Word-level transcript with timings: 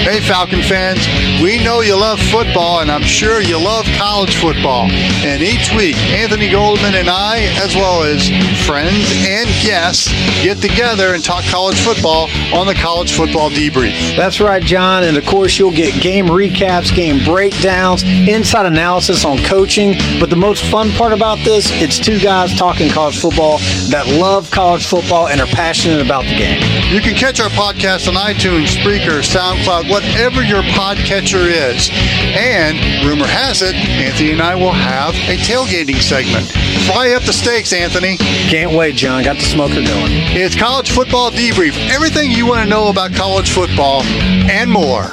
Hey, 0.00 0.18
Falcon 0.20 0.62
fans, 0.62 1.06
we 1.42 1.62
know 1.62 1.82
you 1.82 1.94
love 1.94 2.18
football, 2.18 2.80
and 2.80 2.90
I'm 2.90 3.02
sure 3.02 3.42
you 3.42 3.62
love 3.62 3.84
college 3.98 4.34
football. 4.36 4.90
And 4.90 5.42
each 5.42 5.70
week, 5.76 5.94
Anthony 6.08 6.50
Goldman 6.50 6.94
and 6.94 7.08
I, 7.10 7.40
as 7.62 7.76
well 7.76 8.02
as 8.02 8.26
friends 8.66 9.04
and 9.26 9.46
guests, 9.62 10.08
get 10.42 10.58
together 10.58 11.12
and 11.14 11.22
talk 11.22 11.44
college 11.44 11.78
football 11.80 12.30
on 12.54 12.66
the 12.66 12.74
College 12.74 13.12
Football 13.12 13.50
Debrief. 13.50 14.16
That's 14.16 14.40
right, 14.40 14.62
John. 14.62 15.04
And 15.04 15.18
of 15.18 15.26
course, 15.26 15.58
you'll 15.58 15.70
get 15.70 16.00
game 16.00 16.26
recaps, 16.26 16.94
game 16.94 17.22
breakdowns, 17.22 18.02
inside 18.02 18.64
analysis 18.64 19.26
on 19.26 19.36
coaching. 19.44 19.96
But 20.18 20.30
the 20.30 20.36
most 20.36 20.64
fun 20.64 20.90
part 20.92 21.12
about 21.12 21.38
this, 21.44 21.70
it's 21.72 21.98
two 21.98 22.18
guys 22.18 22.56
talking 22.56 22.90
college 22.90 23.20
football 23.20 23.58
that 23.90 24.06
love 24.08 24.50
college 24.50 24.86
football 24.86 25.28
and 25.28 25.42
are 25.42 25.46
passionate 25.48 26.00
about 26.04 26.24
the 26.24 26.36
game. 26.36 26.60
You 26.90 27.02
can 27.02 27.14
catch 27.14 27.38
our 27.38 27.50
podcast 27.50 28.08
on 28.08 28.14
iTunes, 28.14 28.74
Spreaker, 28.74 29.20
SoundCloud, 29.20 29.89
whatever 29.90 30.42
your 30.42 30.62
podcatcher 30.62 31.50
is. 31.50 31.90
And 31.90 32.78
rumor 33.04 33.26
has 33.26 33.60
it, 33.60 33.74
Anthony 33.74 34.32
and 34.32 34.40
I 34.40 34.54
will 34.54 34.72
have 34.72 35.14
a 35.28 35.36
tailgating 35.36 36.00
segment. 36.00 36.46
Fry 36.86 37.12
up 37.12 37.24
the 37.24 37.32
stakes, 37.32 37.72
Anthony. 37.72 38.16
Can't 38.16 38.72
wait, 38.72 38.94
John. 38.94 39.24
Got 39.24 39.36
the 39.36 39.42
smoker 39.42 39.82
going. 39.82 40.12
It's 40.32 40.56
College 40.56 40.90
Football 40.90 41.30
Debrief. 41.32 41.76
Everything 41.90 42.30
you 42.30 42.46
want 42.46 42.62
to 42.62 42.70
know 42.70 42.88
about 42.88 43.12
college 43.12 43.50
football 43.50 44.02
and 44.02 44.70
more. 44.70 45.04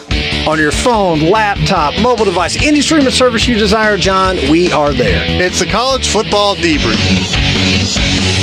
On 0.48 0.58
your 0.58 0.72
phone, 0.72 1.20
laptop, 1.20 2.00
mobile 2.02 2.26
device, 2.26 2.56
any 2.64 2.80
streaming 2.82 3.10
service 3.10 3.48
you 3.48 3.58
desire, 3.58 3.98
John, 3.98 4.38
we 4.50 4.72
are 4.72 4.94
there. 4.94 5.24
It's 5.42 5.60
the 5.60 5.66
College 5.66 6.08
Football 6.08 6.56
Debrief. 6.56 8.37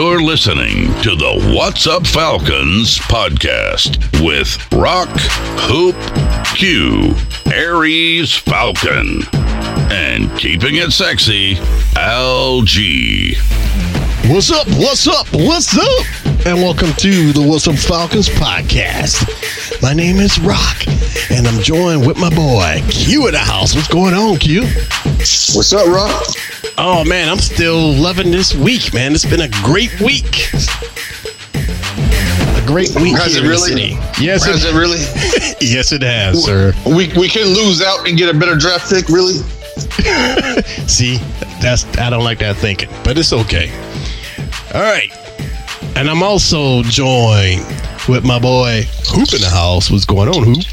You're 0.00 0.22
listening 0.22 0.86
to 1.02 1.14
the 1.14 1.52
What's 1.54 1.86
Up 1.86 2.06
Falcons 2.06 2.96
podcast 3.00 3.98
with 4.24 4.56
Rock, 4.72 5.10
Hoop, 5.68 5.94
Q, 6.56 7.14
Aries 7.52 8.34
Falcon, 8.34 9.20
and 9.92 10.34
keeping 10.38 10.76
it 10.76 10.92
sexy, 10.92 11.56
LG. 11.96 13.36
What's 14.32 14.50
up? 14.50 14.66
What's 14.68 15.06
up? 15.06 15.26
What's 15.34 15.76
up? 15.76 16.46
And 16.46 16.56
welcome 16.62 16.94
to 16.94 17.32
the 17.34 17.42
What's 17.46 17.68
Up 17.68 17.76
Falcons 17.76 18.30
podcast. 18.30 19.82
My 19.82 19.92
name 19.92 20.16
is 20.16 20.40
Rock, 20.40 20.82
and 21.30 21.46
I'm 21.46 21.62
joined 21.62 22.06
with 22.06 22.16
my 22.16 22.30
boy 22.30 22.82
Q 22.88 23.26
in 23.26 23.32
the 23.32 23.38
house. 23.38 23.74
What's 23.74 23.88
going 23.88 24.14
on, 24.14 24.38
Q? 24.38 24.62
What's 24.62 25.74
up, 25.74 25.86
Rock? 25.88 26.39
Oh 26.82 27.04
man, 27.04 27.28
I'm 27.28 27.38
still 27.38 27.92
loving 27.92 28.30
this 28.30 28.54
week, 28.54 28.94
man. 28.94 29.12
It's 29.12 29.26
been 29.26 29.42
a 29.42 29.50
great 29.62 30.00
week. 30.00 30.48
A 32.56 32.64
great 32.66 32.94
week 32.96 33.18
Has 33.18 33.34
here 33.34 33.36
it 33.36 33.44
in 33.44 33.44
the 33.44 33.48
really? 33.50 33.68
city. 33.68 33.88
Yes, 34.18 34.46
Has 34.46 34.64
it 34.64 34.72
really? 34.74 34.96
yes, 35.60 35.92
it 35.92 36.00
has, 36.00 36.42
sir. 36.42 36.72
We 36.86 37.12
we 37.18 37.28
can 37.28 37.48
lose 37.48 37.82
out 37.82 38.08
and 38.08 38.16
get 38.16 38.34
a 38.34 38.38
better 38.38 38.56
draft 38.56 38.90
pick, 38.90 39.08
really? 39.08 39.34
See, 40.88 41.18
that's 41.60 41.84
I 41.98 42.08
don't 42.08 42.24
like 42.24 42.38
that 42.38 42.56
thinking, 42.56 42.88
but 43.04 43.18
it's 43.18 43.34
okay. 43.34 43.70
All 44.72 44.80
right, 44.80 45.12
and 45.96 46.08
I'm 46.08 46.22
also 46.22 46.82
joined 46.84 47.60
with 48.08 48.24
my 48.24 48.38
boy 48.38 48.84
Hoop 49.08 49.34
in 49.34 49.42
the 49.42 49.50
house. 49.52 49.90
What's 49.90 50.06
going 50.06 50.30
on, 50.30 50.44
Hoop? 50.44 50.64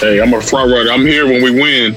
Hey, 0.00 0.22
I'm 0.22 0.32
a 0.32 0.40
front 0.40 0.70
runner. 0.72 0.90
I'm 0.90 1.04
here 1.04 1.26
when 1.26 1.42
we 1.42 1.50
win. 1.50 1.94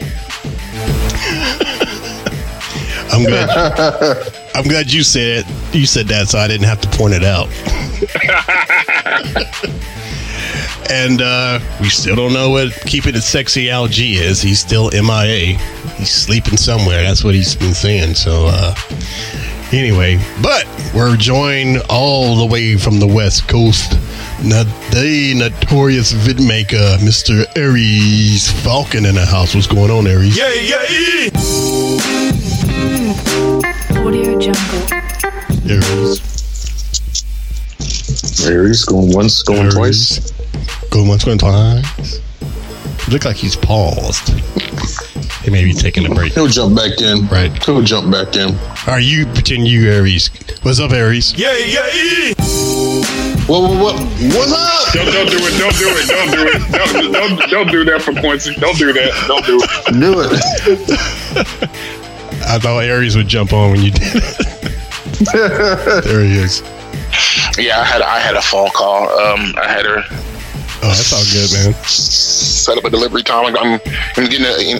I'm 3.11 3.25
glad. 3.25 4.33
I'm 4.55 4.67
glad 4.67 4.91
you 4.91 5.03
said 5.03 5.45
you 5.73 5.85
said 5.85 6.07
that, 6.07 6.29
so 6.29 6.39
I 6.39 6.47
didn't 6.47 6.67
have 6.67 6.81
to 6.81 6.89
point 6.97 7.13
it 7.13 7.23
out. 7.23 7.49
and 10.89 11.21
uh, 11.21 11.59
we 11.79 11.89
still 11.89 12.15
don't 12.15 12.33
know 12.33 12.49
what 12.49 12.73
keeping 12.85 13.15
it 13.15 13.21
sexy 13.21 13.65
LG 13.65 14.15
is. 14.15 14.41
He's 14.41 14.59
still 14.59 14.89
MIA. 14.91 15.57
He's 15.97 16.11
sleeping 16.11 16.57
somewhere. 16.57 17.03
That's 17.03 17.23
what 17.23 17.35
he's 17.35 17.55
been 17.55 17.73
saying. 17.73 18.15
So 18.15 18.47
uh, 18.47 18.75
anyway, 19.71 20.19
but 20.41 20.65
we're 20.95 21.15
joined 21.15 21.81
all 21.89 22.35
the 22.35 22.45
way 22.45 22.77
from 22.77 22.99
the 22.99 23.07
West 23.07 23.47
Coast. 23.47 23.93
Not 24.43 24.65
the 24.91 25.33
notorious 25.35 26.13
vidmaker, 26.13 26.97
Mr. 26.99 27.45
Aries 27.57 28.49
Falcon 28.63 29.05
in 29.05 29.15
the 29.15 29.25
house. 29.25 29.53
What's 29.53 29.67
going 29.67 29.91
on, 29.91 30.07
Aries? 30.07 30.37
Yeah, 30.37 30.53
yeah, 30.53 31.98
Audio 33.99 34.39
Jungle. 34.39 34.87
Aries. 35.69 36.21
Aries 38.47 38.85
going 38.85 39.13
once, 39.13 39.43
going 39.43 39.59
Aries. 39.61 39.75
twice. 39.75 40.31
Going 40.89 41.07
once, 41.07 41.23
going 41.25 41.37
twice. 41.37 42.19
Look 43.09 43.25
like 43.25 43.35
he's 43.35 43.55
paused. 43.55 44.29
he 45.43 45.51
may 45.51 45.63
be 45.63 45.73
taking 45.73 46.05
a 46.09 46.15
break. 46.15 46.33
He'll 46.33 46.47
jump 46.47 46.75
back 46.75 46.99
in. 47.01 47.27
Right. 47.27 47.51
He'll 47.63 47.81
jump 47.81 48.11
back 48.11 48.35
in. 48.35 48.55
Are 48.87 48.99
you 48.99 49.25
pretend 49.27 49.67
you 49.67 49.89
Aries? 49.91 50.29
What's 50.63 50.79
up, 50.79 50.91
Aries? 50.91 51.33
yeah, 51.37 51.55
yeah. 51.57 52.33
What, 53.47 53.61
what, 53.63 53.79
what, 53.79 53.95
what's 53.95 54.51
up? 54.53 54.93
Don't, 54.93 55.11
don't 55.11 55.29
do 55.29 55.37
it. 55.41 55.57
Don't 55.59 55.75
do 55.77 55.89
it. 55.89 56.07
Don't 56.07 56.31
do 56.31 56.47
it. 56.47 56.71
Don't, 56.71 57.11
don't, 57.11 57.49
don't 57.49 57.71
do 57.71 57.83
that 57.85 58.01
for 58.01 58.13
Quincy. 58.13 58.53
Don't 58.55 58.77
do 58.77 58.93
that. 58.93 59.25
Don't 59.27 59.45
do 59.45 59.59
it. 59.61 59.69
Do 59.99 60.21
it. 60.23 61.95
I 62.49 62.57
thought 62.59 62.83
Aries 62.83 63.15
would 63.15 63.27
jump 63.27 63.53
on 63.53 63.71
when 63.71 63.81
you 63.81 63.91
did 63.91 64.01
it. 64.15 66.03
there 66.03 66.23
he 66.23 66.37
is. 66.37 66.61
Yeah, 67.57 67.79
I 67.79 67.83
had 67.85 68.01
I 68.01 68.19
had 68.19 68.35
a 68.35 68.41
phone 68.41 68.69
call. 68.69 69.03
Um, 69.19 69.53
I 69.57 69.67
had 69.67 69.85
her 69.85 70.03
Oh, 70.81 70.87
that's 70.87 71.11
all 71.11 71.23
good, 71.25 71.51
man. 71.51 71.73
set 71.83 72.77
up 72.77 72.85
a 72.85 72.89
delivery 72.89 73.21
time. 73.21 73.53
I'm, 73.57 73.81
I'm 74.15 74.29
getting 74.29 74.45
a, 74.45 74.57
you 74.61 74.75
know 74.75 74.79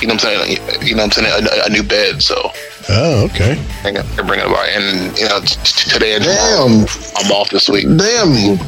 what 0.00 0.12
I'm 0.14 0.18
saying, 0.18 0.58
you 0.82 0.94
know 0.96 1.02
what 1.04 1.18
I'm 1.18 1.24
saying, 1.24 1.46
a, 1.52 1.66
a 1.66 1.68
new 1.70 1.82
bed. 1.82 2.22
So 2.22 2.50
Oh, 2.88 3.24
okay. 3.30 3.54
they're 3.82 4.24
bringing 4.24 4.46
it 4.46 4.52
by, 4.52 4.68
and 4.74 5.16
you 5.18 5.28
know 5.28 5.40
t- 5.40 5.56
t- 5.62 5.90
today 5.90 6.14
and 6.14 6.24
tomorrow, 6.24 6.68
Damn. 6.68 6.86
I'm 7.26 7.32
off 7.32 7.50
this 7.50 7.68
week. 7.68 7.84
Damn. 7.84 8.58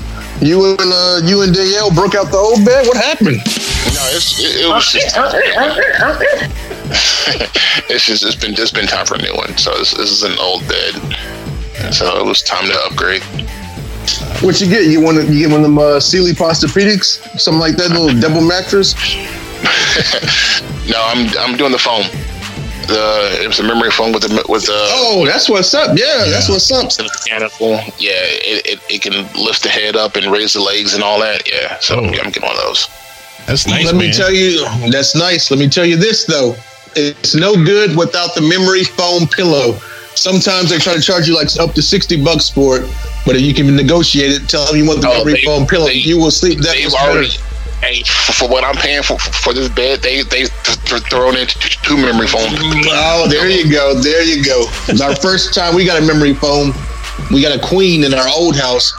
You 0.41 0.71
and 0.71 0.81
uh, 0.81 1.21
you 1.25 1.43
and 1.43 1.55
Danielle 1.55 1.93
broke 1.95 2.15
out 2.15 2.31
the 2.31 2.37
old 2.37 2.65
bed. 2.65 2.87
What 2.87 2.97
happened? 2.97 3.39
No, 3.39 4.03
it's 4.13 4.39
it, 4.39 4.65
it 4.65 4.69
was 4.69 4.93
just 4.93 5.17
it's 7.91 8.05
just 8.05 8.25
it's 8.25 8.37
been 8.37 8.53
it's 8.53 8.71
been 8.71 8.87
time 8.87 9.07
for 9.07 9.15
a 9.15 9.23
new 9.23 9.35
one. 9.35 9.57
So 9.57 9.77
this, 9.79 9.95
this 9.95 10.11
is 10.11 10.23
an 10.23 10.37
old 10.39 10.67
bed. 10.69 10.95
So 11.93 12.19
it 12.19 12.25
was 12.25 12.43
time 12.43 12.67
to 12.67 12.75
upgrade. 12.85 13.23
What 14.43 14.61
you 14.61 14.69
get? 14.69 14.87
You 14.87 15.01
want 15.01 15.19
to 15.19 15.33
you 15.33 15.47
get 15.47 15.51
one 15.51 15.61
of 15.61 15.65
them 15.65 15.79
uh, 15.79 16.01
Sealy 16.01 16.33
Posturepedics, 16.33 17.41
something 17.41 17.61
like 17.61 17.77
that, 17.77 17.91
little 17.91 18.19
double 18.21 18.43
mattress. 18.43 18.95
no, 20.89 21.01
I'm 21.01 21.29
I'm 21.39 21.57
doing 21.57 21.73
the 21.73 21.79
foam. 21.79 22.05
The 22.87 23.43
it 23.43 23.47
was 23.49 23.59
a 23.59 23.65
memory 23.65 23.91
foam 23.91 24.13
with 24.13 24.23
the 24.23 24.45
with 24.49 24.67
the 24.67 24.73
Oh, 24.95 25.25
that's 25.27 25.49
what's 25.49 25.75
up. 25.75 25.97
Yeah, 25.99 26.25
that's 26.29 26.49
what's 26.49 26.71
up. 26.71 26.89
the 26.93 27.05
mechanical. 27.05 27.73
Yeah, 27.99 28.13
it, 28.47 28.67
it, 28.67 28.81
it 28.89 29.03
can 29.03 29.13
lift 29.43 29.63
the 29.63 29.69
head 29.71 29.97
up 29.97 30.15
and 30.17 30.31
raise 30.31 30.53
the 30.53 30.61
legs 30.61 30.95
and 30.95 31.03
all 31.03 31.19
that. 31.21 31.49
Yeah, 31.51 31.79
so 31.81 31.97
oh. 32.01 32.05
I'm 32.05 32.13
getting 32.13 32.43
one 32.43 32.57
of 32.57 32.63
those. 32.63 32.89
That's 33.47 33.67
nice, 33.67 33.87
Let 33.87 33.95
man. 33.97 34.07
me 34.09 34.13
tell 34.13 34.33
you, 34.33 34.65
that's 34.91 35.15
nice. 35.15 35.51
Let 35.51 35.59
me 35.61 35.69
tell 35.69 35.85
you 35.87 35.97
this 35.97 36.25
though, 36.27 36.55
it's 36.97 37.35
no 37.35 37.55
good 37.55 37.97
without 37.97 38.35
the 38.35 38.43
memory 38.43 38.85
foam 38.85 39.27
pillow. 39.29 39.79
Sometimes 40.15 40.71
they 40.71 40.79
try 40.79 40.95
to 40.95 41.01
charge 41.01 41.29
you 41.29 41.35
like 41.35 41.49
up 41.61 41.75
to 41.75 41.83
sixty 41.83 42.23
bucks 42.23 42.49
for 42.49 42.79
it, 42.79 42.91
but 43.27 43.37
if 43.37 43.43
you 43.43 43.53
can 43.55 43.75
negotiate 43.77 44.31
it, 44.33 44.49
tell 44.49 44.65
them 44.67 44.77
you 44.77 44.87
want 44.87 45.01
the 45.03 45.09
Oh, 45.09 45.19
memory 45.19 45.35
they- 45.35 45.43
foam 45.45 45.67
pillow, 45.67 45.87
they- 45.87 45.95
you 45.95 46.19
will 46.19 46.31
sleep 46.31 46.59
that 46.61 46.75
They've 46.77 46.93
already. 46.95 47.29
better. 47.29 47.43
Hey, 47.81 48.03
for, 48.03 48.33
for 48.33 48.49
what 48.49 48.65
I'm 48.65 48.75
paying 48.75 49.03
for 49.03 49.19
for 49.19 49.53
this 49.53 49.69
bed, 49.69 50.01
they 50.01 50.23
they 50.23 50.45
th- 50.47 50.85
th- 50.85 51.03
thrown 51.05 51.37
in 51.37 51.47
two 51.47 51.97
memory 51.97 52.27
foam. 52.27 52.49
Oh, 52.49 53.27
there 53.29 53.49
you 53.49 53.71
go. 53.71 53.95
There 53.95 54.23
you 54.23 54.43
go. 54.45 54.67
Our 55.03 55.15
first 55.17 55.55
time 55.55 55.75
we 55.75 55.85
got 55.85 56.03
a 56.03 56.05
memory 56.07 56.35
foam, 56.35 56.73
we 57.31 57.43
got 57.43 57.55
a 57.57 57.61
queen 57.61 58.03
in 58.05 58.15
our 58.15 58.29
old 58.29 58.57
house, 58.57 58.93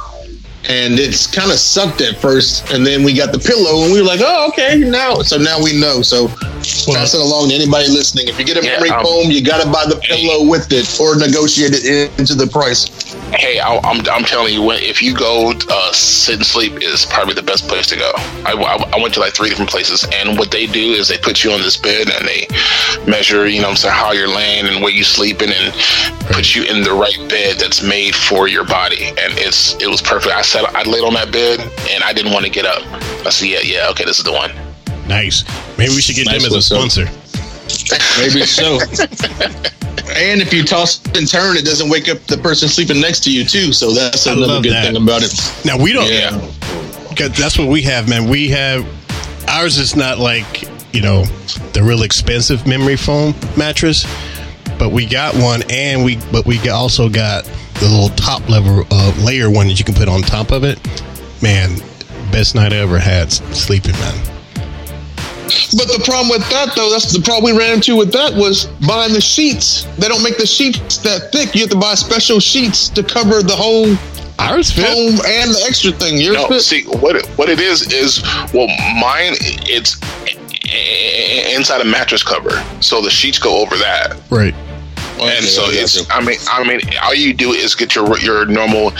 and 0.67 0.99
it's 0.99 1.27
kind 1.27 1.51
of 1.51 1.57
sucked 1.57 2.01
at 2.01 2.17
first, 2.17 2.71
and 2.71 2.85
then 2.85 3.03
we 3.03 3.13
got 3.13 3.31
the 3.31 3.39
pillow, 3.39 3.83
and 3.83 3.93
we 3.93 4.01
were 4.01 4.07
like, 4.07 4.19
oh, 4.21 4.49
okay, 4.49 4.77
now. 4.77 5.21
So 5.21 5.37
now 5.37 5.61
we 5.63 5.79
know. 5.79 6.01
So 6.01 6.27
pass 6.27 7.13
it 7.13 7.21
along 7.21 7.49
to 7.49 7.55
anybody 7.55 7.87
listening. 7.87 8.27
If 8.27 8.37
you 8.39 8.45
get 8.45 8.57
a 8.57 8.61
memory 8.61 8.89
um, 8.89 9.03
foam, 9.03 9.31
you 9.31 9.43
got 9.43 9.63
to 9.63 9.69
buy 9.71 9.85
the 9.87 9.99
pillow 10.01 10.49
with 10.49 10.67
it 10.71 10.99
or 10.99 11.15
negotiate 11.15 11.71
it 11.73 12.19
into 12.19 12.35
the 12.35 12.47
price. 12.47 12.87
Hey, 13.31 13.59
I, 13.59 13.77
I'm 13.83 14.03
I'm 14.07 14.23
telling 14.23 14.53
you, 14.53 14.71
if 14.71 15.01
you 15.01 15.15
go 15.15 15.53
uh, 15.69 15.91
sit 15.91 16.35
and 16.35 16.45
sleep 16.45 16.83
is 16.83 17.05
probably 17.05 17.33
the 17.33 17.43
best 17.43 17.67
place 17.67 17.87
to 17.87 17.95
go. 17.95 18.11
I, 18.45 18.53
I, 18.53 18.97
I 18.97 19.01
went 19.01 19.13
to 19.15 19.19
like 19.19 19.33
three 19.33 19.49
different 19.49 19.69
places, 19.69 20.05
and 20.13 20.37
what 20.37 20.51
they 20.51 20.65
do 20.65 20.91
is 20.91 21.07
they 21.07 21.17
put 21.17 21.43
you 21.43 21.51
on 21.51 21.61
this 21.61 21.77
bed 21.77 22.09
and 22.09 22.27
they 22.27 22.47
measure, 23.09 23.47
you 23.47 23.61
know, 23.61 23.69
I'm 23.69 23.75
saying 23.75 23.93
how 23.93 24.11
you're 24.11 24.27
laying 24.27 24.65
and 24.67 24.81
where 24.81 24.91
you 24.91 25.03
sleeping, 25.03 25.49
and 25.51 25.73
put 26.31 26.55
you 26.55 26.63
in 26.63 26.83
the 26.83 26.93
right 26.93 27.17
bed 27.29 27.57
that's 27.59 27.81
made 27.83 28.15
for 28.15 28.47
your 28.47 28.65
body. 28.65 29.07
And 29.07 29.33
it's 29.37 29.75
it 29.81 29.87
was 29.87 30.01
perfect. 30.01 30.33
I 30.33 30.41
sat, 30.41 30.56
I 30.65 30.83
laid 30.83 31.03
on 31.03 31.13
that 31.15 31.31
bed, 31.31 31.59
and 31.91 32.03
I 32.03 32.13
didn't 32.13 32.33
want 32.33 32.45
to 32.45 32.51
get 32.51 32.65
up. 32.65 32.81
I 33.25 33.29
said, 33.29 33.47
yeah, 33.49 33.59
yeah, 33.63 33.89
okay, 33.91 34.05
this 34.05 34.17
is 34.17 34.23
the 34.23 34.31
one. 34.33 34.51
Nice. 35.07 35.43
Maybe 35.77 35.91
we 35.95 36.01
should 36.01 36.15
get 36.15 36.25
Nice 36.25 36.43
them 36.43 36.51
as 36.51 36.55
a 36.55 36.61
sponsor. 36.61 37.05
Maybe 38.19 38.45
so. 38.45 38.79
and 40.15 40.41
if 40.41 40.53
you 40.53 40.63
toss 40.63 41.03
and 41.15 41.27
turn, 41.27 41.57
it 41.57 41.65
doesn't 41.65 41.89
wake 41.89 42.09
up 42.09 42.19
the 42.27 42.37
person 42.37 42.67
sleeping 42.69 42.99
next 43.01 43.23
to 43.25 43.31
you 43.31 43.43
too. 43.45 43.73
So 43.73 43.91
that's 43.91 44.25
I 44.27 44.33
another 44.33 44.61
good 44.61 44.73
that. 44.73 44.85
thing 44.85 45.01
about 45.01 45.21
it. 45.23 45.33
Now 45.65 45.77
we 45.81 45.93
don't. 45.93 46.11
Yeah. 46.11 46.31
'cause 47.15 47.31
that's 47.37 47.57
what 47.57 47.67
we 47.67 47.81
have, 47.81 48.07
man. 48.07 48.29
We 48.29 48.49
have 48.49 48.85
ours 49.47 49.77
is 49.77 49.95
not 49.95 50.19
like 50.19 50.63
you 50.93 51.01
know 51.01 51.25
the 51.73 51.81
real 51.83 52.03
expensive 52.03 52.67
memory 52.67 52.95
foam 52.95 53.33
mattress, 53.57 54.05
but 54.77 54.89
we 54.89 55.05
got 55.05 55.35
one, 55.35 55.63
and 55.69 56.03
we 56.05 56.17
but 56.31 56.45
we 56.45 56.57
also 56.69 57.09
got 57.09 57.49
the 57.79 57.87
little 57.87 58.09
top 58.15 58.47
level 58.49 58.83
uh, 58.91 59.13
layer 59.23 59.49
one 59.49 59.67
that 59.67 59.77
you 59.79 59.85
can 59.85 59.93
put 59.95 60.07
on 60.07 60.21
top 60.21 60.51
of 60.51 60.63
it. 60.63 60.79
Man, 61.41 61.77
best 62.31 62.55
night 62.55 62.73
I 62.73 62.77
ever 62.77 62.97
had 62.99 63.31
sleeping, 63.31 63.93
man. 63.93 64.15
But 65.77 65.87
the 65.87 66.01
problem 66.05 66.29
with 66.29 66.47
that, 66.49 66.73
though, 66.75 66.89
that's 66.91 67.11
the 67.13 67.21
problem 67.21 67.53
we 67.53 67.59
ran 67.59 67.75
into 67.75 67.95
with 67.95 68.11
that 68.13 68.33
was 68.33 68.65
buying 68.87 69.13
the 69.13 69.21
sheets. 69.21 69.83
They 69.97 70.07
don't 70.07 70.23
make 70.23 70.37
the 70.37 70.45
sheets 70.45 70.97
that 70.99 71.31
thick. 71.31 71.53
You 71.55 71.61
have 71.61 71.69
to 71.69 71.77
buy 71.77 71.95
special 71.95 72.39
sheets 72.39 72.89
to 72.89 73.03
cover 73.03 73.41
the 73.43 73.55
whole 73.55 73.95
Ours 74.39 74.71
fit. 74.71 74.85
foam 74.85 75.13
and 75.25 75.51
the 75.51 75.63
extra 75.67 75.91
thing. 75.91 76.17
Yours 76.17 76.35
No, 76.35 76.47
fit? 76.47 76.61
see 76.61 76.83
what 76.83 77.15
it, 77.15 77.25
what 77.37 77.49
it 77.49 77.59
is 77.59 77.81
is 77.93 78.21
well, 78.53 78.67
mine 78.99 79.33
it's 79.39 80.01
eh, 80.25 80.35
eh, 80.69 81.51
eh, 81.51 81.55
inside 81.55 81.81
a 81.81 81.85
mattress 81.85 82.23
cover, 82.23 82.63
so 82.81 83.01
the 83.01 83.09
sheets 83.09 83.39
go 83.39 83.57
over 83.61 83.75
that. 83.77 84.17
Right. 84.29 84.53
And 85.21 85.45
so 85.45 85.63
it's. 85.67 86.09
I 86.11 86.21
mean 86.23 86.37
I 86.49 86.63
mean 86.67 86.79
all 87.03 87.13
you 87.15 87.33
do 87.33 87.51
is 87.51 87.75
get 87.75 87.95
your 87.95 88.17
your 88.19 88.45
normal 88.45 88.91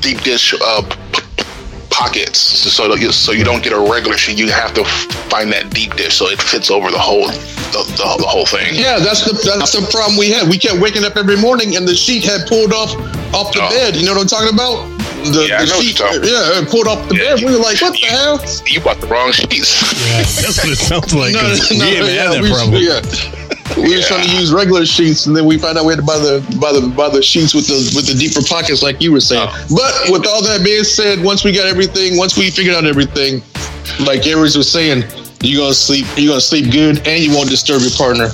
deep 0.00 0.20
dish 0.22 0.54
uh, 0.60 0.82
p- 1.12 1.20
p- 1.36 1.44
pockets 1.90 2.38
so 2.38 2.88
that 2.88 3.00
you, 3.00 3.12
so 3.12 3.32
you 3.32 3.44
don't 3.44 3.62
get 3.62 3.72
a 3.72 3.78
regular 3.92 4.16
sheet 4.16 4.38
you 4.38 4.48
have 4.48 4.72
to 4.74 4.84
find 5.28 5.52
that 5.52 5.68
deep 5.70 5.94
dish 5.94 6.14
so 6.16 6.26
it 6.28 6.40
fits 6.40 6.70
over 6.70 6.90
the 6.90 6.98
whole 6.98 7.26
the, 7.26 7.82
the, 7.98 8.16
the 8.18 8.26
whole 8.26 8.46
thing 8.46 8.74
Yeah, 8.74 8.98
that's 8.98 9.24
the 9.24 9.32
that's 9.58 9.72
the 9.72 9.86
problem 9.92 10.16
we 10.18 10.30
had. 10.30 10.48
We 10.48 10.58
kept 10.58 10.80
waking 10.80 11.04
up 11.04 11.16
every 11.16 11.36
morning 11.36 11.76
and 11.76 11.86
the 11.86 11.94
sheet 11.94 12.24
had 12.24 12.48
pulled 12.48 12.72
off 12.72 12.94
off 13.34 13.52
the 13.52 13.60
Oh. 13.62 13.68
bed. 13.70 13.94
You 13.94 14.06
know 14.06 14.14
what 14.14 14.22
I'm 14.22 14.26
talking 14.26 14.52
about? 14.52 14.88
The, 15.22 15.46
Yeah, 15.46 15.60
I 15.62 15.64
the 15.64 15.70
know 15.70 15.76
what 15.78 15.84
sheet, 15.86 15.98
you're 16.00 16.08
talking 16.08 16.24
yeah, 16.26 16.64
pulled 16.66 16.88
off 16.88 16.98
the 17.08 17.14
Yeah. 17.14 17.36
bed. 17.36 17.44
We 17.46 17.52
were 17.54 17.62
like, 17.62 17.78
what 17.78 17.92
the 17.94 18.06
hell? 18.10 18.40
you 18.66 18.80
bought 18.80 18.98
the 18.98 19.06
wrong 19.06 19.30
sheets 19.30 19.70
Yeah, 20.08 20.24
that's 20.42 20.58
what 20.64 20.72
it 20.74 20.80
sounds 20.82 21.14
like. 21.14 21.30
No, 21.38 21.40
'cause 21.46 21.70
no, 21.70 21.84
we 21.86 21.94
haven't 21.94 22.14
yeah, 22.14 22.22
had 22.26 22.32
that 22.34 22.42
we- 22.42 22.50
problem. 22.50 22.82
yeah. 22.82 23.59
We 23.76 23.96
were 23.96 24.02
trying 24.02 24.26
to 24.26 24.36
use 24.36 24.52
regular 24.52 24.84
sheets, 24.84 25.26
and 25.26 25.36
then 25.36 25.44
we 25.46 25.58
found 25.58 25.78
out 25.78 25.84
we 25.84 25.92
had 25.92 26.00
to 26.00 26.06
buy 26.06 26.18
the 26.18 26.40
buy 26.60 26.72
the 26.72 26.92
buy 26.94 27.08
the 27.08 27.22
sheets 27.22 27.54
with 27.54 27.66
the 27.66 27.92
with 27.94 28.06
the 28.06 28.14
deeper 28.14 28.40
pockets, 28.46 28.82
like 28.82 29.00
you 29.00 29.12
were 29.12 29.20
saying. 29.20 29.48
Oh. 29.48 29.66
But 29.70 30.12
with 30.12 30.26
all 30.26 30.42
that 30.42 30.64
being 30.64 30.84
said, 30.84 31.22
once 31.22 31.44
we 31.44 31.52
got 31.52 31.66
everything, 31.66 32.16
once 32.16 32.36
we 32.36 32.50
figured 32.50 32.74
out 32.74 32.84
everything, 32.84 33.42
like 34.04 34.26
Aries 34.26 34.56
was 34.56 34.70
saying, 34.70 35.04
you're 35.42 35.62
gonna 35.62 35.74
sleep, 35.74 36.06
you're 36.16 36.30
gonna 36.30 36.40
sleep 36.40 36.70
good, 36.72 37.06
and 37.06 37.22
you 37.22 37.32
won't 37.32 37.48
disturb 37.48 37.82
your 37.82 37.92
partner. 37.92 38.28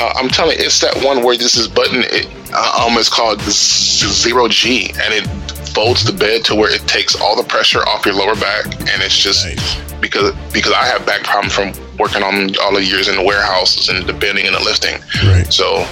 uh, 0.00 0.12
I'm 0.16 0.28
telling 0.28 0.58
you, 0.58 0.64
it's 0.64 0.80
that 0.80 0.96
one 1.04 1.22
where 1.22 1.36
this 1.36 1.56
is 1.56 1.68
button. 1.68 2.02
It 2.04 2.26
uh, 2.52 2.86
um, 2.86 2.96
it's 2.96 3.08
called 3.08 3.40
zero 3.42 4.48
G, 4.48 4.90
and 4.90 5.14
it 5.14 5.47
folds 5.78 6.02
the 6.02 6.12
bed 6.12 6.44
to 6.44 6.56
where 6.56 6.74
it 6.74 6.80
takes 6.88 7.14
all 7.20 7.36
the 7.36 7.44
pressure 7.44 7.78
off 7.86 8.04
your 8.04 8.16
lower 8.16 8.34
back, 8.34 8.64
and 8.66 9.00
it's 9.00 9.16
just 9.16 9.46
Nice. 9.46 9.80
because 10.00 10.34
because 10.52 10.72
I 10.72 10.84
have 10.86 11.06
back 11.06 11.22
problems 11.22 11.54
from 11.54 11.68
working 11.98 12.24
on 12.24 12.50
all 12.62 12.74
the 12.74 12.84
years 12.84 13.06
in 13.06 13.14
the 13.14 13.22
warehouses 13.22 13.88
and 13.88 14.04
the 14.04 14.12
bending 14.12 14.46
and 14.46 14.56
the 14.56 14.60
lifting. 14.60 14.96
Right. 15.30 15.46
So 15.52 15.84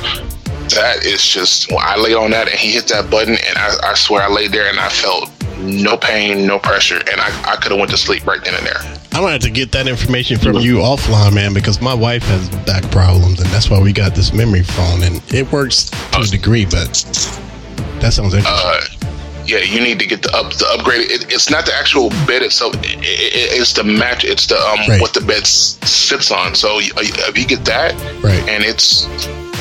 that 0.75 1.05
is 1.05 1.25
just 1.25 1.71
when 1.71 1.79
I 1.83 1.97
lay 1.97 2.15
on 2.15 2.33
that 2.33 2.49
and 2.49 2.59
he 2.59 2.73
hit 2.73 2.89
that 2.89 3.09
button, 3.13 3.37
and 3.47 3.57
I, 3.57 3.91
I 3.91 3.95
swear 3.95 4.23
I 4.23 4.29
laid 4.29 4.51
there 4.51 4.69
and 4.69 4.81
I 4.81 4.89
felt 4.89 5.31
no 5.59 5.97
pain, 5.97 6.47
no 6.49 6.59
pressure, 6.59 6.97
and 7.11 7.21
I, 7.21 7.29
I 7.53 7.55
could 7.57 7.71
have 7.71 7.79
went 7.79 7.93
to 7.93 7.97
sleep 7.97 8.27
right 8.27 8.43
then 8.45 8.55
and 8.57 8.67
there. 8.67 8.81
I'm 9.15 9.23
gonna 9.23 9.33
have 9.39 9.41
to 9.43 9.51
get 9.51 9.71
that 9.73 9.87
information 9.87 10.37
from 10.39 10.57
you 10.57 10.79
offline, 10.79 11.33
man, 11.35 11.55
because 11.55 11.81
my 11.81 11.95
wife 11.95 12.25
has 12.25 12.49
back 12.67 12.83
problems, 12.91 13.41
and 13.41 13.49
that's 13.51 13.71
why 13.71 13.81
we 13.81 13.93
got 13.93 14.17
this 14.17 14.33
memory 14.33 14.65
phone, 14.65 15.05
and 15.05 15.23
it 15.33 15.51
works 15.53 15.91
to 16.11 16.21
a 16.23 16.25
degree, 16.25 16.65
but 16.65 16.91
that 18.01 18.13
sounds 18.13 18.35
interesting. 18.35 18.45
uh, 18.47 18.81
yeah, 19.47 19.59
you 19.59 19.81
need 19.81 19.99
to 20.01 20.07
get 20.07 20.23
the 20.23 20.33
up 20.37 20.53
the 20.53 20.67
upgrade. 20.77 21.11
It, 21.11 21.33
it's 21.33 21.51
not 21.51 21.67
the 21.67 21.75
actual 21.75 22.11
bed 22.27 22.43
itself. 22.43 22.75
It, 22.77 22.85
it, 22.99 23.59
it's 23.61 23.73
the 23.73 23.85
match. 23.85 24.25
It's 24.25 24.47
the 24.47 24.57
um 24.59 24.81
Right. 24.89 25.01
what 25.01 25.15
the 25.15 25.21
bed 25.21 25.43
s- 25.43 25.79
sits 25.85 26.31
on. 26.31 26.55
So 26.55 26.79
you- 26.79 26.93
if 26.97 27.39
you 27.39 27.47
get 27.47 27.65
that, 27.65 27.95
Right. 28.23 28.43
and 28.49 28.65
it's 28.65 29.07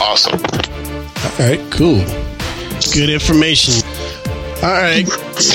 awesome. 0.01 0.39
All 0.39 1.31
right, 1.39 1.59
cool, 1.71 2.03
good 2.93 3.09
information. 3.09 3.73
All 4.63 4.71
right, 4.71 5.05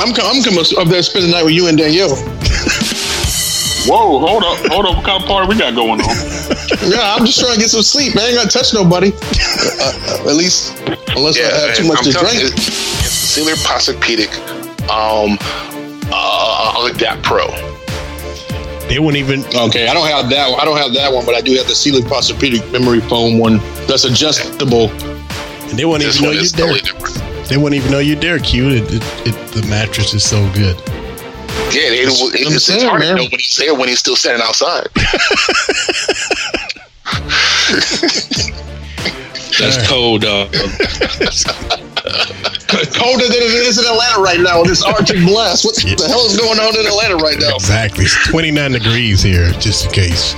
I'm 0.01 0.13
co- 0.15 0.27
I'm 0.29 0.43
coming 0.43 0.65
up 0.79 0.89
there 0.89 1.03
spend 1.03 1.25
the 1.25 1.31
night 1.31 1.45
with 1.45 1.55
you 1.55 1.67
and 1.69 1.77
Danielle. 1.79 2.17
Whoa, 3.89 4.19
hold 4.21 4.45
up, 4.45 4.59
hold 4.71 4.85
up. 4.87 4.97
What 4.97 5.05
kind 5.07 5.23
of 5.23 5.29
party 5.29 5.49
we 5.49 5.57
got 5.59 5.75
going 5.75 6.01
on? 6.01 6.09
Yeah, 6.81 7.15
I'm 7.15 7.27
just 7.27 7.39
trying 7.39 7.55
to 7.55 7.61
get 7.61 7.69
some 7.69 7.83
sleep. 7.83 8.17
I 8.17 8.27
ain't 8.29 8.37
gonna 8.37 8.49
touch 8.49 8.73
nobody. 8.73 9.13
Uh, 9.13 9.93
uh, 10.25 10.31
at 10.31 10.35
least, 10.35 10.73
unless 11.15 11.37
I 11.39 11.43
have 11.69 11.77
too 11.77 11.87
much 11.87 11.99
I'm 11.99 12.05
to 12.05 12.13
drink. 12.19 12.41
you, 12.41 12.49
It's 13.31 13.37
the 13.37 13.45
Sealy 13.45 13.55
Posturepedic 13.63 14.33
um 14.91 15.39
uh, 16.13 16.91
Adapt 16.93 17.23
Pro. 17.23 17.47
they 18.89 18.99
won't 18.99 19.15
even. 19.15 19.45
Okay, 19.55 19.87
I 19.87 19.95
don't 19.95 20.09
have 20.09 20.29
that. 20.31 20.51
One. 20.51 20.59
I 20.59 20.65
don't 20.65 20.79
have 20.79 20.93
that 20.95 21.13
one, 21.13 21.25
but 21.25 21.37
I 21.37 21.41
do 21.41 21.55
have 21.55 21.69
the 21.69 21.75
Sealy 21.77 22.03
Posturepedic 22.03 22.73
memory 22.73 22.99
foam 23.03 23.39
one 23.39 23.59
that's 23.87 24.03
adjustable. 24.03 24.91
And 24.91 25.79
they 25.79 25.85
won't 25.85 26.03
This 26.03 26.17
even 26.17 26.25
know 26.25 26.29
one 26.31 26.37
you 26.39 26.43
is 26.43 26.51
there. 26.53 26.67
totally 26.67 26.81
different. 26.81 27.49
They 27.49 27.57
won't 27.57 27.75
even 27.75 27.93
know 27.93 28.01
you're 28.01 28.19
there. 28.19 28.41
Q. 28.41 28.69
It, 28.71 28.83
it, 28.93 29.05
it, 29.29 29.37
the 29.53 29.65
mattress 29.71 30.13
is 30.13 30.25
so 30.25 30.41
good. 30.53 30.77
Yeah, 31.71 31.87
it, 31.87 31.95
it, 31.95 32.09
I'm 32.09 32.35
it's, 32.35 32.51
it's 32.57 32.65
saying, 32.65 32.85
hard 32.89 32.99
man. 32.99 33.11
to 33.17 33.23
know 33.23 33.29
when 33.31 33.39
he's 33.39 33.57
there 33.57 33.75
when 33.77 33.89
he's 33.89 34.01
still 34.01 34.17
standing 34.17 34.43
outside. 34.45 34.89
That's 39.61 39.87
cold, 39.89 40.23
dog. 40.23 40.53
Colder 42.95 43.27
than 43.27 43.43
it 43.43 43.67
is 43.67 43.79
in 43.79 43.85
Atlanta 43.85 44.23
right 44.23 44.39
now 44.39 44.61
with 44.61 44.69
this 44.69 44.83
Arctic 44.83 45.19
blast. 45.27 45.65
What 45.65 45.75
the 45.75 46.07
hell 46.07 46.25
is 46.27 46.37
going 46.37 46.59
on 46.61 46.79
in 46.79 46.87
Atlanta 46.87 47.17
right 47.17 47.39
now? 47.39 47.55
Exactly, 47.57 48.05
it's 48.05 48.29
29 48.29 48.73
degrees 48.73 49.23
here, 49.23 49.51
just 49.59 49.87
in 49.87 49.93
case 49.93 50.35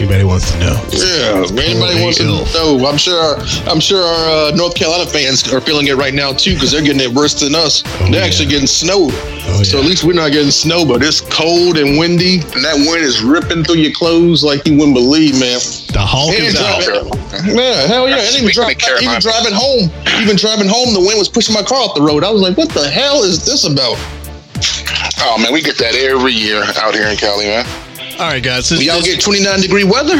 anybody 0.00 0.24
wants 0.24 0.50
to 0.52 0.58
know. 0.58 0.74
Yeah, 0.90 1.42
if 1.46 1.50
anybody 1.52 2.02
wants 2.02 2.18
to 2.18 2.24
know. 2.24 2.86
I'm 2.86 2.98
sure. 2.98 3.18
Our, 3.18 3.36
I'm 3.70 3.80
sure 3.80 4.02
our 4.02 4.50
uh, 4.50 4.56
North 4.56 4.74
Carolina 4.74 5.08
fans 5.10 5.46
are 5.52 5.60
feeling 5.60 5.86
it 5.86 5.94
right 5.96 6.14
now 6.14 6.32
too 6.32 6.54
because 6.54 6.72
they're 6.72 6.82
getting 6.82 7.00
it 7.00 7.14
worse 7.14 7.38
than 7.38 7.54
us. 7.54 7.82
Oh, 7.86 8.10
they're 8.10 8.20
yeah. 8.20 8.26
actually 8.26 8.48
getting 8.48 8.66
snow. 8.66 9.08
Oh, 9.10 9.62
So 9.62 9.78
yeah. 9.78 9.84
at 9.84 9.88
least 9.88 10.04
we're 10.04 10.14
not 10.14 10.32
getting 10.32 10.50
snow, 10.50 10.84
but 10.84 11.02
it's 11.02 11.20
cold 11.20 11.78
and 11.78 11.98
windy, 11.98 12.40
and 12.40 12.64
that 12.64 12.76
wind 12.88 13.02
is 13.02 13.22
ripping 13.22 13.64
through 13.64 13.76
your 13.82 13.92
clothes 13.92 14.42
like 14.42 14.66
you 14.66 14.74
wouldn't 14.74 14.94
believe, 14.94 15.38
man. 15.38 15.60
The 15.92 16.00
Hulk 16.00 16.34
And 16.34 16.44
is 16.44 16.60
out. 16.60 16.82
driving, 16.82 17.56
yeah, 17.56 17.86
hell 17.86 18.08
yeah. 18.08 18.16
And 18.20 18.36
even, 18.36 18.50
Speaking 18.50 18.52
dri- 18.52 18.72
of 18.72 18.78
Carolina. 18.78 19.08
even 19.10 19.20
driving 19.20 19.54
home, 19.54 19.84
even 20.22 20.36
driving 20.36 20.68
home, 20.68 20.92
the 20.92 21.00
wind 21.00 21.18
was 21.18 21.28
pushing 21.28 21.54
my 21.54 21.62
car 21.62 21.78
off 21.78 21.94
the 21.94 22.02
road. 22.02 22.24
I 22.24 22.30
was 22.30 22.42
like, 22.42 22.56
"What 22.56 22.68
the 22.70 22.88
hell 22.88 23.22
is 23.24 23.44
this 23.46 23.64
about?" 23.64 23.96
Oh 25.20 25.38
man, 25.40 25.52
we 25.52 25.62
get 25.62 25.78
that 25.78 25.94
every 25.94 26.32
year 26.32 26.62
out 26.76 26.94
here 26.94 27.08
in 27.08 27.16
Cali, 27.16 27.46
man. 27.46 27.66
All 28.20 28.28
right, 28.30 28.42
guys. 28.42 28.70
Will 28.70 28.82
y'all 28.82 29.00
get 29.02 29.20
29 29.20 29.60
degree 29.60 29.84
weather? 29.84 30.16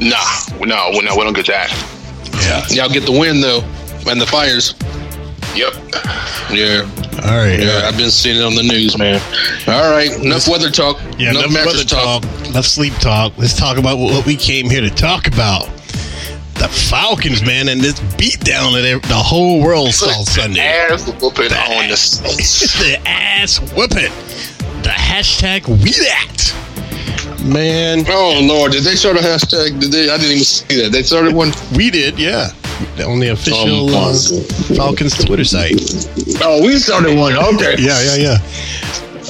Nah, 0.00 0.16
no, 0.60 0.90
no, 0.90 1.16
we 1.16 1.24
don't 1.24 1.32
get 1.34 1.46
that. 1.46 1.70
Yeah. 2.42 2.64
Y'all 2.84 2.92
get 2.92 3.04
the 3.06 3.12
wind 3.12 3.42
though, 3.42 3.62
and 4.10 4.20
the 4.20 4.26
fires. 4.26 4.74
Yep. 5.54 5.74
Yeah. 6.52 6.84
All 7.24 7.36
right. 7.36 7.60
Yeah, 7.60 7.82
I've 7.84 7.96
been 7.96 8.10
seeing 8.10 8.36
it 8.36 8.42
on 8.42 8.54
the 8.54 8.62
news, 8.62 8.96
man. 8.96 9.20
All 9.66 9.90
right, 9.90 10.10
enough 10.22 10.48
weather 10.48 10.70
talk. 10.70 10.98
Yeah, 11.18 11.30
enough, 11.30 11.50
enough 11.50 11.66
weather 11.66 11.84
talk. 11.84 12.22
talk. 12.22 12.54
Let's 12.54 12.68
sleep 12.68 12.94
talk. 12.94 13.36
Let's 13.36 13.56
talk 13.56 13.76
about 13.78 13.98
what 13.98 14.24
we 14.26 14.36
came 14.36 14.70
here 14.70 14.80
to 14.80 14.90
talk 14.90 15.26
about. 15.26 15.66
The 16.54 16.68
Falcons, 16.68 17.42
man, 17.42 17.68
and 17.68 17.80
this 17.80 17.98
beatdown 18.00 18.72
that 18.72 19.02
the 19.08 19.14
whole 19.14 19.62
world 19.62 19.92
saw 19.92 20.10
Sunday. 20.24 20.60
Ass 20.60 21.06
whooping 21.20 21.52
on 21.52 21.88
the 21.88 21.96
Saints. 21.96 22.78
the 22.78 23.00
ass 23.08 23.58
whooping. 23.74 24.12
The 24.82 24.90
hashtag 24.90 25.66
we 25.68 25.90
that. 25.90 26.54
Man, 27.44 28.04
Oh 28.08 28.40
Lord, 28.42 28.72
did 28.72 28.84
they 28.84 28.94
start 28.94 29.16
a 29.16 29.20
hashtag? 29.20 29.80
Did 29.80 29.92
they? 29.92 30.10
I 30.10 30.16
didn't 30.16 30.32
even 30.32 30.44
see 30.44 30.82
that. 30.82 30.92
They 30.92 31.02
started 31.02 31.34
one. 31.34 31.52
we 31.74 31.90
did, 31.90 32.18
yeah. 32.18 32.48
On 33.06 33.18
the 33.20 33.28
official 33.28 33.88
Um, 33.94 34.14
uh, 34.14 34.74
Falcons 34.76 35.16
Twitter 35.24 35.44
site. 35.44 35.80
Oh, 36.42 36.62
we 36.64 36.76
started 36.78 37.16
one. 37.16 37.36
Okay. 37.36 37.76
Yeah, 37.78 38.00
yeah, 38.02 38.16
yeah. 38.16 38.38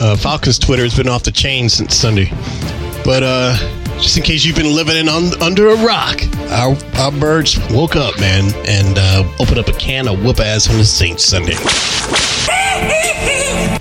Uh, 0.00 0.16
Falcons 0.16 0.59
Twitter 0.59 0.83
has 0.83 0.97
been 0.97 1.09
off 1.09 1.23
the 1.23 1.30
chain 1.33 1.69
since 1.69 1.95
Sunday. 1.95 2.30
But 3.04 3.23
uh, 3.23 3.57
just 4.00 4.16
in 4.16 4.23
case 4.23 4.45
you've 4.45 4.57
been 4.57 4.75
living 4.75 4.97
in 4.97 5.09
un- 5.09 5.40
under 5.42 5.69
a 5.69 5.76
rock, 5.76 6.21
our, 6.50 6.76
our 6.99 7.12
birds 7.12 7.59
woke 7.71 7.97
up, 7.97 8.19
man, 8.21 8.52
and 8.66 8.99
uh, 8.99 9.25
opened 9.38 9.59
up 9.59 9.69
a 9.69 9.73
can 9.75 10.09
of 10.09 10.25
whoop 10.25 10.40
ass 10.40 10.69
on 10.71 10.76
the 10.78 10.85
Saints 10.85 11.25
Sunday. 11.25 11.54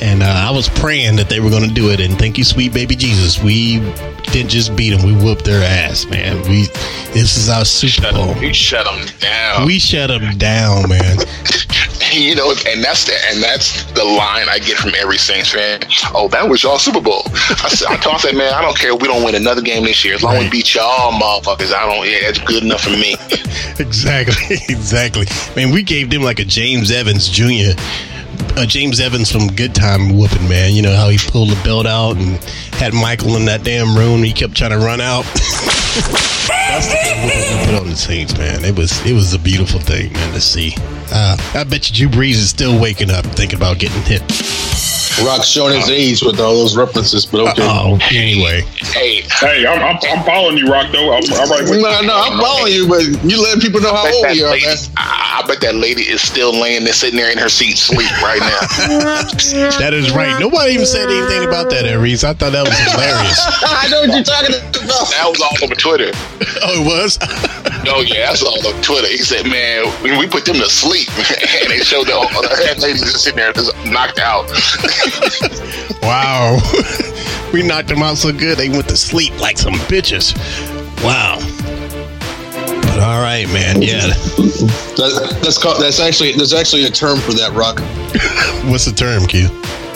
And 0.02 0.24
uh, 0.24 0.26
I 0.28 0.52
was 0.52 0.70
praying 0.70 1.18
that 1.18 1.28
they 1.30 1.40
were 1.42 1.50
going 1.50 1.68
to 1.68 1.74
do 1.74 1.90
it. 1.92 2.00
And 2.00 2.18
thank 2.18 2.38
you, 2.38 2.44
sweet 2.46 2.74
baby 2.74 2.96
Jesus. 2.96 3.42
We 3.42 3.80
didn't 4.26 4.50
just 4.50 4.76
beat 4.76 4.92
them; 4.92 5.06
we 5.06 5.14
whooped 5.14 5.46
their 5.46 5.64
ass, 5.64 6.06
man. 6.06 6.42
We 6.44 6.68
this 7.14 7.38
is 7.38 7.50
our 7.50 7.66
Super 7.66 7.92
Shut 7.92 8.14
Bowl. 8.14 8.34
them, 8.34 8.44
you 8.44 8.54
shut 8.54 8.86
them 8.86 9.06
down. 9.20 9.66
We 9.66 9.80
shut 9.80 10.10
them 10.10 10.38
down, 10.38 10.90
man. 10.90 11.18
you 12.14 12.36
know, 12.36 12.52
and 12.68 12.84
that's 12.84 13.06
the 13.06 13.14
and 13.30 13.42
that's 13.42 13.84
the 13.94 14.04
line 14.04 14.48
I 14.50 14.60
get 14.60 14.78
from 14.78 14.94
every 14.96 15.18
Saints 15.18 15.52
fan. 15.52 15.82
Oh, 16.14 16.28
that 16.30 16.48
was 16.48 16.64
y'all 16.64 16.80
Super 16.80 17.02
Bowl. 17.02 17.24
I, 17.26 17.70
said, 17.70 17.88
I 17.88 17.98
told 17.98 18.24
him, 18.24 18.38
man, 18.38 18.54
I 18.54 18.62
don't 18.62 18.78
care 18.78 18.94
if 18.94 19.02
we 19.02 19.08
don't 19.08 19.24
win 19.24 19.36
another 19.36 19.62
game 19.62 19.84
this 19.84 20.04
year. 20.04 20.16
As 20.16 20.24
long 20.24 20.36
as 20.36 20.44
we 20.44 20.50
beat 20.50 20.76
y'all 20.76 21.12
motherfuckers, 21.12 21.74
I 21.74 21.86
don't. 21.86 22.10
Yeah, 22.10 22.20
that's 22.22 22.40
good 22.40 22.64
enough 22.64 22.82
for 22.82 22.92
me. 22.92 23.16
Exactly, 23.80 24.58
exactly. 24.70 25.26
Man, 25.56 25.72
we 25.72 25.84
gave 25.84 26.10
them 26.10 26.22
like 26.22 26.40
a 26.40 26.46
James 26.46 26.92
Evans 26.92 27.30
Jr. 27.30 27.80
A 28.58 28.66
James 28.66 29.00
Evans 29.00 29.32
from 29.32 29.48
Good 29.48 29.74
Time 29.74 30.18
whooping, 30.18 30.48
man. 30.50 30.74
You 30.74 30.82
know 30.82 30.96
how 30.96 31.10
he 31.10 31.18
pulled 31.18 31.50
the 31.50 31.64
belt 31.64 31.86
out 31.86 32.18
and 32.18 32.38
had 32.74 32.94
Michael 32.94 33.36
in 33.36 33.46
that 33.46 33.64
damn 33.64 33.98
room. 33.98 34.24
He 34.24 34.34
kept 34.34 34.56
trying 34.56 34.72
to 34.72 34.78
run 34.78 35.02
out. 35.02 35.24
That's 36.70 36.88
the 36.88 37.60
we 37.60 37.66
put 37.66 37.82
on 37.82 37.90
the 37.90 37.96
Saints, 37.96 38.38
man. 38.38 38.64
It 38.64 38.78
was 38.78 39.04
it 39.06 39.14
was 39.14 39.34
a 39.34 39.40
beautiful 39.40 39.80
thing, 39.80 40.14
man, 40.14 40.34
to 40.34 40.42
see. 40.42 40.74
Uh, 41.12 41.38
I 41.54 41.64
bet 41.64 41.90
you 41.90 42.08
Drew 42.08 42.22
Brees 42.22 42.36
is 42.36 42.50
still 42.50 42.80
waking 42.80 43.12
up 43.12 43.26
thinking 43.26 43.58
about 43.58 43.80
getting 43.80 44.02
hit. 44.04 44.22
Rock 45.26 45.44
showing 45.44 45.76
his 45.76 45.90
age 45.90 46.22
with 46.22 46.40
all 46.40 46.56
those 46.56 46.76
references, 46.78 47.26
but 47.26 47.42
okay. 47.52 47.62
Oh, 47.62 47.98
anyway. 48.12 48.62
Hey, 48.94 49.22
Hey, 49.40 49.66
I'm, 49.66 49.80
I'm, 49.80 49.98
I'm 50.04 50.26
following 50.26 50.58
you, 50.58 50.68
Rock. 50.68 50.92
Though 50.92 51.14
I'm, 51.14 51.24
I'm 51.32 51.50
right 51.50 51.62
with 51.62 51.80
No, 51.82 52.02
no, 52.02 52.12
I'm 52.16 52.40
following 52.40 52.74
you, 52.74 52.88
but 52.88 53.04
you 53.24 53.42
let 53.42 53.62
people 53.62 53.80
know 53.80 53.94
how 53.94 54.04
old 54.12 54.26
that 54.26 54.36
you 54.36 54.46
are, 54.46 54.52
lady, 54.52 54.66
man. 54.66 54.76
I, 54.98 55.40
I 55.42 55.48
bet 55.48 55.62
that 55.62 55.76
lady 55.76 56.02
is 56.04 56.22
still 56.22 56.52
laying 56.52 56.84
there, 56.84 56.92
sitting 56.94 57.16
there 57.16 57.32
in 57.32 57.38
her 57.38 57.48
seat, 57.48 57.78
sleep 57.78 58.12
right 58.22 58.40
now. 58.40 58.60
That 59.80 59.94
is 59.94 60.12
right. 60.12 60.38
Nobody 60.40 60.74
even 60.74 60.86
said 60.86 61.10
anything 61.10 61.48
about 61.48 61.70
that, 61.72 61.86
Aries. 61.86 62.24
I 62.24 62.34
thought 62.34 62.52
that 62.52 62.68
was 62.68 62.76
hilarious. 62.92 63.40
I 63.64 63.88
know 63.88 64.02
what 64.04 64.12
you're 64.12 64.28
talking 64.28 64.56
about. 64.56 65.08
that 65.16 65.26
was 65.30 65.40
all 65.40 65.56
over 65.64 65.76
Twitter. 65.76 66.12
oh, 66.14 66.76
it 66.76 66.86
was? 66.86 67.18
Oh 67.88 68.02
yeah, 68.02 68.28
that's 68.28 68.44
all 68.44 68.60
over 68.60 68.76
Twitter. 68.82 69.08
He 69.08 69.24
said, 69.24 69.48
"Man, 69.48 69.88
we, 70.04 70.12
we 70.18 70.28
put 70.28 70.44
them 70.46 70.58
to 70.60 70.70
sleep," 70.70 71.08
and 71.64 71.72
they 71.72 71.80
showed 71.80 72.08
the 72.08 72.20
that 72.66 72.80
lady 72.80 73.00
just 73.00 73.24
sitting 73.24 73.38
there, 73.40 73.54
just 73.54 73.72
knocked 73.86 74.20
out. 74.20 74.50
Wow. 76.02 76.58
we 77.54 77.62
knocked 77.64 77.90
them 77.90 78.02
out 78.02 78.18
so 78.18 78.32
good 78.32 78.58
they 78.58 78.70
went 78.70 78.88
to 78.90 78.98
sleep 78.98 79.38
like 79.40 79.58
some 79.58 79.74
bitches. 79.74 80.34
Wow. 81.04 81.38
But 82.82 83.00
all 83.00 83.22
right, 83.22 83.48
man. 83.50 83.82
Yeah. 83.82 84.08
That, 84.98 85.40
that's 85.44 85.58
called. 85.58 85.82
That's 85.82 86.00
actually. 86.00 86.32
There's 86.34 86.54
actually 86.54 86.86
a 86.86 86.90
term 86.90 87.20
for 87.20 87.34
that, 87.34 87.52
Rock. 87.54 87.80
What's 88.70 88.86
the 88.86 88.92
term, 88.92 89.26
Q? 89.28 89.48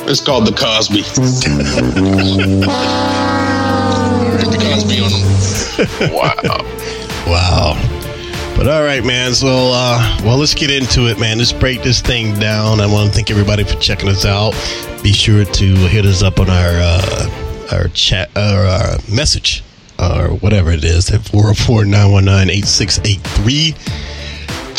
It's 0.06 0.22
called 0.22 0.46
the 0.46 0.52
Cosby. 0.52 1.02
the 1.02 2.66
Cosby 4.62 5.00
on 5.00 5.10
them. 5.10 6.14
Wow. 6.14 6.36
Wow. 7.26 7.78
But 8.56 8.68
all 8.68 8.84
right, 8.84 9.04
man. 9.04 9.34
So, 9.34 9.72
uh, 9.74 10.20
well, 10.24 10.38
let's 10.38 10.54
get 10.54 10.70
into 10.70 11.08
it, 11.10 11.20
man. 11.20 11.40
Let's 11.40 11.52
break 11.52 11.82
this 11.84 12.02
thing 12.02 12.38
down. 12.40 12.80
I 12.80 12.86
want 12.86 13.10
to 13.10 13.16
thank 13.16 13.32
everybody 13.32 13.64
for 13.64 13.76
checking 13.80 14.08
us 14.10 14.26
out. 14.26 14.54
Be 15.02 15.12
sure 15.12 15.44
to 15.44 15.76
hit 15.88 16.06
us 16.06 16.22
up 16.24 16.40
on 16.40 16.50
our 16.50 16.74
uh, 16.76 17.68
our 17.72 17.88
chat 17.90 18.30
or 18.36 18.66
our 18.66 18.98
message 19.12 19.64
or 20.00 20.30
whatever 20.36 20.72
it 20.72 20.84
is 20.84 21.10
at 21.12 21.22
404 21.26 21.86
919 21.86 22.50
8683. 22.56 23.76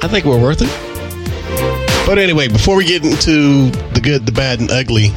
I 0.00 0.08
think 0.08 0.24
we're 0.24 0.40
worth 0.40 0.62
it. 0.62 2.06
But 2.06 2.18
anyway, 2.18 2.48
before 2.48 2.76
we 2.76 2.84
get 2.84 3.04
into 3.04 3.70
the 3.94 4.00
good, 4.02 4.26
the 4.26 4.32
bad, 4.32 4.60
and 4.60 4.70
ugly, 4.70 5.10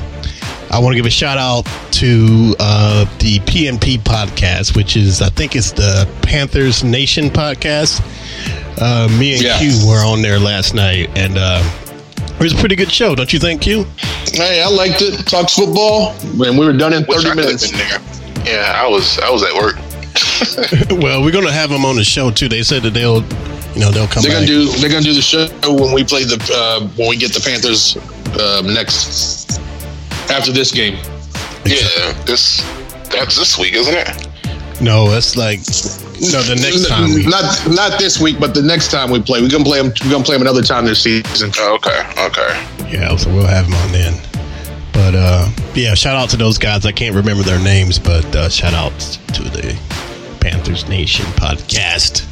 I 0.71 0.79
want 0.79 0.93
to 0.93 0.95
give 0.95 1.05
a 1.05 1.09
shout 1.11 1.37
out 1.37 1.65
to 1.93 2.55
uh, 2.59 3.05
the 3.19 3.39
PNP 3.39 3.99
podcast, 3.99 4.75
which 4.75 4.97
is 4.97 5.21
I 5.21 5.29
think 5.29 5.55
it's 5.55 5.71
the 5.71 6.07
Panthers 6.21 6.83
Nation 6.83 7.29
podcast. 7.29 8.01
Uh, 8.81 9.07
me 9.19 9.33
and 9.35 9.43
Yeah. 9.43 9.57
Q 9.59 9.87
were 9.87 10.03
on 10.05 10.21
there 10.21 10.39
last 10.39 10.73
night, 10.73 11.09
and 11.15 11.37
uh, 11.37 11.63
was 12.45 12.53
a 12.53 12.57
pretty 12.57 12.75
good 12.75 12.91
show, 12.91 13.15
don't 13.15 13.33
you 13.33 13.39
think, 13.39 13.61
Q? 13.61 13.85
Hey, 14.31 14.61
I 14.61 14.69
liked 14.69 15.01
it. 15.01 15.25
Talks 15.27 15.55
football, 15.55 16.11
and 16.45 16.57
we 16.57 16.65
were 16.65 16.73
done 16.73 16.93
in 16.93 17.03
Wish 17.07 17.23
30 17.23 17.29
I 17.29 17.33
minutes. 17.33 17.71
Yeah, 18.45 18.71
I 18.75 18.87
was. 18.87 19.17
I 19.17 19.31
was 19.31 19.41
at 19.41 19.53
work. 19.53 19.75
well, 21.01 21.23
we're 21.23 21.31
gonna 21.31 21.51
have 21.51 21.71
them 21.71 21.85
on 21.85 21.95
the 21.95 22.03
show 22.03 22.29
too. 22.29 22.47
They 22.47 22.61
said 22.61 22.83
that 22.83 22.93
they'll, 22.93 23.23
you 23.73 23.81
know, 23.81 23.89
they'll 23.89 24.07
come. 24.07 24.21
They're 24.21 24.31
gonna 24.31 24.41
back. 24.41 24.47
do. 24.47 24.67
They're 24.67 24.89
gonna 24.91 25.01
do 25.01 25.15
the 25.15 25.21
show 25.21 25.47
when 25.63 25.93
we 25.93 26.03
play 26.03 26.23
the 26.23 26.37
uh, 26.53 26.87
when 26.95 27.09
we 27.09 27.17
get 27.17 27.33
the 27.33 27.41
Panthers 27.41 27.97
um, 28.39 28.71
next 28.71 29.59
after 30.29 30.51
this 30.51 30.71
game. 30.71 30.95
Yeah, 31.65 32.13
this 32.25 32.61
that's 33.09 33.37
this 33.37 33.57
week, 33.57 33.73
isn't 33.73 33.95
it? 33.95 34.24
No, 34.81 35.11
it's 35.11 35.35
like 35.35 35.59
no. 36.19 36.41
The 36.43 36.57
next 36.61 36.87
time 36.87 37.13
we 37.13 37.25
not 37.25 37.43
not 37.69 37.99
this 37.99 38.19
week, 38.19 38.39
but 38.39 38.53
the 38.53 38.61
next 38.61 38.91
time 38.91 39.09
we 39.09 39.21
play, 39.21 39.41
we're 39.41 39.49
gonna 39.49 39.63
play 39.63 39.81
them. 39.81 39.93
We're 40.03 40.11
gonna 40.11 40.23
play 40.23 40.35
them 40.35 40.41
another 40.41 40.61
time 40.61 40.85
this 40.85 41.01
season. 41.01 41.51
Oh, 41.57 41.75
okay, 41.75 42.01
okay. 42.19 42.91
Yeah, 42.91 43.15
so 43.15 43.33
we'll 43.33 43.47
have 43.47 43.65
them 43.65 43.73
on 43.75 43.91
then. 43.91 44.13
But 44.93 45.15
uh 45.15 45.49
yeah, 45.75 45.93
shout 45.93 46.15
out 46.15 46.29
to 46.31 46.37
those 46.37 46.57
guys. 46.57 46.85
I 46.85 46.91
can't 46.91 47.15
remember 47.15 47.43
their 47.43 47.59
names, 47.59 47.99
but 47.99 48.25
uh, 48.35 48.49
shout 48.49 48.73
out 48.73 48.97
to 49.33 49.43
the 49.43 49.77
Panthers 50.39 50.87
Nation 50.87 51.25
podcast. 51.37 52.25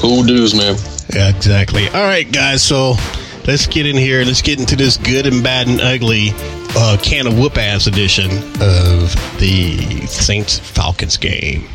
Cool 0.00 0.22
dudes, 0.22 0.54
man. 0.54 0.76
Yeah, 1.14 1.28
exactly. 1.28 1.88
All 1.88 2.04
right, 2.04 2.30
guys. 2.30 2.62
So 2.62 2.94
let's 3.46 3.66
get 3.66 3.86
in 3.86 3.96
here. 3.96 4.24
Let's 4.24 4.42
get 4.42 4.58
into 4.58 4.76
this 4.76 4.96
good 4.96 5.26
and 5.26 5.42
bad 5.42 5.68
and 5.68 5.80
ugly 5.80 6.30
uh, 6.76 6.96
can 7.02 7.26
of 7.26 7.38
whoop 7.38 7.56
ass 7.56 7.86
edition 7.86 8.30
of 8.60 9.14
the 9.38 10.06
Saints 10.06 10.58
Falcons 10.58 11.16
game. 11.16 11.68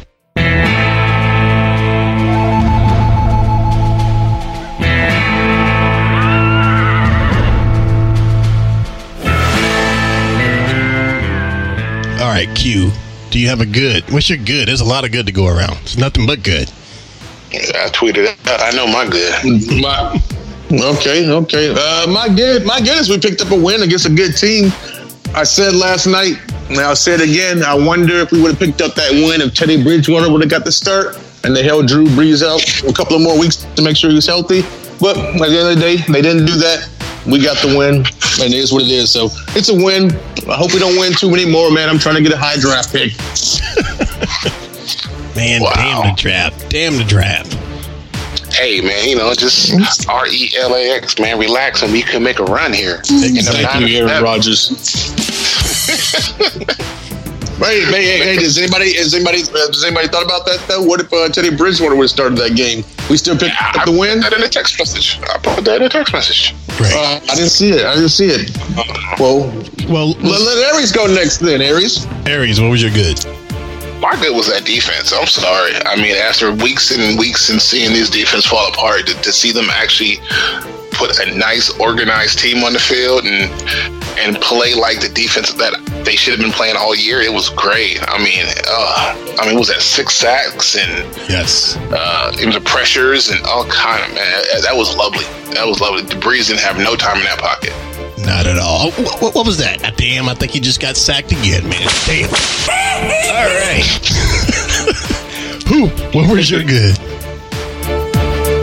All 12.19 12.35
right, 12.35 12.49
Q. 12.55 12.91
Do 13.31 13.39
you 13.39 13.47
have 13.47 13.61
a 13.61 13.65
good? 13.65 14.09
What's 14.11 14.29
your 14.29 14.39
good? 14.39 14.67
There's 14.67 14.81
a 14.81 14.85
lot 14.85 15.05
of 15.05 15.11
good 15.11 15.27
to 15.27 15.31
go 15.31 15.47
around. 15.47 15.77
It's 15.83 15.97
nothing 15.97 16.25
but 16.25 16.43
good. 16.43 16.69
I 17.51 17.89
tweeted 17.89 18.25
it. 18.25 18.37
I 18.45 18.71
know 18.71 18.87
my 18.87 19.07
good. 19.07 19.81
My, 19.81 20.21
okay, 20.71 21.29
okay. 21.29 21.73
Uh, 21.75 22.07
my 22.07 22.29
good, 22.29 22.65
my 22.65 22.79
good 22.79 22.97
is 22.99 23.09
we 23.09 23.19
picked 23.19 23.41
up 23.41 23.51
a 23.51 23.55
win 23.55 23.81
against 23.83 24.05
a 24.05 24.09
good 24.13 24.37
team. 24.37 24.71
I 25.35 25.43
said 25.43 25.73
last 25.75 26.07
night, 26.07 26.35
and 26.69 26.77
I'll 26.79 26.95
say 26.95 27.13
it 27.15 27.21
again. 27.21 27.63
I 27.63 27.73
wonder 27.75 28.15
if 28.15 28.31
we 28.31 28.41
would 28.41 28.51
have 28.51 28.59
picked 28.59 28.81
up 28.81 28.95
that 28.95 29.11
win 29.11 29.41
if 29.41 29.53
Teddy 29.53 29.81
Bridgewater 29.81 30.31
would 30.31 30.41
have 30.41 30.49
got 30.49 30.65
the 30.65 30.71
start 30.71 31.17
and 31.43 31.55
they 31.55 31.63
held 31.63 31.87
Drew 31.87 32.05
Brees 32.07 32.43
out 32.43 32.61
a 32.89 32.93
couple 32.93 33.15
of 33.15 33.21
more 33.21 33.39
weeks 33.39 33.65
to 33.75 33.81
make 33.81 33.95
sure 33.95 34.09
he 34.09 34.15
was 34.15 34.25
healthy. 34.27 34.61
But 34.99 35.17
at 35.17 35.37
the 35.37 35.45
end 35.45 35.55
of 35.69 35.75
the 35.75 35.79
day, 35.79 35.95
they 36.11 36.21
didn't 36.21 36.45
do 36.45 36.55
that. 36.57 36.89
We 37.25 37.41
got 37.43 37.57
the 37.57 37.77
win, 37.77 37.95
and 37.97 38.53
it 38.53 38.53
is 38.53 38.73
what 38.73 38.83
it 38.83 38.89
is. 38.89 39.11
So 39.11 39.29
it's 39.55 39.69
a 39.69 39.75
win. 39.75 40.11
I 40.49 40.55
hope 40.55 40.73
we 40.73 40.79
don't 40.79 40.97
win 40.99 41.13
too 41.13 41.29
many 41.29 41.45
more, 41.49 41.71
man. 41.71 41.89
I'm 41.89 41.99
trying 41.99 42.15
to 42.15 42.21
get 42.21 42.33
a 42.33 42.37
high 42.37 42.57
draft 42.57 42.91
pick. 42.91 43.13
Man, 45.35 45.61
Wow. 45.61 45.71
damn 45.75 46.15
the 46.15 46.21
draft. 46.21 46.69
Damn 46.69 46.97
the 46.97 47.03
draft. 47.03 47.57
Hey 48.53 48.81
man, 48.81 49.07
you 49.07 49.15
know, 49.15 49.33
just 49.33 50.07
R 50.09 50.27
E 50.27 50.51
L 50.57 50.75
A 50.75 50.89
X, 50.91 51.19
man. 51.19 51.37
Relax, 51.39 51.83
and 51.83 51.91
we 51.91 52.01
can 52.01 52.23
make 52.23 52.39
a 52.39 52.43
run 52.45 52.73
here. 52.73 53.01
Thank 53.03 53.35
you, 53.89 53.97
Aaron 54.07 54.23
Rodgers. 54.23 54.69
Hey, 57.59 57.83
hey, 57.83 58.05
hey, 58.05 58.19
hey, 58.19 58.35
does 58.37 58.57
anybody, 58.57 58.95
has 58.95 59.13
anybody, 59.13 59.41
uh, 59.41 59.67
does 59.67 59.83
anybody 59.83 60.07
thought 60.07 60.23
about 60.23 60.45
that 60.45 60.63
though? 60.69 60.81
What 60.81 61.01
if 61.01 61.11
uh, 61.11 61.27
Teddy 61.27 61.53
Bridgewater 61.53 61.93
would 61.93 62.03
have 62.05 62.09
started 62.09 62.37
that 62.37 62.55
game? 62.55 62.85
We 63.09 63.17
still 63.17 63.37
picked 63.37 63.61
up 63.61 63.83
the 63.85 63.91
win. 63.91 64.21
That 64.21 64.31
in 64.31 64.41
a 64.43 64.47
text 64.47 64.79
message. 64.79 65.19
I 65.23 65.37
put 65.39 65.65
that 65.65 65.81
in 65.81 65.83
a 65.83 65.89
text 65.89 66.13
message. 66.13 66.55
Uh, 66.79 67.19
I 67.21 67.35
didn't 67.35 67.49
see 67.49 67.71
it. 67.71 67.83
I 67.83 67.95
didn't 67.95 68.15
see 68.15 68.27
it. 68.31 68.55
Well, 69.19 69.51
Well, 69.91 70.11
let, 70.23 70.39
let 70.39 70.73
Aries 70.73 70.93
go 70.93 71.05
next 71.13 71.39
then. 71.39 71.61
Aries. 71.61 72.07
Aries, 72.25 72.61
what 72.61 72.69
was 72.71 72.81
your 72.81 72.93
good? 72.93 73.19
My 74.11 74.19
good 74.19 74.35
was 74.35 74.47
that 74.49 74.65
defense. 74.65 75.13
I'm 75.13 75.27
sorry. 75.27 75.73
I 75.85 75.95
mean, 75.95 76.15
after 76.15 76.51
weeks 76.51 76.89
and 76.89 77.19
weeks 77.19 77.49
and 77.49 77.61
seeing 77.61 77.93
these 77.93 78.09
defense 78.09 78.45
fall 78.45 78.67
apart, 78.69 79.05
to, 79.05 79.13
to 79.21 79.31
see 79.31 79.51
them 79.51 79.67
actually 79.69 80.17
put 80.91 81.19
a 81.19 81.37
nice, 81.37 81.69
organized 81.79 82.39
team 82.39 82.63
on 82.63 82.73
the 82.73 82.79
field 82.79 83.25
and 83.25 83.51
and 84.17 84.35
play 84.41 84.73
like 84.73 84.99
the 84.99 85.07
defense 85.09 85.53
that 85.53 85.71
they 86.03 86.15
should 86.15 86.33
have 86.33 86.41
been 86.41 86.51
playing 86.51 86.75
all 86.75 86.93
year, 86.95 87.21
it 87.21 87.31
was 87.31 87.49
great. 87.49 87.99
I 88.09 88.17
mean, 88.17 88.43
uh, 88.67 89.15
I 89.39 89.45
mean, 89.45 89.55
it 89.55 89.59
was 89.59 89.69
at 89.69 89.81
six 89.81 90.15
sacks 90.15 90.75
and 90.75 91.05
Yes. 91.29 91.77
uh, 91.93 92.33
it 92.37 92.45
was 92.47 92.55
the 92.55 92.61
pressures 92.61 93.29
and 93.29 93.39
all 93.45 93.63
kind 93.69 94.03
of 94.03 94.13
man. 94.15 94.41
That 94.63 94.75
was 94.75 94.93
lovely. 94.95 95.23
That 95.53 95.65
was 95.67 95.79
lovely. 95.79 96.01
The 96.01 96.15
Brees 96.15 96.47
didn't 96.47 96.61
have 96.61 96.77
no 96.79 96.95
time 96.97 97.17
in 97.17 97.23
that 97.25 97.37
pocket. 97.39 97.71
Not 98.29 98.45
at 98.45 98.59
all. 98.59 98.91
What, 98.91 99.33
what 99.33 99.47
was 99.47 99.57
that? 99.57 99.83
Ah, 99.83 99.91
damn, 99.97 100.29
I 100.29 100.35
think 100.35 100.51
he 100.51 100.59
just 100.59 100.79
got 100.79 100.95
sacked 100.95 101.31
again, 101.31 101.67
man. 101.67 101.87
Damn. 102.05 102.29
All 102.29 103.49
right. 103.65 103.81
Who? 105.67 105.87
What 106.15 106.31
was 106.31 106.51
your 106.51 106.61
good? 106.61 106.95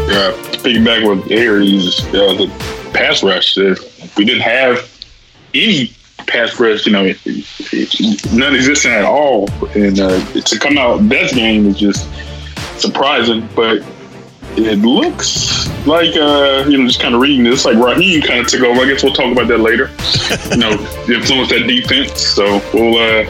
Yeah, 0.06 0.30
piggyback 0.62 1.08
with 1.08 1.32
Aries, 1.32 1.98
uh, 2.14 2.34
the 2.34 2.46
pass 2.94 3.24
rush. 3.24 3.58
Uh, 3.58 3.74
we 4.16 4.24
didn't 4.24 4.42
have 4.42 4.88
any 5.52 5.90
pass 6.28 6.60
rush, 6.60 6.86
you 6.86 6.92
know, 6.92 7.12
non-existent 8.32 8.94
at 8.94 9.04
all. 9.04 9.50
And 9.74 9.98
uh, 9.98 10.24
to 10.42 10.58
come 10.60 10.78
out 10.78 11.08
that 11.08 11.32
game 11.32 11.66
is 11.66 11.76
just 11.76 12.08
surprising. 12.80 13.48
But 13.56 13.82
it 14.58 14.78
looks 14.78 15.68
like, 15.86 16.16
uh, 16.16 16.64
you 16.68 16.78
know, 16.78 16.86
just 16.86 17.00
kind 17.00 17.14
of 17.14 17.20
reading 17.20 17.44
this, 17.44 17.64
like 17.64 17.76
Raheem 17.76 18.22
kind 18.22 18.40
of 18.40 18.46
took 18.46 18.62
over. 18.62 18.80
I 18.80 18.86
guess 18.86 19.02
we'll 19.02 19.12
talk 19.12 19.30
about 19.30 19.48
that 19.48 19.58
later. 19.58 19.90
you 20.50 20.56
know, 20.56 20.70
influence 21.12 21.50
that 21.50 21.64
defense. 21.66 22.20
So 22.20 22.60
we'll 22.72 22.96
uh, 22.96 23.24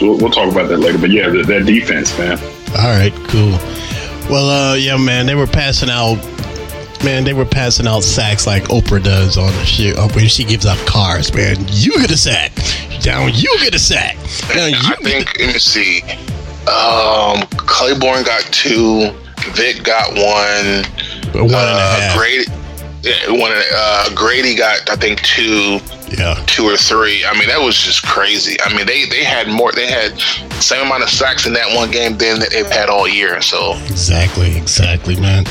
we'll, 0.00 0.18
we'll 0.18 0.30
talk 0.30 0.50
about 0.50 0.68
that 0.68 0.78
later. 0.78 0.98
But 0.98 1.10
yeah, 1.10 1.28
that, 1.30 1.46
that 1.46 1.66
defense, 1.66 2.16
man. 2.18 2.38
All 2.76 2.90
right, 2.90 3.12
cool. 3.28 3.58
Well, 4.30 4.48
uh, 4.48 4.74
yeah, 4.74 4.96
man, 4.96 5.26
they 5.26 5.34
were 5.34 5.46
passing 5.46 5.90
out. 5.90 6.16
Man, 7.04 7.24
they 7.24 7.34
were 7.34 7.44
passing 7.44 7.86
out 7.86 8.02
sacks 8.02 8.46
like 8.46 8.64
Oprah 8.64 9.02
does 9.02 9.36
on 9.36 9.52
the 9.52 9.64
shit 9.64 9.96
uh, 9.96 10.08
when 10.08 10.26
she 10.26 10.44
gives 10.44 10.64
out 10.64 10.78
cars. 10.86 11.34
Man, 11.34 11.56
you 11.68 11.92
get 12.00 12.10
a 12.10 12.16
sack. 12.16 12.52
Down, 13.00 13.30
you 13.34 13.54
get 13.60 13.74
a 13.74 13.78
sack. 13.78 14.16
Down, 14.54 14.70
you 14.70 14.78
I 14.80 14.96
think 15.02 15.38
let 15.38 15.52
me 15.52 15.58
see. 15.58 16.02
Um, 16.64 17.42
Clayborn 17.60 18.24
got 18.24 18.42
two. 18.44 19.14
Vic 19.52 19.82
got 19.84 20.10
one. 20.10 20.84
One 21.34 21.44
and 21.44 21.54
a 21.54 21.56
uh, 21.56 22.00
half. 22.00 22.16
Grady, 22.18 22.44
one. 23.40 23.52
Uh, 23.54 24.08
Grady 24.14 24.54
got 24.54 24.88
I 24.90 24.96
think 24.96 25.20
two, 25.22 25.78
Yeah. 26.16 26.42
two 26.46 26.64
or 26.64 26.76
three. 26.76 27.24
I 27.24 27.32
mean, 27.38 27.48
that 27.48 27.60
was 27.60 27.76
just 27.76 28.04
crazy. 28.06 28.56
I 28.62 28.74
mean, 28.74 28.86
they 28.86 29.04
they 29.06 29.24
had 29.24 29.48
more. 29.48 29.72
They 29.72 29.90
had 29.90 30.18
same 30.62 30.86
amount 30.86 31.02
of 31.02 31.10
sacks 31.10 31.46
in 31.46 31.52
that 31.54 31.74
one 31.74 31.90
game 31.90 32.16
than 32.16 32.38
that 32.40 32.50
they've 32.50 32.66
had 32.66 32.88
all 32.88 33.08
year. 33.08 33.40
So 33.42 33.74
Exactly, 33.86 34.56
exactly, 34.56 35.16
man. 35.20 35.44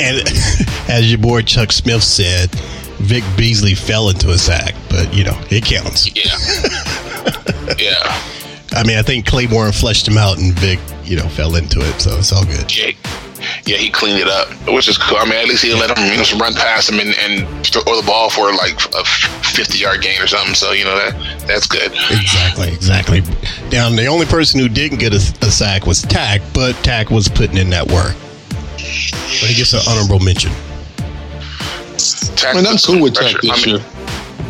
And 0.00 0.20
as 0.88 1.10
your 1.10 1.18
boy 1.18 1.42
Chuck 1.42 1.72
Smith 1.72 2.02
said, 2.02 2.50
Vic 3.00 3.24
Beasley 3.36 3.74
fell 3.74 4.08
into 4.10 4.30
a 4.30 4.38
sack, 4.38 4.74
but 4.90 5.12
you 5.14 5.24
know 5.24 5.38
it 5.50 5.64
counts. 5.64 6.06
yeah, 6.14 7.74
yeah. 7.78 8.22
I 8.74 8.84
mean, 8.86 8.96
I 8.96 9.02
think 9.02 9.26
Clayborn 9.26 9.78
fleshed 9.78 10.08
him 10.08 10.16
out, 10.16 10.38
and 10.38 10.54
Vic, 10.54 10.78
you 11.04 11.16
know, 11.16 11.28
fell 11.28 11.56
into 11.56 11.80
it, 11.80 12.00
so 12.00 12.16
it's 12.18 12.32
all 12.32 12.44
good. 12.44 12.74
Yeah, 12.74 12.92
yeah, 13.64 13.76
he 13.76 13.90
cleaned 13.90 14.18
it 14.18 14.28
up, 14.28 14.48
which 14.68 14.88
is 14.88 14.98
cool. 14.98 15.18
I 15.18 15.24
mean, 15.24 15.34
at 15.34 15.46
least 15.46 15.62
he 15.64 15.74
let 15.74 15.90
him 15.90 16.04
you 16.04 16.16
know, 16.16 16.38
run 16.38 16.54
past 16.54 16.90
him 16.90 17.00
and, 17.00 17.14
and 17.18 17.66
throw 17.66 17.82
the 17.82 18.06
ball 18.06 18.30
for 18.30 18.52
like 18.52 18.74
a 18.94 19.04
fifty-yard 19.54 20.02
gain 20.02 20.20
or 20.20 20.26
something. 20.26 20.54
So 20.54 20.72
you 20.72 20.84
know 20.84 20.96
that 20.96 21.44
that's 21.46 21.66
good. 21.66 21.92
Exactly, 22.10 22.68
exactly. 22.72 23.20
Now, 23.70 23.88
the 23.90 24.06
only 24.06 24.26
person 24.26 24.60
who 24.60 24.68
didn't 24.68 24.98
get 24.98 25.12
a, 25.12 25.22
a 25.46 25.50
sack 25.50 25.86
was 25.86 26.02
Takk, 26.02 26.42
but 26.54 26.74
Takk 26.84 27.10
was 27.10 27.28
putting 27.28 27.56
in 27.56 27.70
that 27.70 27.86
work. 27.90 28.14
But 28.76 29.48
he 29.48 29.54
gets 29.54 29.72
an 29.72 29.80
honorable 29.88 30.18
mention. 30.20 30.52
Takk 32.36 32.54
I 32.54 32.58
mean, 32.58 32.66
I'm 32.66 32.76
cool 32.78 33.02
with 33.02 33.14
Takk 33.14 33.40
this 33.40 33.50
I 33.50 33.66
mean, 33.66 33.76
year. 33.76 33.84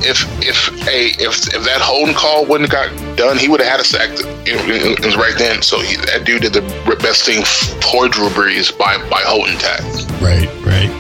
If 0.05 0.25
if 0.43 0.71
a 0.89 1.11
if 1.23 1.55
if 1.55 1.65
that 1.65 1.81
holding 1.81 2.15
call 2.15 2.47
wouldn't 2.47 2.71
have 2.71 2.91
got 2.91 3.17
done, 3.17 3.39
he 3.39 3.49
would 3.49 3.61
have 3.61 3.71
had 3.71 3.81
a 3.81 3.85
sack. 3.85 4.11
You 4.47 4.59
it 4.69 5.05
was 5.05 5.17
right 5.17 5.35
then. 5.39 5.63
So 5.63 5.81
he, 5.81 5.97
that 5.97 6.25
dude 6.25 6.43
did 6.43 6.53
the 6.53 6.63
best 7.01 7.25
thing 7.25 7.43
for 7.81 8.09
Drew 8.09 8.29
Brees 8.29 8.77
by 8.77 8.99
by 9.09 9.23
holding 9.25 9.59
Takk. 9.59 9.83
Right, 10.21 10.49
right. 10.65 10.91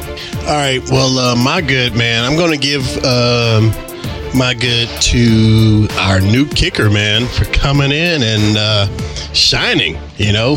All 0.47 0.57
right. 0.57 0.81
Well, 0.91 1.19
uh, 1.19 1.37
my 1.37 1.61
good 1.61 1.95
man, 1.95 2.25
I'm 2.25 2.37
going 2.37 2.51
to 2.53 2.59
give 2.59 2.83
um, 3.05 3.71
my 4.37 4.55
good 4.55 4.89
to 4.89 5.87
our 5.99 6.21
new 6.21 6.47
kicker 6.47 6.91
man 6.91 7.27
for 7.27 7.45
coming 7.53 7.93
in 7.93 8.23
and 8.23 8.57
uh, 8.57 8.87
shining. 9.33 9.99
You 10.17 10.33
know, 10.33 10.57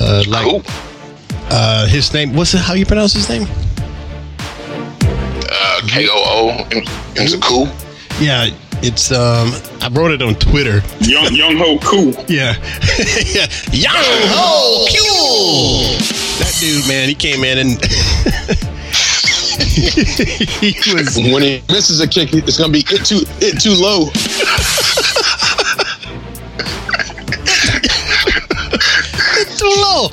uh, 0.00 0.24
like 0.28 0.64
uh, 1.50 1.86
his 1.86 2.12
name. 2.14 2.34
What's 2.34 2.54
it? 2.54 2.60
How 2.60 2.74
you 2.74 2.86
pronounce 2.86 3.12
his 3.12 3.28
name? 3.28 3.46
K 5.88 6.08
O 6.08 6.12
O. 6.14 6.66
It 6.70 7.20
was 7.22 7.34
a 7.34 7.40
cool. 7.40 7.66
Yeah, 8.20 8.48
it's. 8.82 9.10
Um, 9.12 9.50
I 9.80 9.88
wrote 9.92 10.10
it 10.12 10.22
on 10.22 10.34
Twitter. 10.36 10.80
Young 11.00 11.26
Younghoe 11.32 11.80
Koo. 11.82 12.12
Yeah, 12.32 12.54
yeah. 13.32 13.46
Young 13.72 13.94
Ho 14.30 14.86
Cool. 14.88 15.98
That 16.38 16.56
dude, 16.60 16.86
man, 16.88 17.08
he 17.08 17.14
came 17.14 17.44
in 17.44 17.58
and 17.58 17.70
he 20.60 20.74
was 20.94 21.16
When 21.16 21.42
he 21.42 21.62
misses 21.68 22.00
a 22.00 22.06
kick, 22.08 22.32
it's 22.32 22.58
gonna 22.58 22.72
be 22.72 22.84
it 22.88 23.04
too 23.04 23.20
it 23.40 23.60
too 23.60 23.74
low. 23.74 24.10
too 29.58 29.68
low. 29.80 30.08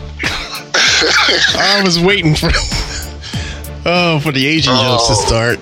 I 1.58 1.82
was 1.84 2.00
waiting 2.00 2.36
for 2.36 2.50
oh 3.86 4.20
for 4.20 4.32
the 4.32 4.46
Asian 4.48 4.74
oh. 4.76 4.98
jokes 4.98 5.08
to 5.08 5.16
start. 5.28 5.60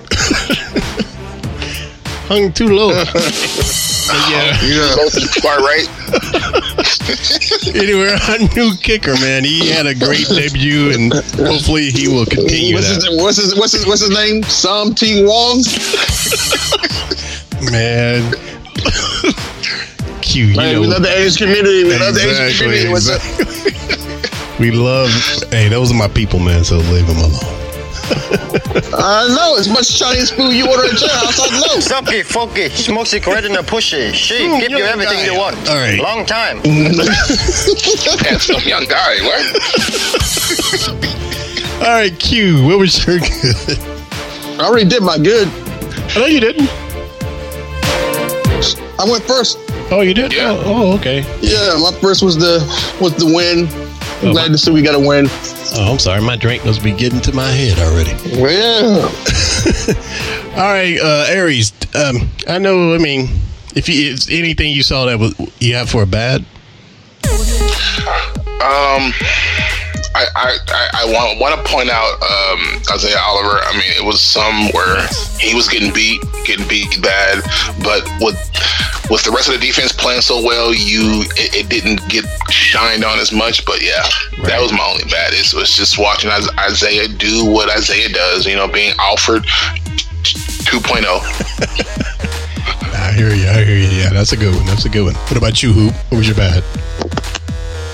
Hung 2.28 2.52
too 2.52 2.68
low. 2.68 2.90
But 2.90 3.14
yeah. 4.30 4.60
Yeah. 4.62 4.96
Both 4.96 5.16
in 5.16 5.22
the 5.24 5.40
far 5.42 5.58
right. 5.60 5.88
Anyway, 7.74 8.08
our 8.28 8.38
new 8.56 8.74
kicker, 8.82 9.12
man, 9.14 9.44
he 9.44 9.68
had 9.68 9.86
a 9.86 9.94
great 9.94 10.26
debut, 10.28 10.90
and 10.92 11.12
hopefully 11.12 11.90
he 11.90 12.08
will 12.08 12.24
continue 12.26 12.74
What's 12.74 12.88
his, 12.88 13.04
that. 13.04 13.12
what's 13.22 13.36
his 13.36 13.54
what's 13.58 13.72
his 13.72 13.86
what's 13.86 14.00
his 14.00 14.10
name? 14.10 14.42
Sam 14.44 14.94
T 14.94 15.24
Wong. 15.24 15.62
Man, 17.72 18.32
Q, 20.22 20.46
you 20.46 20.56
Man, 20.56 20.74
know, 20.74 20.80
we 20.80 20.86
love 20.86 21.02
the 21.02 21.12
Asian 21.14 21.46
community. 21.48 21.84
We 21.84 21.98
love 21.98 22.14
the 22.14 22.20
Asian 22.20 22.46
Exactly, 22.46 22.66
community. 22.66 22.92
What's 22.92 23.08
up? 23.10 23.20
exactly. 23.40 24.70
we 24.70 24.76
love. 24.76 25.10
Hey, 25.50 25.68
those 25.68 25.90
are 25.92 25.96
my 25.96 26.08
people, 26.08 26.38
man. 26.38 26.64
So 26.64 26.76
leave 26.76 27.06
them 27.06 27.18
alone. 27.18 27.67
I 28.10 29.28
know 29.28 29.56
as 29.58 29.68
much 29.68 29.98
Chinese 29.98 30.30
food 30.30 30.52
you 30.54 30.68
order 30.68 30.84
at 30.84 31.00
your 31.00 31.10
house. 31.10 31.38
I 31.40 31.50
know. 31.60 31.76
Sucky, 31.78 32.24
funky, 32.24 32.68
smoky, 32.70 33.20
red 33.30 33.44
in 33.44 33.52
the 33.52 33.60
pushy. 33.62 34.12
She 34.14 34.34
Mm, 34.38 34.60
give 34.60 34.70
you 34.72 34.84
everything 34.84 35.18
guy. 35.18 35.24
you 35.24 35.34
want. 35.38 35.56
All 35.68 35.76
right. 35.76 35.98
Long 35.98 36.24
time. 36.26 36.58
Handsome 38.24 38.62
young 38.66 38.86
guy. 38.86 39.20
What? 39.22 39.44
All 41.82 41.94
right, 41.94 42.18
Q, 42.18 42.64
what 42.66 42.78
was 42.78 43.06
your 43.06 43.18
good? 43.20 43.78
I 44.58 44.64
already 44.66 44.88
did 44.88 45.02
my 45.02 45.16
good. 45.18 45.48
I 45.48 46.18
know 46.18 46.26
you 46.26 46.40
didn't. 46.40 46.68
I 49.00 49.04
went 49.08 49.22
first. 49.24 49.58
Oh, 49.90 50.00
you 50.00 50.12
did? 50.12 50.32
Yeah. 50.32 50.50
Oh, 50.50 50.62
oh, 50.92 50.96
okay. 50.98 51.20
Yeah, 51.40 51.78
my 51.80 51.92
first 52.00 52.22
was 52.22 52.36
the 52.36 52.58
was 53.00 53.14
the 53.14 53.26
win. 53.26 53.68
I'm 54.20 54.28
Oh, 54.28 54.32
glad 54.32 54.48
to 54.52 54.58
see 54.58 54.70
we 54.72 54.82
got 54.82 54.94
a 54.94 54.98
win. 54.98 55.26
Oh, 55.74 55.92
I'm 55.92 55.98
sorry. 55.98 56.20
My 56.22 56.36
drink 56.36 56.64
must 56.64 56.82
be 56.82 56.92
getting 56.92 57.20
to 57.20 57.32
my 57.34 57.50
head 57.50 57.78
already. 57.78 58.12
Well, 58.40 59.04
All 60.56 60.64
right, 60.72 60.98
uh, 61.00 61.26
Aries. 61.28 61.72
Um, 61.94 62.28
I 62.48 62.58
know. 62.58 62.94
I 62.94 62.98
mean, 62.98 63.28
if 63.76 63.88
you 63.88 64.12
if 64.14 64.28
anything 64.30 64.72
you 64.72 64.82
saw 64.82 65.04
that 65.06 65.18
was 65.18 65.34
you 65.60 65.74
have 65.74 65.88
for 65.90 66.02
a 66.02 66.06
bad. 66.06 66.44
Um, 68.60 69.12
I, 70.14 70.26
I, 70.34 70.58
I, 70.68 70.88
I 70.94 71.12
want 71.12 71.38
want 71.40 71.54
to 71.54 71.72
point 71.72 71.90
out 71.90 72.14
um, 72.22 72.82
Isaiah 72.92 73.20
Oliver. 73.24 73.60
I 73.62 73.72
mean, 73.72 73.92
it 73.96 74.04
was 74.04 74.20
some 74.20 74.68
where 74.72 75.06
he 75.38 75.54
was 75.54 75.68
getting 75.68 75.92
beat, 75.94 76.20
getting 76.44 76.66
beat 76.66 77.00
bad, 77.00 77.42
but 77.84 78.02
with 78.20 78.36
with 79.10 79.24
the 79.24 79.30
rest 79.30 79.48
of 79.48 79.54
the 79.58 79.66
defense 79.66 79.92
playing 79.92 80.20
so 80.20 80.42
well, 80.44 80.72
you 80.74 81.22
it, 81.36 81.54
it 81.54 81.68
didn't 81.68 82.06
get 82.08 82.24
shined 82.50 83.04
on 83.04 83.18
as 83.18 83.32
much. 83.32 83.64
But 83.64 83.82
yeah, 83.82 84.02
that 84.44 84.60
was 84.60 84.72
my 84.72 84.84
only 84.84 85.04
bad. 85.04 85.32
It 85.32 85.52
was 85.54 85.74
just 85.76 85.98
watching 85.98 86.30
Isaiah 86.30 87.08
do 87.08 87.44
what 87.46 87.70
Isaiah 87.70 88.08
does. 88.08 88.46
You 88.46 88.56
know, 88.56 88.68
being 88.68 88.92
Alford 88.98 89.44
2.0. 89.44 91.04
I 92.94 93.12
hear 93.12 93.30
you. 93.34 93.48
I 93.48 93.64
hear 93.64 93.76
you. 93.76 93.88
Yeah, 93.88 94.10
that's 94.10 94.32
a 94.32 94.36
good 94.36 94.54
one. 94.54 94.66
That's 94.66 94.84
a 94.84 94.88
good 94.88 95.04
one. 95.04 95.14
What 95.14 95.36
about 95.36 95.62
you, 95.62 95.72
Hoop? 95.72 95.94
What 96.10 96.18
was 96.18 96.26
your 96.26 96.36
bad? 96.36 96.62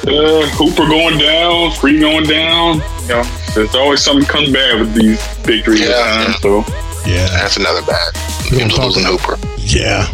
Uh, 0.07 0.47
Hooper 0.59 0.87
going 0.87 1.19
down, 1.19 1.71
Free 1.73 1.99
going 2.01 2.25
down. 2.27 2.77
You 3.03 3.09
know, 3.09 3.23
there's 3.55 3.75
always 3.75 4.03
something 4.03 4.27
comes 4.27 4.53
bad 4.53 4.81
with 4.81 4.93
these 4.95 5.25
victories 5.39 5.81
at 5.83 5.89
Yeah. 5.89 6.25
times. 6.27 6.41
So 6.43 6.65
Yeah, 7.07 7.27
That's 7.29 7.57
another 7.57 7.83
bad. 7.83 8.17
Him 8.49 8.69
losing 8.69 9.05
Hooper. 9.05 9.39
yeah. 9.59 10.07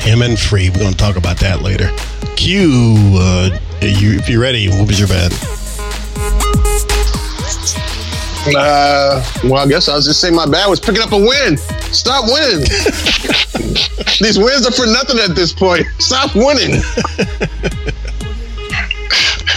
Him 0.00 0.22
and 0.22 0.38
Free. 0.38 0.70
We're 0.70 0.80
gonna 0.80 0.96
talk 0.96 1.16
about 1.16 1.38
that 1.38 1.62
later. 1.62 1.90
Q, 2.36 2.70
uh, 3.14 3.58
you, 3.82 4.18
if 4.18 4.28
you're 4.28 4.40
ready, 4.40 4.68
what 4.68 4.86
was 4.86 4.98
your 4.98 5.08
bad? 5.08 5.32
Uh, 8.56 9.22
well, 9.44 9.56
I 9.56 9.66
guess 9.68 9.88
I 9.88 9.94
was 9.94 10.06
just 10.06 10.20
saying 10.20 10.34
my 10.34 10.46
bad 10.46 10.68
was 10.68 10.80
picking 10.80 11.02
up 11.02 11.12
a 11.12 11.18
win. 11.18 11.58
Stop 11.92 12.24
winning. 12.26 12.60
These 14.20 14.38
wins 14.38 14.66
are 14.66 14.72
for 14.72 14.86
nothing 14.86 15.18
at 15.18 15.36
this 15.36 15.52
point. 15.52 15.86
Stop 15.98 16.34
winning. 16.34 16.82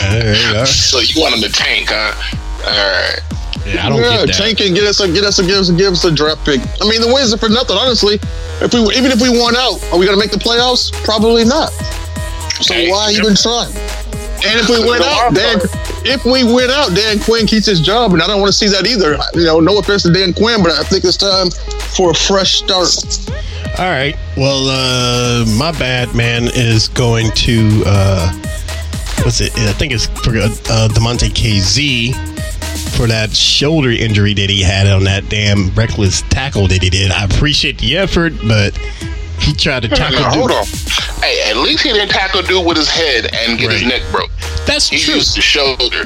All 0.03 0.19
right, 0.19 0.45
all 0.47 0.56
right. 0.56 0.67
So 0.67 0.99
you 0.99 1.21
want 1.21 1.34
him 1.36 1.41
to 1.41 1.49
tank, 1.49 1.88
huh? 1.89 2.13
All 2.67 2.75
right. 2.75 3.32
Yeah, 3.65 3.86
I 3.86 3.89
don't 3.89 3.99
yeah, 4.02 4.26
get 4.26 4.28
that. 4.28 4.36
Tank 4.36 4.58
can 4.58 4.73
get 4.73 4.84
us 4.84 4.99
a 4.99 5.08
get 5.08 5.23
us 5.23 5.39
a 5.39 5.43
give 5.43 5.56
us 5.56 5.69
a 5.69 5.73
give 5.73 5.93
us 5.93 6.04
a 6.04 6.12
draft 6.12 6.43
pick. 6.45 6.60
I 6.82 6.88
mean, 6.88 6.99
the 7.02 7.12
wins 7.13 7.34
are 7.34 7.38
for 7.38 7.49
nothing. 7.49 7.78
Honestly, 7.78 8.19
if 8.60 8.73
we 8.73 8.80
even 8.95 9.12
if 9.12 9.21
we 9.21 9.30
won 9.30 9.56
out, 9.56 9.80
are 9.91 9.97
we 9.97 10.06
gonna 10.06 10.17
make 10.19 10.32
the 10.32 10.41
playoffs? 10.41 10.91
Probably 11.04 11.45
not. 11.45 11.71
So 12.62 12.73
Okay. 12.76 12.91
why 12.91 13.12
even 13.12 13.36
try? 13.36 13.67
And 14.45 14.60
if 14.60 14.67
we 14.67 14.80
win 14.84 15.02
out, 15.02 15.34
Dan, 15.34 15.60
if 16.04 16.26
we 16.26 16.43
win 16.43 16.69
out, 16.69 16.93
Dan 16.93 17.19
Quinn 17.19 17.47
keeps 17.47 17.65
his 17.65 17.80
job, 17.80 18.12
and 18.12 18.21
I 18.21 18.28
don't 18.28 18.41
want 18.41 18.52
to 18.52 18.58
see 18.58 18.67
that 18.67 18.86
either. 18.86 19.17
You 19.36 19.45
know, 19.45 19.60
no 19.62 19.78
offense 19.80 20.04
to 20.04 20.12
Dan 20.12 20.34
Quinn, 20.34 20.62
but 20.62 20.73
I 20.73 20.84
think 20.84 21.06
it's 21.06 21.15
time 21.15 21.49
for 21.95 22.12
a 22.12 22.13
fresh 22.13 22.56
start. 22.56 22.89
All 23.80 23.86
right. 23.86 24.15
Well, 24.36 24.67
uh, 24.67 25.45
my 25.58 25.71
bad 25.71 26.13
man 26.13 26.49
is 26.54 26.89
going 26.89 27.32
to 27.32 27.84
uh, 27.86 28.34
what's 29.23 29.39
it? 29.39 29.58
I 29.58 29.71
think 29.73 29.93
it's 29.93 30.08
for 30.08 30.32
uh, 30.38 30.89
Damontae 30.89 31.32
Kazee 31.32 32.12
for 32.95 33.08
that 33.08 33.36
shoulder 33.36 33.89
injury 33.91 34.34
that 34.36 34.49
he 34.49 34.62
had 34.62 34.88
on 34.88 35.03
that 35.06 35.27
damn 35.29 35.69
reckless 35.75 36.21
tackle 36.29 36.67
that 36.67 36.82
he 36.84 36.89
did. 36.89 37.12
I 37.12 37.25
appreciate 37.25 37.77
the 37.79 37.97
effort, 37.97 38.34
but 38.47 38.77
he 39.39 39.53
tried 39.53 39.82
to 39.84 39.89
tackle. 39.89 40.19
Now, 40.19 40.29
hold 40.34 40.49
dude. 40.49 40.58
on. 40.60 40.65
Hey, 41.21 41.49
at 41.49 41.58
least 41.58 41.84
he 41.84 41.91
didn't 41.91 42.10
tackle 42.10 42.41
dude 42.43 42.65
with 42.65 42.77
his 42.77 42.89
head 42.89 43.34
and 43.34 43.58
get 43.60 43.71
his 43.71 43.84
neck 43.84 44.01
broke. 44.12 44.29
That's 44.65 44.89
He 44.89 44.97
true. 44.99 45.15
used 45.15 45.36
the 45.36 45.41
shoulder. 45.41 46.06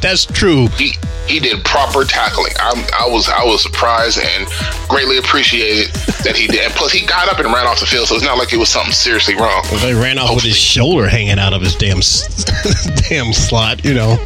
That's 0.00 0.24
true. 0.26 0.66
He 0.76 0.92
he 1.26 1.40
did 1.40 1.64
proper 1.64 2.04
tackling. 2.04 2.52
I'm, 2.60 2.84
I 2.98 3.08
was 3.08 3.28
I 3.30 3.42
was 3.44 3.62
surprised 3.62 4.18
and 4.18 4.46
greatly 4.88 5.16
appreciated 5.16 5.90
that 6.24 6.36
he 6.36 6.46
did. 6.46 6.60
And 6.64 6.74
plus, 6.74 6.92
he 6.92 7.06
got 7.06 7.28
up 7.28 7.38
and 7.38 7.46
ran 7.52 7.66
off 7.66 7.80
the 7.80 7.86
field, 7.86 8.08
so 8.08 8.14
it's 8.16 8.24
not 8.24 8.36
like 8.36 8.52
it 8.52 8.58
was 8.58 8.68
something 8.68 8.92
seriously 8.92 9.34
wrong. 9.34 9.62
Well, 9.70 9.80
they 9.80 9.94
ran 9.94 10.18
off 10.18 10.34
with 10.34 10.44
his 10.44 10.56
shoulder 10.56 11.08
hanging 11.08 11.38
out 11.38 11.54
of 11.54 11.62
his 11.62 11.74
damn 11.76 12.00
damn 13.08 13.32
slot, 13.32 13.82
you 13.84 13.94
know. 13.94 14.22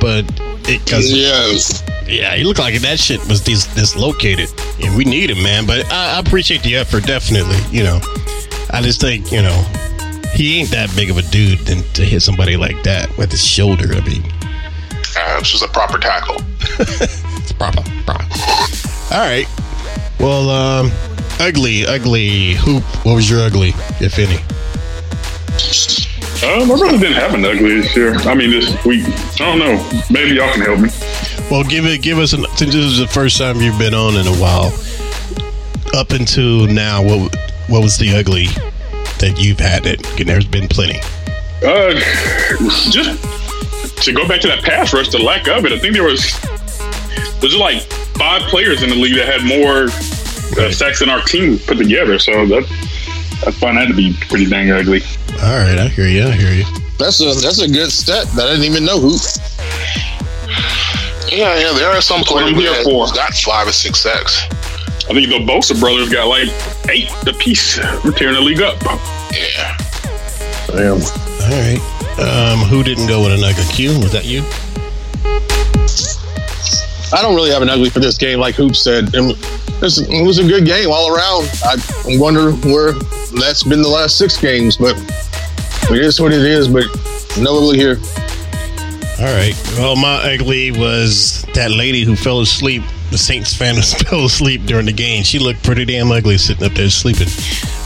But 0.00 0.24
it, 0.70 0.86
cause 0.86 1.10
Yes. 1.12 1.82
Yeah, 2.06 2.34
he 2.34 2.44
looked 2.44 2.58
like 2.58 2.74
that 2.80 2.98
shit 2.98 3.20
was 3.28 3.40
dis- 3.40 3.72
dislocated, 3.74 4.48
and 4.82 4.96
we 4.96 5.04
need 5.04 5.30
him, 5.30 5.42
man. 5.42 5.66
But 5.66 5.86
I, 5.92 6.16
I 6.16 6.20
appreciate 6.20 6.62
the 6.62 6.76
effort, 6.76 7.04
definitely. 7.06 7.58
You 7.70 7.84
know, 7.84 8.00
I 8.70 8.80
just 8.82 9.00
think 9.00 9.30
you 9.30 9.42
know 9.42 9.62
he 10.34 10.58
ain't 10.60 10.70
that 10.70 10.90
big 10.96 11.10
of 11.10 11.18
a 11.18 11.22
dude 11.22 11.60
than 11.60 11.82
to 11.94 12.04
hit 12.04 12.20
somebody 12.22 12.56
like 12.56 12.82
that 12.84 13.16
with 13.16 13.30
his 13.30 13.44
shoulder. 13.46 13.92
I 13.94 14.00
mean, 14.00 14.22
Uh, 15.16 15.38
this 15.38 15.52
was 15.52 15.62
a 15.62 15.68
proper 15.68 15.98
tackle. 15.98 16.36
it's 16.80 17.52
proper, 17.52 17.82
proper. 18.04 18.24
All 19.14 19.20
right. 19.20 19.46
Well, 20.18 20.50
um, 20.50 20.90
ugly, 21.38 21.86
ugly 21.86 22.54
hoop. 22.54 22.82
What 23.04 23.14
was 23.14 23.30
your 23.30 23.40
ugly, 23.40 23.72
if 24.00 24.18
any? 24.18 24.38
Uh, 26.42 26.64
my 26.66 26.76
brother 26.76 26.98
didn't 26.98 27.14
have 27.14 27.34
an 27.34 27.44
ugly 27.44 27.80
this 27.80 27.94
year. 27.94 28.14
I 28.14 28.34
mean, 28.34 28.50
this 28.50 28.72
week. 28.84 29.04
I 29.06 29.36
don't 29.38 29.58
know. 29.58 29.76
Maybe 30.10 30.36
y'all 30.36 30.52
can 30.52 30.62
help 30.62 30.80
me. 30.80 30.88
Well, 31.50 31.64
give 31.64 31.84
it, 31.84 32.02
give 32.02 32.18
us. 32.18 32.32
An, 32.32 32.44
since 32.56 32.72
this 32.72 32.84
is 32.84 32.98
the 32.98 33.06
first 33.06 33.38
time 33.38 33.60
you've 33.60 33.78
been 33.78 33.94
on 33.94 34.14
in 34.16 34.26
a 34.26 34.36
while, 34.36 34.72
up 35.94 36.12
until 36.12 36.66
now, 36.66 37.02
what 37.02 37.36
what 37.68 37.82
was 37.82 37.98
the 37.98 38.14
ugly 38.14 38.46
that 39.18 39.36
you've 39.38 39.58
had? 39.58 39.86
It 39.86 40.04
and 40.18 40.28
there's 40.28 40.46
been 40.46 40.68
plenty. 40.68 41.00
Uh, 41.62 41.94
just 42.90 43.22
to 44.04 44.12
go 44.12 44.26
back 44.26 44.40
to 44.40 44.48
that 44.48 44.62
pass 44.62 44.94
rush, 44.94 45.10
the 45.10 45.18
lack 45.18 45.46
of 45.48 45.64
it. 45.66 45.72
I 45.72 45.78
think 45.78 45.94
there 45.94 46.04
was 46.04 46.38
there's 47.40 47.56
like 47.56 47.82
five 48.16 48.42
players 48.42 48.82
in 48.82 48.88
the 48.88 48.96
league 48.96 49.16
that 49.16 49.26
had 49.26 49.46
more 49.46 49.88
uh, 50.62 50.70
sacks 50.70 51.00
than 51.00 51.10
our 51.10 51.22
team 51.22 51.58
put 51.58 51.78
together. 51.78 52.18
So 52.18 52.46
that 52.46 52.64
I 53.46 53.50
find 53.50 53.76
that 53.76 53.88
to 53.88 53.94
be 53.94 54.14
pretty 54.28 54.46
dang 54.46 54.70
ugly. 54.70 55.02
All 55.42 55.56
right, 55.56 55.78
I 55.78 55.88
hear 55.88 56.06
you. 56.06 56.26
I 56.26 56.32
hear 56.32 56.52
you. 56.52 56.64
That's 56.98 57.20
a 57.20 57.32
that's 57.40 57.60
a 57.62 57.68
good 57.68 57.90
stat 57.90 58.26
that 58.36 58.46
I 58.46 58.50
didn't 58.50 58.66
even 58.66 58.84
know 58.84 59.00
who. 59.00 59.16
Yeah, 61.34 61.58
yeah. 61.58 61.72
There 61.72 61.88
are 61.88 62.02
some 62.02 62.22
players 62.22 62.50
I'm 62.50 62.54
here 62.56 62.70
that 62.70 62.84
for. 62.84 63.06
got 63.14 63.32
five 63.34 63.66
or 63.66 63.72
six 63.72 64.00
sacks. 64.00 64.44
I 65.08 65.14
think 65.14 65.28
the 65.28 65.40
Bosa 65.40 65.78
brothers 65.80 66.10
got 66.10 66.26
like 66.26 66.48
eight 66.90 67.10
apiece. 67.26 67.78
We're 68.04 68.12
tearing 68.12 68.34
the 68.34 68.40
league 68.42 68.60
up. 68.60 68.76
Yeah. 69.32 69.76
Damn. 70.68 71.00
All 71.00 71.48
right. 71.48 71.80
Um, 72.20 72.58
who 72.68 72.82
didn't 72.82 73.06
go 73.06 73.22
with 73.22 73.32
an 73.32 73.42
ugly 73.42 73.64
Q? 73.72 73.98
Was 73.98 74.12
that 74.12 74.26
you? 74.26 74.42
I 77.16 77.22
don't 77.22 77.34
really 77.34 77.50
have 77.50 77.62
an 77.62 77.70
ugly 77.70 77.90
for 77.90 78.00
this 78.00 78.18
game, 78.18 78.38
like 78.38 78.54
Hoop 78.56 78.76
said. 78.76 79.14
And 79.14 79.30
this, 79.80 79.98
it 79.98 80.22
was 80.24 80.38
a 80.38 80.46
good 80.46 80.66
game 80.66 80.90
all 80.90 81.08
around. 81.08 81.48
I 81.64 81.76
wonder 82.18 82.52
where 82.68 82.92
that's 83.40 83.62
been 83.62 83.82
the 83.82 83.88
last 83.88 84.18
six 84.18 84.38
games, 84.38 84.76
but 84.76 84.94
it 85.92 86.04
is 86.04 86.20
what 86.20 86.32
it 86.32 86.42
is. 86.42 86.68
But 86.68 86.84
no 87.38 87.52
look 87.54 87.76
here. 87.76 87.98
All 89.20 89.26
right. 89.26 89.54
Well, 89.76 89.96
my 89.96 90.34
ugly 90.34 90.70
was 90.70 91.42
that 91.54 91.70
lady 91.70 92.04
who 92.04 92.16
fell 92.16 92.40
asleep. 92.40 92.82
The 93.10 93.18
Saints 93.18 93.54
fan 93.54 93.74
fell 94.06 94.24
asleep 94.24 94.64
during 94.66 94.86
the 94.86 94.92
game. 94.92 95.24
She 95.24 95.38
looked 95.38 95.62
pretty 95.62 95.84
damn 95.84 96.10
ugly 96.10 96.38
sitting 96.38 96.64
up 96.64 96.72
there 96.72 96.88
sleeping 96.88 97.28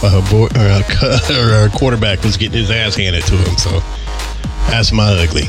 while 0.01 0.21
her, 0.21 0.31
boy, 0.31 0.45
or 0.47 0.69
her, 0.69 1.17
her 1.67 1.69
quarterback 1.71 2.23
was 2.23 2.37
getting 2.37 2.59
his 2.59 2.71
ass 2.71 2.95
handed 2.95 3.25
to 3.25 3.37
him. 3.37 3.57
So 3.57 3.81
that's 4.69 4.93
my 4.93 5.09
ugly. 5.09 5.49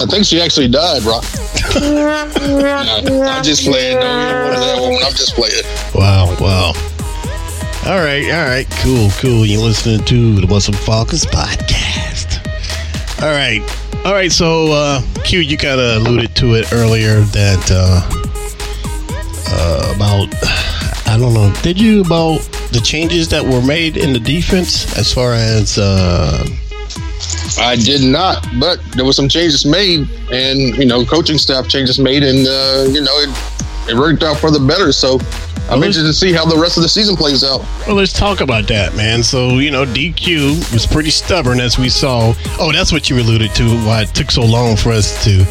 I 0.00 0.06
think 0.06 0.24
she 0.24 0.40
actually 0.40 0.68
died, 0.68 1.02
Rock. 1.02 1.24
I'm 1.74 3.42
just 3.42 3.64
playing. 3.64 3.98
No, 3.98 4.20
you 4.20 4.28
don't 4.28 4.44
want 4.44 4.56
that 4.56 4.80
woman. 4.80 4.98
I'm 5.02 5.12
just 5.12 5.34
playing. 5.34 5.64
Wow, 5.94 6.36
wow. 6.40 6.93
All 7.86 7.98
right, 7.98 8.24
all 8.32 8.46
right, 8.46 8.66
cool, 8.80 9.10
cool. 9.18 9.44
You're 9.44 9.60
listening 9.60 10.02
to 10.06 10.40
the 10.40 10.54
Up 10.54 10.74
Falcons 10.74 11.26
podcast. 11.26 12.40
All 13.22 13.28
right, 13.28 13.60
all 14.06 14.14
right. 14.14 14.32
So, 14.32 14.72
uh, 14.72 15.02
Q, 15.22 15.40
you 15.40 15.58
kind 15.58 15.78
of 15.78 16.00
alluded 16.00 16.34
to 16.36 16.54
it 16.54 16.72
earlier 16.72 17.20
that 17.20 17.70
uh, 17.70 18.00
uh, 19.50 19.94
about 19.94 20.34
I 21.06 21.18
don't 21.18 21.34
know. 21.34 21.52
Did 21.60 21.78
you 21.78 22.00
about 22.00 22.40
the 22.72 22.80
changes 22.82 23.28
that 23.28 23.44
were 23.44 23.60
made 23.60 23.98
in 23.98 24.14
the 24.14 24.20
defense 24.20 24.96
as 24.96 25.12
far 25.12 25.34
as 25.34 25.76
uh, 25.76 26.42
I 27.58 27.76
did 27.76 28.00
not, 28.00 28.46
but 28.58 28.80
there 28.92 29.04
was 29.04 29.14
some 29.14 29.28
changes 29.28 29.66
made, 29.66 30.08
and 30.32 30.74
you 30.78 30.86
know, 30.86 31.04
coaching 31.04 31.36
staff 31.36 31.68
changes 31.68 31.98
made, 31.98 32.22
and 32.22 32.46
uh, 32.46 32.86
you 32.88 33.02
know, 33.02 33.16
it 33.18 33.90
it 33.90 33.94
worked 33.94 34.22
out 34.22 34.38
for 34.38 34.50
the 34.50 34.58
better. 34.58 34.90
So 34.90 35.18
I'm 35.64 35.80
Well, 35.80 35.84
interested 35.84 36.02
to 36.02 36.12
see 36.12 36.32
how 36.32 36.44
the 36.44 36.58
rest 36.58 36.76
of 36.76 36.82
the 36.82 36.88
season 36.88 37.16
plays 37.16 37.42
out. 37.42 37.64
Well, 37.86 37.96
let's 37.96 38.12
talk 38.12 38.40
about 38.40 38.68
that, 38.68 38.94
man. 38.94 39.22
So, 39.22 39.58
you 39.58 39.70
know, 39.70 39.86
DQ 39.86 40.72
was 40.74 40.86
pretty 40.86 41.10
stubborn 41.10 41.58
as 41.58 41.78
we 41.78 41.88
saw. 41.88 42.34
Oh, 42.58 42.70
that's 42.70 42.92
what 42.92 43.08
you 43.08 43.18
alluded 43.18 43.54
to, 43.54 43.64
why 43.86 44.02
it 44.02 44.08
took 44.14 44.30
so 44.30 44.42
long 44.44 44.76
for 44.76 44.92
us 44.92 45.24
to 45.24 45.44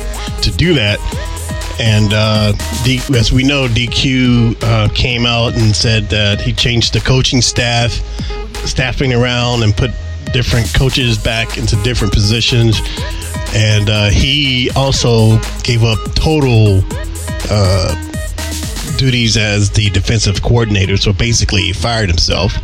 to 0.44 0.52
do 0.56 0.76
that. 0.76 1.00
And 1.80 2.14
uh, 2.14 2.54
D, 2.84 3.02
as 3.18 3.34
we 3.34 3.44
know, 3.44 3.68
DQ 3.68 4.62
uh, 4.62 4.90
came 4.94 5.26
out 5.26 5.54
and 5.56 5.76
said 5.76 6.04
that 6.10 6.40
he 6.40 6.54
changed 6.54 6.94
the 6.94 7.00
coaching 7.00 7.42
staff, 7.42 7.92
staffing 8.68 9.12
around, 9.14 9.64
and 9.64 9.76
put 9.76 9.90
different 10.32 10.72
coaches 10.76 11.18
back 11.18 11.58
into 11.58 11.76
different 11.84 12.14
positions. 12.14 12.80
And 13.56 13.90
uh, 13.90 14.10
he 14.10 14.70
also 14.76 15.40
gave 15.64 15.84
up 15.84 15.98
total 16.14 16.84
uh, 17.50 17.96
duties 18.98 19.38
as 19.38 19.70
the 19.72 19.90
defensive 19.90 20.42
coordinator. 20.42 20.98
So 20.98 21.14
basically, 21.14 21.62
he 21.62 21.74
fired 21.74 22.10
himself. 22.10 22.56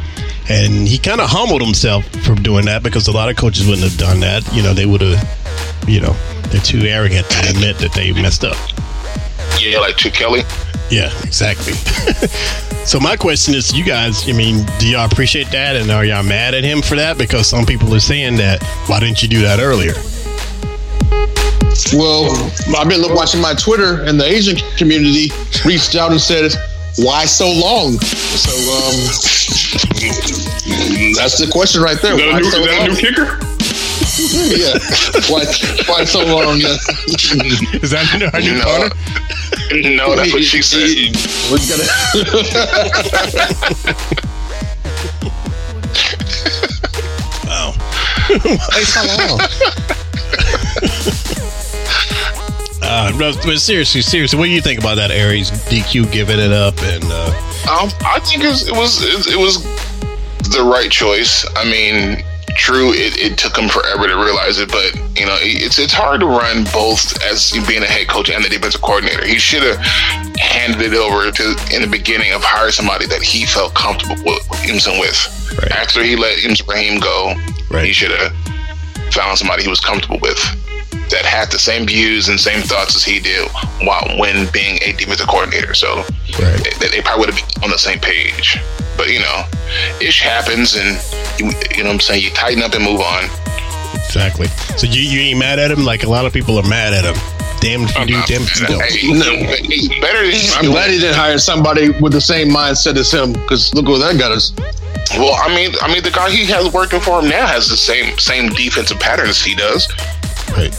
And 0.49 0.87
he 0.87 0.97
kind 0.97 1.21
of 1.21 1.29
humbled 1.29 1.61
himself 1.61 2.05
from 2.25 2.41
doing 2.41 2.65
that 2.65 2.81
because 2.81 3.07
a 3.07 3.11
lot 3.11 3.29
of 3.29 3.35
coaches 3.35 3.67
wouldn't 3.67 3.87
have 3.87 3.99
done 3.99 4.19
that. 4.21 4.51
You 4.53 4.63
know, 4.63 4.73
they 4.73 4.87
would 4.87 5.01
have, 5.01 5.87
you 5.87 6.01
know, 6.01 6.13
they're 6.49 6.61
too 6.61 6.79
arrogant 6.79 7.29
to 7.29 7.49
admit 7.49 7.77
that 7.77 7.93
they 7.93 8.11
messed 8.13 8.43
up. 8.43 8.57
Yeah, 9.59 9.79
like 9.79 9.97
to 9.97 10.09
Kelly. 10.09 10.41
Yeah, 10.89 11.11
exactly. 11.21 11.73
so 12.85 12.99
my 12.99 13.15
question 13.15 13.53
is, 13.53 13.73
you 13.77 13.85
guys, 13.85 14.27
I 14.27 14.33
mean, 14.33 14.65
do 14.79 14.87
y'all 14.87 15.05
appreciate 15.05 15.51
that, 15.51 15.75
and 15.75 15.91
are 15.91 16.03
y'all 16.03 16.23
mad 16.23 16.55
at 16.55 16.63
him 16.63 16.81
for 16.81 16.95
that? 16.95 17.17
Because 17.17 17.47
some 17.47 17.65
people 17.65 17.93
are 17.93 17.99
saying 17.99 18.37
that. 18.37 18.63
Why 18.87 18.99
didn't 18.99 19.21
you 19.21 19.29
do 19.29 19.41
that 19.41 19.59
earlier? 19.59 19.93
Well, 21.93 22.31
I've 22.77 22.87
been 22.89 23.01
watching 23.13 23.41
my 23.41 23.53
Twitter, 23.53 24.03
and 24.03 24.19
the 24.19 24.25
Asian 24.25 24.57
community 24.77 25.31
reached 25.65 25.95
out 25.95 26.11
and 26.11 26.19
said, 26.21 26.53
"Why 26.97 27.25
so 27.25 27.47
long?" 27.51 27.99
So, 27.99 28.51
um, 28.51 28.95
that's 31.15 31.37
the 31.39 31.47
question 31.51 31.81
right 31.81 31.99
there. 32.01 32.13
Is 32.13 32.19
that 32.19 32.27
a 32.27 32.31
Why 32.31 32.39
new, 32.39 32.47
is 32.47 32.53
that 32.53 32.81
a 32.81 32.87
new 32.87 32.95
kicker? 32.95 33.39
yeah. 34.59 34.77
Why, 35.29 35.45
why 35.87 36.03
so 36.03 36.25
long? 36.25 36.57
Yeah. 36.59 36.75
Is 37.81 37.91
that 37.91 38.05
our 38.33 38.41
new 38.41 38.57
No. 38.57 38.63
partner? 38.65 38.95
No, 39.95 40.15
that's 40.15 40.33
what 40.33 40.43
she 40.43 40.61
said. 40.61 41.15
We 41.51 41.59
gotta. 41.67 41.85
Wow. 47.45 47.73
Why 48.29 48.83
so 48.83 49.01
long? 49.17 49.39
Uh, 52.89 53.11
no, 53.17 53.31
but 53.45 53.59
seriously, 53.59 54.01
seriously, 54.01 54.37
what 54.39 54.45
do 54.45 54.51
you 54.51 54.61
think 54.61 54.79
about 54.79 54.95
that 54.95 55.11
Aries 55.11 55.51
DQ 55.51 56.11
giving 56.11 56.39
it 56.39 56.51
up 56.51 56.73
and 56.81 57.03
uh, 57.05 57.27
Um, 57.69 57.89
I 58.05 58.19
think 58.23 58.43
it 58.43 58.47
was 58.49 58.67
it 58.67 58.73
was 58.73 59.03
it, 59.03 59.33
it 59.33 59.37
was 59.39 59.63
the 60.51 60.63
right 60.63 60.89
choice. 60.91 61.45
I 61.55 61.63
mean, 61.69 62.23
true, 62.57 62.91
it, 62.91 63.17
it 63.19 63.37
took 63.37 63.55
him 63.57 63.69
forever 63.69 64.07
to 64.07 64.15
realize 64.15 64.57
it, 64.59 64.69
but 64.71 64.95
you 65.19 65.25
know, 65.25 65.37
it's 65.39 65.77
it's 65.77 65.93
hard 65.93 66.19
to 66.21 66.25
run 66.25 66.63
both 66.73 67.21
as 67.23 67.51
being 67.67 67.83
a 67.83 67.85
head 67.85 68.07
coach 68.07 68.29
and 68.29 68.43
the 68.43 68.49
defensive 68.49 68.81
coordinator. 68.81 69.25
He 69.25 69.37
should 69.37 69.61
have 69.63 69.77
handed 70.39 70.81
it 70.81 70.97
over 70.97 71.29
to 71.31 71.43
in 71.71 71.81
the 71.83 71.89
beginning 71.91 72.33
of 72.33 72.41
hire 72.43 72.71
somebody 72.71 73.05
that 73.07 73.21
he 73.21 73.45
felt 73.45 73.73
comfortable 73.75 74.15
with 74.25 74.41
Imson 74.65 74.99
with. 74.99 75.17
Right. 75.61 75.71
After 75.71 76.01
he 76.03 76.15
let 76.15 76.39
Imson 76.39 76.99
go, 77.01 77.33
Right. 77.69 77.85
he 77.85 77.93
should 77.93 78.11
have 78.11 78.33
found 79.13 79.37
somebody 79.37 79.63
he 79.63 79.69
was 79.69 79.79
comfortable 79.79 80.19
with 80.21 80.39
that 81.09 81.25
had 81.25 81.51
the 81.51 81.59
same 81.59 81.85
views 81.87 82.29
and 82.29 82.39
same 82.39 82.61
thoughts 82.61 82.95
as 82.95 83.03
he 83.03 83.19
did 83.19 83.47
while 83.81 84.05
when 84.17 84.47
being 84.51 84.77
a 84.83 84.93
defensive 84.93 85.27
coordinator. 85.27 85.73
So 85.73 86.03
Right. 86.39 86.61
they, 86.79 86.87
they 86.89 87.01
probably 87.01 87.25
would 87.25 87.33
have 87.35 87.53
been 87.55 87.63
on 87.63 87.69
the 87.71 87.77
same 87.79 87.99
page. 87.99 88.57
But 88.97 89.09
you 89.09 89.19
know, 89.19 89.43
ish 90.01 90.21
happens, 90.21 90.75
and 90.75 90.99
you, 91.39 91.51
you 91.75 91.83
know 91.83 91.89
what 91.89 91.93
I'm 91.95 91.99
saying. 91.99 92.23
You 92.23 92.29
tighten 92.31 92.61
up 92.63 92.73
and 92.73 92.83
move 92.83 92.99
on. 93.01 93.23
exactly? 94.05 94.47
So 94.77 94.87
you, 94.87 95.01
you 95.01 95.19
ain't 95.21 95.39
mad 95.39 95.57
at 95.59 95.71
him 95.71 95.85
like 95.85 96.03
a 96.03 96.09
lot 96.09 96.25
of 96.25 96.33
people 96.33 96.57
are 96.59 96.67
mad 96.67 96.93
at 96.93 97.05
him. 97.05 97.15
Damn 97.61 97.81
if 97.83 97.97
you 97.99 98.05
do, 98.05 98.21
damn 98.27 98.41
if 98.43 98.59
you 98.59 98.67
don't. 98.67 98.79
Hey, 98.81 99.61
he's 99.63 99.89
better 100.01 100.21
than 100.21 100.31
he's 100.31 100.55
I'm 100.55 100.61
doing. 100.63 100.73
glad 100.73 100.91
he 100.91 100.99
didn't 100.99 101.15
hire 101.15 101.37
somebody 101.37 101.89
with 101.89 102.13
the 102.13 102.21
same 102.21 102.49
mindset 102.49 102.95
as 102.97 103.11
him, 103.11 103.33
because 103.33 103.73
look 103.73 103.85
where 103.87 103.99
that 103.99 104.17
got 104.19 104.31
us. 104.31 104.53
Well, 105.17 105.33
I 105.41 105.53
mean, 105.55 105.73
I 105.81 105.91
mean, 105.91 106.03
the 106.03 106.11
guy 106.11 106.29
he 106.29 106.45
has 106.45 106.71
working 106.71 106.99
for 106.99 107.19
him 107.19 107.29
now 107.29 107.47
has 107.47 107.67
the 107.67 107.75
same 107.77 108.17
same 108.19 108.49
defensive 108.49 108.99
patterns 108.99 109.41
he 109.43 109.55
does. 109.55 109.87
Right. 110.51 110.73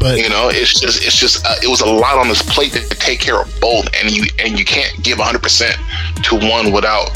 But 0.00 0.16
You 0.18 0.30
know, 0.30 0.48
it's 0.48 0.80
just 0.80 1.04
it's 1.04 1.14
just 1.14 1.44
uh, 1.44 1.56
it 1.62 1.68
was 1.68 1.82
a 1.82 1.86
lot 1.86 2.16
on 2.16 2.28
his 2.28 2.40
plate 2.40 2.72
to 2.72 2.88
take 2.88 3.20
care 3.20 3.38
of 3.38 3.60
both, 3.60 3.86
and 4.00 4.10
you 4.10 4.24
and 4.38 4.58
you 4.58 4.64
can't 4.64 4.90
give 5.02 5.18
100 5.18 5.42
percent 5.42 5.76
to 6.24 6.36
one 6.36 6.72
without 6.72 7.10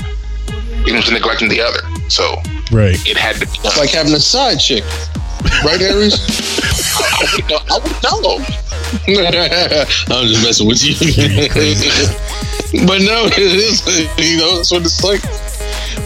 you 0.84 0.92
know 0.92 1.00
neglecting 1.10 1.48
the 1.48 1.62
other. 1.62 1.80
So 2.10 2.36
right. 2.70 3.00
it 3.08 3.16
had 3.16 3.36
to 3.36 3.46
be 3.46 3.56
done. 3.56 3.66
It's 3.66 3.78
like 3.78 3.88
having 3.88 4.12
a 4.12 4.20
side 4.20 4.60
chick, 4.60 4.84
right, 5.64 5.80
Aries? 5.80 6.20
I 7.00 7.32
would 7.32 7.48
know. 7.48 7.58
I 7.72 7.78
would 7.78 8.02
know. 8.02 8.38
I'm 10.14 10.28
just 10.28 10.44
messing 10.44 10.68
with 10.68 10.84
you. 10.84 10.94
but 12.86 13.00
no, 13.00 13.24
it 13.32 13.38
is. 13.38 13.80
You 14.18 14.36
know, 14.38 14.56
that's 14.56 14.70
what 14.70 14.82
it's 14.82 15.02
like. 15.02 15.22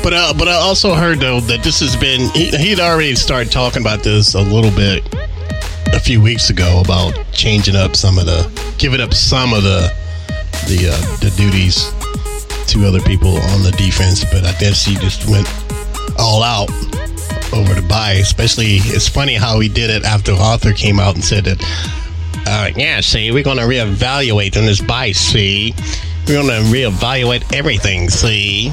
But 0.04 0.12
uh, 0.12 0.32
but 0.38 0.46
I 0.46 0.54
also 0.54 0.94
heard 0.94 1.18
though 1.18 1.40
that 1.40 1.64
this 1.64 1.80
has 1.80 1.96
been 1.96 2.30
he, 2.30 2.56
he'd 2.56 2.78
already 2.78 3.16
started 3.16 3.50
talking 3.50 3.82
about 3.82 4.04
this 4.04 4.34
a 4.34 4.40
little 4.40 4.70
bit 4.70 5.02
a 5.98 6.00
few 6.00 6.22
weeks 6.22 6.48
ago 6.48 6.80
about 6.84 7.12
changing 7.32 7.74
up 7.74 7.96
some 7.96 8.18
of 8.18 8.26
the 8.26 8.48
giving 8.78 9.00
up 9.00 9.12
some 9.12 9.52
of 9.52 9.64
the 9.64 9.92
the 10.68 10.88
uh, 10.92 11.16
the 11.18 11.34
duties 11.37 11.90
to 12.68 12.87
other 12.87 13.00
people 13.00 13.37
on 13.37 13.62
the 13.64 13.72
defense. 13.72 14.24
But 14.24 14.44
I 14.44 14.52
guess 14.61 14.84
he 14.84 14.94
just 14.94 15.28
went 15.28 15.48
all 16.16 16.44
out 16.44 16.70
over 17.52 17.74
the 17.74 17.84
bye. 17.88 18.12
Especially 18.12 18.76
it's 18.76 19.08
funny 19.08 19.34
how 19.34 19.58
he 19.58 19.68
did 19.68 19.90
it 19.90 20.04
after 20.04 20.32
Arthur 20.32 20.72
came 20.72 21.00
out 21.00 21.16
and 21.16 21.24
said 21.24 21.44
that. 21.46 21.58
Uh, 22.46 22.70
yeah, 22.76 23.00
see, 23.00 23.32
we're 23.32 23.42
gonna 23.42 23.62
reevaluate 23.62 24.56
on 24.56 24.66
this 24.66 24.80
bye. 24.80 25.11
See, 25.11 25.74
we're 26.28 26.40
gonna 26.40 26.62
reevaluate 26.70 27.52
everything. 27.52 28.08
See. 28.08 28.70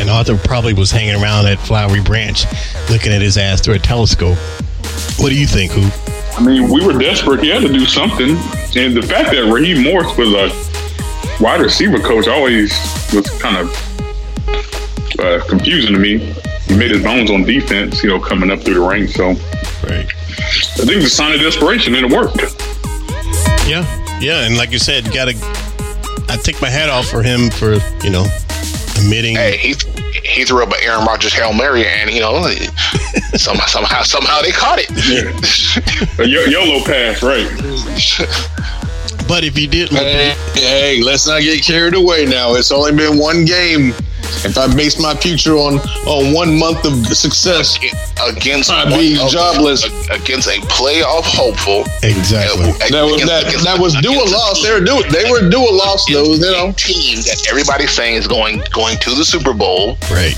And 0.00 0.10
Arthur 0.10 0.36
probably 0.36 0.74
was 0.74 0.90
hanging 0.90 1.20
around 1.20 1.46
at 1.46 1.58
Flowery 1.58 2.02
Branch 2.02 2.44
looking 2.90 3.10
at 3.10 3.22
his 3.22 3.36
ass 3.38 3.60
through 3.60 3.74
a 3.74 3.78
telescope. 3.80 4.36
What 5.18 5.30
do 5.30 5.34
you 5.34 5.46
think, 5.46 5.72
Hoop? 5.72 6.17
I 6.38 6.44
mean, 6.44 6.70
we 6.70 6.86
were 6.86 6.96
desperate. 6.96 7.42
He 7.42 7.48
had 7.48 7.62
to 7.62 7.68
do 7.68 7.84
something. 7.84 8.30
And 8.76 8.96
the 8.96 9.02
fact 9.02 9.32
that 9.32 9.50
Raheem 9.52 9.82
Morris 9.82 10.16
was 10.16 10.32
a 10.32 11.42
wide 11.42 11.60
receiver 11.60 11.98
coach 11.98 12.28
always 12.28 12.70
was 13.12 13.28
kind 13.40 13.56
of 13.56 15.18
uh, 15.18 15.44
confusing 15.48 15.94
to 15.94 15.98
me. 15.98 16.18
He 16.66 16.76
made 16.76 16.92
his 16.92 17.02
bones 17.02 17.30
on 17.30 17.42
defense, 17.42 18.02
you 18.04 18.10
know, 18.10 18.20
coming 18.20 18.50
up 18.50 18.60
through 18.60 18.74
the 18.74 18.80
ranks. 18.80 19.14
So 19.14 19.34
Right. 19.82 20.06
I 20.06 20.84
think 20.84 20.92
it 20.92 20.96
was 20.96 21.04
a 21.06 21.10
sign 21.10 21.34
of 21.34 21.40
desperation, 21.40 21.94
and 21.94 22.06
it 22.06 22.12
worked. 22.12 22.36
Yeah. 23.66 23.84
Yeah. 24.20 24.44
And 24.46 24.56
like 24.56 24.70
you 24.70 24.78
said, 24.78 25.04
got 25.12 25.26
to, 25.26 25.36
I 26.28 26.38
take 26.42 26.60
my 26.60 26.68
hat 26.68 26.88
off 26.88 27.06
for 27.06 27.22
him 27.22 27.50
for, 27.50 27.78
you 28.04 28.10
know, 28.10 28.26
admitting. 28.98 29.36
Hey, 29.36 29.56
he 29.56 29.74
he 30.24 30.44
threw 30.44 30.62
up 30.62 30.70
an 30.70 30.78
Aaron 30.82 31.04
Rodgers 31.06 31.32
hail 31.32 31.52
mary, 31.52 31.86
and 31.86 32.10
you 32.10 32.20
know, 32.20 32.42
somehow 33.36 33.66
somehow 33.66 34.02
somehow 34.02 34.40
they 34.42 34.50
caught 34.52 34.78
it. 34.80 34.90
A 36.18 36.26
Yo- 36.26 36.44
YOLO 36.44 36.84
pass, 36.84 37.22
right? 37.22 37.46
But 39.28 39.44
if 39.44 39.58
you 39.58 39.68
did, 39.68 39.90
Hey, 39.90 40.34
hey, 40.54 41.02
let's 41.02 41.26
not 41.26 41.42
get 41.42 41.62
carried 41.62 41.94
away 41.94 42.24
now. 42.24 42.54
It's 42.54 42.72
only 42.72 42.92
been 42.92 43.18
one 43.18 43.44
game. 43.44 43.92
If 44.44 44.56
I 44.56 44.72
base 44.74 45.00
my 45.00 45.14
future 45.16 45.54
on 45.56 45.78
on 46.06 46.32
one 46.32 46.58
month 46.58 46.84
of 46.84 47.06
success, 47.08 47.76
against 48.26 48.70
I'd 48.70 48.92
of- 48.92 49.30
jobless. 49.30 49.84
against 50.10 50.48
a 50.48 50.60
playoff 50.70 51.24
hopeful. 51.24 51.82
Exactly. 52.02 52.72
that 52.90 53.02
was 53.04 53.22
that 53.26 53.44
that 53.64 53.78
was 53.78 53.94
due 53.96 54.12
a 54.12 54.24
loss. 54.30 54.62
They 54.62 54.72
were 54.72 54.80
due 54.84 55.02
they 55.10 55.28
were 55.30 55.48
due 55.48 55.58
a 55.68 55.72
loss 55.74 56.06
though. 56.06 56.34
You 56.34 56.40
know, 56.40 56.72
team 56.76 57.16
that 57.26 57.46
everybody's 57.48 57.90
saying 57.90 58.14
is 58.16 58.26
going 58.28 58.62
going 58.70 58.96
to 58.98 59.10
the 59.10 59.24
Super 59.24 59.52
Bowl. 59.52 59.98
right. 60.10 60.36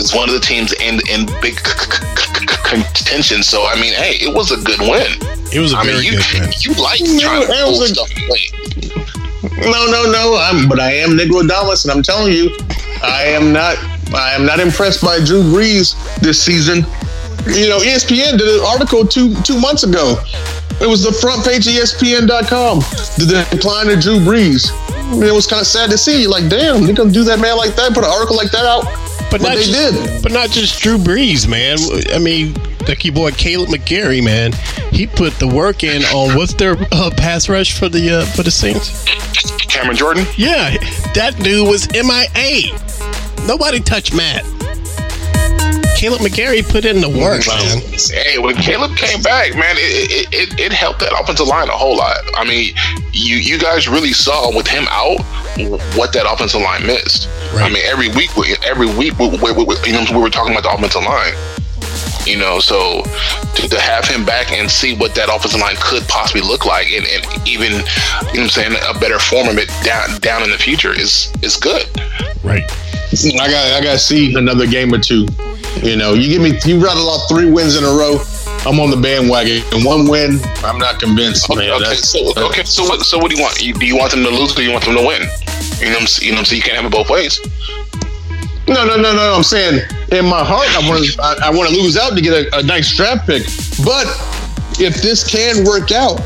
It's 0.00 0.14
one 0.14 0.28
of 0.28 0.34
the 0.34 0.40
teams 0.40 0.72
in 0.74 1.00
in 1.10 1.26
big 1.42 1.58
c- 1.58 1.74
c- 1.74 2.06
c- 2.16 2.46
c- 2.46 2.46
contention. 2.62 3.42
So 3.42 3.66
I 3.66 3.74
mean, 3.80 3.92
hey, 3.94 4.14
it 4.22 4.32
was 4.32 4.52
a 4.52 4.56
good 4.62 4.78
win. 4.80 5.10
It 5.52 5.58
was 5.58 5.72
a 5.72 5.78
I 5.78 5.84
very 5.84 6.02
mean, 6.04 6.12
you 6.12 6.18
good 6.18 6.40
win. 6.40 6.52
you 6.60 6.72
like 6.80 7.00
No, 7.00 7.18
trying 7.18 7.40
to 7.42 7.52
pull 7.52 7.78
was 7.80 7.90
a- 7.90 7.94
stuff 7.94 8.10
away. 8.28 9.07
No, 9.42 9.86
no, 9.86 10.10
no. 10.10 10.36
I'm, 10.40 10.68
but 10.68 10.80
I 10.80 10.92
am 10.94 11.16
Nicodamus, 11.16 11.84
and 11.84 11.92
I'm 11.92 12.02
telling 12.02 12.32
you, 12.32 12.56
I 13.02 13.24
am 13.26 13.52
not. 13.52 13.76
I 14.14 14.32
am 14.32 14.46
not 14.46 14.58
impressed 14.58 15.02
by 15.02 15.18
Drew 15.22 15.42
Brees 15.42 15.94
this 16.20 16.42
season. 16.42 16.78
You 17.46 17.68
know, 17.68 17.78
ESPN 17.78 18.38
did 18.38 18.48
an 18.48 18.64
article 18.64 19.06
two 19.06 19.34
two 19.42 19.60
months 19.60 19.84
ago. 19.84 20.16
It 20.80 20.86
was 20.88 21.02
the 21.02 21.12
front 21.12 21.44
page 21.44 21.66
of 21.66 21.74
ESPN.com. 21.74 22.78
The 23.18 23.46
decline 23.50 23.90
of 23.90 24.00
Drew 24.00 24.18
Brees. 24.18 24.70
I 24.90 25.12
mean, 25.12 25.24
it 25.24 25.34
was 25.34 25.46
kind 25.46 25.60
of 25.60 25.66
sad 25.66 25.90
to 25.90 25.98
see. 25.98 26.26
Like, 26.26 26.48
damn, 26.48 26.84
they 26.84 26.92
gonna 26.92 27.10
do 27.10 27.24
that 27.24 27.40
man 27.40 27.56
like 27.56 27.74
that? 27.76 27.94
Put 27.94 28.04
an 28.04 28.10
article 28.10 28.36
like 28.36 28.50
that 28.52 28.64
out? 28.64 28.84
But 29.30 29.40
But 29.40 29.42
not 29.42 29.56
they 29.56 29.64
just, 29.64 29.94
did. 29.94 30.22
But 30.22 30.32
not 30.32 30.50
just 30.50 30.80
Drew 30.80 30.98
Brees, 30.98 31.48
man. 31.48 31.78
I 32.14 32.18
mean, 32.18 32.54
like 32.86 33.04
your 33.04 33.14
boy 33.14 33.30
Kaleb 33.32 33.68
McGary, 33.68 34.22
man. 34.22 34.52
He 34.92 35.06
put 35.06 35.34
the 35.34 35.48
work 35.48 35.82
in 35.84 36.02
on 36.04 36.36
what's 36.36 36.54
their 36.54 36.76
uh, 36.92 37.10
pass 37.16 37.48
rush 37.48 37.78
for 37.78 37.88
the 37.88 38.20
uh, 38.20 38.26
for 38.26 38.42
the 38.42 38.50
Saints. 38.50 39.04
Cameron 39.66 39.96
Jordan. 39.96 40.26
Yeah, 40.36 40.76
that 41.14 41.36
dude 41.42 41.68
was 41.68 41.88
MIA. 41.92 42.76
Nobody 43.46 43.80
touched 43.80 44.14
Matt. 44.14 44.44
Kaleb 45.98 46.18
McGary 46.20 46.62
put 46.62 46.84
in 46.84 47.00
the 47.00 47.08
work, 47.08 47.42
man. 47.48 47.82
Hey, 48.14 48.38
when 48.38 48.54
Kaleb 48.54 48.96
came 48.96 49.20
back, 49.20 49.54
man, 49.54 49.74
it, 49.76 50.28
it, 50.30 50.52
it, 50.52 50.60
it 50.60 50.72
helped 50.72 51.00
that 51.00 51.12
offensive 51.18 51.48
line 51.48 51.68
a 51.68 51.72
whole 51.72 51.96
lot. 51.96 52.18
I 52.34 52.44
mean, 52.44 52.72
you 53.12 53.36
you 53.36 53.58
guys 53.58 53.88
really 53.88 54.12
saw 54.12 54.54
with 54.54 54.68
him 54.68 54.86
out 54.90 55.18
what 55.96 56.12
that 56.12 56.24
offensive 56.30 56.60
line 56.60 56.86
missed. 56.86 57.28
I 57.54 57.68
mean, 57.68 57.82
every 57.84 58.08
week, 58.10 58.30
every 58.64 58.86
week, 58.86 59.18
we, 59.18 59.28
we, 59.28 59.52
we, 59.52 59.74
you 59.84 59.92
know, 59.92 60.04
we 60.12 60.18
were 60.22 60.30
talking 60.30 60.52
about 60.52 60.62
the 60.62 60.70
offensive 60.70 61.02
line. 61.02 61.34
You 62.28 62.36
know, 62.36 62.60
so 62.60 63.02
to, 63.56 63.68
to 63.68 63.80
have 63.80 64.04
him 64.06 64.24
back 64.24 64.52
and 64.52 64.70
see 64.70 64.94
what 64.94 65.14
that 65.14 65.28
offensive 65.32 65.60
line 65.60 65.76
could 65.80 66.06
possibly 66.08 66.42
look 66.42 66.66
like, 66.66 66.88
and, 66.92 67.06
and 67.06 67.48
even, 67.48 67.72
you 67.72 67.78
know, 67.78 67.84
what 68.28 68.38
I'm 68.38 68.48
saying 68.50 68.72
a 68.86 68.98
better 69.00 69.18
form 69.18 69.48
of 69.48 69.56
it 69.56 69.68
down 69.82 70.20
down 70.20 70.42
in 70.42 70.50
the 70.50 70.58
future 70.58 70.92
is 70.92 71.32
is 71.42 71.56
good. 71.56 71.88
Right. 72.44 72.62
I 73.40 73.48
got 73.50 73.64
I 73.72 73.80
got 73.82 73.92
to 73.92 73.98
see 73.98 74.34
another 74.36 74.66
game 74.66 74.92
or 74.92 74.98
two. 74.98 75.26
You 75.82 75.96
know, 75.96 76.12
you 76.12 76.28
give 76.28 76.42
me 76.42 76.58
you 76.64 76.84
rattle 76.84 77.08
off 77.08 77.28
three 77.28 77.50
wins 77.50 77.76
in 77.76 77.84
a 77.84 77.88
row. 77.96 78.20
I'm 78.66 78.78
on 78.80 78.90
the 78.90 78.96
bandwagon. 79.00 79.62
And 79.72 79.84
one 79.84 80.06
win, 80.08 80.40
I'm 80.64 80.78
not 80.78 81.00
convinced, 81.00 81.48
Okay, 81.48 81.60
man. 81.60 81.70
okay, 81.70 81.84
That's- 81.84 82.10
so 82.10 82.32
okay, 82.50 82.64
so 82.64 82.84
what? 82.84 83.00
So 83.02 83.16
what 83.18 83.30
do 83.30 83.36
you 83.36 83.42
want? 83.42 83.62
You, 83.62 83.72
do 83.72 83.86
you 83.86 83.96
want 83.96 84.10
them 84.10 84.22
to 84.24 84.30
lose, 84.30 84.52
or 84.52 84.56
do 84.56 84.64
you 84.64 84.72
want 84.72 84.84
them 84.84 84.96
to 84.96 85.06
win? 85.06 85.22
You 85.80 85.90
know, 85.90 86.00
what 86.00 86.20
you 86.20 86.32
know, 86.32 86.38
what 86.38 86.52
you 86.52 86.60
can't 86.60 86.76
have 86.76 86.84
it 86.84 86.92
both 86.92 87.08
ways. 87.08 87.40
No, 88.68 88.84
no, 88.84 88.96
no, 88.96 89.14
no. 89.14 89.34
I'm 89.34 89.42
saying 89.42 89.80
in 90.12 90.26
my 90.26 90.44
heart, 90.44 90.68
I 90.76 90.88
want 90.88 91.04
to. 91.04 91.22
I, 91.22 91.48
I 91.48 91.50
want 91.50 91.70
to 91.70 91.74
lose 91.74 91.96
out 91.96 92.14
to 92.14 92.20
get 92.20 92.34
a, 92.34 92.58
a 92.58 92.62
nice 92.62 92.94
draft 92.94 93.26
pick. 93.26 93.44
But 93.84 94.06
if 94.78 95.00
this 95.00 95.26
can 95.26 95.64
work 95.64 95.90
out, 95.90 96.18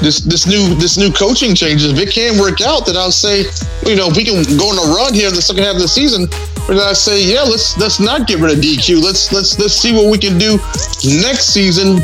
this 0.00 0.20
this 0.20 0.46
new 0.46 0.74
this 0.76 0.96
new 0.96 1.12
coaching 1.12 1.54
changes, 1.54 1.92
if 1.92 1.98
it 1.98 2.14
can 2.14 2.38
work 2.38 2.60
out, 2.60 2.86
then 2.86 2.96
I'll 2.96 3.10
say, 3.10 3.44
you 3.84 3.96
know, 3.96 4.08
if 4.08 4.16
we 4.16 4.24
can 4.24 4.42
go 4.56 4.70
on 4.70 4.78
a 4.78 4.94
run 4.94 5.12
here 5.12 5.28
in 5.28 5.34
the 5.34 5.42
second 5.42 5.64
half 5.64 5.74
of 5.74 5.82
the 5.82 5.88
season, 5.88 6.26
then 6.68 6.78
I 6.78 6.92
say, 6.92 7.22
yeah, 7.22 7.42
let's 7.42 7.76
let's 7.78 7.98
not 7.98 8.26
get 8.26 8.38
rid 8.38 8.56
of 8.56 8.62
DQ. 8.62 9.02
Let's 9.02 9.32
let's 9.32 9.58
let's 9.58 9.74
see 9.74 9.92
what 9.92 10.10
we 10.10 10.18
can 10.18 10.38
do 10.38 10.58
next 11.22 11.52
season 11.52 11.96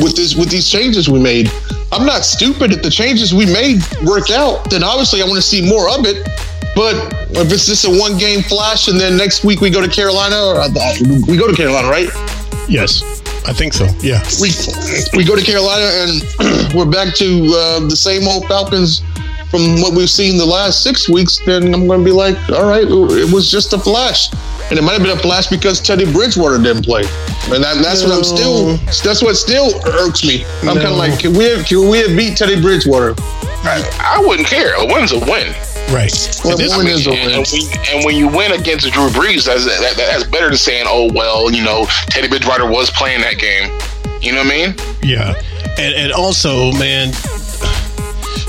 with 0.00 0.16
this 0.16 0.34
with 0.34 0.48
these 0.48 0.68
changes 0.70 1.08
we 1.08 1.20
made. 1.20 1.50
I'm 1.92 2.06
not 2.06 2.24
stupid. 2.24 2.72
If 2.72 2.82
the 2.82 2.90
changes 2.90 3.34
we 3.34 3.46
made 3.46 3.84
work 4.04 4.30
out, 4.30 4.68
then 4.70 4.82
obviously 4.82 5.22
I 5.22 5.24
want 5.24 5.36
to 5.36 5.42
see 5.42 5.62
more 5.62 5.88
of 5.90 6.06
it. 6.06 6.26
But 6.74 6.94
if 7.30 7.52
it's 7.52 7.66
just 7.66 7.84
a 7.84 7.90
one 7.90 8.18
game 8.18 8.42
flash 8.42 8.88
and 8.88 8.98
then 8.98 9.16
next 9.16 9.44
week 9.44 9.60
we 9.60 9.70
go 9.70 9.80
to 9.80 9.88
Carolina, 9.88 10.36
or 10.36 10.56
uh, 10.60 10.68
we 11.28 11.36
go 11.36 11.46
to 11.48 11.54
Carolina, 11.54 11.88
right? 11.88 12.08
Yes, 12.68 13.22
I 13.46 13.52
think 13.52 13.72
so. 13.72 13.86
Yeah. 14.00 14.22
We 14.40 14.50
we 15.16 15.24
go 15.24 15.36
to 15.36 15.42
Carolina 15.44 15.86
and 16.02 16.74
we're 16.74 16.90
back 16.90 17.14
to 17.16 17.26
uh, 17.54 17.80
the 17.88 17.96
same 17.96 18.26
old 18.26 18.46
Falcons 18.46 19.02
from 19.50 19.80
what 19.80 19.94
we've 19.94 20.10
seen 20.10 20.36
the 20.36 20.44
last 20.44 20.82
six 20.82 21.08
weeks. 21.08 21.38
Then 21.44 21.72
I'm 21.74 21.86
going 21.86 22.00
to 22.00 22.04
be 22.04 22.10
like, 22.10 22.36
all 22.50 22.66
right, 22.66 22.82
it 22.84 23.32
was 23.32 23.50
just 23.50 23.72
a 23.72 23.78
flash, 23.78 24.32
and 24.70 24.78
it 24.78 24.82
might 24.82 24.94
have 24.94 25.02
been 25.02 25.16
a 25.16 25.20
flash 25.20 25.46
because 25.46 25.80
Teddy 25.80 26.10
Bridgewater 26.10 26.58
didn't 26.58 26.84
play, 26.84 27.02
and 27.52 27.62
that, 27.62 27.78
that's 27.82 28.02
what 28.02 28.12
I'm 28.12 28.24
still. 28.24 28.76
That's 29.04 29.22
what 29.22 29.36
still 29.36 29.78
irks 29.86 30.24
me. 30.24 30.44
I'm 30.62 30.74
kind 30.74 30.88
of 30.88 30.96
like, 30.96 31.20
can 31.20 31.34
we 31.34 31.44
have, 31.44 31.66
can 31.66 31.88
we 31.88 31.98
have 31.98 32.16
beat 32.16 32.36
Teddy 32.36 32.60
Bridgewater? 32.60 33.14
I, 33.66 34.16
I 34.18 34.26
wouldn't 34.26 34.48
care. 34.48 34.74
A 34.74 34.84
win's 34.86 35.12
a 35.12 35.18
win. 35.20 35.54
Right. 35.92 36.12
Well, 36.44 36.56
I 36.60 36.76
win 36.76 36.86
mean, 36.86 36.94
is 36.94 37.06
a 37.06 37.10
and, 37.10 37.20
win. 37.20 37.34
and 37.34 37.46
when, 37.46 37.94
and 37.94 38.04
when 38.04 38.16
you 38.16 38.28
win 38.28 38.52
against 38.52 38.90
Drew 38.92 39.08
Brees, 39.08 39.46
that's 39.46 39.64
that, 39.64 39.94
that's 39.96 40.24
better 40.24 40.48
than 40.48 40.56
saying, 40.56 40.86
"Oh 40.88 41.10
well, 41.12 41.50
you 41.52 41.62
know, 41.62 41.86
Teddy 42.08 42.28
Bridgewater 42.28 42.68
was 42.68 42.90
playing 42.90 43.20
that 43.20 43.38
game." 43.38 43.70
You 44.20 44.32
know 44.32 44.38
what 44.38 44.46
I 44.46 44.50
mean? 44.50 44.74
Yeah, 45.02 45.34
and 45.78 45.94
and 45.94 46.12
also, 46.12 46.72
man, 46.72 47.12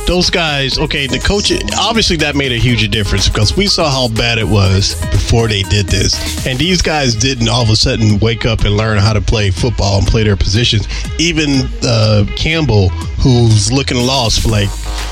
those 0.07 0.29
guys. 0.29 0.77
Okay, 0.77 1.07
the 1.07 1.19
coach. 1.19 1.51
Obviously, 1.77 2.15
that 2.17 2.35
made 2.35 2.51
a 2.51 2.57
huge 2.57 2.89
difference 2.89 3.27
because 3.27 3.57
we 3.57 3.67
saw 3.67 3.89
how 3.89 4.07
bad 4.15 4.37
it 4.37 4.47
was 4.47 4.99
before 5.11 5.47
they 5.47 5.63
did 5.63 5.87
this, 5.87 6.15
and 6.47 6.57
these 6.57 6.81
guys 6.81 7.15
didn't 7.15 7.49
all 7.49 7.63
of 7.63 7.69
a 7.69 7.75
sudden 7.75 8.19
wake 8.19 8.45
up 8.45 8.61
and 8.61 8.77
learn 8.77 8.97
how 8.97 9.13
to 9.13 9.21
play 9.21 9.51
football 9.51 9.99
and 9.99 10.07
play 10.07 10.23
their 10.23 10.37
positions. 10.37 10.87
Even 11.19 11.67
uh, 11.83 12.25
Campbell, 12.37 12.89
who's 13.19 13.71
looking 13.71 13.97
lost 13.97 14.41
for 14.41 14.49
like 14.49 14.69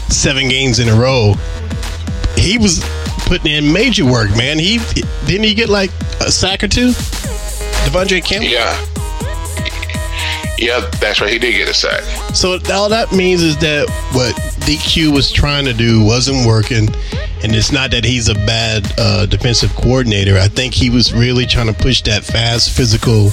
seven 0.10 0.48
games 0.48 0.80
in 0.80 0.88
a 0.88 0.96
row, 0.96 1.34
he 2.44 2.58
was 2.58 2.84
putting 3.26 3.52
in 3.52 3.72
major 3.72 4.06
work. 4.06 4.30
Man, 4.32 4.60
he 4.60 4.80
didn't 5.26 5.46
he 5.46 5.54
get 5.54 5.70
like 5.70 5.92
a 6.20 6.32
sack 6.32 6.64
or 6.64 6.68
two. 6.68 6.90
De'Vondre 6.90 8.24
Campbell. 8.24 8.50
Yeah. 8.50 8.86
Yeah, 10.58 10.88
that's 11.02 11.20
right. 11.20 11.32
He 11.32 11.40
did 11.40 11.54
get 11.54 11.70
a 11.70 11.74
sack. 11.74 12.04
So 12.36 12.60
all 12.72 12.90
that 12.90 13.12
means 13.12 13.42
is 13.42 13.58
that 13.58 13.90
what 14.14 14.36
DQ 14.66 15.14
was 15.14 15.32
trying 15.32 15.66
to 15.66 15.74
do 15.74 16.04
wasn't 16.06 16.46
working, 16.46 16.88
and 17.44 17.54
it's 17.54 17.72
not 17.72 17.92
that 17.92 18.06
he's 18.06 18.30
a 18.30 18.36
bad 18.36 18.88
uh, 18.98 19.26
defensive 19.26 19.76
coordinator. 19.76 20.38
I 20.38 20.48
think 20.48 20.74
he 20.74 20.90
was 20.90 21.14
really 21.14 21.46
trying 21.46 21.68
to 21.68 21.74
push 21.74 22.02
that 22.04 22.24
fast, 22.24 22.72
physical 22.72 23.28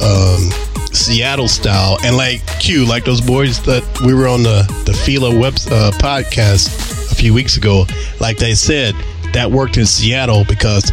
um, 0.00 0.48
Seattle 0.94 1.48
style, 1.48 1.98
and 2.04 2.16
like 2.16 2.40
Q, 2.60 2.86
like 2.86 3.04
those 3.04 3.20
boys 3.20 3.60
that 3.64 3.82
we 4.04 4.14
were 4.14 4.28
on 4.28 4.42
the 4.42 4.62
the 4.86 4.92
Fila 4.94 5.30
web 5.38 5.54
uh, 5.70 5.90
podcast 5.98 7.12
a 7.12 7.14
few 7.14 7.34
weeks 7.34 7.56
ago. 7.56 7.84
Like 8.20 8.38
they 8.38 8.54
said, 8.54 8.94
that 9.32 9.50
worked 9.50 9.76
in 9.76 9.86
Seattle 9.86 10.44
because 10.44 10.92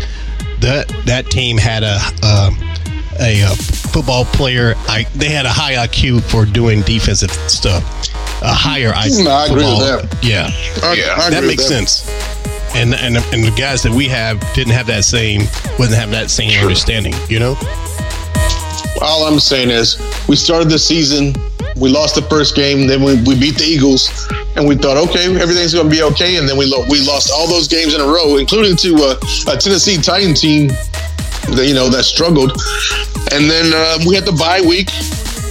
that 0.60 0.88
that 1.06 1.30
team 1.30 1.58
had 1.58 1.84
a. 1.84 2.00
Um, 2.24 2.58
a 3.20 3.44
uh, 3.44 3.50
football 3.54 4.26
player. 4.26 4.74
I, 4.88 5.04
they 5.16 5.30
had 5.30 5.46
a 5.46 5.50
high 5.52 5.86
IQ 5.86 6.24
for 6.24 6.44
doing 6.46 6.82
defensive 6.82 7.30
stuff. 7.52 7.84
A 8.42 8.48
higher 8.48 8.92
IQ. 8.94 9.22
Hmm, 9.24 9.28
I 9.28 9.46
agree 9.46 9.56
with 9.58 9.66
football. 9.66 9.80
that. 9.82 10.24
Yeah, 10.24 10.50
I- 10.82 10.94
Yeah. 10.94 11.14
I 11.14 11.30
that 11.30 11.38
agree 11.38 11.40
with 11.42 11.48
makes 11.60 11.68
sense. 11.68 12.10
And 12.74 12.96
and 12.96 13.18
and 13.18 13.44
the 13.44 13.54
guys 13.56 13.84
that 13.84 13.92
we 13.92 14.08
have 14.08 14.40
didn't 14.56 14.74
have 14.74 14.88
that 14.88 15.04
same 15.04 15.42
wasn't 15.78 16.00
have 16.00 16.10
that 16.12 16.32
same 16.32 16.60
understanding. 16.64 17.14
You 17.28 17.40
know. 17.40 17.56
All 19.02 19.24
I'm 19.26 19.40
saying 19.40 19.70
is, 19.70 19.98
we 20.28 20.36
started 20.36 20.70
the 20.70 20.78
season, 20.78 21.34
we 21.76 21.90
lost 21.90 22.16
the 22.16 22.22
first 22.24 22.56
game, 22.56 22.86
then 22.88 23.02
we, 23.02 23.16
we 23.24 23.34
beat 23.40 23.58
the 23.58 23.64
Eagles, 23.66 24.10
and 24.56 24.68
we 24.68 24.76
thought, 24.76 24.98
okay, 25.10 25.26
everything's 25.42 25.74
going 25.74 25.90
to 25.90 25.92
be 25.92 26.04
okay, 26.04 26.38
and 26.38 26.48
then 26.48 26.56
we 26.58 26.66
lo- 26.66 26.86
we 26.90 27.02
lost 27.02 27.32
all 27.34 27.48
those 27.48 27.68
games 27.68 27.96
in 27.96 28.02
a 28.02 28.06
row, 28.06 28.38
including 28.38 28.76
to 28.78 29.18
a 29.50 29.58
Tennessee 29.58 29.98
Titan 29.98 30.34
team 30.36 30.68
that 31.58 31.66
you 31.68 31.74
know 31.74 31.90
that 31.90 32.04
struggled, 32.06 32.52
and 33.34 33.50
then 33.50 33.72
uh, 33.74 33.98
we 34.08 34.14
had 34.14 34.24
the 34.26 34.38
bye 34.38 34.62
week, 34.62 34.90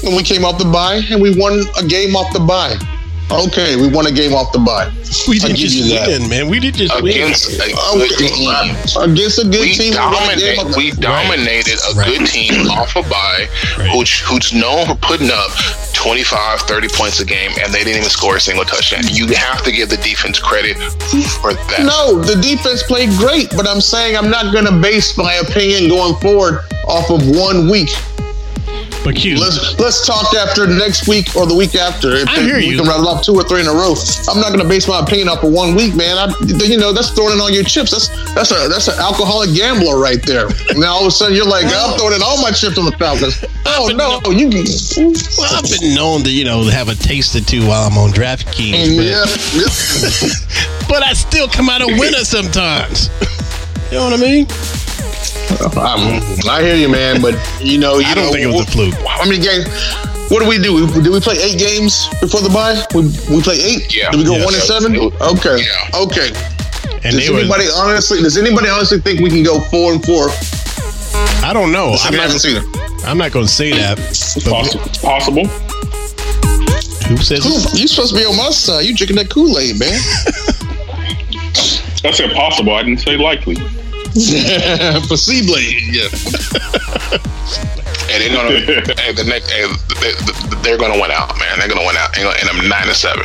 and 0.05 0.15
we 0.15 0.23
came 0.23 0.45
off 0.45 0.57
the 0.59 0.65
bye, 0.71 1.03
and 1.11 1.21
we 1.21 1.37
won 1.37 1.65
a 1.77 1.85
game 1.85 2.15
off 2.15 2.33
the 2.33 2.41
bye. 2.41 2.79
Okay, 3.31 3.77
we 3.77 3.89
won 3.89 4.07
a 4.07 4.13
game 4.13 4.35
off 4.35 4.53
the 4.53 4.59
bye. 4.59 4.91
We 5.29 5.37
I'll 5.43 5.49
didn't 5.51 5.59
give 5.59 5.71
just 5.71 5.77
you 5.77 5.95
that. 5.99 6.07
win, 6.09 6.29
man. 6.31 6.49
We 6.49 6.61
did 6.61 6.75
just 6.75 6.95
win. 7.03 7.13
Against 7.13 7.51
a 7.59 7.63
Okay, 7.95 8.09
good 8.15 8.31
team. 8.31 8.51
Against 9.03 9.39
a 9.39 9.45
good 9.45 9.61
We, 9.61 9.75
team, 9.75 9.91
we 9.93 9.99
won 9.99 10.31
a 10.31 10.37
game 10.39 10.55
dominate, 10.55 10.59
off 10.59 10.71
the- 10.71 10.77
we 10.79 10.91
dominated 10.93 11.79
a 11.91 11.95
Right. 11.95 12.07
good 12.19 12.27
team 12.29 12.71
off 12.71 12.95
a 12.95 13.03
bye 13.03 13.49
Right. 13.77 13.89
who's, 13.91 14.11
who's 14.21 14.53
known 14.53 14.87
for 14.87 14.95
putting 14.97 15.31
up 15.31 15.51
25, 15.95 16.61
30 16.63 16.89
points 16.89 17.19
a 17.21 17.25
game, 17.25 17.51
and 17.63 17.75
they 17.75 17.83
didn't 17.83 17.99
even 17.99 18.09
score 18.11 18.37
a 18.37 18.41
single 18.41 18.65
touchdown. 18.65 19.03
You 19.11 19.27
have 19.35 19.63
to 19.65 19.73
give 19.73 19.89
the 19.91 19.97
defense 19.99 20.39
credit 20.39 20.77
for 21.43 21.53
that. 21.55 21.81
No, 21.83 22.21
the 22.23 22.37
defense 22.37 22.83
played 22.85 23.11
great, 23.19 23.51
but 23.57 23.67
I'm 23.69 23.81
saying 23.81 24.17
I'm 24.17 24.31
not 24.31 24.53
going 24.53 24.65
to 24.67 24.73
base 24.73 25.17
my 25.17 25.35
opinion 25.35 25.89
going 25.91 26.15
forward 26.21 26.61
off 26.87 27.11
of 27.11 27.27
one 27.29 27.69
week. 27.69 27.91
But 29.03 29.17
Q, 29.17 29.41
Let's 29.41 29.79
let's 29.79 30.07
talk 30.07 30.35
after 30.35 30.67
next 30.67 31.09
week 31.09 31.35
or 31.35 31.47
the 31.47 31.55
week 31.55 31.75
after. 31.75 32.13
If 32.17 32.29
I 32.29 32.41
hear 32.43 32.57
we 32.57 32.67
you. 32.67 32.77
can 32.77 32.87
rattle 32.87 33.09
off 33.09 33.25
two 33.25 33.35
or 33.35 33.45
three 33.45 33.61
in 33.61 33.67
a 33.67 33.73
row. 33.73 33.95
I'm 34.29 34.41
not 34.41 34.49
going 34.49 34.61
to 34.61 34.69
base 34.69 34.87
my 34.87 35.01
opinion 35.01 35.29
off 35.29 35.43
of 35.43 35.53
one 35.53 35.75
week, 35.75 35.95
man. 35.95 36.19
I, 36.19 36.29
you 36.45 36.77
know, 36.77 36.93
that's 36.93 37.11
throwing 37.11 37.33
in 37.35 37.41
all 37.41 37.51
your 37.51 37.65
chips. 37.65 37.93
That's 37.93 38.09
that's 38.35 38.51
a 38.53 38.69
that's 38.69 38.89
an 38.89 39.01
alcoholic 39.01 39.55
gambler 39.57 39.99
right 39.99 40.21
there. 40.27 40.49
Now 40.77 41.01
all 41.01 41.03
of 41.03 41.09
a 41.09 41.11
sudden 41.11 41.35
you're 41.35 41.49
like, 41.49 41.65
I'm 41.65 41.97
throwing 41.99 42.15
in 42.15 42.23
all 42.23 42.43
my 42.43 42.51
chips 42.51 42.77
on 42.77 42.85
the 42.85 42.93
Falcons. 42.93 43.41
Oh 43.65 43.89
no, 43.89 44.21
you 44.31 44.51
can. 44.51 44.65
well, 45.39 45.49
I've 45.57 45.65
been 45.81 45.95
known 45.95 46.23
to 46.25 46.31
you 46.31 46.45
know 46.45 46.65
have 46.65 46.89
a 46.89 46.95
taste 46.95 47.35
or 47.37 47.41
two 47.41 47.67
while 47.67 47.87
I'm 47.89 47.97
on 47.97 48.11
DraftKings, 48.11 48.85
mm, 48.85 48.97
but, 48.97 49.07
Yeah, 49.09 49.25
yeah. 49.57 50.89
but 50.89 51.03
I 51.03 51.15
still 51.15 51.49
come 51.49 51.69
out 51.71 51.81
a 51.81 51.87
winner 51.87 52.25
sometimes. 52.25 53.09
You 53.91 53.99
know 53.99 54.05
what 54.05 54.13
I 54.13 54.23
mean? 54.23 54.47
I'm- 55.77 56.23
I 56.49 56.63
hear 56.63 56.75
you, 56.77 56.89
man. 56.89 57.21
But 57.21 57.35
you 57.61 57.79
know, 57.79 57.99
you 57.99 58.07
I 58.07 58.15
don't 58.15 58.27
know, 58.27 58.33
think 58.33 58.45
it 58.45 58.47
was 58.53 58.67
a 58.69 58.71
fluke. 58.71 58.95
How 59.07 59.25
many 59.25 59.39
games? 59.39 59.67
What 60.31 60.41
do 60.43 60.49
we 60.49 60.59
do? 60.59 60.75
We- 60.75 61.03
Did 61.03 61.09
we 61.13 61.21
play 61.21 61.37
eight 61.43 61.59
games 61.59 62.09
before 62.21 62.41
the 62.41 62.49
bye? 62.51 62.81
We, 62.95 63.03
we 63.35 63.43
play 63.43 63.57
eight. 63.61 63.95
Yeah. 63.95 64.11
Did 64.11 64.19
we 64.19 64.25
go 64.25 64.37
Yeah. 64.37 64.45
one 64.45 64.55
and 64.55 64.63
seven? 64.63 64.97
Okay. 64.97 65.59
Yeah. 65.65 65.99
Okay. 66.03 66.31
And 67.03 67.17
Does 67.17 67.27
they 67.27 67.31
were. 67.33 67.41
anybody 67.41 67.65
honestly? 67.75 68.21
Does 68.23 68.37
anybody 68.37 68.69
honestly 68.69 69.01
think 69.01 69.21
we 69.21 69.31
can 69.31 69.43
go 69.43 69.59
four 69.71 69.93
and 69.93 70.05
four? 70.05 70.29
I 71.43 71.53
don't 71.53 71.73
know. 71.73 71.97
I'm 72.05 72.15
I 72.15 72.17
haven't 72.19 72.33
not. 72.33 72.41
seen. 72.41 72.63
I'm 73.07 73.19
not 73.19 73.33
going 73.33 73.47
to 73.47 73.53
say 73.53 73.71
that. 73.73 73.97
But 74.45 74.45
Possible. 74.45 74.85
Possible. 75.03 75.47
who 77.09 77.17
says? 77.17 77.45
You 77.81 77.89
supposed 77.89 78.13
to 78.15 78.21
be 78.21 78.25
on 78.27 78.37
my 78.37 78.51
side. 78.51 78.85
You 78.85 78.95
drinking 78.95 79.17
that 79.17 79.31
Kool 79.31 79.59
Aid, 79.59 79.79
man? 79.81 79.99
I 82.05 82.11
said 82.13 82.33
possible. 82.35 82.75
I 82.75 82.83
didn't 82.83 83.01
say 83.01 83.17
likely. 83.17 83.57
Possible. 85.09 85.59
Yeah. 85.61 86.09
And 88.11 88.19
they're 88.21 88.35
gonna, 88.35 88.55
and 89.07 89.17
the 89.17 89.25
next, 89.25 89.53
and 89.53 89.71
they- 90.03 90.17
they're 90.63 90.77
gonna 90.79 91.01
win 91.01 91.11
out, 91.11 91.39
man. 91.39 91.59
They're 91.59 91.69
gonna 91.69 91.87
win 91.87 91.97
out. 91.97 92.15
They're 92.15 92.25
gonna 92.25 92.69
nine 92.69 92.87
and 92.89 92.97
seven. 92.97 93.25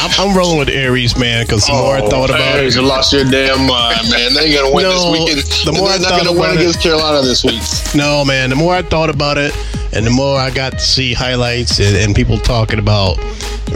I'm, 0.00 0.10
I'm 0.30 0.36
rolling 0.36 0.58
with 0.58 0.68
Aries, 0.70 1.16
man, 1.18 1.44
because 1.44 1.66
the 1.66 1.72
more 1.72 1.96
I 1.96 2.00
oh, 2.00 2.08
thought 2.08 2.30
about 2.30 2.40
Hey, 2.40 2.66
it, 2.66 2.74
you 2.74 2.82
lost 2.82 3.12
your 3.12 3.24
damn 3.24 3.66
mind, 3.66 4.08
man. 4.10 4.34
They 4.34 4.46
ain't 4.46 4.54
gonna 4.56 4.74
win 4.74 4.84
No, 4.88 5.12
this 5.12 5.20
weekend. 5.20 5.66
the 5.66 5.72
more 5.78 5.88
they're 5.90 5.98
I 5.98 6.00
not 6.00 6.08
thought 6.10 6.24
gonna 6.24 6.32
win 6.32 6.40
about 6.50 6.54
it- 6.56 6.60
against 6.60 6.80
Carolina 6.80 7.22
this 7.22 7.44
week. 7.44 7.60
no, 7.94 8.24
man, 8.24 8.50
the 8.50 8.56
more 8.56 8.74
I 8.74 8.82
thought 8.82 9.10
about 9.10 9.36
it, 9.38 9.54
and 9.92 10.06
the 10.06 10.10
more 10.10 10.38
I 10.38 10.50
got 10.50 10.72
to 10.72 10.80
see 10.80 11.12
highlights 11.12 11.78
and, 11.80 11.96
and 11.96 12.14
people 12.14 12.38
talking 12.38 12.78
about, 12.78 13.18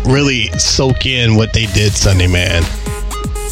really 0.06 0.46
soak 0.58 1.04
in 1.06 1.34
what 1.36 1.52
they 1.52 1.66
did 1.66 1.92
Sunday, 1.92 2.26
man. 2.26 2.62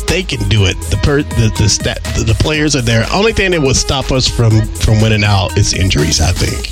They 0.06 0.22
can 0.22 0.48
do 0.48 0.66
it. 0.66 0.76
The 0.90 0.96
per, 1.02 1.22
the 1.22 1.52
the, 1.58 1.68
stat, 1.68 2.02
the 2.16 2.24
the 2.24 2.34
players 2.34 2.76
are 2.76 2.82
there. 2.82 3.06
Only 3.12 3.32
thing 3.32 3.50
that 3.52 3.60
would 3.60 3.76
stop 3.76 4.12
us 4.12 4.28
from 4.28 4.66
from 4.74 5.00
winning 5.00 5.24
out 5.24 5.56
is 5.58 5.74
injuries. 5.74 6.20
I 6.20 6.32
think. 6.32 6.70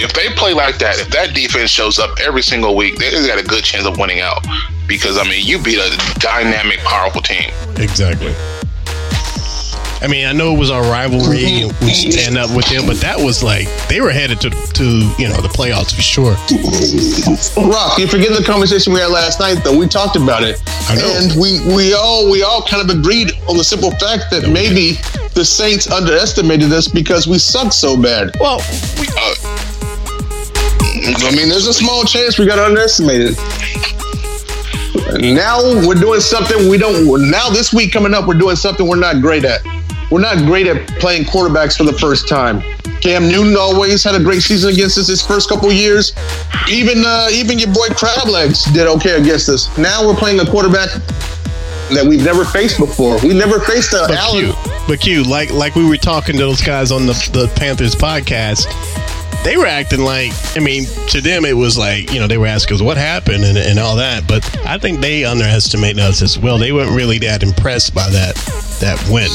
If 0.00 0.12
they 0.14 0.34
play 0.34 0.52
like 0.52 0.78
that, 0.78 0.98
if 0.98 1.10
that 1.10 1.32
defense 1.34 1.70
shows 1.70 1.98
up 1.98 2.18
every 2.20 2.42
single 2.42 2.74
week, 2.74 2.98
they 2.98 3.10
got 3.26 3.38
a 3.38 3.44
good 3.44 3.62
chance 3.62 3.86
of 3.86 3.98
winning 3.98 4.20
out. 4.20 4.44
Because 4.88 5.16
I 5.16 5.22
mean, 5.24 5.46
you 5.46 5.62
beat 5.62 5.78
a 5.78 5.96
dynamic, 6.18 6.80
powerful 6.80 7.22
team. 7.22 7.50
Exactly. 7.76 8.34
I 10.02 10.08
mean, 10.08 10.26
I 10.26 10.32
know 10.32 10.52
it 10.54 10.58
was 10.58 10.70
our 10.70 10.82
rivalry 10.82 11.44
and 11.62 11.72
we 11.80 11.94
stand 11.94 12.36
up 12.36 12.54
with 12.56 12.66
them, 12.68 12.86
but 12.86 12.96
that 12.98 13.16
was 13.18 13.42
like 13.42 13.68
they 13.88 14.00
were 14.00 14.10
headed 14.10 14.40
to 14.40 14.50
to 14.50 14.84
you 15.16 15.28
know 15.28 15.40
the 15.40 15.48
playoffs 15.48 15.94
for 15.94 16.02
sure. 16.02 16.32
Rock, 17.70 17.98
you 17.98 18.08
forget 18.08 18.36
the 18.36 18.42
conversation 18.44 18.92
we 18.92 18.98
had 19.00 19.10
last 19.10 19.38
night 19.38 19.62
though. 19.62 19.76
We 19.78 19.86
talked 19.86 20.16
about 20.16 20.42
it. 20.42 20.60
I 20.88 20.96
know. 20.96 21.06
And 21.22 21.40
we 21.40 21.60
we 21.74 21.94
all 21.94 22.28
we 22.30 22.42
all 22.42 22.62
kind 22.62 22.82
of 22.88 22.96
agreed 22.96 23.30
on 23.48 23.56
the 23.56 23.62
simple 23.64 23.90
fact 23.92 24.24
that 24.32 24.48
maybe 24.50 24.98
the 25.34 25.44
Saints 25.44 25.88
underestimated 25.88 26.72
us 26.72 26.88
because 26.88 27.28
we 27.28 27.38
suck 27.38 27.72
so 27.72 27.96
bad. 28.00 28.34
Well, 28.40 28.58
Uh, 28.60 29.34
I 31.04 31.34
mean, 31.34 31.48
there's 31.48 31.66
a 31.66 31.72
small 31.74 32.04
chance 32.04 32.38
we 32.38 32.46
got 32.46 32.58
underestimated. 32.58 33.36
Now 35.20 35.60
we're 35.86 35.94
doing 35.94 36.20
something 36.20 36.68
we 36.68 36.78
don't. 36.78 37.30
Now 37.30 37.50
this 37.50 37.72
week 37.72 37.92
coming 37.92 38.14
up, 38.14 38.26
we're 38.26 38.38
doing 38.38 38.56
something 38.56 38.86
we're 38.86 38.96
not 38.96 39.20
great 39.20 39.44
at. 39.44 39.60
We're 40.12 40.20
not 40.20 40.44
great 40.44 40.66
at 40.66 40.86
playing 41.00 41.24
quarterbacks 41.24 41.74
for 41.74 41.84
the 41.84 41.94
first 41.94 42.28
time. 42.28 42.60
Cam 43.00 43.28
Newton 43.28 43.56
always 43.56 44.04
had 44.04 44.14
a 44.14 44.22
great 44.22 44.42
season 44.42 44.70
against 44.70 44.98
us 44.98 45.08
his 45.08 45.22
first 45.24 45.48
couple 45.48 45.72
years. 45.72 46.12
Even 46.70 47.02
uh, 47.06 47.28
even 47.32 47.58
your 47.58 47.72
boy 47.72 47.88
Crablegs 47.88 48.70
did 48.74 48.86
okay 48.88 49.18
against 49.18 49.48
us. 49.48 49.74
Now 49.78 50.06
we're 50.06 50.14
playing 50.14 50.38
a 50.40 50.44
quarterback 50.44 50.90
that 51.94 52.04
we've 52.06 52.22
never 52.22 52.44
faced 52.44 52.78
before. 52.78 53.18
We 53.22 53.32
never 53.32 53.58
faced 53.58 53.94
a 53.94 54.04
but 54.06 54.18
Allen. 54.18 54.52
Q, 54.52 54.72
but 54.86 55.00
Q, 55.00 55.22
like 55.22 55.50
like 55.50 55.74
we 55.76 55.88
were 55.88 55.96
talking 55.96 56.36
to 56.36 56.42
those 56.42 56.60
guys 56.60 56.92
on 56.92 57.06
the 57.06 57.14
the 57.32 57.50
Panthers 57.56 57.94
podcast. 57.94 58.66
They 59.44 59.56
were 59.56 59.66
acting 59.66 60.00
like, 60.00 60.32
I 60.56 60.60
mean, 60.60 60.84
to 61.08 61.22
them 61.22 61.46
it 61.46 61.56
was 61.56 61.78
like, 61.78 62.12
you 62.12 62.20
know, 62.20 62.26
they 62.26 62.38
were 62.38 62.46
asking 62.46 62.76
us 62.76 62.82
what 62.82 62.98
happened 62.98 63.44
and, 63.44 63.56
and 63.56 63.78
all 63.78 63.96
that. 63.96 64.28
But 64.28 64.44
I 64.66 64.76
think 64.76 65.00
they 65.00 65.24
underestimated 65.24 66.00
us 66.00 66.20
as 66.20 66.38
well. 66.38 66.58
They 66.58 66.70
weren't 66.70 66.94
really 66.94 67.18
that 67.20 67.42
impressed 67.42 67.94
by 67.94 68.10
that 68.10 68.36
that 68.80 69.02
win. 69.10 69.30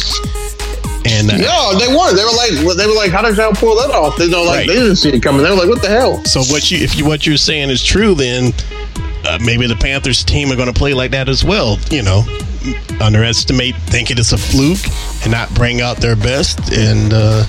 And 1.09 1.31
uh, 1.31 1.37
No, 1.37 1.77
they 1.79 1.87
weren't. 1.87 2.15
They 2.17 2.23
were 2.23 2.31
like, 2.35 2.77
they 2.77 2.85
were 2.85 2.93
like, 2.93 3.11
how 3.11 3.21
did 3.21 3.37
y'all 3.37 3.53
pull 3.53 3.75
that 3.77 3.91
off? 3.91 4.17
They 4.17 4.29
don't 4.29 4.45
like, 4.45 4.57
Right. 4.59 4.67
they 4.67 4.73
didn't 4.75 4.97
see 4.97 5.09
it 5.09 5.21
coming. 5.23 5.43
They 5.43 5.49
were 5.49 5.55
like, 5.57 5.69
what 5.69 5.81
the 5.81 5.89
hell? 5.89 6.23
So 6.25 6.41
what 6.51 6.69
you 6.71 6.77
if 6.79 6.95
you 6.97 7.05
what 7.05 7.25
you're 7.25 7.37
saying 7.37 7.69
is 7.69 7.83
true, 7.83 8.13
then 8.15 8.53
uh, 9.25 9.39
maybe 9.43 9.67
the 9.67 9.75
Panthers 9.75 10.23
team 10.23 10.51
are 10.51 10.55
going 10.55 10.71
to 10.71 10.77
play 10.77 10.93
like 10.93 11.11
that 11.11 11.29
as 11.29 11.43
well. 11.43 11.77
You 11.91 12.03
know, 12.03 12.23
underestimate, 13.01 13.75
think 13.87 14.11
it 14.11 14.19
is 14.19 14.33
a 14.33 14.37
fluke, 14.37 14.79
and 15.23 15.31
not 15.31 15.53
bring 15.53 15.81
out 15.81 15.97
their 15.97 16.15
best, 16.15 16.59
and 16.73 17.11
uh, 17.13 17.45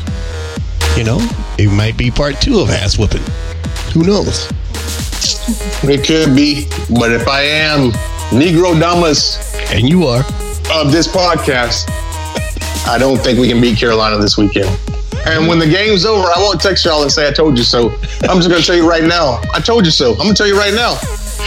you 0.96 1.04
know, 1.04 1.18
it 1.59 1.70
might 1.72 1.96
be 1.96 2.11
part 2.11 2.40
two 2.40 2.61
of 2.61 2.70
ass 2.70 2.98
whooping. 2.98 3.22
Who 3.94 4.04
knows? 4.04 4.50
It 5.82 6.06
could 6.06 6.36
be, 6.36 6.66
but 6.98 7.11
if 7.12 7.26
I 7.26 7.42
am 7.42 7.92
Negrodamus 8.30 9.38
And 9.74 9.88
you 9.88 10.04
are. 10.06 10.20
of 10.72 10.92
this 10.92 11.09
podcast, 11.09 11.88
I 12.89 12.97
don't 12.97 13.18
think 13.18 13.39
we 13.39 13.49
can 13.49 13.61
beat 13.61 13.78
Carolina 13.78 14.16
this 14.16 14.39
weekend. 14.39 14.68
And 15.26 15.47
when 15.47 15.59
the 15.59 15.66
game's 15.66 16.07
over, 16.07 16.26
I 16.26 16.39
won't 16.39 16.59
text 16.59 16.86
y'all 16.86 17.03
and 17.03 17.12
say 17.12 17.28
I 17.28 17.32
told 17.32 17.59
you 17.59 17.64
so. 17.64 17.91
I'm 18.22 18.39
just 18.41 18.49
gonna 18.49 18.62
tell 18.62 18.76
you 18.76 18.89
right 18.89 19.05
now. 19.05 19.43
I 19.53 19.61
told 19.61 19.84
you 19.84 19.91
so. 19.91 20.12
I'm 20.12 20.18
gonna 20.18 20.34
tell 20.34 20.47
you 20.47 20.57
right 20.57 20.72
now. 20.72 20.97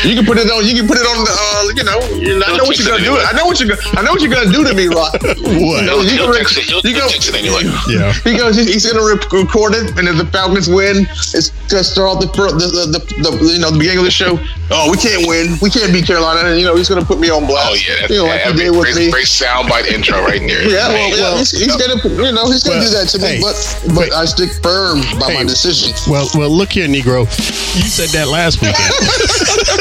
You 0.08 0.16
can 0.16 0.26
put 0.26 0.38
it 0.40 0.50
on. 0.50 0.66
You 0.66 0.74
can 0.74 0.88
put 0.88 0.98
it 0.98 1.06
on. 1.06 1.18
Uh, 1.28 1.70
you 1.76 1.84
know. 1.84 2.00
I 2.46 2.58
know 2.58 2.64
what 2.66 2.80
you're 2.80 2.88
gonna 2.88 3.04
do. 3.04 3.14
I 3.20 3.34
know 3.38 3.46
what 3.46 3.60
you're. 3.60 3.76
I 3.94 4.02
know 4.02 4.12
what 4.12 4.22
you're 4.22 4.34
gonna 4.34 4.52
do 4.52 4.64
to 4.66 4.74
me, 4.74 4.88
Rock. 4.88 5.14
What? 5.62 5.84
You 5.84 5.86
know, 5.86 6.02
you 6.02 6.10
He'll 6.18 6.32
can 6.34 6.42
text 6.42 6.58
it. 6.58 6.64
He'll, 6.66 6.82
you 6.82 6.96
he'll 6.96 7.06
go- 7.06 7.10
text 7.12 7.30
it 7.30 7.36
anyway. 7.36 7.64
Yeah. 7.92 8.14
He 8.26 8.38
goes. 8.38 8.56
He's, 8.56 8.72
he's 8.74 8.86
gonna 8.90 9.04
rep- 9.06 9.30
record 9.32 9.74
it, 9.76 9.94
and 10.00 10.08
if 10.08 10.18
the 10.18 10.26
Falcons 10.32 10.68
win, 10.70 11.06
it's 11.36 11.50
gonna 11.70 11.84
start 11.84 12.08
off 12.08 12.20
the, 12.24 12.30
fir- 12.34 12.56
the, 12.56 12.68
the, 12.72 12.84
the, 12.98 13.02
the 13.30 13.32
you 13.54 13.60
know 13.60 13.70
the 13.70 13.78
beginning 13.78 14.00
of 14.00 14.08
the 14.08 14.12
show. 14.16 14.40
Oh, 14.72 14.90
we 14.90 14.98
can't 14.98 15.28
win. 15.28 15.60
We 15.62 15.70
can't 15.70 15.92
beat 15.94 16.08
Carolina. 16.08 16.50
And 16.50 16.58
you 16.60 16.66
know 16.66 16.76
he's 16.76 16.88
gonna 16.90 17.06
put 17.06 17.20
me 17.20 17.30
on 17.30 17.46
blast. 17.46 17.70
Oh 17.70 17.76
yeah, 17.76 18.08
that's, 18.08 18.10
you 18.16 18.24
know 18.24 18.32
like 18.32 18.42
he 18.42 18.54
did 18.58 18.68
a 18.70 18.72
with 18.74 18.88
great, 18.90 18.96
me. 18.96 19.12
great 19.12 19.28
soundbite 19.30 19.86
intro 19.92 20.18
right 20.24 20.42
there. 20.42 20.64
Yeah, 20.72 20.88
well, 20.88 21.10
yeah, 21.18 21.38
he's, 21.38 21.52
he's 21.52 21.76
gonna, 21.76 22.00
you 22.08 22.32
know, 22.32 22.48
he's 22.50 22.64
gonna 22.64 22.80
Well, 22.80 22.88
do 22.88 22.96
that 22.98 23.08
to 23.12 23.18
hey, 23.20 23.38
me, 23.38 23.44
but 23.44 23.56
but 23.94 24.08
I 24.16 24.24
stick 24.26 24.50
firm 24.64 25.04
by 25.20 25.30
my 25.36 25.44
Hey. 25.44 25.52
decision. 25.52 25.92
Well, 26.10 26.30
well, 26.34 26.50
look 26.50 26.72
here, 26.72 26.88
Negro. 26.88 27.28
You 27.76 27.88
said 27.92 28.10
that 28.16 28.28
last 28.32 28.62
weekend, 28.62 28.80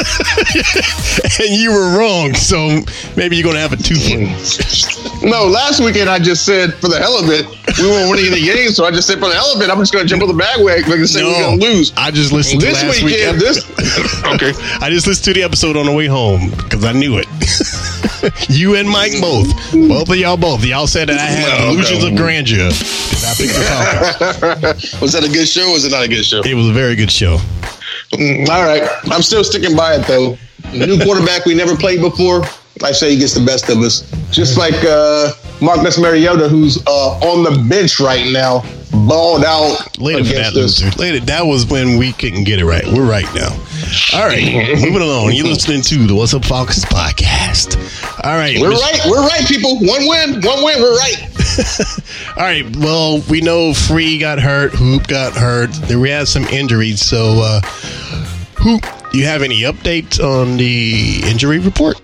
and 1.39 1.49
you 1.55 1.71
were 1.71 1.97
wrong. 1.97 2.33
So 2.33 2.81
maybe 3.15 3.35
you're 3.35 3.45
gonna 3.45 3.59
have 3.59 3.73
a 3.73 3.77
twofer. 3.77 5.23
No, 5.23 5.45
last 5.45 5.79
weekend 5.83 6.09
I 6.09 6.19
just 6.19 6.45
said 6.45 6.73
for 6.75 6.87
the 6.89 6.97
hell 6.99 7.17
of 7.17 7.29
it, 7.29 7.45
we 7.79 7.87
weren't 7.87 8.09
winning 8.09 8.31
any 8.31 8.41
games, 8.41 8.75
so 8.75 8.85
I 8.85 8.91
just 8.91 9.07
said 9.07 9.19
for 9.19 9.29
the 9.29 9.35
hell 9.35 9.53
of 9.55 9.61
it, 9.61 9.69
I'm 9.69 9.77
just 9.79 9.93
gonna 9.93 10.05
jump 10.05 10.21
on 10.23 10.27
the 10.29 10.33
bandwagon 10.33 10.91
and 10.91 11.09
say 11.09 11.23
we're 11.23 11.39
gonna 11.41 11.61
lose. 11.61 11.93
I 11.97 12.11
just 12.11 12.31
listened 12.31 12.61
to 12.61 12.67
This 12.67 12.83
last 12.83 13.03
weekend, 13.03 13.37
weekend. 13.37 13.41
this 13.41 14.23
Okay. 14.33 14.53
I 14.81 14.89
just 14.89 15.07
listened 15.07 15.25
to 15.25 15.33
the 15.33 15.43
episode 15.43 15.77
on 15.77 15.85
the 15.85 15.93
way 15.93 16.07
home 16.07 16.49
because 16.51 16.83
I 16.85 16.91
knew 16.93 17.17
it. 17.17 17.27
you 18.49 18.75
and 18.75 18.87
Mike 18.89 19.13
both, 19.21 19.47
both 19.73 20.09
of 20.09 20.15
y'all 20.17 20.37
both. 20.37 20.63
Y'all 20.65 20.87
said 20.87 21.09
that 21.09 21.17
I 21.19 21.25
had 21.25 21.59
No, 21.65 21.71
delusions 21.71 22.03
no. 22.03 22.09
of 22.09 22.15
grandeur. 22.15 22.59
And 22.65 23.25
I 23.25 23.33
picked 23.37 23.53
the 23.53 23.63
Falcons. 23.65 25.01
was 25.01 25.13
that 25.13 25.23
a 25.23 25.29
good 25.31 25.47
show 25.47 25.67
or 25.69 25.73
was 25.73 25.85
it 25.85 25.91
not 25.91 26.03
a 26.03 26.07
good 26.07 26.25
show? 26.25 26.41
It 26.43 26.53
was 26.55 26.67
a 26.69 26.73
very 26.73 26.95
good 26.95 27.11
show. 27.11 27.37
Mm, 28.13 28.49
All 28.49 28.63
right, 28.63 28.83
I'm 29.05 29.21
still 29.21 29.43
sticking 29.43 29.75
by 29.75 29.95
it 29.95 30.05
though. 30.07 30.37
New 30.73 31.01
quarterback 31.03 31.45
we 31.45 31.53
never 31.55 31.75
played 31.75 32.01
before. 32.01 32.43
I 32.83 32.91
say 32.91 33.11
he 33.11 33.17
gets 33.19 33.33
the 33.33 33.45
best 33.45 33.69
of 33.69 33.77
us. 33.79 34.09
Just 34.31 34.57
like 34.57 34.73
uh, 34.85 35.31
Marcus 35.61 35.97
Mariota, 35.99 36.47
who's 36.49 36.77
uh, 36.87 37.19
on 37.19 37.43
the 37.43 37.67
bench 37.69 37.99
right 37.99 38.31
now, 38.31 38.59
balled 38.91 39.43
out 39.43 39.97
Later 39.99 40.23
for 40.23 40.33
that, 40.33 40.51
against 40.53 40.57
us. 40.57 40.83
loser. 40.83 40.97
Later, 40.99 41.19
that 41.25 41.45
was 41.45 41.65
when 41.65 41.97
we 41.97 42.13
couldn't 42.13 42.43
get 42.43 42.59
it 42.59 42.65
right. 42.65 42.85
We're 42.85 43.09
right 43.09 43.27
now. 43.33 43.49
All 44.13 44.25
right, 44.27 44.43
moving 44.75 45.01
along. 45.01 45.31
You're 45.33 45.47
listening 45.47 45.81
to 45.83 46.07
the 46.07 46.15
What's 46.15 46.33
Up 46.33 46.45
Falcons 46.45 46.85
podcast. 46.85 47.77
All 48.23 48.35
right, 48.37 48.59
We're 48.59 48.71
Mr. 48.71 48.79
right. 48.81 49.01
We're 49.09 49.25
right, 49.27 49.45
people. 49.47 49.75
One 49.79 50.07
win. 50.07 50.41
One 50.41 50.63
win. 50.63 50.81
We're 50.81 50.97
right. 50.97 51.17
All 52.37 52.43
right. 52.43 52.75
Well, 52.77 53.21
we 53.29 53.41
know 53.41 53.73
Free 53.73 54.17
got 54.17 54.39
hurt, 54.39 54.73
Hoop 54.73 55.07
got 55.07 55.33
hurt. 55.33 55.69
We 55.89 56.09
had 56.09 56.27
some 56.27 56.43
injuries. 56.45 57.01
So, 57.01 57.39
uh, 57.41 57.61
Hoop, 58.57 58.85
do 59.11 59.17
you 59.17 59.25
have 59.25 59.41
any 59.41 59.61
updates 59.61 60.19
on 60.23 60.57
the 60.57 61.21
injury 61.25 61.59
report? 61.59 61.99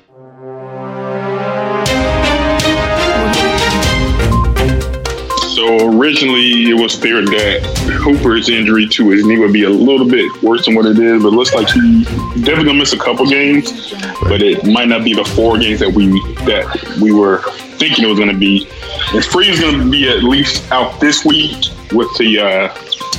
So 5.67 5.99
originally, 5.99 6.69
it 6.69 6.81
was 6.81 6.95
feared 6.95 7.27
that 7.27 7.61
Hooper's 8.01 8.47
injury 8.47 8.87
to 8.87 9.09
his 9.09 9.25
knee 9.25 9.37
would 9.37 9.51
be 9.51 9.63
a 9.63 9.69
little 9.69 10.07
bit 10.07 10.31
worse 10.41 10.65
than 10.65 10.75
what 10.75 10.85
it 10.85 10.97
is, 10.97 11.21
but 11.21 11.33
it 11.33 11.35
looks 11.35 11.53
like 11.53 11.67
he 11.67 12.05
definitely 12.35 12.67
gonna 12.67 12.73
miss 12.75 12.93
a 12.93 12.97
couple 12.97 13.25
games. 13.25 13.91
But 14.21 14.41
it 14.41 14.63
might 14.63 14.87
not 14.87 15.03
be 15.03 15.13
the 15.13 15.25
four 15.25 15.57
games 15.57 15.81
that 15.81 15.91
we 15.91 16.07
that 16.45 16.97
we 17.01 17.11
were 17.11 17.41
thinking 17.79 18.05
it 18.05 18.07
was 18.07 18.17
gonna 18.17 18.33
be. 18.33 18.65
And 19.09 19.17
is 19.17 19.59
gonna 19.59 19.91
be 19.91 20.07
at 20.07 20.23
least 20.23 20.71
out 20.71 21.01
this 21.01 21.25
week 21.25 21.65
with 21.91 22.15
the 22.17 22.39
uh, 22.39 22.69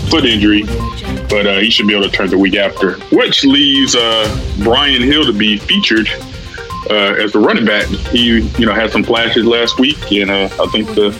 foot 0.09 0.24
injury, 0.24 0.62
but 1.28 1.46
uh, 1.46 1.59
he 1.59 1.68
should 1.68 1.86
be 1.86 1.94
able 1.94 2.09
to 2.09 2.16
turn 2.16 2.30
the 2.30 2.38
week 2.38 2.57
after, 2.57 2.94
which 3.14 3.44
leaves 3.44 3.94
uh, 3.94 4.55
Brian 4.61 5.03
Hill 5.03 5.26
to 5.26 5.34
be 5.34 5.59
featured 5.59 6.09
uh, 6.91 7.14
as 7.22 7.32
the 7.32 7.39
running 7.39 7.64
back. 7.64 7.86
He, 7.86 8.41
you 8.59 8.66
know, 8.66 8.72
had 8.72 8.91
some 8.91 9.03
flashes 9.05 9.45
last 9.45 9.78
week, 9.78 10.12
and 10.12 10.30
uh, 10.30 10.49
I 10.61 10.66
think 10.68 10.89
the 10.95 11.11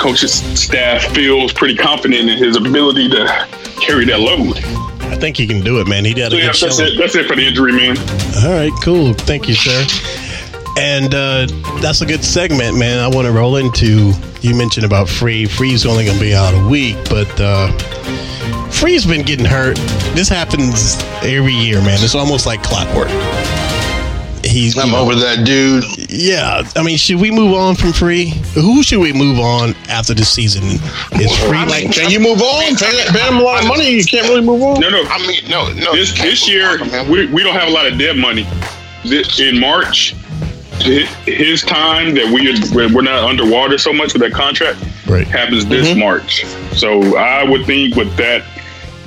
coach's 0.00 0.32
staff 0.60 1.04
feels 1.14 1.52
pretty 1.52 1.76
confident 1.76 2.28
in 2.28 2.38
his 2.38 2.56
ability 2.56 3.08
to 3.10 3.46
carry 3.80 4.04
that 4.06 4.20
load. 4.20 4.58
I 5.10 5.16
think 5.16 5.36
he 5.36 5.46
can 5.46 5.60
do 5.62 5.80
it, 5.80 5.88
man. 5.88 6.04
He 6.04 6.14
did 6.14 6.28
a 6.28 6.30
So 6.30 6.36
yeah, 6.36 6.42
good 6.42 6.48
that's 6.48 6.76
showing. 6.76 6.92
it. 6.94 6.98
That's 6.98 7.14
it 7.16 7.26
for 7.26 7.34
the 7.36 7.46
injury, 7.46 7.72
man. 7.72 7.98
All 8.44 8.52
right, 8.52 8.72
cool. 8.82 9.12
Thank 9.14 9.48
you, 9.48 9.54
sir. 9.54 9.84
And 10.78 11.12
uh, 11.14 11.46
that's 11.80 12.00
a 12.00 12.06
good 12.06 12.24
segment, 12.24 12.78
man. 12.78 13.00
I 13.00 13.08
want 13.08 13.26
to 13.26 13.32
roll 13.32 13.56
into. 13.56 14.12
You 14.40 14.54
mentioned 14.54 14.86
about 14.86 15.08
Free. 15.08 15.44
Free's 15.46 15.84
only 15.84 16.04
going 16.04 16.16
to 16.16 16.22
be 16.22 16.32
out 16.34 16.54
a 16.54 16.68
week, 16.68 16.96
but 17.10 17.28
uh, 17.40 17.70
Free's 18.70 19.04
been 19.04 19.22
getting 19.22 19.44
hurt. 19.44 19.76
This 20.14 20.28
happens 20.28 20.96
every 21.22 21.52
year, 21.52 21.80
man. 21.82 21.98
It's 22.02 22.14
almost 22.14 22.46
like 22.46 22.62
clockwork. 22.62 23.08
He's. 24.50 24.76
I'm 24.76 24.86
you 24.88 24.92
know, 24.92 25.02
over 25.02 25.14
that 25.14 25.44
dude. 25.46 25.84
Yeah, 26.10 26.62
I 26.76 26.82
mean, 26.82 26.96
should 26.98 27.20
we 27.20 27.30
move 27.30 27.54
on 27.54 27.76
from 27.76 27.92
Free? 27.92 28.30
Who 28.54 28.82
should 28.82 28.98
we 29.00 29.12
move 29.12 29.38
on 29.38 29.74
after 29.88 30.12
this 30.14 30.30
season? 30.32 30.64
Is 30.64 31.36
Free 31.38 31.64
like? 31.66 31.92
Can 31.92 32.10
you 32.10 32.20
move 32.20 32.40
on? 32.42 32.74
Pay, 32.76 33.04
pay 33.10 33.28
him 33.28 33.36
a 33.38 33.42
lot 33.42 33.62
of 33.62 33.68
money. 33.68 33.90
You 33.90 34.04
can't 34.04 34.28
really 34.28 34.42
move 34.42 34.62
on. 34.62 34.80
No, 34.80 34.88
no. 34.90 35.02
I 35.04 35.18
mean, 35.26 35.48
no, 35.48 35.72
no. 35.74 35.92
This 35.94 36.12
this 36.20 36.48
year 36.48 36.80
on, 36.82 37.08
we, 37.10 37.26
we 37.26 37.42
don't 37.42 37.54
have 37.54 37.68
a 37.68 37.72
lot 37.72 37.86
of 37.86 37.98
dead 37.98 38.16
money. 38.16 38.46
This, 39.04 39.40
in 39.40 39.58
March, 39.58 40.14
his 41.26 41.62
time 41.62 42.14
that 42.14 42.30
we 42.32 42.48
are, 42.50 42.88
we're 42.94 43.02
not 43.02 43.24
underwater 43.24 43.78
so 43.78 43.92
much 43.92 44.12
with 44.12 44.22
that 44.22 44.32
contract 44.32 44.78
Right. 45.06 45.26
happens 45.26 45.66
this 45.66 45.88
Mm-hmm. 45.88 46.00
March. 46.00 46.44
So 46.76 47.16
I 47.16 47.42
would 47.44 47.66
think 47.66 47.96
with 47.96 48.14
that 48.16 48.42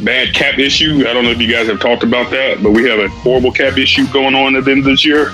bad 0.03 0.33
cap 0.33 0.59
issue, 0.59 1.05
I 1.07 1.13
don't 1.13 1.23
know 1.23 1.31
if 1.31 1.39
you 1.39 1.51
guys 1.51 1.67
have 1.67 1.79
talked 1.79 2.03
about 2.03 2.29
that, 2.31 2.61
but 2.61 2.71
we 2.71 2.87
have 2.89 2.99
a 2.99 3.09
horrible 3.09 3.51
cap 3.51 3.77
issue 3.77 4.05
going 4.11 4.35
on 4.35 4.55
at 4.55 4.65
the 4.65 4.71
end 4.71 4.79
of 4.81 4.85
this 4.85 5.05
year, 5.05 5.33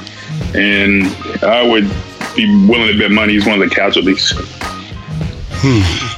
and 0.56 1.08
I 1.44 1.64
would 1.68 1.90
be 2.36 2.46
willing 2.68 2.88
to 2.94 2.98
bet 2.98 3.12
money 3.12 3.34
he's 3.34 3.46
one 3.46 3.62
of 3.62 3.68
the 3.70 3.74
casualties. 3.74 4.32
Hmm. 5.62 6.16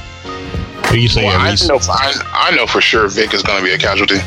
What 0.82 0.92
do 0.96 1.00
you 1.00 1.08
say, 1.08 1.24
Well, 1.24 1.38
I 1.40 1.54
know, 1.66 1.78
I, 1.88 2.50
I 2.50 2.54
know 2.56 2.66
for 2.66 2.82
sure 2.82 3.08
Vic 3.08 3.32
is 3.32 3.42
going 3.42 3.58
to 3.58 3.64
be 3.64 3.72
a 3.72 3.78
casualty 3.78 4.18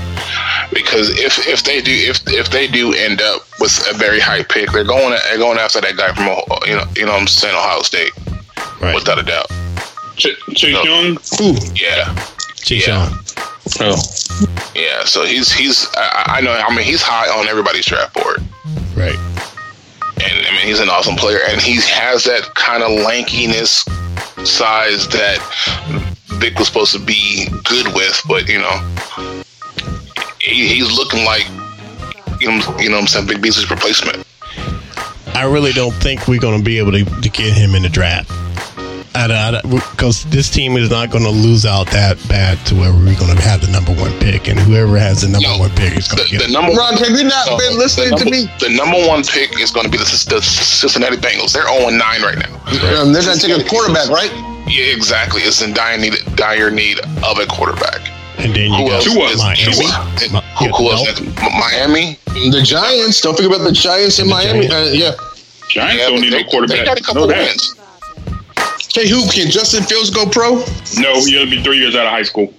because 0.73 1.09
if 1.19 1.47
if 1.47 1.63
they 1.63 1.79
do 1.79 1.91
if 1.93 2.21
if 2.27 2.49
they 2.49 2.65
do 2.67 2.91
end 2.93 3.21
up 3.21 3.43
with 3.59 3.71
a 3.87 3.95
very 3.95 4.19
high 4.19 4.41
pick, 4.41 4.71
they're 4.71 4.83
going 4.83 5.11
they're 5.29 5.37
going 5.37 5.59
after 5.59 5.79
that 5.81 5.95
guy 5.95 6.11
from 6.13 6.27
Ohio- 6.27 6.65
you 6.65 6.75
know 6.75 6.85
you 6.95 7.05
know 7.05 7.11
I'm 7.13 7.27
saying 7.27 7.55
Ohio 7.55 7.81
State 7.83 8.11
Right. 8.81 8.95
without 8.95 9.19
a 9.19 9.23
doubt. 9.23 9.47
Ch- 10.17 10.35
Chase 10.55 10.83
Young. 10.83 11.17
Yeah. 11.75 12.15
Chase 12.55 12.87
Yeah. 12.87 13.09
Young. 13.09 13.19
Oh, 13.79 13.95
Yeah, 14.75 15.03
so 15.05 15.25
he's 15.25 15.51
he's 15.51 15.87
I, 15.95 16.37
I 16.37 16.41
know 16.41 16.51
I 16.51 16.69
mean 16.75 16.85
he's 16.85 17.01
high 17.01 17.27
on 17.39 17.47
everybody's 17.47 17.85
draft 17.85 18.13
board, 18.13 18.43
Right. 18.95 19.17
and 20.23 20.47
I 20.47 20.51
mean 20.51 20.65
he's 20.67 20.79
an 20.79 20.89
awesome 20.89 21.15
player, 21.15 21.39
and 21.49 21.59
he 21.61 21.75
has 21.75 22.23
that 22.25 22.53
kind 22.55 22.83
of 22.83 22.89
lankiness, 23.05 23.83
size 24.47 25.07
that 25.09 25.39
Vic 26.39 26.57
was 26.59 26.67
supposed 26.67 26.93
to 26.93 26.99
be 26.99 27.47
good 27.63 27.87
with, 27.93 28.21
but 28.27 28.47
you 28.47 28.59
know 28.59 29.43
he, 30.39 30.67
he's 30.67 30.91
looking 30.95 31.25
like 31.25 31.47
you 32.41 32.47
know 32.51 32.77
you 32.79 32.89
know 32.89 32.99
I'm 32.99 33.07
saying 33.07 33.27
Vic 33.27 33.41
Beasley's 33.41 33.69
replacement. 33.69 34.23
I 35.33 35.43
really 35.43 35.73
don't 35.73 35.91
think 35.95 36.27
we're 36.27 36.39
going 36.39 36.59
to 36.59 36.63
be 36.63 36.77
able 36.77 36.93
to, 36.93 37.03
to 37.03 37.29
get 37.29 37.53
him 37.53 37.75
in 37.75 37.81
the 37.81 37.89
draft. 37.89 38.31
Because 39.91 40.23
this 40.25 40.49
team 40.49 40.75
is 40.77 40.89
not 40.89 41.09
going 41.09 41.23
to 41.23 41.29
lose 41.31 41.65
out 41.65 41.87
that 41.91 42.19
bad 42.27 42.59
to 42.67 42.75
where 42.75 42.91
we're 42.91 43.15
going 43.17 43.31
to 43.35 43.41
have 43.41 43.61
the 43.61 43.71
number 43.71 43.93
one 43.95 44.11
pick, 44.19 44.47
and 44.47 44.59
whoever 44.59 44.97
has 44.99 45.21
the 45.21 45.29
number 45.29 45.47
No. 45.47 45.57
one 45.59 45.71
pick 45.71 45.95
is 45.97 46.07
going 46.07 46.23
to 46.25 46.29
get 46.29 46.39
the 46.43 46.49
it. 46.49 46.51
number 46.51 46.73
Ron, 46.73 46.97
have 46.97 47.09
you 47.15 47.23
not 47.23 47.47
no, 47.47 47.57
been 47.57 47.77
listening 47.77 48.11
the 48.11 48.17
to 48.23 48.29
me? 48.29 48.45
The 48.59 48.69
number 48.75 48.99
one 49.07 49.23
pick 49.23 49.55
is 49.59 49.71
going 49.71 49.85
to 49.85 49.91
be 49.91 49.97
the, 49.97 50.05
the 50.29 50.41
Cincinnati 50.41 51.15
Bengals. 51.17 51.53
They're 51.53 51.67
0 51.67 51.89
9 51.89 51.99
right 52.21 52.37
now. 52.37 52.51
Um, 53.01 53.13
they're 53.13 53.23
going 53.23 53.39
to 53.39 53.47
take 53.47 53.55
a 53.55 53.63
quarterback, 53.67 54.09
right? 54.09 54.31
Yeah, 54.67 54.91
exactly. 54.93 55.41
It's 55.43 55.61
in 55.61 55.73
dire 55.73 55.97
need, 55.97 56.13
dire 56.35 56.69
need 56.71 56.99
of 57.23 57.39
a 57.39 57.45
quarterback. 57.47 58.01
And 58.37 58.53
then 58.53 58.67
you 58.71 58.75
Who 58.83 58.87
got 58.91 58.99
else? 58.99 59.05
Tua. 59.05 59.31
Miami. 59.37 59.63
Tua. 59.63 60.33
Mi- 60.33 60.43
Who, 60.59 60.65
who 60.75 60.91
else? 60.91 61.05
no. 61.07 61.07
next? 61.07 61.21
M- 61.39 61.55
Miami. 61.55 62.19
The 62.51 62.61
Giants. 62.65 63.21
Don't 63.21 63.35
forget 63.37 63.51
about 63.55 63.63
the 63.63 63.71
Giants 63.71 64.19
in 64.19 64.27
The 64.27 64.33
Miami. 64.33 64.67
Giants. 64.67 64.91
Uh, 64.91 64.93
yeah. 64.93 65.11
Giants 65.69 66.03
Yeah, 66.03 66.09
don't 66.09 66.19
need 66.21 66.33
they, 66.33 66.43
no 66.43 66.49
quarterback. 66.49 66.79
they 66.79 66.85
got 66.85 66.99
a 66.99 67.03
couple 67.03 67.21
Know 67.21 67.27
that. 67.27 67.47
wins. 67.47 67.75
Hey, 68.95 69.09
who 69.09 69.29
can 69.29 69.51
Justin 69.51 69.83
Fields 69.83 70.09
go 70.09 70.25
pro? 70.25 70.63
No, 70.97 71.19
he'll 71.25 71.49
be 71.49 71.61
three 71.61 71.79
years 71.79 71.97
out 71.97 72.05
of 72.05 72.13
high 72.13 72.23
school. 72.23 72.53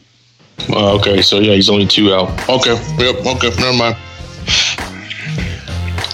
Oh, 0.68 0.98
okay, 0.98 1.22
so 1.22 1.40
yeah, 1.40 1.54
he's 1.54 1.70
only 1.70 1.86
two 1.86 2.12
out. 2.12 2.28
Okay. 2.46 2.74
Yep. 2.98 3.24
Okay. 3.24 3.48
Never 3.58 3.74
mind. 3.74 3.96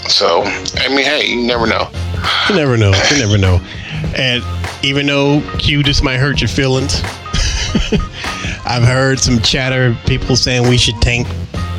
So 0.09 0.43
I 0.77 0.89
mean, 0.91 1.05
hey, 1.05 1.27
you 1.27 1.45
never 1.45 1.67
know. 1.67 1.91
You 2.49 2.55
never 2.55 2.77
know. 2.77 2.93
You 3.11 3.19
never 3.19 3.37
know. 3.37 3.61
And 4.17 4.45
even 4.85 5.07
though 5.07 5.43
Q, 5.59 5.83
this 5.83 6.05
might 6.05 6.19
hurt 6.19 6.41
your 6.41 6.47
feelings, 6.47 7.01
I've 8.65 8.85
heard 8.85 9.19
some 9.19 9.41
chatter, 9.41 9.97
people 10.07 10.37
saying 10.37 10.69
we 10.69 10.79
should 10.79 11.03
tank 11.03 11.27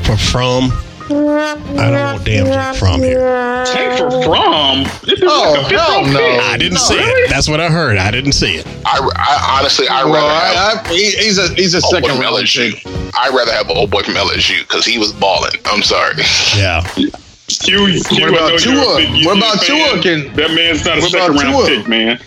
for 0.04 0.18
Fromm. 0.18 0.70
I 1.18 1.56
don't 1.92 2.14
want 2.14 2.26
damn 2.26 2.46
Jake 2.48 2.80
Fromm 2.80 3.02
here. 3.02 3.66
Tank 3.68 3.98
for 4.00 4.10
Fromm. 4.24 4.84
This 5.04 5.20
is 5.20 5.24
Oh, 5.26 5.54
like 5.62 5.72
a 5.72 5.76
oh, 5.76 5.80
hell 5.80 6.06
no. 6.06 6.18
pick. 6.20 6.42
I 6.42 6.58
didn't 6.58 6.74
No, 6.76 6.80
see 6.80 6.96
really? 6.98 7.22
it. 7.24 7.30
That's 7.30 7.48
what 7.48 7.60
I 7.60 7.70
heard. 7.70 7.98
I 7.98 8.10
didn't 8.12 8.32
see 8.34 8.56
it. 8.56 8.68
I, 8.86 8.98
I 9.16 9.58
honestly, 9.60 9.88
I 9.88 10.04
Well, 10.06 10.14
rather 10.14 10.80
have. 10.80 10.86
I, 10.88 10.90
I, 10.90 10.94
he, 10.94 11.12
he's 11.12 11.38
a 11.38 11.54
he's 11.54 11.74
a 11.76 11.82
second 11.82 12.10
from 12.10 12.20
round 12.20 12.36
LSU. 12.38 12.74
I'd 13.16 13.34
rather 13.36 13.52
have 13.54 13.70
an 13.70 13.78
old 13.78 13.92
boy 13.92 14.02
from 14.02 14.16
LSU 14.16 14.60
because 14.62 14.86
he 14.86 14.98
was 14.98 15.14
balling. 15.14 15.52
I'm 15.66 15.84
sorry. 15.84 16.16
Yeah. 16.58 16.82
Q, 16.94 18.02
Q, 18.10 18.22
What 18.22 18.24
I 18.24 18.28
about 18.30 18.32
know 18.32 18.48
you're 18.50 18.58
a 18.58 18.58
Tua? 18.58 18.96
big 18.98 19.10
UGA 19.10 19.26
What 19.26 19.38
about. 19.38 19.62
Tua? 19.62 20.02
Can- 20.02 20.34
that 20.36 20.52
man's 20.52 20.86
not 20.86 20.98
a 20.98 21.02
second 21.04 21.36
round 21.36 21.56
Tua? 21.56 21.68
pick, 21.68 21.88
man. 21.88 22.18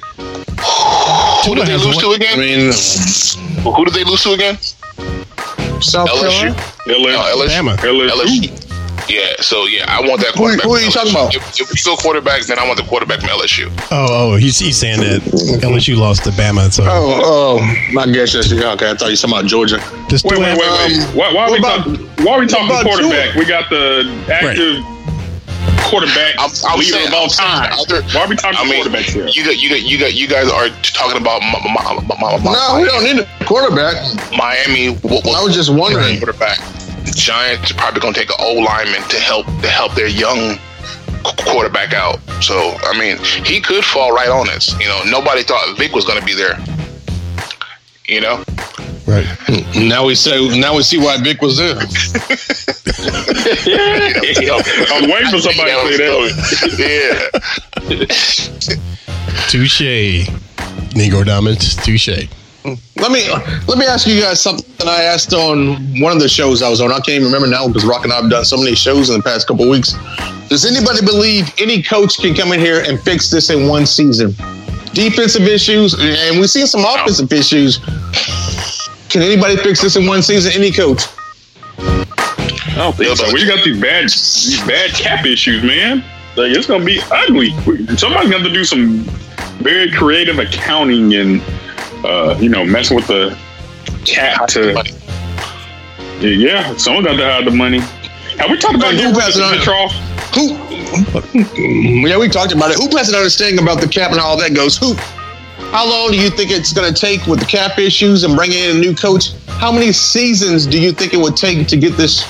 Who 1.45 1.55
did 1.55 1.67
they 1.67 1.77
lose 1.77 1.97
to 1.99 2.11
again? 2.11 2.39
I 2.39 2.43
mean, 2.43 3.75
Who 3.75 3.85
did 3.85 3.95
they 3.95 4.05
lose 4.05 4.23
to 4.23 4.33
again? 4.33 4.57
South 5.83 6.09
LSU. 6.09 6.55
Carolina. 6.55 6.55
LSU. 6.87 7.03
No, 7.03 7.45
LSU. 7.45 7.49
Bama. 7.49 7.77
LSU. 7.77 8.11
LSU. 8.11 8.66
Yeah, 9.09 9.37
so 9.41 9.67
yeah, 9.67 9.85
I 9.89 10.01
want 10.07 10.21
that 10.23 10.35
quarterback. 10.35 10.65
who 10.67 10.75
are 10.75 10.81
you 10.81 10.91
talking 10.91 11.13
about? 11.13 11.35
If, 11.35 11.61
if 11.61 11.71
we 11.71 11.77
go 11.85 11.97
quarterback, 11.97 12.43
then 12.43 12.59
I 12.59 12.67
want 12.67 12.77
the 12.79 12.85
quarterback 12.85 13.21
from 13.21 13.29
LSU. 13.31 13.71
Oh, 13.93 14.33
oh, 14.33 14.37
he's, 14.37 14.59
he's 14.59 14.77
saying 14.77 14.99
that 15.01 15.21
LSU 15.63 15.97
lost 15.97 16.25
to 16.25 16.31
Bama. 16.31 16.73
So 16.73 16.83
Oh, 16.87 17.59
oh, 17.61 17.93
my 17.93 18.07
guess 18.11 18.35
is 18.35 18.53
okay. 18.53 18.91
I 18.91 18.95
thought 18.95 19.07
you 19.07 19.13
were 19.13 19.17
talking 19.17 19.31
about 19.31 19.45
Georgia. 19.47 19.79
does 20.09 20.25
Wait, 20.25 20.39
wait, 20.39 20.59
wait, 20.59 20.59
wait. 20.59 20.99
Um, 20.99 21.17
why, 21.17 21.33
why, 21.33 21.45
are 21.47 21.53
we 21.53 21.59
about- 21.59 21.85
talk, 21.87 22.27
why 22.27 22.33
are 22.35 22.41
we 22.41 22.47
talking 22.47 22.67
about 22.67 22.85
quarterback? 22.85 23.33
Tua? 23.33 23.39
We 23.39 23.47
got 23.47 23.71
the 23.71 24.03
active 24.33 24.83
quarterback 25.87 26.35
I'm, 26.39 26.51
I'm 26.67 26.79
leader 26.81 26.99
saying, 26.99 27.09
of 27.09 27.15
all 27.15 27.29
saying 27.29 27.49
time. 27.49 27.73
other- 27.79 28.03
why 28.11 28.23
are 28.25 28.29
we 28.29 28.35
talking 28.35 28.59
I 28.59 28.65
mean, 28.69 28.83
quarterbacks 28.85 29.13
here? 29.15 29.29
you 29.29 29.45
got, 29.45 29.57
you 29.57 29.69
got, 29.71 29.83
you 29.83 29.99
got, 29.99 30.15
you 30.15 30.27
guys 30.27 30.51
are 30.51 30.69
talking 30.83 31.21
about 31.21 31.41
my, 31.43 31.63
my, 31.63 32.03
my, 32.11 32.39
my, 32.43 32.53
No, 32.53 32.79
we 32.83 32.85
don't 32.89 33.05
need 33.05 33.23
a 33.23 33.45
quarterback. 33.45 33.95
Miami. 34.37 34.95
What, 35.07 35.25
I 35.27 35.45
was 35.45 35.55
just 35.55 35.71
wondering. 35.73 36.19
quarterback. 36.19 36.59
The 37.07 37.13
Giants 37.17 37.71
are 37.71 37.75
probably 37.75 38.01
going 38.01 38.15
to 38.15 38.21
take 38.21 38.31
an 38.31 38.37
old 38.41 38.65
lineman 38.65 39.03
to 39.09 39.17
help 39.19 39.47
to 39.47 39.69
help 39.69 39.95
their 39.95 40.09
young 40.09 40.59
quarterback 41.23 41.95
out. 41.95 42.19
So 42.43 42.77
I 42.83 42.99
mean, 42.99 43.19
he 43.45 43.61
could 43.61 43.85
fall 43.85 44.13
right 44.13 44.29
on 44.29 44.47
this. 44.47 44.79
You 44.81 44.87
know, 44.89 45.03
nobody 45.07 45.43
thought 45.43 45.77
Vic 45.79 45.93
was 45.93 46.05
going 46.05 46.19
to 46.19 46.25
be 46.25 46.35
there. 46.35 46.59
You 48.07 48.21
know, 48.21 48.45
right. 49.07 49.27
Now 49.75 50.05
we 50.07 50.15
say. 50.15 50.59
Now 50.59 50.77
we 50.77 50.83
see 50.83 50.99
why 50.99 51.17
Vic 51.23 51.41
was 51.43 51.57
there. 51.57 51.75
yeah. 53.67 54.53
I 54.55 55.01
was 55.01 55.11
waiting 55.11 55.31
for 55.31 55.41
somebody 55.41 55.71
to 55.73 55.93
say 55.97 56.09
that. 56.77 57.31
Yeah. 57.89 58.07
Touche. 59.49 60.29
Negro 60.95 61.25
Diamonds. 61.25 61.77
Touche. 61.77 62.29
Let 62.67 63.13
me 63.13 63.31
let 63.69 63.79
me 63.79 63.87
ask 63.87 64.09
you 64.09 64.21
guys 64.21 64.41
something 64.41 64.67
that 64.79 64.89
I 64.89 65.05
asked 65.05 65.33
on 65.33 66.01
one 66.01 66.13
of 66.13 66.21
the 66.21 66.29
shows 66.29 66.63
I 66.63 66.69
was 66.69 66.81
on. 66.81 66.91
I 66.91 66.97
can't 66.97 67.11
even 67.11 67.27
remember 67.27 67.47
now 67.47 67.69
because 67.69 67.85
Rock 67.85 68.03
and 68.03 68.13
I 68.13 68.21
have 68.21 68.29
done 68.29 68.45
so 68.45 68.57
many 68.57 68.75
shows 68.75 69.09
in 69.09 69.17
the 69.17 69.23
past 69.23 69.47
couple 69.47 69.71
weeks. 69.71 69.95
Does 70.49 70.67
anybody 70.67 71.05
believe 71.05 71.53
any 71.61 71.81
coach 71.81 72.19
can 72.19 72.35
come 72.35 72.53
in 72.53 72.59
here 72.59 72.83
and 72.85 73.01
fix 73.01 73.31
this 73.31 73.51
in 73.51 73.69
one 73.69 73.87
season? 73.87 74.33
Defensive 74.95 75.43
issues, 75.43 75.95
and 75.95 76.41
we've 76.41 76.51
seen 76.51 76.67
some 76.67 76.85
offensive 76.85 77.33
issues. 77.33 77.79
Can 79.11 79.23
anybody 79.23 79.57
fix 79.57 79.81
this 79.81 79.95
in 79.95 80.07
one 80.07 80.23
season? 80.23 80.53
Any 80.53 80.73
coach? 80.73 81.03
I 81.79 82.75
don't 82.79 82.97
think 82.97 83.17
so. 83.17 83.33
We 83.33 83.47
got 83.47 83.65
these 83.65 83.81
bad, 83.81 84.05
these 84.05 84.61
bad 84.67 84.91
cap 84.91 85.25
issues, 85.25 85.63
man. 85.63 85.99
Like 86.37 86.51
it's 86.51 86.67
gonna 86.67 86.85
be 86.85 87.01
ugly. 87.13 87.51
Somebody's 87.97 88.31
gonna 88.31 88.39
have 88.39 88.43
to 88.43 88.53
do 88.53 88.65
some 88.65 89.05
very 89.63 89.91
creative 89.93 90.39
accounting 90.41 91.15
and 91.15 91.41
uh, 92.05 92.37
you 92.41 92.49
know 92.49 92.65
messing 92.65 92.97
with 92.97 93.07
the 93.07 93.37
cap 94.05 94.47
to. 94.49 94.75
Yeah, 96.21 96.75
someone's 96.77 97.07
got 97.07 97.17
to 97.17 97.25
have 97.25 97.45
the 97.45 97.51
money. 97.51 97.79
Have 98.39 98.51
we 98.51 98.57
talked 98.59 98.75
about 98.77 98.93
Who 98.93 98.99
getting 98.99 99.15
rid 99.15 99.23
has 99.23 99.37
it 99.37 99.43
on- 99.43 99.55
Petrov? 99.59 99.93
Who? 100.35 102.07
Yeah, 102.09 102.19
we 102.19 102.29
talked 102.29 102.53
about 102.53 102.71
it. 102.71 102.77
Who 102.79 102.95
has 102.97 103.09
an 103.09 103.15
understanding 103.15 103.63
about 103.63 103.81
the 103.81 103.89
cap 103.89 104.11
and 104.13 104.21
how 104.21 104.27
all 104.29 104.37
that 104.39 104.55
goes? 104.55 104.77
Who? 104.79 104.95
How 105.73 105.89
long 105.89 106.11
do 106.11 106.19
you 106.19 106.31
think 106.31 106.51
it's 106.51 106.73
going 106.73 106.93
to 106.93 106.99
take 106.99 107.27
with 107.27 107.41
the 107.41 107.45
cap 107.47 107.79
issues 107.79 108.25
and 108.25 108.37
bringing 108.37 108.59
in 108.63 108.77
a 108.77 108.79
new 108.79 108.95
coach? 108.95 109.33
How 109.49 109.73
many 109.73 109.93
seasons 109.93 110.67
do 110.67 110.81
you 110.81 110.93
think 110.93 111.13
it 111.15 111.17
would 111.19 111.37
take 111.37 111.67
to 111.69 111.77
get 111.77 111.97
this 111.97 112.25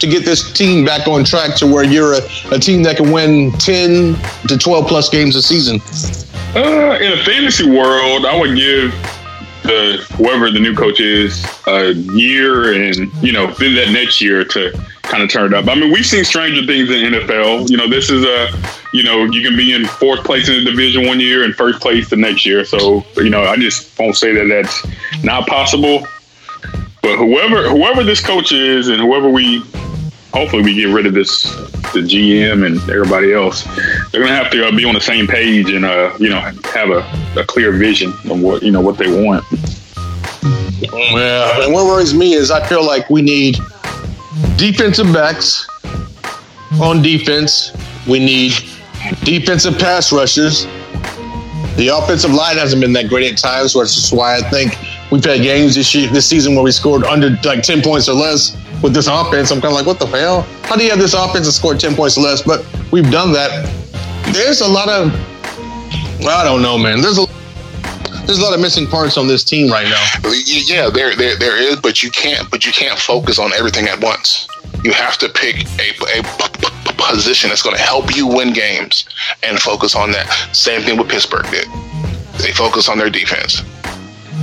to 0.00 0.06
get 0.08 0.24
this 0.24 0.52
team 0.52 0.84
back 0.84 1.06
on 1.06 1.24
track 1.24 1.54
to 1.56 1.66
where 1.66 1.84
you're 1.84 2.14
a, 2.14 2.20
a 2.50 2.58
team 2.58 2.82
that 2.82 2.96
can 2.96 3.10
win 3.12 3.52
ten 3.52 4.16
to 4.48 4.58
twelve 4.58 4.86
plus 4.88 5.08
games 5.08 5.36
a 5.36 5.42
season? 5.42 5.80
Uh, 6.54 6.98
in 7.00 7.12
a 7.12 7.24
fantasy 7.24 7.68
world, 7.68 8.26
I 8.26 8.38
would 8.38 8.54
give 8.56 8.92
the 9.62 10.04
whoever 10.16 10.50
the 10.50 10.60
new 10.60 10.74
coach 10.74 11.00
is 11.00 11.46
a 11.66 11.92
year, 11.94 12.74
and 12.74 13.10
you 13.22 13.32
know, 13.32 13.52
then 13.52 13.74
that 13.74 13.90
next 13.90 14.20
year 14.20 14.44
to 14.44 14.72
kind 15.02 15.22
of 15.22 15.30
turn 15.30 15.52
it 15.52 15.56
up. 15.56 15.68
I 15.68 15.74
mean, 15.74 15.90
we've 15.92 16.04
seen 16.04 16.24
stranger 16.24 16.66
things 16.66 16.90
in 16.90 17.12
NFL. 17.12 17.70
You 17.70 17.76
know, 17.76 17.88
this 17.88 18.10
is 18.10 18.24
a, 18.24 18.50
you 18.92 19.02
know, 19.02 19.24
you 19.24 19.42
can 19.42 19.56
be 19.56 19.72
in 19.72 19.86
fourth 19.86 20.24
place 20.24 20.48
in 20.48 20.62
the 20.62 20.70
division 20.70 21.06
one 21.06 21.20
year 21.20 21.42
and 21.44 21.54
first 21.54 21.80
place 21.80 22.10
the 22.10 22.16
next 22.16 22.44
year. 22.44 22.64
So, 22.64 23.04
you 23.16 23.30
know, 23.30 23.44
I 23.44 23.56
just 23.56 23.98
won't 23.98 24.16
say 24.16 24.32
that 24.34 24.46
that's 24.46 25.24
not 25.24 25.46
possible. 25.46 26.06
But 27.02 27.16
whoever 27.16 27.68
whoever 27.68 28.04
this 28.04 28.20
coach 28.20 28.52
is, 28.52 28.88
and 28.88 29.00
whoever 29.00 29.28
we 29.28 29.62
hopefully 30.32 30.62
we 30.62 30.74
get 30.74 30.86
rid 30.86 31.06
of 31.06 31.14
this 31.14 31.42
the 31.92 32.00
GM 32.00 32.66
and 32.66 32.78
everybody 32.90 33.32
else. 33.32 33.64
They're 34.10 34.22
gonna 34.22 34.34
have 34.34 34.50
to 34.52 34.66
uh, 34.66 34.70
be 34.70 34.84
on 34.84 34.94
the 34.94 35.00
same 35.00 35.26
page 35.26 35.70
and 35.70 35.84
uh, 35.84 36.16
you 36.18 36.28
know 36.28 36.40
have 36.40 36.90
a, 36.90 37.00
a 37.38 37.44
clear 37.44 37.72
vision 37.72 38.12
of 38.30 38.40
what 38.40 38.62
you 38.62 38.70
know 38.70 38.80
what 38.80 38.98
they 38.98 39.10
want. 39.24 39.44
Yeah, 40.80 41.62
and 41.62 41.72
what 41.72 41.86
worries 41.86 42.14
me 42.14 42.34
is 42.34 42.50
I 42.50 42.66
feel 42.66 42.84
like 42.84 43.08
we 43.10 43.22
need 43.22 43.58
defensive 44.56 45.12
backs 45.12 45.66
on 46.80 47.02
defense. 47.02 47.72
We 48.08 48.18
need 48.18 48.52
defensive 49.24 49.78
pass 49.78 50.12
rushers. 50.12 50.64
The 51.76 51.88
offensive 51.88 52.32
line 52.32 52.56
hasn't 52.56 52.82
been 52.82 52.92
that 52.94 53.08
great 53.08 53.32
at 53.32 53.38
times, 53.38 53.74
which 53.74 53.96
is 53.96 54.12
why 54.12 54.36
I 54.36 54.42
think 54.50 54.76
we've 55.10 55.24
had 55.24 55.42
games 55.42 55.74
this 55.74 55.94
year, 55.94 56.08
this 56.10 56.26
season 56.26 56.54
where 56.54 56.64
we 56.64 56.72
scored 56.72 57.04
under 57.04 57.30
like 57.44 57.62
ten 57.62 57.82
points 57.82 58.08
or 58.08 58.14
less 58.14 58.56
with 58.82 58.94
this 58.94 59.06
offense. 59.06 59.50
I'm 59.50 59.60
kind 59.60 59.72
of 59.72 59.78
like, 59.78 59.86
what 59.86 59.98
the 59.98 60.06
hell? 60.06 60.42
How 60.62 60.76
do 60.76 60.84
you 60.84 60.90
have 60.90 60.98
this 60.98 61.14
offense 61.14 61.46
and 61.46 61.54
score 61.54 61.74
ten 61.74 61.94
points 61.94 62.18
or 62.18 62.22
less? 62.22 62.42
But 62.42 62.66
we've 62.90 63.10
done 63.10 63.32
that. 63.32 63.50
There's 64.32 64.60
a 64.60 64.68
lot 64.68 64.88
of, 64.88 65.12
I 66.26 66.44
don't 66.44 66.62
know, 66.62 66.78
man. 66.78 67.00
There's 67.00 67.18
a 67.18 67.26
there's 68.26 68.38
a 68.38 68.42
lot 68.42 68.54
of 68.54 68.60
missing 68.60 68.86
parts 68.86 69.18
on 69.18 69.26
this 69.26 69.42
team 69.42 69.70
right 69.70 69.88
now. 69.88 70.30
Yeah, 70.46 70.88
there, 70.90 71.14
there, 71.16 71.36
there 71.36 71.56
is, 71.60 71.80
but 71.80 72.02
you 72.02 72.10
can't, 72.10 72.48
but 72.50 72.64
you 72.64 72.72
can't 72.72 72.98
focus 72.98 73.38
on 73.38 73.52
everything 73.52 73.88
at 73.88 74.00
once. 74.00 74.46
You 74.84 74.92
have 74.92 75.18
to 75.18 75.28
pick 75.28 75.66
a, 75.80 76.22
position 76.96 77.50
that's 77.50 77.62
going 77.62 77.76
to 77.76 77.82
help 77.82 78.14
you 78.16 78.26
win 78.26 78.52
games 78.52 79.04
and 79.42 79.58
focus 79.58 79.94
on 79.94 80.12
that. 80.12 80.28
Same 80.52 80.82
thing 80.82 80.96
with 80.96 81.08
Pittsburgh 81.08 81.44
did. 81.50 81.66
They 82.38 82.52
focus 82.52 82.88
on 82.88 82.96
their 82.96 83.10
defense. 83.10 83.62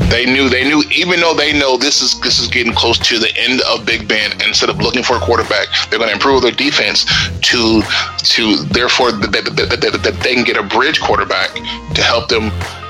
They 0.08 0.26
knew 0.26 0.50
they 0.50 0.64
knew 0.64 0.84
even 0.92 1.20
though 1.20 1.34
they 1.34 1.54
know 1.58 1.78
this 1.78 2.02
is 2.02 2.20
this 2.22 2.40
is 2.40 2.48
getting 2.48 2.74
close 2.74 2.98
to 3.00 3.20
the 3.20 3.36
end 3.38 3.62
of 3.62 3.86
Big 3.86 4.08
Ben. 4.08 4.32
Instead 4.42 4.70
of 4.70 4.78
looking 4.78 5.04
for 5.04 5.18
a 5.18 5.20
quarterback, 5.20 5.68
they're 5.90 6.00
going 6.00 6.10
to 6.10 6.16
improve 6.16 6.42
their 6.42 6.52
defense 6.52 7.06
to 7.42 7.82
to 8.18 8.64
therefore 8.72 9.12
that 9.12 9.32
they, 9.32 9.42
they, 9.42 9.76
they, 9.76 10.12
they 10.12 10.34
can 10.34 10.44
get 10.44 10.58
a 10.58 10.64
bridge 10.64 11.00
quarterback 11.02 11.54
to 11.94 12.02
help 12.02 12.30
them 12.30 12.50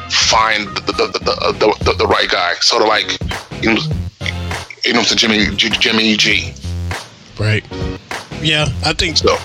find 0.10 0.68
the 0.76 0.94
the, 0.94 1.20
the, 1.20 1.76
the, 1.84 1.94
the, 1.98 2.08
right 2.08 2.30
guy. 2.30 2.54
Sort 2.62 2.82
of 2.82 2.88
like 2.88 3.18
you 3.62 3.74
know, 3.74 3.82
you 4.86 4.94
know, 4.94 5.04
to 5.04 5.16
Jimmy 5.16 5.56
Jimmy 5.56 6.16
G. 6.16 6.54
Right. 7.40 7.66
Yeah, 8.42 8.68
I 8.86 8.94
think 8.94 9.18
so. 9.18 9.38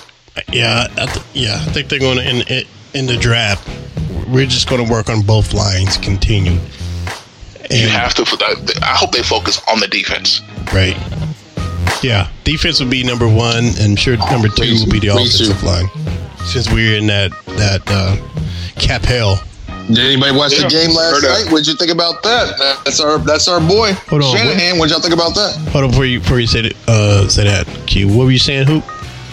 Yeah, 0.51 0.87
I 0.97 1.05
th- 1.05 1.25
yeah, 1.33 1.55
I 1.55 1.71
think 1.71 1.89
they're 1.89 1.99
going 1.99 2.17
to 2.17 2.29
in 2.29 2.65
in 2.93 3.05
the 3.05 3.17
draft. 3.17 3.67
We're 4.27 4.45
just 4.45 4.69
going 4.69 4.85
to 4.85 4.91
work 4.91 5.09
on 5.09 5.21
both 5.21 5.53
lines. 5.53 5.97
Continue. 5.97 6.59
You 7.71 7.87
have 7.87 8.13
to. 8.15 8.23
I 8.81 8.95
hope 8.95 9.11
they 9.11 9.23
focus 9.23 9.61
on 9.71 9.79
the 9.79 9.87
defense. 9.87 10.41
Right. 10.73 10.97
Yeah, 12.03 12.29
defense 12.43 12.79
would 12.79 12.89
be 12.89 13.03
number 13.03 13.27
one, 13.27 13.65
and 13.79 13.91
I'm 13.91 13.95
sure 13.95 14.17
number 14.17 14.47
two 14.47 14.75
will 14.75 14.91
be 14.91 14.99
the 14.99 15.07
offensive 15.09 15.63
line. 15.63 15.87
Since 16.45 16.71
we're 16.71 16.97
in 16.97 17.07
that 17.07 17.31
that 17.57 17.81
uh, 17.87 18.17
cap 18.79 19.01
hell. 19.03 19.41
Did 19.87 19.99
anybody 19.99 20.35
watch 20.35 20.57
the 20.57 20.67
game 20.67 20.95
last 20.95 21.21
night? 21.21 21.51
What'd 21.51 21.67
you 21.67 21.75
think 21.75 21.91
about 21.91 22.23
that? 22.23 22.57
That's 22.83 22.99
our 22.99 23.19
that's 23.19 23.47
our 23.47 23.59
boy 23.59 23.93
Hold 24.09 24.23
on, 24.23 24.35
Shanahan. 24.35 24.77
What'd 24.79 24.91
y'all 24.91 25.01
think 25.01 25.13
about 25.13 25.35
that? 25.35 25.55
Hold 25.71 25.85
on 25.85 25.89
before 25.91 26.05
you 26.05 26.19
before 26.19 26.39
you 26.39 26.47
say 26.47 26.61
that. 26.61 26.75
Uh, 26.87 27.27
say 27.27 27.43
that. 27.43 27.67
Q. 27.87 28.07
What 28.07 28.25
were 28.25 28.31
you 28.31 28.39
saying, 28.39 28.67
Hoop? 28.67 28.83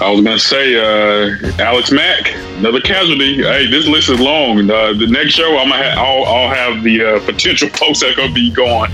I 0.01 0.11
was 0.11 0.22
gonna 0.24 0.38
say 0.38 0.74
uh, 0.76 1.53
Alex 1.62 1.93
Mack, 1.93 2.32
another 2.59 2.80
casualty. 2.80 3.36
Hey, 3.43 3.66
this 3.70 3.86
list 3.86 4.09
is 4.09 4.18
long. 4.18 4.68
Uh, 4.70 4.93
the 4.95 5.07
next 5.07 5.34
show, 5.34 5.59
I'm 5.59 5.68
gonna 5.68 5.82
ha- 5.82 6.03
I'll, 6.05 6.24
I'll 6.24 6.49
have 6.49 6.82
the 6.82 7.05
uh, 7.05 7.20
potential 7.24 7.68
folks 7.74 8.01
that 8.01 8.12
are 8.12 8.16
gonna 8.16 8.32
be 8.32 8.51
gone. 8.51 8.93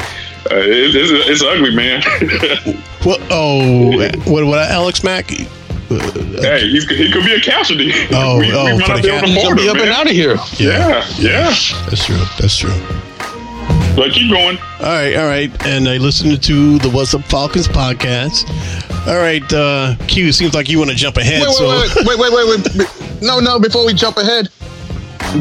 Uh, 0.51 0.57
it, 0.57 0.95
it's, 0.95 1.29
it's 1.29 1.43
ugly, 1.43 1.75
man. 1.75 2.03
What? 3.05 3.21
Oh, 3.31 3.97
what? 4.27 4.45
What? 4.45 4.59
Alex 4.71 5.05
Mack? 5.05 5.31
hey, 5.31 6.69
he's, 6.69 6.85
he 6.91 7.11
could 7.13 7.25
be 7.25 7.33
a 7.35 7.41
casualty. 7.41 7.93
Oh, 8.13 8.39
we, 8.41 8.53
oh, 8.53 8.65
we 8.75 8.79
might 8.81 8.89
not 8.89 8.97
the 8.97 9.03
be 9.03 9.09
able 9.09 9.21
to 9.21 9.27
casualty. 9.27 9.41
afford 9.41 9.57
Be 9.57 9.63
him, 9.69 9.77
up 9.77 9.83
and 9.83 9.91
out 9.91 10.07
of 10.07 10.13
here. 10.13 10.35
Yeah, 10.59 11.07
yeah. 11.17 11.55
That's 11.89 12.05
true. 12.05 12.17
That's 12.41 12.57
true. 12.57 12.75
But 13.99 14.13
keep 14.13 14.31
going. 14.31 14.57
All 14.79 14.87
right, 14.87 15.17
all 15.17 15.27
right. 15.27 15.67
And 15.67 15.89
I 15.89 15.97
listened 15.97 16.41
to 16.45 16.79
the 16.79 16.89
What's 16.89 17.15
Up 17.15 17.23
Falcons 17.25 17.67
podcast. 17.67 18.47
All 19.09 19.17
right, 19.19 19.43
uh, 19.53 19.97
Q. 20.07 20.31
Seems 20.33 20.55
like 20.55 20.69
you 20.69 20.79
want 20.79 20.91
to 20.91 20.97
jump 20.97 21.17
ahead. 21.17 21.43
Wait, 21.43 21.51
so 21.51 21.69
wait, 21.69 22.07
wait, 22.07 22.19
wait, 22.19 22.33
wait, 22.33 22.47
wait, 22.49 22.77
wait. 22.79 23.23
No, 23.23 23.41
no. 23.41 23.59
Before 23.59 23.85
we 23.85 23.93
jump 23.95 24.17
ahead, 24.17 24.51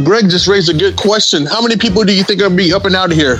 Greg 0.03 0.29
just 0.29 0.47
raised 0.47 0.69
a 0.69 0.73
good 0.73 0.95
question. 0.95 1.45
How 1.45 1.61
many 1.61 1.77
people 1.77 2.03
do 2.03 2.13
you 2.13 2.23
think 2.23 2.41
are 2.41 2.45
gonna 2.45 2.55
be 2.55 2.73
up 2.73 2.85
and 2.85 2.95
out 2.95 3.11
of 3.11 3.17
here? 3.17 3.37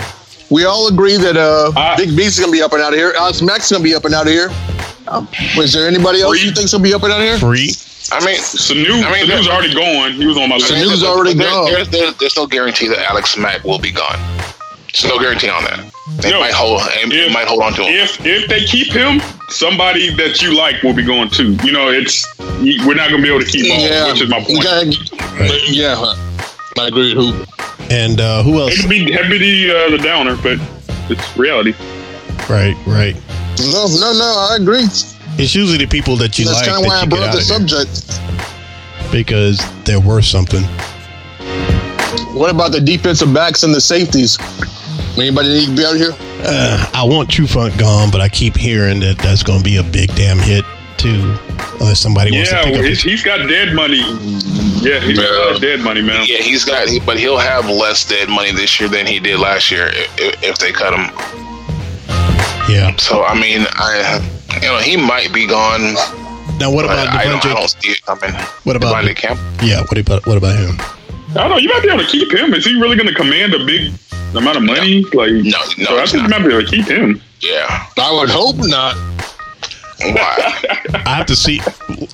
We 0.52 0.66
all 0.66 0.88
agree 0.88 1.18
that 1.18 1.36
uh, 1.36 1.96
Big 1.98 2.16
B's 2.16 2.40
gonna 2.40 2.52
be 2.52 2.62
up 2.62 2.74
and 2.74 2.82
out 2.82 2.94
of 2.94 3.00
here. 3.00 3.14
Alex 3.18 3.42
Mack's 3.42 3.72
gonna 3.72 3.84
be 3.84 3.96
up 3.96 4.06
and 4.06 4.14
out 4.14 4.28
of 4.28 4.32
here. 4.34 4.50
Um, 5.08 5.28
is 5.58 5.74
there 5.74 5.88
anybody 5.88 6.22
else 6.22 6.44
you 6.44 6.52
think's 6.52 6.74
gonna 6.74 6.84
be 6.84 6.94
up 6.94 7.02
and 7.04 7.12
out 7.12 7.22
of 7.22 7.26
here? 7.26 7.40
free. 7.40 7.72
I 8.12 8.24
mean, 8.24 8.38
Sanu, 8.38 9.04
I 9.04 9.12
mean, 9.12 9.26
Sanu's 9.28 9.48
already 9.48 9.74
gone. 9.74 10.14
He 10.14 10.26
was 10.26 10.38
on 10.38 10.48
my 10.48 10.56
list. 10.56 10.72
Sanu's 10.72 11.04
already 11.04 11.34
there- 11.34 11.50
gone. 11.50 11.66
There's, 11.72 11.90
there's, 11.90 12.16
there's 12.18 12.38
no 12.38 12.48
guarantee 12.48 12.88
that 12.88 13.00
Alex 13.10 13.36
Mack 13.36 13.64
will 13.66 13.80
be 13.80 13.92
gone. 13.92 14.18
There's 14.94 15.06
no 15.06 15.20
guarantee 15.20 15.50
on 15.50 15.64
that. 15.66 15.80
They 16.22 16.32
No. 16.32 16.40
might 16.40 16.54
hold. 16.54 16.82
They 17.10 17.26
If- 17.26 17.32
might 17.34 17.48
hold 17.48 17.62
on 17.62 17.74
to 17.76 17.84
him. 17.84 17.94
If 17.94 18.26
if 18.26 18.48
they 18.48 18.64
keep 18.64 18.92
him, 18.92 19.22
somebody 19.50 20.10
that 20.16 20.42
you 20.42 20.56
like 20.56 20.82
will 20.84 20.94
be 20.94 21.04
going 21.04 21.30
too. 21.30 21.58
You 21.64 21.72
know, 21.72 21.90
it's 21.90 22.26
we're 22.40 22.96
not 22.96 23.10
gonna 23.10 23.22
be 23.22 23.28
able 23.30 23.42
to 23.42 23.46
keep 23.46 23.72
all, 23.72 23.80
Yeah, 23.80 24.12
which 24.12 24.22
is 24.22 24.30
my 24.30 24.40
point. 24.42 24.66
Okay. 24.66 25.60
Yeah, 25.68 25.96
I 26.80 26.88
agree 26.88 27.14
with 27.14 27.24
who. 27.36 27.46
And 27.90 28.20
uh, 28.20 28.44
who 28.44 28.60
else? 28.60 28.76
Hate 28.76 28.82
to 28.84 28.88
be, 28.90 29.12
hate 29.12 29.24
to 29.24 29.30
be 29.30 29.38
the, 29.38 29.78
uh, 29.78 29.90
the 29.92 29.98
downer, 30.00 30.36
but 30.38 30.58
it's 31.10 31.38
reality. 31.38 31.74
Right, 32.50 32.76
right. 32.86 33.16
No, 33.72 33.88
no, 33.88 34.14
no. 34.14 34.48
I 34.52 34.58
agree. 34.60 34.84
It's 35.38 35.54
usually 35.56 35.78
the 35.78 35.86
people 35.88 36.16
that 36.18 36.38
you 36.40 36.46
That's 36.46 36.58
like 36.60 36.68
kind 36.68 36.80
of 36.80 36.86
why 36.88 36.96
I 36.96 37.00
that 37.00 37.04
you 37.06 37.10
brought 37.10 37.20
get 37.20 37.30
up 37.30 37.36
out 37.36 37.46
the 37.46 37.66
of 37.66 37.70
here 37.70 37.78
subject. 37.78 39.12
because 39.12 39.62
they're 39.86 40.00
worth 40.00 40.26
something. 40.26 40.64
What 42.34 42.50
about 42.50 42.72
the 42.72 42.82
defensive 42.82 43.34
backs 43.34 43.64
and 43.64 43.74
the 43.74 43.82
safeties? 43.82 44.38
Anybody 45.18 45.50
need 45.50 45.66
to 45.68 45.76
be 45.76 45.86
out 45.86 45.96
here? 45.96 46.12
Uh, 46.44 46.92
I 46.94 47.04
want 47.04 47.30
Trufant 47.30 47.78
gone, 47.80 48.12
but 48.12 48.22
I 48.22 48.30
keep 48.30 48.56
hearing 48.56 49.00
that 49.00 49.18
that's 49.18 49.42
going 49.42 49.60
to 49.60 49.64
be 49.64 49.78
a 49.78 49.84
big 49.84 50.14
damn 50.16 50.38
hit 50.38 50.64
too, 50.98 51.36
unless 51.80 52.00
somebody 52.00 52.32
wants 52.32 52.50
to 52.50 52.56
pick 52.58 52.72
well, 52.74 52.82
up. 52.82 52.86
he's, 52.86 53.02
he's 53.02 53.24
got 53.24 53.48
dead 53.48 53.74
money. 53.74 54.02
Yeah, 54.82 55.00
he's 55.00 55.18
got 55.18 55.32
a 55.32 55.40
lot 55.40 55.56
of 55.56 55.62
dead 55.62 55.80
money, 55.80 56.02
man. 56.02 56.26
Yeah, 56.28 56.38
he's 56.38 56.66
got, 56.66 56.88
but 57.06 57.20
he'll 57.20 57.38
have 57.38 57.66
less 57.66 58.08
dead 58.08 58.30
money 58.30 58.52
this 58.52 58.80
year 58.80 58.90
than 58.90 59.08
he 59.08 59.20
did 59.20 59.40
last 59.40 59.72
year 59.72 59.90
if, 59.92 60.44
if 60.44 60.58
they 60.60 60.72
cut 60.72 60.94
him. 60.94 61.10
Yeah. 62.70 62.96
So 62.98 63.24
I 63.24 63.40
mean, 63.40 63.66
I, 63.72 64.22
you 64.62 64.68
know, 64.68 64.78
he 64.80 64.98
might 64.98 65.34
be 65.34 65.48
gone. 65.48 65.96
Now, 66.60 66.72
what 66.72 66.86
about 66.86 67.08
I 67.08 67.26
don't, 67.26 67.46
I 67.46 67.54
don't 67.54 67.70
see 67.70 67.92
it 67.92 68.02
coming. 68.04 68.34
What 68.64 68.76
about 68.76 69.04
Devontae 69.04 69.16
Camp? 69.16 69.40
Yeah. 69.62 69.82
What 69.82 69.98
about 69.98 70.26
what 70.28 70.38
about 70.38 70.58
him? 70.58 70.80
I 71.38 71.42
don't 71.42 71.50
know. 71.52 71.58
You 71.58 71.70
might 71.70 71.82
be 71.84 71.90
able 71.90 72.04
to 72.04 72.10
keep 72.10 72.32
him. 72.34 72.54
Is 72.54 72.66
he 72.66 72.74
really 72.80 72.96
going 72.96 73.08
to 73.08 73.14
command 73.14 73.54
a 73.54 73.64
big 73.66 73.92
amount 74.36 74.58
of 74.58 74.64
money? 74.64 75.04
Like, 75.14 75.32
No, 75.32 75.42
no, 75.78 75.86
so 75.86 75.98
I 75.98 76.02
he's 76.02 76.12
think 76.12 76.24
you 76.24 76.30
not. 76.30 76.42
might 76.42 76.48
be 76.48 76.54
able 76.56 76.66
to 76.66 76.70
keep 76.76 76.86
him. 76.88 77.22
Yeah. 77.42 77.86
I 77.98 78.12
would 78.20 78.30
hope 78.30 78.56
not. 78.58 78.96
Why? 80.00 80.54
I 81.06 81.16
have 81.16 81.26
to 81.28 81.36
see. 81.36 81.60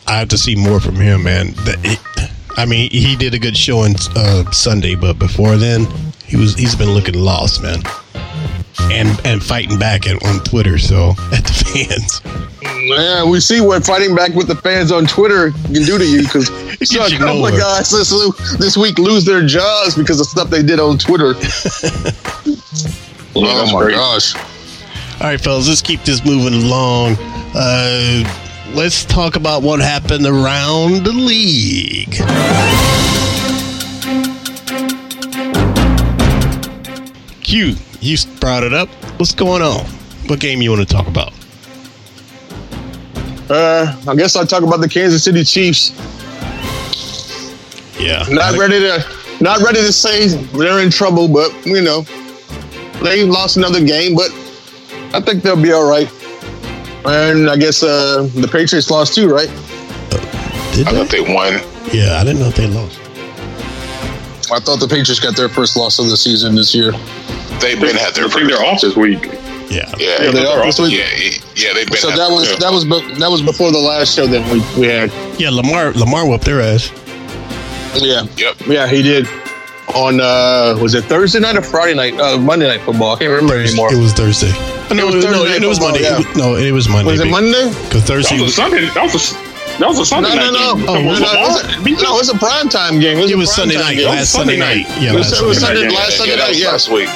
I 0.08 0.20
have 0.20 0.30
to 0.30 0.38
see 0.38 0.56
more 0.56 0.80
from 0.80 0.96
him, 0.96 1.24
man. 1.24 1.54
That 1.66 1.78
it, 1.84 2.00
I 2.58 2.66
mean, 2.66 2.90
he 2.92 3.16
did 3.16 3.34
a 3.34 3.40
good 3.40 3.58
show 3.58 3.80
on 3.80 3.96
uh, 4.16 4.50
Sunday, 4.52 4.96
but 4.96 5.20
before 5.20 5.58
then, 5.58 5.86
he 6.26 6.38
was 6.38 6.56
he's 6.56 6.76
been 6.76 6.92
looking 6.92 7.16
lost, 7.16 7.62
man, 7.62 7.82
and 8.82 9.20
and 9.26 9.44
fighting 9.44 9.78
back 9.80 10.08
at, 10.08 10.24
on 10.26 10.44
Twitter. 10.44 10.78
So 10.78 11.10
at 11.32 11.44
the 11.44 11.54
fans, 11.74 12.22
Yeah, 12.98 13.24
we 13.26 13.40
see 13.40 13.62
what 13.62 13.86
fighting 13.86 14.16
back 14.16 14.34
with 14.34 14.48
the 14.48 14.56
fans 14.56 14.92
on 14.92 15.06
Twitter 15.06 15.52
can 15.52 15.74
do 15.84 15.98
to 15.98 16.06
you 16.06 16.24
because 16.24 16.50
It 16.82 16.88
saw 16.88 17.06
a 17.06 17.10
gets 17.10 17.14
you 17.14 17.20
couple 17.20 17.46
of 17.46 17.58
guys 17.58 17.92
this, 17.92 18.10
this 18.58 18.78
week 18.78 18.98
lose 18.98 19.26
their 19.26 19.46
jobs 19.46 19.96
because 19.96 20.20
of 20.20 20.28
stuff 20.28 20.50
they 20.50 20.64
did 20.64 20.80
on 20.80 20.98
Twitter. 20.98 21.34
oh 23.36 23.70
my 23.74 23.92
gosh. 23.92 24.36
all 24.36 25.28
right, 25.28 25.40
fellas, 25.40 25.68
let's 25.68 25.82
keep 25.82 26.02
this 26.04 26.26
moving 26.26 26.54
along. 26.64 27.16
Uh, 27.56 28.24
let's 28.74 29.06
talk 29.06 29.36
about 29.36 29.62
what 29.62 29.80
happened 29.80 30.26
around 30.26 31.06
the 31.06 31.14
league. 31.14 32.16
Q, 37.44 37.76
you 38.04 38.18
brought 38.40 38.64
it 38.64 38.74
up. 38.74 38.90
What's 39.18 39.34
going 39.34 39.62
on? 39.62 39.86
What 40.28 40.40
game 40.40 40.62
you 40.62 40.72
want 40.72 40.88
to 40.88 40.94
talk 40.94 41.08
about? 41.08 41.34
Uh, 43.50 43.96
I 44.08 44.16
guess 44.16 44.36
I'll 44.36 44.48
talk 44.48 44.64
about 44.64 44.82
the 44.82 44.90
Kansas 44.90 45.24
City 45.24 45.44
Chiefs. 45.44 45.92
Yeah, 48.00 48.26
Not 48.30 48.58
ready 48.58 48.80
to 48.80 49.06
not 49.40 49.62
ready 49.62 49.80
to 49.80 49.94
say 49.94 50.28
they're 50.28 50.80
in 50.80 50.90
trouble, 50.90 51.28
but 51.28 51.54
you 51.66 51.82
know 51.82 52.02
they 53.02 53.24
lost 53.24 53.58
another 53.58 53.84
game, 53.84 54.16
but 54.16 54.32
I 55.14 55.22
think 55.22 55.44
they'll 55.44 55.62
be 55.62 55.72
all 55.72 55.88
right. 55.90 56.10
And 57.06 57.50
I 57.50 57.58
guess 57.58 57.84
uh, 57.84 58.30
the 58.36 58.48
Patriots 58.48 58.90
lost 58.90 59.14
too, 59.16 59.30
right? 59.30 59.50
Did 60.74 60.88
I 60.88 60.92
thought 60.92 61.10
they 61.10 61.22
won. 61.22 61.54
Yeah, 61.94 62.18
I 62.20 62.24
didn't 62.24 62.40
know 62.40 62.48
if 62.48 62.56
they 62.56 62.68
lost. 62.68 63.00
I 64.52 64.60
thought 64.60 64.80
the 64.80 64.88
Patriots 64.88 65.20
got 65.20 65.36
their 65.36 65.50
first 65.50 65.78
loss 65.78 66.00
of 66.00 66.10
the 66.10 66.18
season 66.18 66.56
this 66.56 66.74
year. 66.74 66.92
They've 67.60 67.80
been 67.80 67.96
had 67.96 68.14
their 68.14 68.26
I 68.26 68.30
think 68.30 68.50
they're 68.50 68.64
off 68.64 68.82
this 68.82 68.96
week. 68.96 69.24
Yeah, 69.70 69.90
Yeah, 69.98 70.22
Yeah, 70.22 70.32
they 70.32 70.46
are. 70.46 70.60
yeah, 70.60 70.66
This 70.66 70.80
week- 70.80 70.94
yeah, 70.94 71.40
yeah, 71.56 71.74
they've 71.74 71.88
been. 71.88 71.98
So 71.98 72.10
had- 72.10 72.20
that 72.20 72.30
was 72.32 72.50
yeah. 72.52 72.58
that 72.60 72.72
was 72.74 72.84
be- 72.86 73.16
that 73.20 73.32
was 73.32 73.42
before 73.42 73.72
the 73.72 73.78
last 73.80 74.16
show 74.16 74.28
that 74.28 74.44
we, 74.52 74.60
we 74.80 74.88
had. 74.88 75.12
yeah. 75.40 75.50
Lamar 75.50 75.92
Lamar 75.94 76.28
whooped 76.28 76.46
their 76.46 76.62
ass. 76.62 76.92
Yeah, 77.96 78.26
Yep. 78.38 78.56
yeah, 78.68 78.88
he 78.88 79.02
did. 79.02 79.28
On 79.96 80.20
uh, 80.20 80.76
was 80.82 80.96
it 80.96 81.04
Thursday 81.06 81.40
night 81.40 81.56
or 81.56 81.62
Friday 81.62 81.94
night? 81.94 82.20
Uh, 82.20 82.38
Monday 82.38 82.68
night 82.68 82.82
football. 82.82 83.16
I 83.16 83.20
can't 83.20 83.32
remember 83.32 83.56
anymore. 83.60 83.94
It 83.94 83.98
was 83.98 84.12
Thursday. 84.14 84.52
No, 84.94 85.08
It 85.10 85.16
was 85.16 85.26
no, 85.26 85.32
Thursday 85.32 85.56
it 85.64 85.68
was 85.68 85.78
football, 85.78 85.92
Monday. 85.92 86.04
yeah. 86.04 86.20
It 86.20 86.28
was- 86.28 86.36
no, 86.38 86.56
it 86.56 86.72
was 86.72 86.90
Monday. 86.90 87.12
Was 87.12 87.20
it 87.22 87.28
Monday? 87.30 87.70
Because 87.88 88.04
Thursday 88.04 88.38
That 88.38 88.42
was 88.42 88.42
a 88.42 88.46
was, 88.46 88.56
Sunday. 88.56 88.86
That 88.94 89.04
was 89.04 89.32
a, 89.32 89.80
that 89.80 89.88
was 89.90 90.00
a 90.00 90.06
Sunday 90.06 90.30
No, 90.30 90.36
no, 90.36 90.42
night 90.52 90.54
no. 90.54 90.76
game. 90.76 90.86
Oh, 90.90 90.94
no, 90.94 91.02
no, 91.02 91.10
it 91.10 91.18
was 91.18 91.62
a, 91.64 92.04
no, 92.04 92.16
it 92.16 92.18
was 92.18 92.30
a 92.30 92.38
prime 92.38 92.70
time 92.70 93.00
game. 93.00 93.18
It 93.18 93.22
was, 93.22 93.32
it 93.32 93.38
was 93.38 93.54
Sunday 93.54 93.76
night. 93.78 93.96
game. 93.98 94.06
Last 94.08 94.32
Sunday 94.32 94.58
Sunday 94.60 94.84
night. 94.84 94.90
night. 94.90 95.02
Yeah, 95.02 95.14
It 95.14 95.16
was- 95.18 95.32
last 95.32 95.42
it 95.42 95.46
was 95.46 95.58
Sunday 95.60 95.76
Sunday- 95.82 95.94
night. 95.96 96.04
last 96.04 96.18
Sunday 96.18 96.36
night, 96.38 96.56
yeah. 96.58 96.72
last 96.72 96.90
week. 96.90 97.10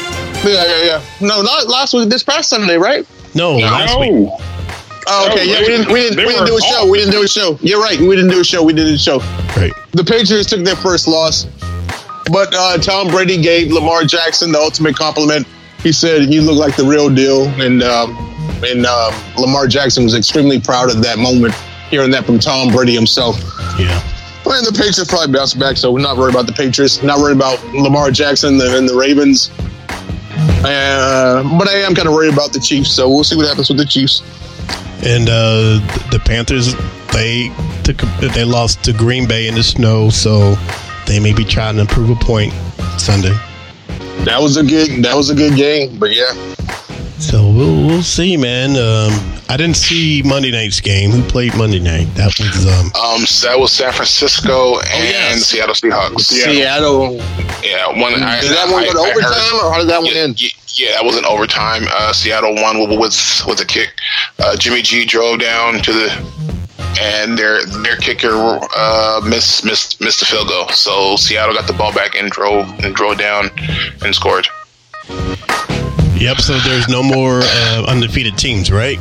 Yeah, 0.43 0.65
yeah, 0.65 0.83
yeah. 0.83 1.01
No, 1.21 1.41
not 1.41 1.67
last 1.67 1.93
week. 1.93 2.09
This 2.09 2.23
past 2.23 2.49
Sunday, 2.49 2.77
right? 2.77 3.05
No, 3.35 3.57
last 3.57 3.99
week. 3.99 4.29
Oh, 5.09 5.29
okay. 5.31 5.49
Yeah, 5.49 5.59
we 5.59 5.65
didn't. 5.67 5.91
We 5.91 6.01
didn't. 6.01 6.17
We 6.17 6.25
didn't 6.25 6.47
do 6.47 6.57
a 6.57 6.61
show. 6.61 6.83
off. 6.83 6.89
We 6.89 6.97
didn't 6.99 7.13
do 7.13 7.23
a 7.23 7.27
show. 7.27 7.57
You're 7.61 7.81
right. 7.81 7.99
We 7.99 8.15
didn't 8.15 8.31
do 8.31 8.41
a 8.41 8.43
show. 8.43 8.63
We 8.63 8.73
did 8.73 8.87
a 8.87 8.97
show. 8.97 9.19
Right. 9.55 9.71
The 9.91 10.03
Patriots 10.03 10.49
took 10.49 10.63
their 10.63 10.75
first 10.75 11.07
loss, 11.07 11.45
but 12.31 12.53
uh, 12.53 12.77
Tom 12.77 13.07
Brady 13.09 13.41
gave 13.41 13.71
Lamar 13.71 14.03
Jackson 14.03 14.51
the 14.51 14.59
ultimate 14.59 14.95
compliment. 14.95 15.47
He 15.81 15.91
said, 15.91 16.33
"You 16.33 16.41
look 16.41 16.57
like 16.57 16.75
the 16.75 16.83
real 16.85 17.09
deal," 17.09 17.47
and 17.61 17.81
um, 17.83 18.15
and 18.63 18.85
um, 18.85 19.13
Lamar 19.37 19.67
Jackson 19.67 20.03
was 20.03 20.15
extremely 20.15 20.59
proud 20.59 20.89
of 20.89 21.01
that 21.03 21.17
moment, 21.17 21.53
hearing 21.89 22.11
that 22.11 22.25
from 22.25 22.39
Tom 22.39 22.71
Brady 22.71 22.93
himself. 22.93 23.37
Yeah. 23.79 24.01
And 24.49 24.65
the 24.65 24.71
Patriots 24.71 25.03
probably 25.05 25.33
bounced 25.33 25.59
back, 25.59 25.75
so 25.77 25.91
we're 25.91 25.99
not 26.01 26.15
worried 26.17 26.33
about 26.33 26.47
the 26.47 26.53
Patriots. 26.53 27.03
Not 27.03 27.19
worried 27.19 27.35
about 27.35 27.63
Lamar 27.73 28.11
Jackson 28.11 28.53
and 28.53 28.61
the, 28.61 28.77
and 28.77 28.87
the 28.87 28.95
Ravens. 28.95 29.51
Uh, 30.63 31.57
but 31.57 31.67
I 31.67 31.77
am 31.77 31.95
kind 31.95 32.07
of 32.07 32.13
worried 32.13 32.33
about 32.33 32.53
the 32.53 32.59
Chiefs, 32.59 32.91
so 32.91 33.09
we'll 33.09 33.23
see 33.23 33.35
what 33.35 33.47
happens 33.47 33.69
with 33.69 33.77
the 33.77 33.85
Chiefs. 33.85 34.21
And 35.03 35.29
uh, 35.29 35.79
the 36.11 36.21
Panthers, 36.25 36.73
they 37.13 37.51
took 37.83 37.97
they 38.33 38.43
lost 38.43 38.83
to 38.85 38.93
Green 38.93 39.27
Bay 39.27 39.47
in 39.47 39.55
the 39.55 39.63
snow, 39.63 40.09
so 40.09 40.55
they 41.05 41.19
may 41.19 41.33
be 41.33 41.45
trying 41.45 41.75
to 41.75 41.81
improve 41.81 42.09
a 42.09 42.15
point 42.15 42.53
Sunday. 42.97 43.33
That 44.25 44.41
was 44.41 44.57
a 44.57 44.63
good 44.63 45.03
that 45.03 45.15
was 45.15 45.29
a 45.29 45.35
good 45.35 45.55
game, 45.55 45.97
but 45.97 46.13
yeah. 46.13 46.33
So 47.19 47.49
we'll 47.49 47.87
we'll 47.87 48.03
see, 48.03 48.37
man. 48.37 48.71
Um, 48.71 49.11
I 49.49 49.57
didn't 49.57 49.75
see 49.75 50.21
Monday 50.23 50.51
night's 50.51 50.79
game. 50.79 51.09
Who 51.09 51.23
played 51.23 51.55
Monday 51.57 51.79
night? 51.79 52.05
That 52.13 52.27
was 52.39 52.65
um. 52.67 52.91
Um, 53.01 53.25
so 53.25 53.47
that 53.47 53.59
was 53.59 53.71
San 53.71 53.91
Francisco 53.91 54.79
and 54.79 55.39
Seattle 55.39 55.73
Seahawks. 55.73 56.21
Seattle. 56.21 57.15
Yeah, 57.63 57.87
one. 57.99 58.13
I, 58.21 58.39
Did 58.41 58.51
that 58.51 58.69
one 58.71 58.83
go 58.85 58.93
to 58.93 58.99
I- 58.99 59.01
I 59.01 59.09
heard- 59.09 59.17
overtime, 59.17 59.65
or 59.65 59.71
how 59.73 59.79
did 59.79 59.89
that 59.89 60.01
one 60.01 60.13
yeah, 60.13 60.21
end? 60.21 60.41
Yeah, 60.41 60.49
yeah, 60.75 60.91
that 60.93 61.03
was 61.05 61.17
an 61.17 61.25
overtime. 61.25 61.83
Uh, 61.89 62.13
Seattle 62.13 62.53
won 62.55 62.79
with 62.79 62.99
with, 62.99 63.41
with 63.47 63.59
a 63.61 63.65
kick. 63.65 63.89
Uh, 64.39 64.55
Jimmy 64.55 64.83
G 64.83 65.03
drove 65.03 65.39
down 65.39 65.79
to 65.81 65.91
the, 65.91 66.11
and 67.01 67.35
their 67.37 67.65
their 67.65 67.97
kicker 67.97 68.29
uh, 68.75 69.21
missed 69.27 69.65
missed 69.65 69.99
missed 70.01 70.19
the 70.19 70.27
field 70.27 70.49
goal. 70.49 70.69
So 70.69 71.15
Seattle 71.15 71.55
got 71.55 71.65
the 71.65 71.73
ball 71.73 71.91
back 71.93 72.13
and 72.15 72.29
drove 72.29 72.69
and 72.83 72.93
drove 72.95 73.17
down 73.17 73.49
and 74.05 74.13
scored. 74.13 74.47
Yep. 76.19 76.37
So 76.41 76.57
there's 76.59 76.87
no 76.89 77.03
more 77.03 77.41
uh, 77.43 77.85
undefeated 77.87 78.37
teams, 78.37 78.71
right? 78.71 78.99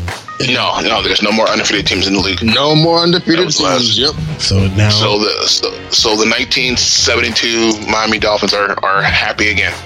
No, 0.49 0.79
no, 0.83 1.01
there's 1.03 1.23
no 1.23 1.33
more 1.33 1.49
undefeated 1.49 1.87
teams 1.87 2.07
in 2.07 2.13
the 2.13 2.21
league. 2.21 2.43
No 2.45 2.75
more 2.77 2.99
undefeated 3.01 3.41
That 3.41 3.47
was 3.47 3.61
last. 3.61 3.81
teams. 3.97 3.99
Yep. 3.99 4.41
So 4.41 4.67
now, 4.77 4.91
So 4.91 5.19
the 5.19 5.47
so, 5.49 5.71
so 5.91 6.09
the 6.11 6.29
1972 6.29 7.91
Miami 7.91 8.19
Dolphins 8.19 8.53
are 8.53 8.77
are 8.85 9.03
happy 9.03 9.49
again. 9.49 9.73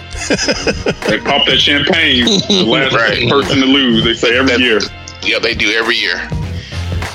They 1.07 1.18
pop 1.18 1.47
that 1.47 1.59
champagne. 1.61 2.24
The 2.26 2.64
last 2.66 2.95
Right. 2.95 3.28
person 3.28 3.61
to 3.61 3.66
lose. 3.66 4.05
They 4.05 4.14
say 4.14 4.37
every 4.37 4.57
year. 4.62 4.81
Yeah, 5.22 5.39
they 5.39 5.55
do 5.55 5.70
every 5.72 5.97
year. 5.97 6.16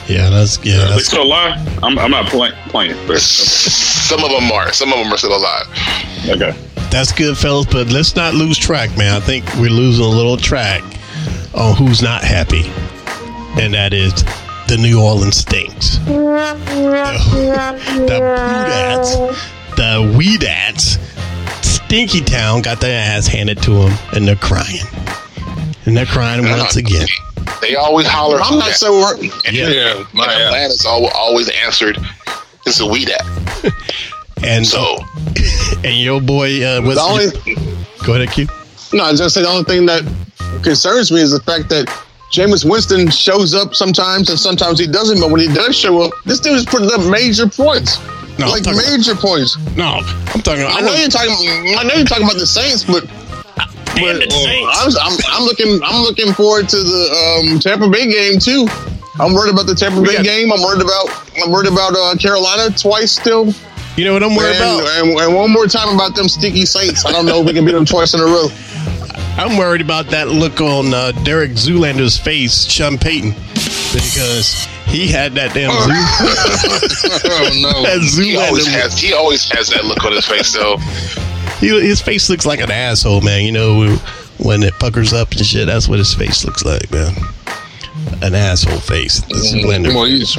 yeah, 0.08 0.30
that's 0.30 0.64
yeah, 0.64 0.86
They 0.86 0.90
that's 0.92 1.06
still 1.08 1.24
alive? 1.24 1.58
I'm, 1.84 1.98
I'm 2.00 2.12
not 2.12 2.28
play, 2.28 2.52
playing. 2.70 2.96
But 3.08 3.20
Some 3.20 4.24
of 4.24 4.30
them 4.32 4.52
are. 4.52 4.72
Some 4.74 4.92
of 4.94 5.00
them 5.00 5.12
are 5.14 5.18
still 5.18 5.36
alive. 5.36 5.66
okay. 6.30 6.54
That's 6.96 7.12
good, 7.12 7.38
fellas. 7.38 7.66
But 7.66 7.90
let's 7.92 8.16
not 8.16 8.34
lose 8.34 8.58
track, 8.58 8.96
man. 8.98 9.14
I 9.14 9.20
think 9.20 9.46
we're 9.56 9.70
losing 9.70 10.06
a 10.06 10.10
little 10.10 10.38
track 10.38 10.82
on 11.54 11.76
who's 11.76 12.02
not 12.02 12.24
happy, 12.24 12.64
and 13.62 13.74
that 13.74 13.94
is 13.94 14.14
the 14.68 14.78
New 14.80 15.02
Orleans 15.02 15.36
Stinks. 15.38 15.98
The, 16.00 16.14
the 18.08 18.20
Boodats, 18.20 19.76
the 19.76 20.18
Weedats, 20.18 21.64
Stinky 21.64 22.22
Town 22.22 22.62
got 22.62 22.80
their 22.80 22.98
ass 22.98 23.28
handed 23.28 23.62
to 23.64 23.72
them, 23.72 23.98
and 24.14 24.26
they're 24.28 24.36
crying. 24.38 24.86
And 25.86 25.96
they're 25.96 26.06
crying 26.06 26.44
once 26.44 26.78
again. 26.78 27.08
They 27.62 27.76
always 27.76 28.08
holler. 28.08 28.40
I'm 28.42 28.58
not 28.58 28.72
so 28.72 28.92
worried. 28.92 29.32
And, 29.46 29.56
Yeah. 29.56 29.98
and 29.98 30.20
Atlanta's 30.20 30.86
always 30.86 31.50
answered. 31.64 31.98
It's 32.66 32.80
a 32.80 32.88
weed 32.88 33.10
at. 33.10 33.22
And 34.46 34.66
So 34.66 34.98
and 35.84 35.96
your 35.98 36.22
boy 36.22 36.64
uh, 36.64 36.82
was 36.82 36.96
The 36.98 37.02
only 37.02 37.76
go 38.06 38.14
ahead, 38.14 38.32
Q. 38.32 38.48
no, 38.94 39.04
I 39.06 39.12
was 39.12 39.20
gonna 39.20 39.30
say 39.30 39.42
the 39.42 39.50
only 39.50 39.64
thing 39.64 39.86
that 39.88 40.04
concerns 40.64 41.12
me 41.12 41.22
is 41.22 41.32
the 41.32 41.40
fact 41.42 41.70
that 41.70 41.88
Jameis 42.32 42.70
Winston 42.70 43.10
shows 43.10 43.54
up 43.54 43.76
sometimes 43.76 44.30
and 44.30 44.38
sometimes 44.40 44.80
he 44.80 44.88
doesn't. 44.88 45.20
But 45.22 45.30
when 45.32 45.42
he 45.42 45.48
does 45.48 45.76
show 45.78 46.02
up, 46.02 46.12
this 46.26 46.40
dude 46.40 46.54
is 46.56 46.66
putting 46.66 46.92
up 46.92 47.06
major 47.10 47.48
points, 47.48 47.98
No, 48.38 48.48
like 48.50 48.66
major 48.66 49.16
points. 49.16 49.58
No, 49.78 50.02
I'm 50.34 50.42
talking. 50.42 50.64
I 50.64 50.78
I 50.78 50.82
know 50.82 50.92
was, 50.92 51.00
you're 51.00 51.10
talking. 51.10 51.76
I 51.78 51.84
know 51.84 51.94
you're 51.96 52.06
talking 52.06 52.26
about 52.26 52.38
the 52.38 52.48
Saints, 52.48 52.84
but. 52.84 53.06
But 53.96 54.20
the 54.20 54.30
Saints. 54.30 54.78
I 54.78 54.84
was, 54.86 54.98
I'm, 55.00 55.16
I'm 55.32 55.44
looking. 55.46 55.80
I'm 55.84 56.02
looking 56.04 56.34
forward 56.34 56.68
to 56.70 56.76
the 56.78 57.50
um, 57.54 57.60
Tampa 57.60 57.88
Bay 57.90 58.12
game 58.12 58.40
too. 58.40 58.68
I'm 59.20 59.34
worried 59.34 59.54
about 59.54 59.68
the 59.68 59.76
Tampa 59.76 60.02
Bay 60.02 60.16
got- 60.20 60.26
game. 60.26 60.52
I'm 60.52 60.62
worried 60.62 60.82
about. 60.82 61.08
I'm 61.42 61.52
worried 61.52 61.72
about 61.72 61.94
uh, 61.96 62.16
Carolina 62.18 62.76
twice 62.76 63.14
still. 63.14 63.54
You 63.98 64.06
know 64.06 64.14
what 64.14 64.24
I'm 64.24 64.36
worried 64.36 64.56
And, 64.56 64.82
about? 64.82 64.98
and, 65.00 65.20
and 65.20 65.36
one 65.36 65.52
more 65.52 65.68
time 65.68 65.94
about 65.94 66.16
them 66.16 66.28
sticky 66.28 66.66
Saints. 66.66 67.06
I 67.06 67.12
don't 67.12 67.26
know 67.26 67.42
if 67.42 67.46
we 67.48 67.54
can 67.54 67.66
beat 67.66 67.72
them 67.74 67.86
twice 67.86 68.14
in 68.14 68.20
a 68.20 68.26
row. 68.26 68.48
I'm 69.38 69.58
worried 69.58 69.82
about 69.82 70.08
that 70.08 70.30
look 70.30 70.62
on 70.62 70.94
uh, 70.94 71.12
Derek 71.24 71.52
Zoolander's 71.52 72.18
face, 72.18 72.66
Sean 72.66 72.98
Payton, 72.98 73.32
because 73.94 74.66
he 74.88 75.08
had 75.08 75.34
that 75.34 75.54
damn 75.54 75.72
Zoo, 75.72 75.92
oh 77.30 77.50
no! 77.62 77.84
that 77.84 78.22
he 78.24 78.38
always 78.38 78.66
has. 78.68 78.98
He 78.98 79.14
always 79.14 79.50
has 79.52 79.70
that 79.70 79.84
look 79.86 80.04
on 80.06 80.14
his 80.14 80.26
face. 80.26 80.54
Though. 80.54 80.78
He, 81.60 81.68
his 81.86 82.02
face 82.02 82.30
looks 82.30 82.46
like 82.46 82.60
an 82.62 82.72
asshole, 82.72 83.22
man. 83.22 83.44
You 83.44 83.52
know 83.52 83.98
when 84.38 84.64
it 84.64 84.74
puckers 84.80 85.12
up 85.14 85.32
and 85.32 85.46
shit. 85.46 85.68
That's 85.68 85.88
what 85.90 86.00
his 86.00 86.14
face 86.14 86.46
looks 86.46 86.64
like, 86.64 86.90
man. 86.92 87.14
An 88.22 88.34
asshole 88.34 88.80
face. 88.80 89.20
The 89.22 89.36
mm-hmm. 89.36 89.68
Zoolander. 89.70 89.94
Well, 89.96 90.06
he's 90.06 90.34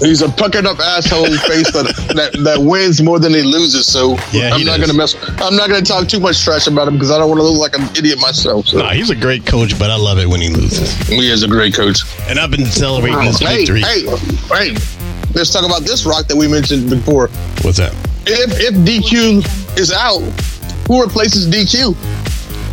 he's 0.00 0.22
a 0.22 0.28
puckered 0.28 0.66
up 0.66 0.78
asshole 0.78 1.26
face 1.48 1.70
that, 1.72 1.86
that 2.14 2.32
that 2.44 2.58
wins 2.58 3.02
more 3.02 3.18
than 3.18 3.32
he 3.34 3.42
loses. 3.42 3.86
So 3.86 4.16
Yeah, 4.32 4.54
I'm 4.54 4.64
not 4.64 4.78
does. 4.78 4.86
gonna 4.86 4.98
mess. 4.98 5.14
I'm 5.40 5.56
not 5.56 5.68
gonna 5.68 5.82
talk 5.82 6.08
too 6.08 6.20
much 6.20 6.42
trash 6.44 6.66
about 6.66 6.88
him 6.88 6.94
because 6.94 7.10
I 7.10 7.18
don't 7.18 7.28
want 7.28 7.40
to 7.40 7.44
look 7.44 7.58
like 7.60 7.74
an 7.78 7.84
idiot 7.96 8.18
myself. 8.20 8.66
So 8.68 8.78
Nah, 8.78 8.90
he's 8.90 9.10
a 9.10 9.16
great 9.16 9.44
coach, 9.46 9.78
but 9.78 9.90
I 9.90 9.96
love 9.96 10.18
it 10.18 10.28
when 10.28 10.40
he 10.40 10.48
loses. 10.50 10.92
he 11.08 11.30
is 11.30 11.42
a 11.42 11.48
great 11.48 11.74
coach. 11.74 12.02
And 12.28 12.38
I've 12.38 12.50
been 12.50 12.66
celebrating 12.66 13.20
his 13.22 13.38
Hey, 13.38 13.58
victory. 13.58 13.80
hey, 13.82 14.02
hey! 14.48 14.76
Let's 15.34 15.52
talk 15.52 15.64
about 15.66 15.82
this 15.82 16.06
rock 16.06 16.26
that 16.28 16.36
we 16.36 16.48
mentioned 16.48 16.88
before. 16.88 17.28
What's 17.62 17.76
that? 17.78 17.92
If 18.26 18.58
if 18.60 18.74
DQ 18.74 19.78
is 19.78 19.92
out, 19.92 20.20
who 20.88 21.02
replaces 21.02 21.46
DQ? 21.48 21.94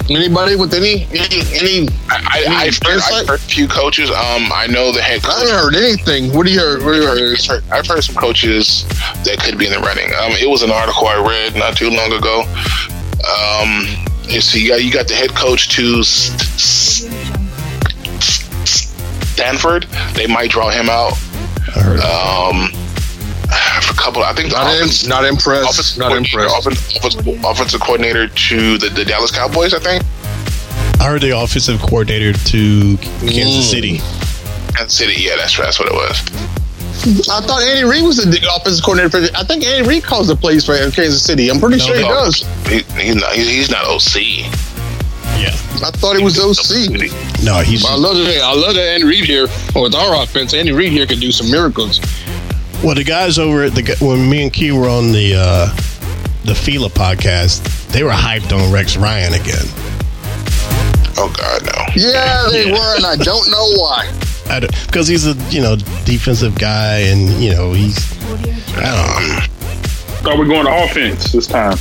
Anybody 0.10 0.56
with 0.56 0.74
any 0.74 1.06
any? 1.12 1.42
any 1.54 1.88
I, 2.10 2.44
I, 2.48 2.66
I've, 2.66 2.78
heard, 2.84 3.02
I've 3.02 3.28
heard 3.28 3.40
a 3.40 3.44
few 3.44 3.68
coaches. 3.68 4.10
Um, 4.10 4.52
I 4.52 4.68
know 4.70 4.92
the 4.92 5.02
head 5.02 5.24
I 5.26 5.40
haven't 5.40 5.54
heard 5.56 5.76
anything. 5.76 6.34
What 6.36 6.46
do 6.46 6.52
you 6.52 6.60
heard? 6.60 6.84
What 6.84 6.94
do 6.94 6.98
you 7.02 7.08
heard? 7.08 7.38
I've 7.40 7.46
heard, 7.46 7.64
I've 7.72 7.88
heard 7.88 8.04
some 8.04 8.16
coaches 8.16 8.86
that 9.24 9.40
could 9.40 9.58
be 9.58 9.66
in 9.66 9.72
the 9.72 9.80
running. 9.80 10.14
Um, 10.16 10.34
it 10.34 10.50
was 10.50 10.62
an 10.62 10.72
article 10.72 11.08
I 11.08 11.16
read 11.26 11.56
not 11.56 11.78
too 11.78 11.90
long 11.90 12.12
ago. 12.12 12.44
Um, 13.24 13.88
you 14.28 14.42
see, 14.42 14.64
you 14.64 14.70
got, 14.70 14.84
you 14.84 14.92
got 14.92 15.08
the 15.08 15.16
head 15.16 15.34
coach 15.36 15.70
to 15.78 16.04
Stanford. 19.34 19.88
They 20.14 20.28
might 20.28 20.52
draw 20.52 20.70
him 20.70 20.90
out. 20.90 21.14
I 21.76 21.82
heard 21.82 22.00
Um, 22.02 22.83
for 23.82 23.94
a 23.94 23.96
couple, 23.98 24.24
I 24.24 24.34
think 24.34 24.50
the 24.50 24.56
Not, 24.58 24.74
offense, 24.76 25.04
in, 25.04 25.10
not 25.10 25.26
impressed. 25.26 25.72
offensive 25.72 25.98
Not 25.98 26.08
coordinator- 26.10 26.40
impressed. 26.44 26.68
offensive- 26.68 26.96
offensive- 27.04 27.46
offensive 27.46 27.82
coordinator 27.82 28.28
to 28.28 28.78
the, 28.78 28.90
the 28.90 29.06
Dallas 29.06 29.32
Cowboys. 29.32 29.74
I 29.74 29.80
think. 29.80 30.04
I 31.00 31.06
heard 31.06 31.22
the 31.22 31.38
offensive 31.38 31.82
coordinator 31.82 32.34
to 32.34 32.98
Kansas 32.98 33.68
Mm. 33.68 33.70
City. 33.70 34.02
Kansas 34.76 34.98
City. 34.98 35.16
Yeah, 35.22 35.36
that's 35.38 35.58
that's 35.58 35.80
what 35.80 35.88
it 35.90 35.94
was. 35.94 36.18
I 37.30 37.42
thought 37.42 37.62
Andy 37.64 37.84
Reid 37.84 38.04
was 38.06 38.18
the 38.18 38.40
offensive 38.56 38.84
coordinator 38.86 39.10
for. 39.28 39.38
I 39.38 39.44
think 39.44 39.66
Andy 39.66 39.88
Reid 39.88 40.04
calls 40.04 40.28
the 40.28 40.36
plays 40.36 40.64
for 40.66 40.76
Kansas 40.92 41.22
City. 41.22 41.50
I'm 41.50 41.60
pretty 41.60 41.78
No, 41.78 41.86
sure 41.86 41.96
he 41.98 42.04
does. 42.04 42.46
He, 42.70 42.84
he's 43.02 43.16
not. 43.16 43.34
he- 43.34 43.44
He's 43.44 43.70
not 43.70 43.84
OC. 43.86 44.46
Yeah. 45.38 45.50
I 45.84 45.92
thought 45.92 46.16
it 46.16 46.24
was 46.24 46.40
OC. 46.40 47.12
No, 47.44 47.60
he's 47.60 47.84
I 47.86 47.96
love 47.96 48.16
that. 48.18 48.42
I 48.42 48.54
love 48.54 48.76
that 48.76 48.88
Andy 48.88 49.04
Reid 49.06 49.26
here 49.26 49.48
with 49.76 49.96
our 49.96 50.24
offense. 50.24 50.54
Andy 50.54 50.72
Reid 50.72 50.92
here 50.94 51.06
can 51.06 51.20
do 51.20 51.32
some 51.32 51.52
miracles. 51.52 52.00
Well, 52.84 52.96
the 52.96 53.06
guys 53.06 53.40
over 53.40 53.64
at 53.64 53.76
the 53.76 53.98
when 54.02 54.30
me 54.30 54.44
and 54.44 54.52
Key 54.52 54.74
were 54.74 54.90
on 54.90 55.14
the 55.14 55.36
uh, 55.38 55.68
the 56.44 56.54
Fila 56.54 56.90
podcast, 56.90 57.64
they 57.94 58.04
were 58.04 58.12
hyped 58.12 58.52
on 58.52 58.74
Rex 58.74 58.98
Ryan 58.98 59.34
again. 59.34 59.66
Oh 61.16 61.34
God, 61.38 61.64
no. 61.64 61.86
Yeah, 61.96 62.50
they 62.52 62.70
were, 62.70 62.96
and 62.98 63.06
I 63.06 63.16
don't 63.16 63.50
know 63.50 63.68
why. 63.80 64.12
Because 64.86 65.08
he's 65.08 65.26
a 65.26 65.34
you 65.50 65.62
know 65.62 65.78
defensive 66.04 66.60
guy, 66.60 66.98
and 67.00 67.30
you 67.42 67.52
know 67.52 67.72
he's 67.72 67.98
I 68.76 68.92
don't 68.92 69.30
know. 69.30 69.40
Thought 70.20 70.38
we're 70.38 70.46
going 70.46 70.66
to 70.66 70.84
offense 70.84 71.32
this 71.32 71.48
time. 71.48 71.78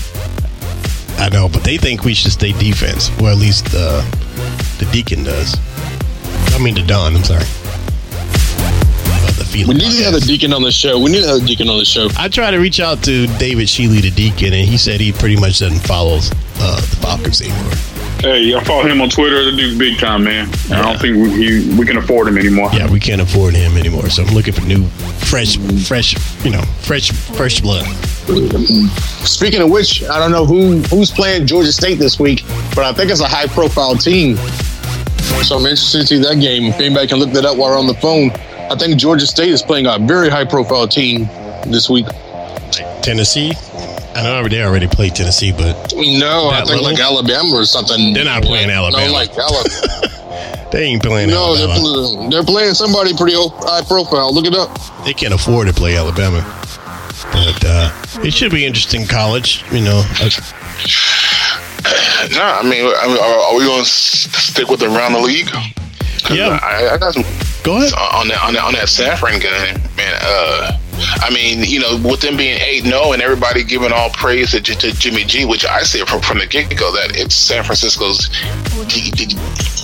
I 1.18 1.28
know, 1.30 1.48
but 1.48 1.64
they 1.64 1.78
think 1.78 2.04
we 2.04 2.14
should 2.14 2.32
stay 2.32 2.52
defense, 2.52 3.10
or 3.20 3.30
at 3.30 3.38
least 3.38 3.66
uh, 3.74 4.08
the 4.78 4.88
Deacon 4.92 5.24
does. 5.24 5.56
I 6.54 6.58
mean, 6.62 6.74
the 6.74 6.82
Don. 6.82 7.16
I'm 7.16 7.24
sorry. 7.24 7.44
The 9.52 9.58
Fila 9.58 9.68
We 9.68 9.74
need 9.74 9.98
to 9.98 10.04
have 10.04 10.14
a 10.14 10.20
deacon 10.20 10.52
on 10.52 10.62
the 10.62 10.72
show. 10.72 10.98
We 10.98 11.10
need 11.10 11.22
to 11.22 11.28
have 11.28 11.42
a 11.42 11.46
deacon 11.46 11.68
on 11.68 11.78
the 11.78 11.84
show. 11.84 12.08
I 12.16 12.28
tried 12.28 12.52
to 12.52 12.58
reach 12.58 12.80
out 12.80 13.02
to 13.04 13.26
David 13.38 13.68
Shealy, 13.68 14.00
the 14.00 14.10
Deacon, 14.10 14.52
and 14.52 14.66
he 14.66 14.78
said 14.78 15.00
he 15.00 15.12
pretty 15.12 15.36
much 15.36 15.58
doesn't 15.58 15.80
follow 15.80 16.16
uh, 16.16 16.80
the 16.80 16.96
Falcons 16.96 17.40
anymore. 17.40 17.72
Hey, 18.20 18.54
I 18.54 18.62
follow 18.64 18.86
him 18.86 19.00
on 19.00 19.08
Twitter. 19.10 19.44
The 19.50 19.56
dude's 19.56 19.76
big 19.76 19.98
time, 19.98 20.24
man. 20.24 20.48
I 20.70 20.80
don't 20.80 21.00
think 21.00 21.16
we, 21.16 21.30
he, 21.30 21.76
we 21.76 21.84
can 21.84 21.96
afford 21.96 22.28
him 22.28 22.38
anymore. 22.38 22.70
Yeah, 22.72 22.90
we 22.90 23.00
can't 23.00 23.20
afford 23.20 23.54
him 23.54 23.76
anymore, 23.76 24.08
so 24.10 24.22
I'm 24.22 24.32
looking 24.32 24.54
for 24.54 24.62
new, 24.62 24.86
fresh, 25.26 25.56
fresh, 25.86 26.14
you 26.44 26.50
know, 26.50 26.62
fresh, 26.82 27.10
fresh 27.10 27.60
blood. 27.60 27.84
Speaking 29.26 29.60
of 29.60 29.70
which, 29.70 30.04
I 30.04 30.18
don't 30.18 30.30
know 30.30 30.46
who 30.46 30.78
who's 30.82 31.10
playing 31.10 31.46
Georgia 31.46 31.72
State 31.72 31.98
this 31.98 32.20
week, 32.20 32.44
but 32.76 32.84
I 32.84 32.92
think 32.92 33.10
it's 33.10 33.20
a 33.20 33.26
high 33.26 33.48
profile 33.48 33.96
team. 33.96 34.36
So 35.42 35.56
I'm 35.56 35.66
interested 35.66 36.02
to 36.02 36.06
see 36.06 36.18
that 36.18 36.36
game. 36.36 36.64
If 36.66 36.76
anybody 36.76 37.08
can 37.08 37.18
look 37.18 37.32
that 37.32 37.44
up 37.44 37.56
while 37.56 37.70
we're 37.70 37.78
on 37.78 37.88
the 37.88 37.94
phone, 37.94 38.30
I 38.72 38.76
think 38.76 38.96
Georgia 38.98 39.26
State 39.26 39.50
is 39.50 39.60
playing 39.60 39.84
a 39.86 39.98
very 39.98 40.30
high 40.30 40.46
profile 40.46 40.88
team 40.88 41.26
this 41.66 41.90
week. 41.90 42.06
Tennessee. 43.02 43.52
I 44.16 44.22
know 44.22 44.48
they 44.48 44.62
already 44.62 44.86
played 44.86 45.14
Tennessee, 45.14 45.52
but 45.52 45.92
No, 45.94 46.48
I 46.48 46.60
That 46.60 46.68
think 46.68 46.82
like? 46.82 46.98
Alabama 46.98 47.54
or 47.54 47.66
something. 47.66 48.14
They're 48.14 48.24
not 48.24 48.42
playing 48.42 48.70
Alabama. 48.70 49.06
No, 49.06 49.12
like 49.12 49.30
Alabama. 49.36 50.68
they 50.72 50.84
ain't 50.84 51.02
playing 51.02 51.28
no, 51.28 51.54
they're, 51.54 51.68
pl- 51.76 52.30
they're 52.30 52.44
playing 52.44 52.72
somebody 52.72 53.14
pretty 53.14 53.36
high 53.36 53.82
profile. 53.82 54.32
Look 54.32 54.46
it 54.46 54.54
up. 54.54 54.70
They 55.04 55.12
can't 55.12 55.34
afford 55.34 55.68
to 55.68 55.74
play 55.74 55.96
Alabama. 55.96 56.40
But 57.32 57.64
uh, 57.66 57.90
it 58.24 58.32
should 58.32 58.52
be 58.52 58.64
interesting 58.64 59.06
college, 59.06 59.64
you 59.70 59.80
know. 59.82 60.02
No, 62.32 62.40
I 62.42 62.62
mean, 62.62 62.86
I 62.96 63.06
mean, 63.06 63.18
are, 63.18 63.52
are 63.52 63.54
we 63.58 63.64
going 63.64 63.84
to 63.84 63.88
stick 63.90 64.68
with 64.68 64.82
around 64.82 65.12
the 65.12 65.20
league? 65.20 65.50
Yeah. 66.30 66.58
I, 66.62 66.94
I 66.94 66.98
got 66.98 67.14
some 67.14 67.24
Go 67.64 67.76
ahead. 67.78 67.92
on 67.94 68.28
that 68.28 68.42
on 68.42 68.54
that 68.54 68.62
on 68.64 68.72
that 68.74 68.88
Sanford 68.88 69.40
game, 69.40 69.80
man. 69.96 70.18
Uh, 70.20 70.78
I 71.20 71.30
mean, 71.32 71.64
you 71.64 71.80
know, 71.80 71.96
with 72.04 72.20
them 72.20 72.36
being 72.36 72.60
eight 72.60 72.84
0 72.84 73.12
and 73.12 73.22
everybody 73.22 73.64
giving 73.64 73.92
all 73.92 74.10
praise 74.10 74.50
to, 74.52 74.60
to 74.60 74.92
Jimmy 74.92 75.24
G, 75.24 75.44
which 75.44 75.64
I 75.64 75.82
see 75.82 76.04
from 76.04 76.20
from 76.20 76.38
the 76.38 76.46
get 76.46 76.76
go 76.76 76.92
that 76.92 77.16
it's 77.16 77.34
San 77.34 77.64
Francisco's 77.64 78.28
d- 78.88 79.10
d- 79.12 79.36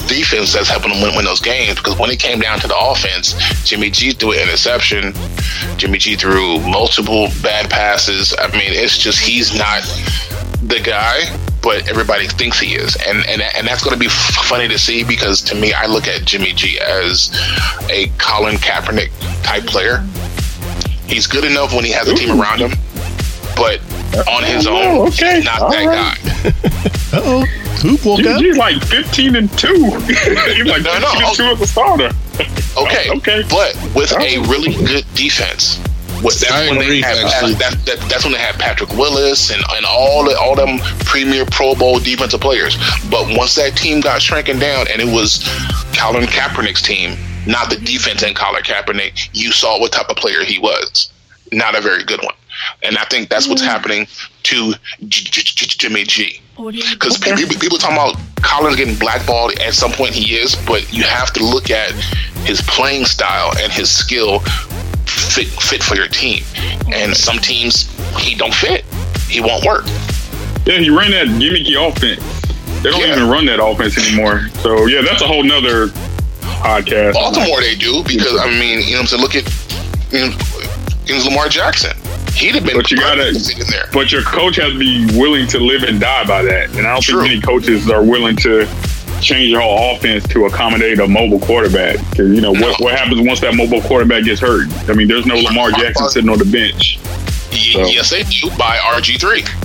defense 0.06 0.52
that's 0.52 0.68
helping 0.68 0.90
them 0.92 1.02
win, 1.02 1.14
win 1.16 1.24
those 1.24 1.40
games. 1.40 1.76
Because 1.76 1.98
when 1.98 2.10
it 2.10 2.18
came 2.20 2.40
down 2.40 2.58
to 2.60 2.68
the 2.68 2.76
offense, 2.76 3.34
Jimmy 3.64 3.90
G 3.90 4.12
threw 4.12 4.32
an 4.32 4.40
interception. 4.40 5.12
Jimmy 5.76 5.98
G 5.98 6.16
threw 6.16 6.60
multiple 6.60 7.28
bad 7.42 7.70
passes. 7.70 8.34
I 8.38 8.48
mean, 8.52 8.72
it's 8.74 8.98
just 8.98 9.20
he's 9.20 9.56
not 9.56 9.82
the 10.62 10.80
guy, 10.82 11.20
but 11.68 11.86
everybody 11.86 12.26
thinks 12.26 12.58
he 12.58 12.74
is, 12.76 12.96
and 13.06 13.18
and 13.26 13.42
and 13.42 13.66
that's 13.68 13.84
going 13.84 13.92
to 13.92 13.98
be 14.00 14.06
f- 14.06 14.12
funny 14.48 14.66
to 14.68 14.78
see 14.78 15.04
because 15.04 15.42
to 15.42 15.54
me, 15.54 15.74
I 15.74 15.84
look 15.84 16.06
at 16.08 16.24
Jimmy 16.24 16.54
G 16.54 16.80
as 16.80 17.28
a 17.90 18.08
Colin 18.16 18.54
Kaepernick 18.56 19.10
type 19.42 19.64
player. 19.66 19.98
He's 21.06 21.26
good 21.26 21.44
enough 21.44 21.74
when 21.74 21.84
he 21.84 21.90
has 21.92 22.08
a 22.08 22.14
team 22.14 22.40
around 22.40 22.60
him, 22.60 22.70
but 23.54 23.80
on 24.26 24.44
his 24.44 24.66
Oh, 24.66 24.76
own, 25.02 25.08
okay. 25.08 25.36
he's 25.36 25.44
not 25.44 25.60
All 25.60 25.70
that 25.70 25.84
right. 25.84 26.18
guy. 26.24 26.90
Uh 27.10 27.20
oh. 27.24 27.46
Hoop 27.80 28.04
woke 28.04 28.20
up. 28.26 28.40
He's 28.42 28.56
like 28.58 28.82
15 28.84 29.36
and 29.36 29.58
2. 29.58 29.66
He's 29.74 29.86
like 30.66 30.82
15 30.82 30.82
No, 30.82 30.98
no, 30.98 31.08
and 31.14 31.36
2 31.36 31.42
as 31.44 31.60
a 31.62 31.66
starter. 31.66 32.10
Okay, 32.76 33.08
okay. 33.16 33.42
but 33.48 33.74
with 33.94 34.12
a 34.12 34.38
really 34.48 34.74
good 34.84 35.06
defense. 35.14 35.80
With, 36.22 36.40
that's 36.40 36.52
I 36.52 36.68
when 36.68 36.78
they 36.78 36.84
agree, 36.84 37.02
had 37.02 37.18
actually. 37.18 37.54
that, 37.54 37.74
that, 37.86 37.98
that's 38.08 38.24
when 38.24 38.32
they 38.32 38.38
had 38.38 38.56
Patrick 38.56 38.90
Willis 38.90 39.50
and, 39.50 39.62
and 39.76 39.86
all 39.86 40.24
the, 40.24 40.38
all 40.38 40.56
them 40.56 40.78
premier 41.04 41.44
Pro 41.46 41.74
Bowl 41.74 41.98
defensive 41.98 42.40
players. 42.40 42.76
But 43.10 43.26
once 43.36 43.54
that 43.54 43.76
team 43.76 44.00
got 44.00 44.20
shrinking 44.22 44.58
down 44.58 44.86
and 44.90 45.00
it 45.00 45.12
was 45.12 45.46
Colin 45.96 46.24
Kaepernick's 46.24 46.82
team, 46.82 47.16
not 47.46 47.70
the 47.70 47.76
defense 47.76 48.22
and 48.22 48.34
Colin 48.34 48.62
Kaepernick, 48.62 49.30
you 49.32 49.52
saw 49.52 49.80
what 49.80 49.92
type 49.92 50.10
of 50.10 50.16
player 50.16 50.44
he 50.44 50.58
was. 50.58 51.12
Not 51.52 51.76
a 51.76 51.80
very 51.80 52.04
good 52.04 52.22
one. 52.22 52.34
And 52.82 52.98
I 52.98 53.04
think 53.04 53.28
that's 53.28 53.48
what's 53.48 53.62
mm. 53.62 53.66
happening 53.66 54.06
to 54.44 54.72
J- 55.06 55.30
J- 55.30 55.42
J- 55.42 55.66
Jimmy 55.66 56.04
G. 56.04 56.40
Oh, 56.58 56.72
because 56.72 57.18
people, 57.18 57.60
people 57.60 57.78
talking 57.78 57.96
about 57.96 58.16
Collins 58.42 58.76
getting 58.76 58.96
blackballed 58.96 59.52
at 59.60 59.74
some 59.74 59.92
point 59.92 60.12
he 60.12 60.34
is, 60.34 60.56
but 60.66 60.92
you 60.92 61.04
have 61.04 61.32
to 61.34 61.44
look 61.44 61.70
at 61.70 61.92
his 62.44 62.60
playing 62.62 63.04
style 63.04 63.52
and 63.58 63.70
his 63.70 63.90
skill 63.90 64.42
fit 65.10 65.48
fit 65.48 65.82
for 65.82 65.94
your 65.96 66.08
team. 66.08 66.44
And 66.92 67.16
some 67.16 67.38
teams 67.38 67.88
he 68.18 68.34
don't 68.34 68.54
fit. 68.54 68.84
He 69.28 69.40
won't 69.40 69.64
work. 69.64 69.84
Yeah, 70.66 70.78
he 70.78 70.90
ran 70.90 71.10
that 71.12 71.26
gimmicky 71.28 71.76
offense. 71.76 72.22
They 72.82 72.90
don't 72.90 73.00
Yeah. 73.00 73.12
even 73.16 73.28
run 73.28 73.46
that 73.46 73.62
offense 73.62 73.96
anymore. 73.98 74.48
So, 74.62 74.86
yeah, 74.86 75.02
that's 75.02 75.22
a 75.22 75.26
whole 75.26 75.42
nother 75.42 75.88
podcast. 76.42 77.14
Baltimore 77.14 77.60
they 77.60 77.74
do 77.74 78.02
because 78.04 78.36
I 78.38 78.50
mean, 78.50 78.80
you 78.80 78.92
know 78.92 78.98
what 78.98 79.00
I'm 79.00 79.06
saying, 79.06 79.22
look 79.22 79.34
at 79.36 79.44
you 80.12 80.20
know, 80.20 80.36
you 81.06 81.18
know, 81.18 81.24
Lamar 81.24 81.48
Jackson. 81.48 81.96
He'd 82.34 82.54
have 82.54 82.64
been 82.64 82.76
But 82.76 82.90
you 82.90 82.98
gotta- 82.98 83.22
perfect 83.24 83.44
sitting 83.44 83.66
there. 83.70 83.88
But 83.92 84.12
your 84.12 84.22
coach 84.22 84.56
has 84.56 84.72
to 84.72 84.78
be 84.78 85.06
willing 85.18 85.46
to 85.48 85.58
live 85.58 85.82
and 85.82 85.98
die 86.00 86.24
by 86.24 86.42
that. 86.42 86.70
And 86.76 86.86
I 86.86 86.92
don't 86.92 87.02
True. 87.02 87.20
think 87.22 87.30
many 87.30 87.40
coaches 87.40 87.90
are 87.90 88.02
willing 88.02 88.36
to 88.36 88.66
change 89.20 89.50
your 89.50 89.60
whole 89.60 89.96
offense 89.96 90.26
to 90.28 90.46
accommodate 90.46 90.98
a 91.00 91.06
mobile 91.08 91.40
quarterback. 91.40 91.96
Because, 92.10 92.32
you 92.34 92.40
know, 92.40 92.52
what, 92.52 92.80
what 92.80 92.98
happens 92.98 93.20
once 93.26 93.40
that 93.40 93.54
mobile 93.54 93.80
quarterback 93.82 94.24
gets 94.24 94.40
hurt? 94.40 94.68
I 94.88 94.94
mean, 94.94 95.08
there's 95.08 95.26
no 95.26 95.36
Lamar 95.36 95.70
Jackson 95.72 96.08
sitting 96.08 96.30
on 96.30 96.38
the 96.38 96.44
bench. 96.44 96.98
So- 97.72 97.86
Yes, 97.86 98.10
they 98.10 98.22
do 98.24 98.48
by 98.58 98.76
RG3. 98.78 99.64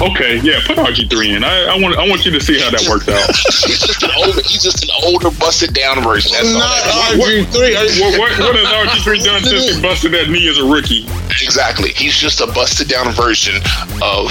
Okay, 0.00 0.38
yeah, 0.44 0.60
put 0.64 0.76
RG3 0.78 1.36
in. 1.36 1.42
I, 1.44 1.74
I 1.74 1.78
want 1.80 1.96
I 1.98 2.06
want 2.08 2.24
you 2.24 2.30
to 2.30 2.40
see 2.40 2.60
how 2.60 2.70
that 2.70 2.86
works 2.88 3.08
out. 3.08 3.26
He's 3.66 3.80
just 3.82 4.00
an 4.04 4.10
older, 4.16 4.40
he's 4.42 4.62
just 4.62 4.84
an 4.84 4.90
older, 5.02 5.28
busted 5.40 5.74
down 5.74 6.00
version. 6.04 6.30
That 6.32 6.44
is. 6.44 6.54
Not 6.54 7.18
RG3. 7.18 8.00
what, 8.00 8.18
what, 8.18 8.38
what 8.38 8.56
has 8.56 9.02
RG3 9.02 9.24
done 9.24 9.42
since 9.42 9.74
he 9.74 9.82
busted 9.82 10.12
that 10.12 10.30
knee 10.30 10.48
as 10.48 10.58
a 10.58 10.64
rookie? 10.64 11.06
Exactly. 11.42 11.90
He's 11.94 12.16
just 12.16 12.40
a 12.40 12.46
busted 12.46 12.86
down 12.86 13.10
version 13.12 13.56
of 14.00 14.30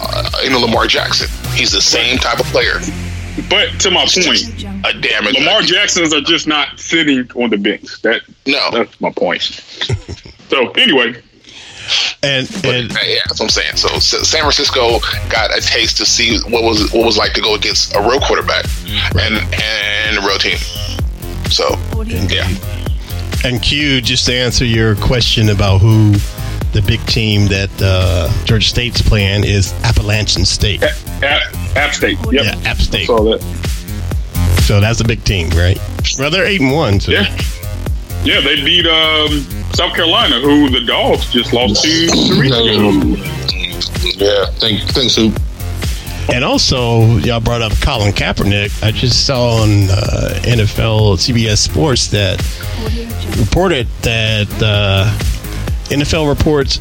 uh, 0.00 0.30
you 0.42 0.48
know 0.48 0.60
Lamar 0.60 0.86
Jackson. 0.86 1.28
He's 1.52 1.72
the 1.72 1.82
same 1.82 2.16
type 2.18 2.38
of 2.40 2.46
player. 2.46 2.80
But 3.48 3.80
to 3.80 3.90
my 3.90 4.04
point, 4.04 4.42
A 4.84 4.92
damn 5.00 5.26
it. 5.26 5.34
Lamar 5.34 5.62
Jacksons 5.62 6.12
are 6.12 6.20
just 6.20 6.46
not 6.46 6.78
sitting 6.78 7.30
on 7.34 7.50
the 7.50 7.56
bench. 7.56 8.02
That 8.02 8.22
No. 8.46 8.70
that's 8.70 9.00
my 9.00 9.10
point. 9.10 9.42
So 10.50 10.70
anyway, 10.72 11.14
And 12.22 12.46
and 12.64 12.92
Yeah, 12.92 13.20
that's 13.26 13.40
what 13.40 13.42
I'm 13.42 13.48
saying. 13.48 13.76
So 13.76 13.88
San 13.98 14.40
Francisco 14.40 15.00
got 15.30 15.56
a 15.56 15.60
taste 15.62 15.96
to 15.96 16.06
see 16.06 16.38
what 16.50 16.62
was 16.62 16.92
what 16.92 17.06
was 17.06 17.16
like 17.16 17.32
to 17.34 17.40
go 17.40 17.54
against 17.54 17.94
a 17.96 18.00
real 18.00 18.20
quarterback 18.20 18.66
mm-hmm. 18.66 19.18
and 19.18 19.36
and 19.54 20.18
a 20.18 20.26
real 20.26 20.38
team. 20.38 20.58
So 21.50 21.76
yeah, 22.28 22.48
and 23.44 23.62
Q, 23.62 24.00
just 24.02 24.26
to 24.26 24.34
answer 24.34 24.64
your 24.64 24.94
question 24.96 25.48
about 25.48 25.78
who 25.78 26.14
the 26.72 26.82
big 26.86 27.04
team 27.06 27.48
that 27.48 27.70
uh, 27.82 28.30
Georgia 28.44 28.66
State's 28.66 29.02
playing 29.02 29.44
is 29.44 29.72
Appalachian 29.84 30.44
State. 30.44 30.82
App, 30.82 31.54
App 31.76 31.94
State. 31.94 32.18
Yep. 32.30 32.44
Yeah, 32.44 32.68
App 32.70 32.78
State. 32.78 33.06
Saw 33.06 33.22
that. 33.24 33.40
So 34.62 34.80
that's 34.80 35.00
a 35.00 35.04
big 35.04 35.22
team, 35.24 35.50
right? 35.50 35.78
Well, 36.18 36.30
they're 36.30 36.46
eight 36.46 36.60
and 36.60 36.72
one. 36.72 37.00
So. 37.00 37.12
Yeah. 37.12 37.36
Yeah, 38.24 38.40
they 38.40 38.54
beat 38.64 38.86
um, 38.86 39.40
South 39.74 39.94
Carolina, 39.94 40.38
who 40.38 40.70
the 40.70 40.84
Dogs 40.86 41.30
just 41.32 41.52
lost 41.52 41.82
to 41.82 42.06
two 42.06 42.40
weeks 42.40 42.56
ago. 42.56 42.90
Yeah, 44.24 44.46
thank, 44.52 44.80
thanks, 44.90 45.16
Hoop. 45.16 45.36
And 46.32 46.44
also, 46.44 47.16
y'all 47.18 47.40
brought 47.40 47.62
up 47.62 47.72
Colin 47.80 48.12
Kaepernick. 48.12 48.82
I 48.82 48.92
just 48.92 49.26
saw 49.26 49.62
on 49.62 49.90
uh, 49.90 50.40
NFL 50.44 51.18
CBS 51.18 51.58
Sports 51.58 52.06
that 52.08 52.38
reported 53.38 53.88
that 54.02 54.48
uh, 54.62 55.10
NFL 55.92 56.28
reports 56.34 56.80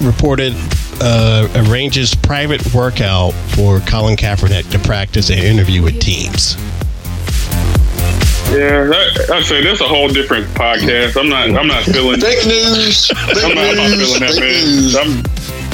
reported 0.00 0.54
uh, 1.00 1.48
arranges 1.66 2.14
private 2.14 2.72
workout 2.72 3.32
for 3.54 3.80
Colin 3.80 4.16
Kaepernick 4.16 4.70
to 4.70 4.78
practice 4.78 5.30
and 5.30 5.40
interview 5.40 5.82
with 5.82 6.00
teams. 6.00 6.54
Yeah, 8.52 8.84
that, 8.84 9.30
I 9.32 9.42
say 9.42 9.64
that's 9.64 9.80
a 9.80 9.88
whole 9.88 10.08
different 10.08 10.46
podcast. 10.48 11.18
I'm 11.18 11.28
not. 11.28 11.50
I'm 11.58 11.66
not 11.66 11.82
feeling. 11.84 12.20
Fake 12.20 12.46
news. 12.46 13.06
Fake 13.08 13.16
I'm 13.42 13.54
not, 13.54 13.64
I'm 13.64 13.76
not 13.76 13.98
feeling 13.98 14.20
that, 14.20 14.30
Fake 14.30 14.40
man. 14.40 14.64
news. 14.64 14.96
I'm, 14.96 15.08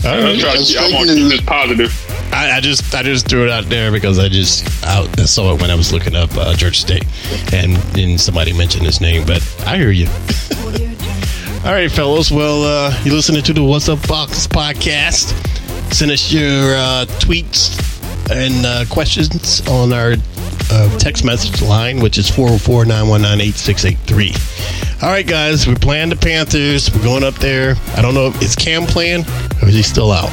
I'm 0.07 0.39
trying 0.39 0.59
to. 0.59 0.65
Keep- 0.65 0.79
I'm 0.81 0.91
fake 1.07 1.17
keep 1.17 1.29
this 1.29 1.41
positive. 1.43 2.05
I, 2.33 2.53
I 2.53 2.61
just 2.61 2.95
I 2.95 3.03
just 3.03 3.29
threw 3.29 3.45
it 3.45 3.51
out 3.51 3.65
there 3.65 3.91
because 3.91 4.19
I 4.19 4.29
just 4.29 4.65
I, 4.85 5.03
I 5.19 5.25
saw 5.25 5.55
it 5.55 5.61
when 5.61 5.71
I 5.71 5.75
was 5.75 5.93
looking 5.93 6.15
up 6.15 6.31
uh, 6.37 6.55
Georgia 6.55 6.79
State, 6.79 7.05
and 7.53 7.75
then 7.95 8.17
somebody 8.17 8.53
mentioned 8.53 8.87
his 8.87 9.01
name. 9.01 9.27
But 9.27 9.43
I 9.67 9.77
hear 9.77 9.91
you. 9.91 10.07
All 11.69 11.75
right, 11.75 11.93
fellas. 11.93 12.31
Well, 12.31 12.65
uh, 12.65 12.99
you 13.05 13.13
listening 13.13 13.43
to 13.43 13.53
the 13.53 13.63
What's 13.63 13.91
Up 13.91 13.99
Box 14.09 14.47
podcast? 14.47 15.35
Send 15.93 16.11
us 16.11 16.33
your 16.33 16.75
uh, 16.75 17.05
tweets 17.21 17.77
and 18.31 18.65
uh, 18.65 18.87
questions 18.89 19.61
on 19.69 19.93
our 19.93 20.15
uh, 20.71 20.99
text 20.99 21.27
message 21.27 21.61
line, 21.61 22.01
which 22.01 22.17
is 22.17 22.31
404 22.31 22.87
919 22.87 23.49
8683. 23.49 25.07
All 25.07 25.13
right, 25.13 25.27
guys, 25.27 25.67
we're 25.67 25.75
playing 25.75 26.09
the 26.09 26.17
Panthers. 26.17 26.91
We're 26.91 27.03
going 27.03 27.23
up 27.23 27.35
there. 27.35 27.75
I 27.97 28.01
don't 28.01 28.15
know 28.15 28.29
if 28.29 28.41
is 28.41 28.57
Cam 28.57 28.85
playing 28.85 29.27
or 29.61 29.69
is 29.69 29.75
he 29.75 29.83
still 29.83 30.11
out? 30.11 30.33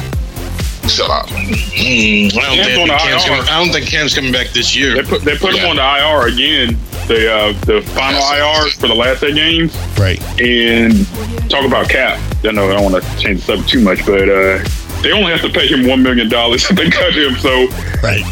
shut 0.88 1.10
up. 1.10 1.26
Mm, 1.26 2.32
I, 2.34 2.40
don't 2.40 2.56
Cam's 2.56 2.74
think 2.76 2.88
Cam's 2.88 3.24
coming, 3.24 3.42
I 3.42 3.62
don't 3.62 3.72
think 3.72 3.86
Cam's 3.86 4.14
coming 4.14 4.32
back 4.32 4.48
this 4.48 4.74
year. 4.74 4.94
They 4.94 5.02
put 5.02 5.22
they 5.22 5.36
put 5.36 5.54
him 5.54 5.68
on 5.68 5.76
the 5.76 5.82
IR 5.82 6.32
again. 6.32 6.78
The 7.06 7.32
uh, 7.32 7.52
the 7.64 7.82
final 7.82 8.20
IR 8.20 8.68
for 8.70 8.88
the 8.88 8.94
last 8.94 9.22
eight 9.22 9.34
games. 9.36 9.76
Right. 9.98 10.20
And 10.40 11.06
talk 11.48 11.64
about 11.64 11.88
cap. 11.88 12.18
I 12.44 12.50
know 12.52 12.68
I 12.70 12.74
don't 12.74 12.90
want 12.90 13.02
to 13.02 13.18
change 13.18 13.40
the 13.40 13.46
subject 13.46 13.68
too 13.68 13.80
much, 13.80 14.04
but 14.04 14.28
uh, 14.28 14.58
they 15.02 15.12
only 15.12 15.30
have 15.32 15.42
to 15.42 15.48
pay 15.50 15.66
him 15.68 15.86
one 15.86 16.02
million 16.02 16.28
dollars 16.28 16.64
if 16.70 16.76
they 16.76 16.90
cut 16.90 17.14
him. 17.14 17.36
So 17.36 17.68
Right. 18.02 18.24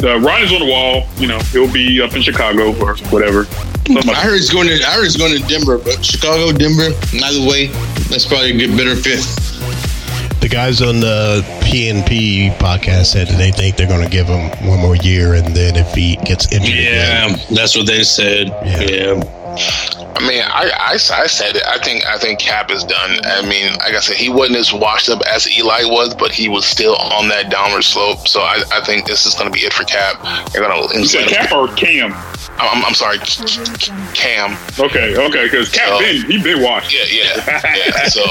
the 0.00 0.18
writing's 0.20 0.52
on 0.52 0.60
the 0.66 0.70
wall. 0.72 1.06
You 1.16 1.28
know, 1.28 1.38
he'll 1.52 1.72
be 1.72 2.00
up 2.00 2.14
in 2.14 2.22
Chicago 2.22 2.70
or 2.84 2.96
whatever. 3.10 3.44
Something 3.44 4.10
I 4.10 4.20
heard 4.20 4.34
he's 4.36 4.50
going 4.50 4.68
to. 4.68 4.74
I 4.84 4.90
heard 4.92 5.04
he's 5.04 5.16
going 5.16 5.40
to 5.40 5.46
Denver, 5.48 5.78
but 5.78 6.04
Chicago, 6.04 6.52
Denver. 6.52 6.90
Either 7.24 7.48
way, 7.48 7.68
that's 8.10 8.26
probably 8.26 8.50
a 8.50 8.58
good 8.66 8.76
better 8.76 8.94
fit. 8.96 9.24
The 10.48 10.54
guys 10.54 10.80
on 10.80 11.00
the 11.00 11.42
PNP 11.60 12.56
podcast 12.56 13.12
said 13.12 13.28
that 13.28 13.36
they 13.36 13.50
think 13.50 13.76
they're 13.76 13.86
going 13.86 14.02
to 14.02 14.08
give 14.08 14.26
him 14.26 14.48
one 14.66 14.80
more 14.80 14.96
year, 14.96 15.34
and 15.34 15.54
then 15.54 15.76
if 15.76 15.92
he 15.92 16.16
gets 16.24 16.50
injured, 16.50 16.72
again, 16.72 17.38
that's 17.50 17.76
what 17.76 17.86
they 17.86 18.02
said. 18.02 18.46
Yeah. 18.64 18.80
Yeah. 18.80 19.38
I 20.16 20.26
mean, 20.26 20.42
I, 20.42 20.70
I, 20.74 20.92
I 20.94 21.26
said 21.26 21.56
it. 21.56 21.66
I 21.66 21.76
think 21.76 22.06
I 22.06 22.16
think 22.16 22.40
Cap 22.40 22.70
is 22.70 22.82
done. 22.82 23.18
I 23.24 23.42
mean, 23.42 23.74
like 23.74 23.92
I 23.92 24.00
said, 24.00 24.16
he 24.16 24.30
wasn't 24.30 24.56
as 24.56 24.72
washed 24.72 25.10
up 25.10 25.20
as 25.26 25.46
Eli 25.54 25.84
was, 25.84 26.14
but 26.14 26.32
he 26.32 26.48
was 26.48 26.64
still 26.64 26.96
on 26.96 27.28
that 27.28 27.50
downward 27.50 27.82
slope. 27.82 28.26
So 28.26 28.40
I, 28.40 28.62
I 28.72 28.80
think 28.80 29.06
this 29.06 29.26
is 29.26 29.34
going 29.34 29.52
to 29.52 29.52
be 29.52 29.66
it 29.66 29.74
for 29.74 29.84
Cap. 29.84 30.16
They're 30.50 30.62
going 30.62 30.88
to 30.88 30.98
You 30.98 31.04
said 31.04 31.28
Cap 31.28 31.52
or 31.52 31.68
Cam? 31.74 32.12
I'm, 32.58 32.84
I'm 32.84 32.94
sorry, 32.94 33.18
Cam. 34.14 34.56
Okay, 34.78 35.16
okay, 35.16 35.44
because 35.44 35.68
Cam 35.68 35.88
So- 35.88 35.98
been 36.00 36.30
he 36.30 36.42
been 36.42 36.62
washed. 36.62 36.92
Yeah, 36.92 37.04
yeah, 37.10 37.60
yeah. 37.76 38.06
So 38.08 38.22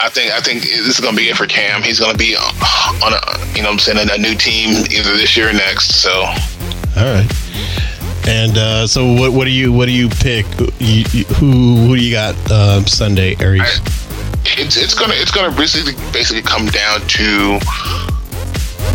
I 0.00 0.08
think 0.10 0.32
I 0.32 0.40
think 0.40 0.62
this 0.62 0.86
is 0.86 1.00
going 1.00 1.14
to 1.14 1.20
be 1.20 1.28
it 1.28 1.36
for 1.36 1.46
Cam. 1.46 1.82
He's 1.82 1.98
going 1.98 2.12
to 2.12 2.18
be 2.18 2.36
on 2.36 3.12
a 3.12 3.20
you 3.56 3.62
know 3.62 3.68
what 3.68 3.72
I'm 3.74 3.78
saying 3.78 4.08
a 4.10 4.18
new 4.18 4.34
team 4.34 4.70
either 4.90 5.16
this 5.16 5.36
year 5.36 5.50
or 5.50 5.52
next. 5.52 6.02
So 6.02 6.12
All 6.12 6.34
right. 6.96 7.30
And 8.28 8.58
uh, 8.58 8.86
so, 8.86 9.14
what 9.14 9.32
what 9.32 9.44
do 9.46 9.50
you 9.50 9.72
what 9.72 9.86
do 9.86 9.92
you 9.92 10.08
pick? 10.10 10.44
You, 10.78 11.04
you, 11.12 11.24
who 11.36 11.76
who 11.86 11.96
do 11.96 12.02
you 12.04 12.12
got 12.12 12.34
um, 12.50 12.86
Sunday, 12.86 13.34
Aries? 13.40 13.80
it's 14.56 14.76
it's 14.76 14.94
gonna 14.94 15.14
it's 15.16 15.30
gonna 15.30 15.54
basically 15.56 15.94
basically 16.12 16.42
come 16.42 16.66
down 16.66 17.00
to 17.08 17.58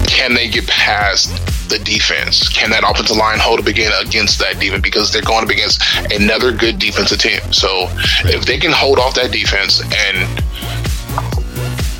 can 0.07 0.33
they 0.33 0.47
get 0.49 0.67
past 0.67 1.31
the 1.70 1.80
defense? 1.80 2.47
Can 2.49 2.70
that 2.72 2.84
offensive 2.88 3.18
line 3.18 3.39
hold 3.39 3.59
up 3.59 3.68
again 3.68 3.91
against 4.05 4.39
that 4.39 4.59
defense? 4.59 4.82
Because 4.82 5.11
they're 5.11 5.22
going 5.22 5.43
up 5.43 5.49
against 5.49 5.82
another 6.11 6.51
good 6.51 6.80
defensive 6.80 7.20
team. 7.20 7.39
So 7.51 7.88
if 8.26 8.45
they 8.45 8.57
can 8.57 8.72
hold 8.72 8.99
off 8.99 9.16
that 9.16 9.32
defense 9.32 9.82
and 9.82 10.18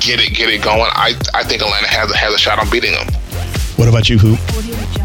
get 0.00 0.20
it 0.20 0.34
get 0.34 0.48
it 0.50 0.62
going, 0.62 0.80
I 0.94 1.14
I 1.34 1.42
think 1.44 1.62
Atlanta 1.62 1.88
has 1.88 2.12
has 2.14 2.34
a 2.34 2.38
shot 2.38 2.58
on 2.58 2.68
beating 2.70 2.92
them. 2.92 3.06
What 3.76 3.88
about 3.88 4.08
you? 4.08 4.18
Who 4.18 4.36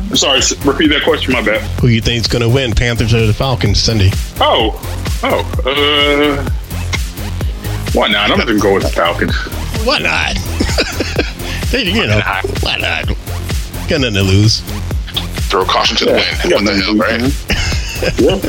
I'm 0.10 0.16
sorry, 0.16 0.42
repeat 0.66 0.88
that 0.88 1.04
question. 1.04 1.34
My 1.34 1.42
bad. 1.44 1.62
who 1.80 1.88
you 1.88 2.02
think 2.02 2.22
is 2.22 2.28
going 2.28 2.42
to 2.42 2.50
win? 2.50 2.74
Panthers 2.74 3.14
or 3.14 3.28
the 3.28 3.34
Falcons 3.34 3.80
Sunday? 3.80 4.10
Oh, 4.40 4.74
oh, 5.22 5.42
uh, 5.68 6.50
why 7.94 8.08
not? 8.08 8.32
I'm 8.32 8.38
gonna 8.40 8.58
go 8.60 8.74
with 8.74 8.84
the 8.84 8.90
Falcons. 8.90 9.36
Why 9.86 10.00
not? 10.00 10.36
They- 11.72 11.84
you 11.84 12.08
know, 12.08 12.20
why 12.62 12.78
not? 12.78 13.10
Got 13.90 14.02
nothing 14.02 14.14
to 14.18 14.22
lose. 14.24 14.60
Throw 15.50 15.66
caution 15.66 15.98
to 15.98 16.06
the 16.06 16.12
wind. 16.12 16.54
What 16.54 16.64
the 16.64 16.76
hell, 16.78 16.96
right? 16.96 17.22
Yep, 18.20 18.44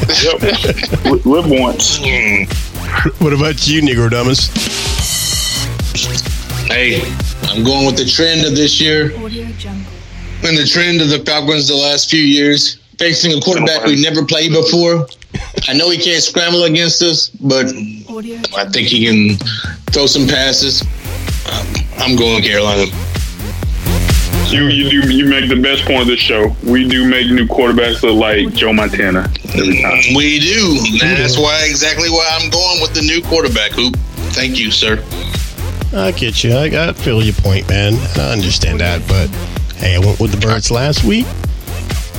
yep. 1.14 1.24
Live 1.24 1.48
once. 1.48 1.98
What 3.20 3.32
about 3.32 3.66
you, 3.66 3.80
Negrodamus? 3.80 4.50
Hey, 6.68 7.00
I'm 7.44 7.64
going 7.64 7.86
with 7.86 7.96
the 7.96 8.04
trend 8.04 8.44
of 8.44 8.54
this 8.54 8.80
year 8.80 9.12
and 9.12 10.58
the 10.58 10.68
trend 10.70 11.00
of 11.00 11.08
the 11.08 11.22
Falcons 11.24 11.68
the 11.68 11.74
last 11.76 12.10
few 12.10 12.20
years. 12.20 12.76
Facing 12.98 13.32
a 13.32 13.40
quarterback 13.40 13.86
we 13.86 13.98
never 14.02 14.26
played 14.26 14.52
before. 14.52 15.06
I 15.68 15.72
know 15.72 15.88
he 15.88 15.96
can't 15.98 16.22
scramble 16.22 16.64
against 16.64 17.00
us, 17.02 17.30
but 17.30 17.66
I 18.56 18.68
think 18.68 18.88
he 18.88 19.06
can 19.06 19.38
throw 19.90 20.04
some 20.06 20.26
passes. 20.26 20.82
Um, 21.50 21.66
I'm 21.98 22.16
going 22.16 22.42
Carolina. 22.42 22.84
You 24.50 24.66
you 24.66 24.90
do 24.90 25.14
you 25.14 25.26
make 25.26 25.48
the 25.48 25.60
best 25.60 25.84
point 25.84 26.02
of 26.02 26.06
the 26.08 26.16
show. 26.16 26.56
We 26.64 26.88
do 26.88 27.08
make 27.08 27.30
new 27.30 27.46
quarterbacks 27.46 28.02
look 28.02 28.16
like 28.16 28.52
Joe 28.52 28.72
Montana 28.72 29.32
every 29.54 29.80
time. 29.80 30.02
We 30.16 30.40
do. 30.40 30.76
And 31.04 31.16
that's 31.18 31.38
why 31.38 31.66
exactly 31.68 32.10
why 32.10 32.28
I'm 32.32 32.50
going 32.50 32.80
with 32.80 32.92
the 32.92 33.02
new 33.02 33.22
quarterback 33.22 33.70
hoop. 33.70 33.94
Thank 34.34 34.58
you, 34.58 34.72
sir. 34.72 35.04
I 35.92 36.10
get 36.10 36.42
you. 36.42 36.52
I, 36.54 36.88
I 36.88 36.92
feel 36.92 37.22
your 37.22 37.34
point, 37.34 37.68
man. 37.68 37.94
I 38.16 38.32
understand 38.32 38.80
that, 38.80 39.06
but 39.06 39.28
hey, 39.76 39.94
I 39.94 39.98
went 40.00 40.18
with 40.18 40.32
the 40.32 40.38
Birds 40.38 40.70
last 40.70 41.04
week, 41.04 41.26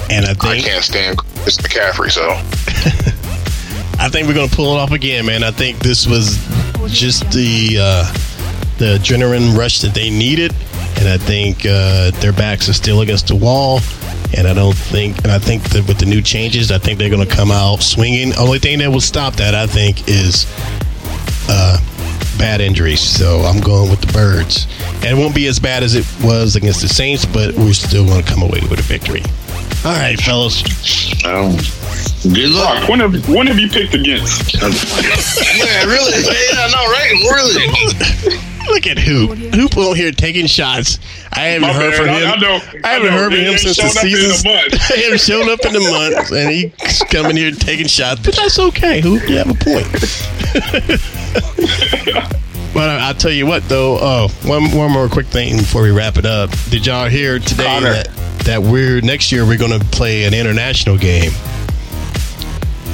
and 0.09 0.25
I 0.25 0.31
I 0.31 0.59
can't 0.59 0.83
stand 0.83 1.17
Chris 1.17 1.57
McCaffrey, 1.57 2.11
so 2.11 2.29
I 3.99 4.07
think 4.09 4.27
we're 4.29 4.33
gonna 4.35 4.47
pull 4.47 4.75
it 4.75 4.79
off 4.79 4.91
again, 4.91 5.25
man. 5.25 5.43
I 5.43 5.51
think 5.51 5.79
this 5.79 6.07
was 6.07 6.37
just 6.87 7.29
the 7.31 7.77
uh, 7.79 8.13
the 8.77 8.97
adrenaline 8.97 9.57
rush 9.57 9.81
that 9.81 9.93
they 9.93 10.09
needed, 10.09 10.53
and 10.97 11.07
I 11.07 11.17
think 11.17 11.65
uh, 11.65 12.11
their 12.21 12.33
backs 12.33 12.69
are 12.69 12.73
still 12.73 13.01
against 13.01 13.27
the 13.27 13.35
wall. 13.35 13.79
And 14.37 14.47
I 14.47 14.53
don't 14.53 14.77
think, 14.77 15.17
and 15.23 15.31
I 15.31 15.39
think 15.39 15.63
that 15.71 15.85
with 15.87 15.99
the 15.99 16.05
new 16.05 16.21
changes, 16.21 16.71
I 16.71 16.77
think 16.77 16.97
they're 16.97 17.09
going 17.09 17.27
to 17.27 17.35
come 17.35 17.51
out 17.51 17.81
swinging. 17.81 18.33
Only 18.37 18.59
thing 18.59 18.79
that 18.79 18.89
will 18.89 19.01
stop 19.01 19.35
that, 19.35 19.53
I 19.53 19.67
think, 19.67 20.07
is 20.07 20.45
uh, 21.49 21.77
bad 22.37 22.61
injuries. 22.61 23.01
So 23.01 23.41
I'm 23.41 23.59
going 23.59 23.89
with 23.89 23.99
the 23.99 24.11
Birds, 24.13 24.67
and 24.95 25.05
it 25.05 25.15
won't 25.15 25.35
be 25.35 25.47
as 25.47 25.59
bad 25.59 25.83
as 25.83 25.95
it 25.95 26.05
was 26.23 26.55
against 26.55 26.81
the 26.81 26.87
Saints, 26.87 27.25
but 27.25 27.53
we're 27.55 27.73
still 27.73 28.05
going 28.05 28.23
to 28.23 28.29
come 28.29 28.41
away 28.41 28.61
with 28.69 28.79
a 28.79 28.83
victory. 28.83 29.23
All 29.83 29.97
right, 29.97 30.19
fellas. 30.21 30.63
Um, 31.25 31.57
good 32.33 32.51
luck. 32.51 32.81
Rock, 32.81 32.89
when 32.89 32.99
have 32.99 33.27
when 33.27 33.47
have 33.47 33.59
you 33.59 33.67
picked 33.67 33.95
against? 33.95 34.53
Yeah, 35.61 35.83
really? 35.85 36.13
Yeah, 36.23 36.65
I 36.65 36.69
know, 36.71 36.85
right? 36.87 37.13
Really? 37.35 38.47
Look 38.67 38.85
at 38.87 38.97
Hoop. 38.99 39.37
Hoop 39.37 39.77
on 39.77 39.95
here 39.95 40.11
taking 40.11 40.45
shots. 40.47 40.99
I 41.33 41.41
haven't 41.47 41.67
My 41.67 41.73
heard 41.73 41.91
bad. 41.91 41.97
from 41.97 42.09
I- 42.09 42.19
him. 42.19 42.29
I 42.29 42.35
know. 42.37 42.59
I 42.83 42.87
haven't 42.93 43.07
I 43.07 43.11
know. 43.11 43.17
heard 43.17 43.31
from 43.33 43.41
him 43.41 43.57
since 43.57 43.77
the 43.77 43.83
shown 43.83 43.97
up 43.97 44.03
in 44.03 44.09
season. 44.11 44.51
month. 44.51 44.73
He 44.95 45.01
haven't 45.03 45.21
shown 45.21 45.49
up 45.49 45.59
in 45.65 45.75
a 45.75 45.79
month, 45.79 46.31
and 46.41 46.49
he's 46.51 47.03
coming 47.09 47.35
here 47.37 47.51
taking 47.51 47.87
shots. 47.87 48.21
But 48.25 48.35
that's 48.35 48.59
okay, 48.59 49.01
Hoop. 49.01 49.27
You 49.27 49.37
have 49.37 49.49
a 49.49 49.55
point. 49.55 49.87
but 52.73 52.89
I, 52.89 53.07
I'll 53.07 53.13
tell 53.13 53.31
you 53.31 53.45
what, 53.45 53.67
though. 53.67 53.97
Oh, 53.99 54.27
one 54.43 54.71
one 54.75 54.91
more 54.91 55.07
quick 55.09 55.27
thing 55.27 55.57
before 55.57 55.83
we 55.83 55.91
wrap 55.91 56.17
it 56.17 56.25
up. 56.25 56.49
Did 56.69 56.85
y'all 56.85 57.07
hear 57.09 57.39
today 57.39 57.65
Connor. 57.65 57.91
that 57.93 58.07
that 58.45 58.61
we're 58.61 59.01
next 59.01 59.31
year 59.31 59.45
we're 59.45 59.57
going 59.57 59.77
to 59.77 59.85
play 59.87 60.23
an 60.25 60.33
international 60.33 60.97
game? 60.97 61.31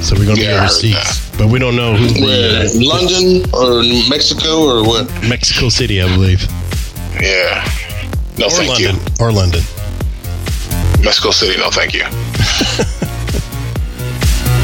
So 0.00 0.14
we're 0.16 0.24
going 0.26 0.36
to 0.36 0.42
Yeah, 0.42 0.52
be 0.52 0.58
overseas, 0.60 1.30
but 1.36 1.48
we 1.48 1.58
don't 1.58 1.74
know 1.76 1.94
who 1.96 2.24
Where? 2.24 2.64
the 2.68 2.84
London 2.84 3.50
or 3.52 3.82
Mexico 4.08 4.62
or 4.62 4.82
what? 4.86 5.10
Mexico 5.28 5.68
City, 5.68 6.00
I 6.00 6.06
believe, 6.14 6.42
yeah. 7.20 7.64
No, 8.38 8.46
or 8.46 8.50
thank 8.50 8.70
London, 8.70 8.96
you. 8.96 9.02
or 9.24 9.32
London. 9.32 9.62
Mexico 11.02 11.30
City, 11.32 11.58
no, 11.58 11.70
thank 11.70 11.94
you. 11.94 12.04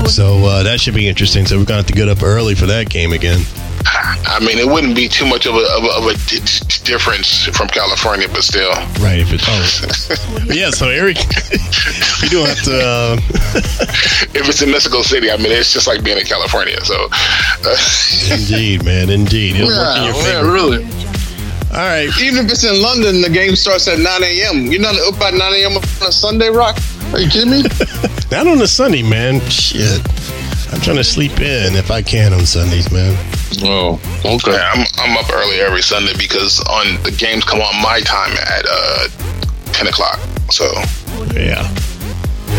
So 0.07 0.45
uh, 0.45 0.63
that 0.65 0.81
should 0.81 0.95
be 0.95 1.09
interesting. 1.09 1.47
So 1.47 1.55
we're 1.57 1.65
going 1.65 1.83
to 1.83 1.83
have 1.83 1.87
to 1.87 1.93
get 1.95 2.09
up 2.11 2.23
early 2.23 2.55
for 2.55 2.67
that 2.67 2.91
game 2.91 3.13
again. 3.15 3.41
I 3.87 4.39
mean, 4.41 4.59
it 4.59 4.67
wouldn't 4.67 4.97
be 4.97 5.09
too 5.09 5.27
much 5.27 5.47
of 5.47 5.55
a, 5.55 5.65
of 5.77 5.85
a, 5.85 5.89
of 5.89 6.07
a 6.07 6.15
d- 6.27 6.41
d- 6.41 6.85
difference 6.85 7.45
from 7.57 7.69
California, 7.69 8.29
but 8.29 8.43
still. 8.43 8.71
Right. 9.01 9.21
If 9.21 9.33
it's 9.33 9.45
oh. 9.47 10.45
Yeah. 10.55 10.71
So 10.71 10.89
Eric, 10.89 11.19
we 12.23 12.29
don't 12.29 12.49
have 12.49 12.63
to. 12.65 12.81
Uh, 12.81 13.17
If 14.35 14.49
it's 14.49 14.63
in 14.63 14.71
Mexico 14.73 15.03
City, 15.03 15.31
I 15.31 15.37
mean, 15.37 15.53
it's 15.53 15.73
just 15.73 15.87
like 15.87 16.03
being 16.03 16.19
in 16.19 16.25
California. 16.25 16.83
So, 16.85 17.09
uh, 17.11 17.77
indeed, 18.33 18.85
man. 18.85 19.09
Indeed, 19.11 19.57
it'll 19.57 19.69
work 19.69 19.97
in 19.99 20.05
your 20.05 20.15
yeah, 20.25 20.41
really. 20.41 20.85
All 21.71 21.81
right. 21.81 22.09
Even 22.21 22.47
if 22.47 22.51
it's 22.53 22.65
in 22.65 22.81
London, 22.83 23.21
the 23.23 23.31
game 23.31 23.55
starts 23.57 23.87
at 23.89 23.99
9 23.99 24.23
a.m. 24.23 24.67
You're 24.67 24.81
not 24.81 24.97
up 24.97 25.19
by 25.19 25.31
9 25.31 25.41
a.m. 25.41 25.73
on 25.77 25.83
a 26.09 26.13
Sunday, 26.13 26.49
Rock? 26.49 26.79
Are 27.13 27.21
you 27.21 27.29
kidding 27.31 27.51
me? 27.51 27.63
Not 28.31 28.47
on 28.47 28.61
a 28.61 28.67
Sunday, 28.67 29.03
man. 29.03 29.41
Shit. 29.49 30.01
I'm 30.73 30.81
trying 30.81 30.97
to 30.97 31.05
sleep 31.05 31.39
in 31.41 31.75
if 31.77 31.91
I 31.91 32.03
can 32.03 32.33
on 32.33 32.45
Sundays, 32.47 32.91
man. 32.91 33.15
Oh, 33.63 34.01
okay. 34.25 34.53
yeah, 34.53 34.71
I'm, 34.75 34.87
I'm 34.99 35.17
up 35.17 35.31
early 35.33 35.61
every 35.61 35.83
Sunday 35.83 36.13
because 36.19 36.61
on 36.69 37.01
the 37.03 37.11
games 37.11 37.45
come 37.45 37.61
on 37.61 37.83
my 37.83 38.01
time 38.01 38.33
at 38.39 38.65
uh, 38.69 39.09
10 39.73 39.87
o'clock. 39.89 40.19
So, 40.51 40.65
Yeah. 41.35 41.63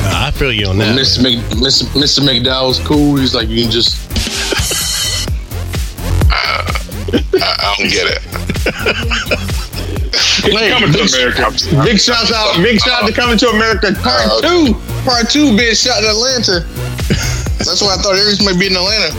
I 0.08 0.32
feel 0.32 0.52
you 0.52 0.68
on 0.68 0.78
that. 0.80 0.98
Mr. 0.98 1.22
Mc, 1.24 1.40
Mr. 1.60 1.84
Mr. 1.96 2.20
McDowell's 2.20 2.80
cool. 2.80 3.16
He's 3.18 3.34
like, 3.34 3.48
you 3.50 3.64
can 3.64 3.72
just. 3.72 3.96
I, 6.30 6.66
I 7.42 7.76
don't 7.78 7.90
get 7.90 8.08
it. 8.08 8.22
Hey, 10.46 10.70
Coming 10.70 10.92
to 10.94 10.98
big, 11.00 11.14
America. 11.14 11.52
big 11.84 12.00
shout 12.00 12.32
out, 12.32 12.56
big 12.62 12.80
shout 12.80 13.04
out 13.04 13.08
to 13.08 13.14
coming 13.14 13.38
to 13.40 13.50
America. 13.50 13.92
Part 14.02 14.22
Uh, 14.30 14.42
two, 14.42 14.74
part 15.04 15.30
two 15.30 15.58
being 15.58 15.74
shot 15.76 16.04
in 16.04 16.10
Atlanta. 16.10 16.62
That's 17.58 17.82
why 17.82 17.96
I 17.96 17.98
thought 17.98 18.16
Aries 18.16 18.44
might 18.44 18.60
be 18.60 18.68
in 18.68 18.76
Atlanta. 18.76 19.14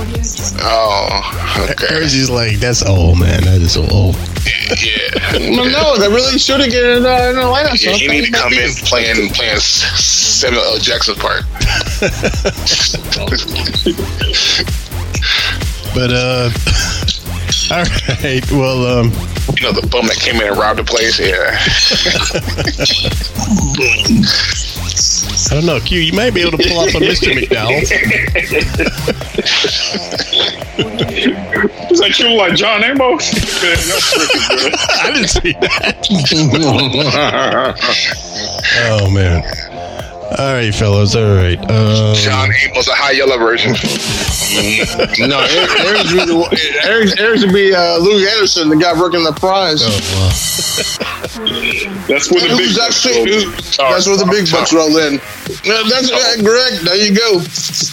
Oh, 0.62 1.66
okay. 1.70 1.97
is 2.05 2.30
like 2.30 2.59
that's 2.59 2.82
old, 2.84 3.18
man. 3.18 3.43
That 3.45 3.61
is 3.62 3.72
so 3.72 3.84
old. 3.89 4.14
Yeah. 4.82 5.57
No, 5.57 5.64
no, 5.68 5.97
they 5.99 6.09
really 6.09 6.39
should 6.39 6.61
have 6.61 6.70
get 6.70 6.84
in, 6.84 7.05
uh, 7.05 7.30
in 7.30 7.39
Atlanta. 7.39 7.76
So 7.76 7.91
Yeah, 7.91 7.97
I 7.97 7.99
he 7.99 8.09
think 8.09 8.12
need 8.12 8.24
to 8.26 8.32
come 8.39 8.53
in 8.53 8.70
playing 8.84 9.30
playing 9.30 9.57
S- 9.57 9.82
Samuel 10.01 10.62
L. 10.62 10.78
Jackson's 10.78 11.18
part. 11.18 11.43
But 15.95 16.11
uh, 16.12 16.51
all 17.70 17.84
right. 18.22 18.45
Well, 18.53 18.84
um, 18.99 19.07
You 19.57 19.62
know, 19.62 19.72
the 19.72 19.87
bum 19.91 20.07
that 20.09 20.18
came 20.20 20.37
in 20.43 20.49
and 20.49 20.57
robbed 20.59 20.78
the 20.78 20.84
place. 20.84 21.18
Yeah. 21.18 21.57
I 25.51 25.55
don't 25.55 25.66
know. 25.66 25.78
Q, 25.80 25.99
you 26.01 26.12
might 26.12 26.34
be 26.34 26.40
able 26.40 26.59
to 26.59 26.68
pull 26.68 26.78
off 26.78 26.94
a 26.94 26.99
Mr. 26.99 27.32
McDowell. 27.32 27.86
It's 30.78 32.01
like 32.01 32.18
you 32.18 32.36
like 32.36 32.55
John 32.55 32.84
Amos. 32.84 33.32
Man, 33.62 33.76
that's 33.88 34.14
freaking 34.14 34.49
good. 34.49 34.74
I 34.74 35.11
didn't 35.12 35.28
see 35.28 35.53
that. 35.61 36.07
Oh 38.88 39.11
man. 39.11 39.42
All 40.39 40.55
right, 40.55 40.74
fellas. 40.74 41.14
All 41.14 41.35
right. 41.37 41.59
Um, 41.70 42.14
John 42.16 42.51
Amos, 42.53 42.89
a 42.89 42.95
high 42.95 43.12
yellow 43.12 43.39
version. 43.39 43.72
no, 45.29 45.39
Eric, 45.39 45.81
Eric's 45.81 46.12
be 46.12 46.18
the 46.27 46.83
Eric's, 46.85 47.20
Eric's 47.20 47.53
be 47.53 47.72
uh, 47.74 47.99
Louie 47.99 48.27
Anderson, 48.29 48.68
the 48.68 48.77
guy 48.77 48.93
working 48.99 49.22
the 49.22 49.33
prize. 49.33 49.85
That's 52.09 52.31
where 52.31 52.41
the 52.43 52.49
big 52.57 52.59
who's 52.59 52.77
bucks 52.77 53.07
actually, 53.07 53.31
roll. 53.31 53.41
who- 53.45 53.53
that's 53.93 54.07
where 54.07 54.16
the 54.18 54.27
big 54.31 54.51
bucks 54.51 54.72
roll 54.72 54.97
in. 54.99 55.18
That's 55.62 56.11
uh, 56.11 56.43
correct. 56.43 56.83
There 56.85 56.97
you 56.99 57.14
go. 57.14 57.39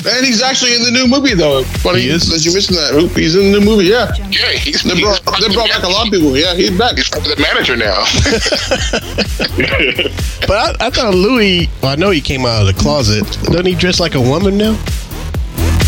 And 0.09 0.25
he's 0.25 0.41
actually 0.41 0.75
in 0.75 0.84
the 0.84 0.91
new 0.91 1.07
movie, 1.07 1.34
though. 1.36 1.63
Funny 1.86 2.01
He 2.01 2.09
is? 2.09 2.27
that 2.29 2.43
you 2.45 2.53
mentioned 2.53 2.77
that. 2.77 2.93
He's 3.15 3.36
in 3.36 3.51
the 3.51 3.59
new 3.59 3.65
movie. 3.65 3.86
Yeah, 3.86 4.11
Yeah, 4.29 4.49
he's, 4.57 4.81
they 4.84 4.95
he's 4.95 5.01
brought, 5.03 5.21
they 5.41 5.53
brought 5.53 5.69
back 5.69 5.84
a 5.84 5.88
lot 5.89 6.07
of 6.07 6.13
people. 6.13 6.36
Yeah, 6.38 6.53
he's 6.55 6.71
back. 6.77 6.95
He's 6.97 7.09
the 7.09 7.36
manager 7.39 7.75
now. 7.77 8.03
but 10.47 10.81
I, 10.81 10.88
I 10.88 10.89
thought 10.89 11.13
Louie. 11.15 11.69
Well, 11.81 11.91
I 11.91 11.95
know 11.95 12.09
he 12.11 12.21
came 12.24 12.45
out 12.45 12.61
of 12.61 12.67
the 12.67 12.82
closet. 12.82 13.24
Doesn't 13.43 13.65
he 13.65 13.76
dress 13.76 13.99
like 13.99 14.15
a 14.15 14.21
woman 14.21 14.57
now? 14.57 14.74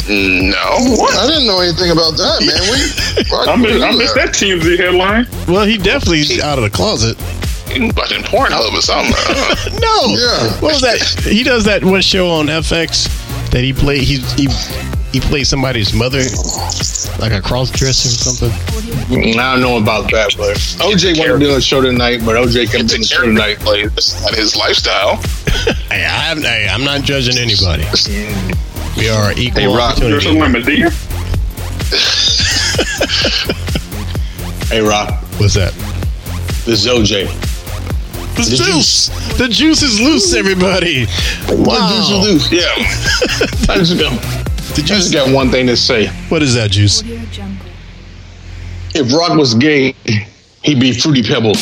no. 0.07 1.07
I 1.17 1.25
didn't 1.27 1.47
know 1.47 1.59
anything 1.61 1.89
about 1.91 2.15
that, 2.17 2.41
man. 2.45 2.61
We, 2.69 3.51
I 3.51 3.55
missed, 3.55 3.83
I 3.83 3.91
missed 3.97 4.15
that 4.15 4.29
TMZ 4.29 4.77
headline. 4.77 5.25
Well, 5.47 5.65
he 5.65 5.77
definitely 5.77 6.19
is 6.19 6.39
out 6.41 6.57
of 6.59 6.63
the 6.63 6.69
closet. 6.69 7.17
Watching 7.97 8.21
Pornhub 8.23 8.73
or 8.73 8.81
something. 8.81 9.13
No. 9.81 10.05
Yeah. 10.15 10.51
What 10.61 10.73
was 10.73 10.81
that? 10.81 11.01
He 11.23 11.43
does 11.43 11.65
that 11.65 11.83
one 11.83 12.01
show 12.01 12.29
on 12.29 12.47
FX 12.47 13.09
that 13.51 13.63
he 13.63 13.73
played. 13.73 14.03
He 14.03 14.17
he 14.37 14.47
he 15.15 15.21
played 15.21 15.47
somebody's 15.47 15.93
mother, 15.93 16.19
like 17.19 17.31
a 17.31 17.41
cross 17.41 17.71
dresser 17.71 18.09
or 18.09 18.11
something. 18.11 18.49
Mm, 19.07 19.37
I 19.37 19.53
don't 19.53 19.61
know 19.61 19.77
about 19.77 20.11
that, 20.11 20.35
but 20.35 20.57
OJ 20.83 21.17
wanted 21.17 21.39
to 21.39 21.39
do 21.39 21.55
a 21.55 21.61
show 21.61 21.79
tonight, 21.79 22.19
but 22.25 22.35
OJ 22.35 22.69
couldn't 22.69 22.87
do 22.87 22.99
a 22.99 23.03
show 23.03 23.21
tonight. 23.21 23.59
It's 23.61 24.21
not 24.21 24.35
his 24.35 24.57
lifestyle. 24.57 25.21
Hey, 25.89 26.03
I 26.03 26.09
have, 26.09 26.39
hey, 26.39 26.67
I'm 26.69 26.83
not 26.83 27.03
judging 27.03 27.37
anybody. 27.37 27.85
We 28.97 29.07
are 29.07 29.31
equal 29.37 29.61
Hey, 29.61 29.67
Rock, 29.67 29.95
There's 29.95 30.25
opportunity. 30.25 30.25
some 30.25 30.39
women, 30.39 30.61
Madea. 30.63 30.91
Hey, 34.69 34.81
Rock, 34.81 35.13
What's 35.39 35.53
that? 35.53 35.73
this 36.65 36.83
is 36.83 36.87
OJ. 36.87 37.27
The 38.35 38.43
juice. 38.57 39.37
The 39.37 39.47
juice 39.47 39.81
is 39.81 40.01
loose, 40.01 40.35
everybody. 40.35 41.05
Wow. 41.47 41.87
Juice 41.87 42.09
is 42.09 42.51
loose. 42.51 42.51
Yeah. 42.51 42.73
I 43.73 43.77
just 43.77 43.97
got, 44.83 44.91
I 44.91 44.95
just 44.95 45.13
got 45.13 45.33
one 45.33 45.49
thing 45.49 45.67
to 45.67 45.77
say. 45.77 46.07
What 46.29 46.41
is 46.41 46.53
that 46.55 46.71
juice? 46.71 47.03
If 48.93 49.13
Rock 49.13 49.37
was 49.37 49.53
gay, 49.53 49.93
he'd 50.63 50.79
be 50.79 50.93
Fruity 50.93 51.23
Pebble. 51.23 51.53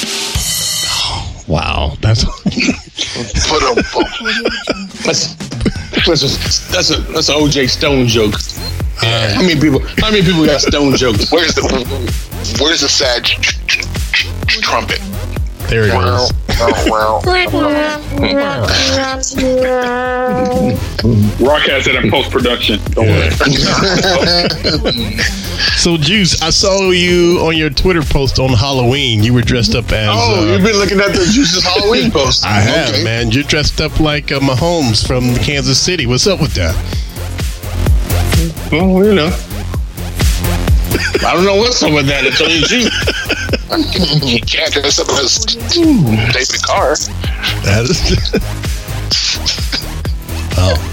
Wow, 1.48 1.98
that's 2.00 2.24
Put 3.48 3.62
a, 3.64 3.76
That's 5.04 5.36
that's 6.06 6.24
a, 6.24 6.72
that's 6.72 6.92
a 6.92 6.98
that's 7.12 7.30
an 7.30 7.36
OJ 7.36 7.70
Stone 7.70 8.08
joke. 8.08 8.36
How 8.98 9.42
many 9.42 9.60
people? 9.60 9.80
How 9.98 10.12
many 10.12 10.24
people 10.24 10.46
got 10.46 10.62
Stone 10.62 10.96
jokes? 10.96 11.32
where's 11.32 11.54
the 11.56 11.64
where's 12.62 12.82
the 12.82 12.90
sad 12.90 13.26
tr- 13.26 13.60
tr- 13.68 13.82
tr- 14.12 14.62
trumpet? 14.62 15.02
There 15.70 15.86
it 15.86 15.94
Well, 15.94 16.26
is. 16.26 16.32
oh, 16.60 16.90
well. 16.90 17.22
Rock 21.40 21.62
has 21.64 21.88
it 21.88 21.96
in 21.96 22.10
post 22.12 22.32
production. 22.32 22.80
Don't 22.92 23.08
worry. 23.08 23.30
So, 25.78 25.98
Juice, 25.98 26.42
I 26.42 26.50
saw 26.50 26.90
you 26.92 27.40
on 27.46 27.56
your 27.58 27.70
Twitter 27.70 28.02
post 28.02 28.40
on 28.40 28.50
Halloween. 28.54 29.24
You 29.24 29.34
were 29.34 29.42
dressed 29.42 29.76
up 29.76 29.92
as. 29.92 30.10
Oh, 30.12 30.40
uh, 30.42 30.54
you've 30.54 30.64
been 30.64 30.78
looking 30.78 31.00
at 31.00 31.10
the 31.10 31.26
Juice's 31.32 31.64
Halloween 31.64 32.10
post. 32.20 32.46
I 32.46 32.60
have, 32.62 32.90
Okay. 32.96 33.04
man. 33.04 33.32
You're 33.32 33.44
dressed 33.44 33.82
up 33.82 34.00
like 34.00 34.32
uh, 34.32 34.40
Mahomes 34.40 35.06
from 35.06 35.36
Kansas 35.36 35.80
City. 35.80 36.06
What's 36.06 36.26
up 36.28 36.40
with 36.42 36.54
that? 36.54 36.74
Well, 38.72 39.06
you 39.06 39.14
know. 39.16 39.32
I 41.28 41.34
don't 41.34 41.46
know 41.46 41.56
what's 41.58 41.82
up 41.84 41.92
with 41.94 42.08
that. 42.08 42.24
It's 42.26 42.42
only 42.42 42.64
you. 42.70 42.90
You 43.72 44.40
can't 44.42 44.74
dress 44.74 45.00
up 45.00 45.10
as 45.10 45.46
David 45.46 46.62
Carr. 46.64 46.96
That 47.64 47.86
is. 47.90 48.00
oh. 50.58 50.90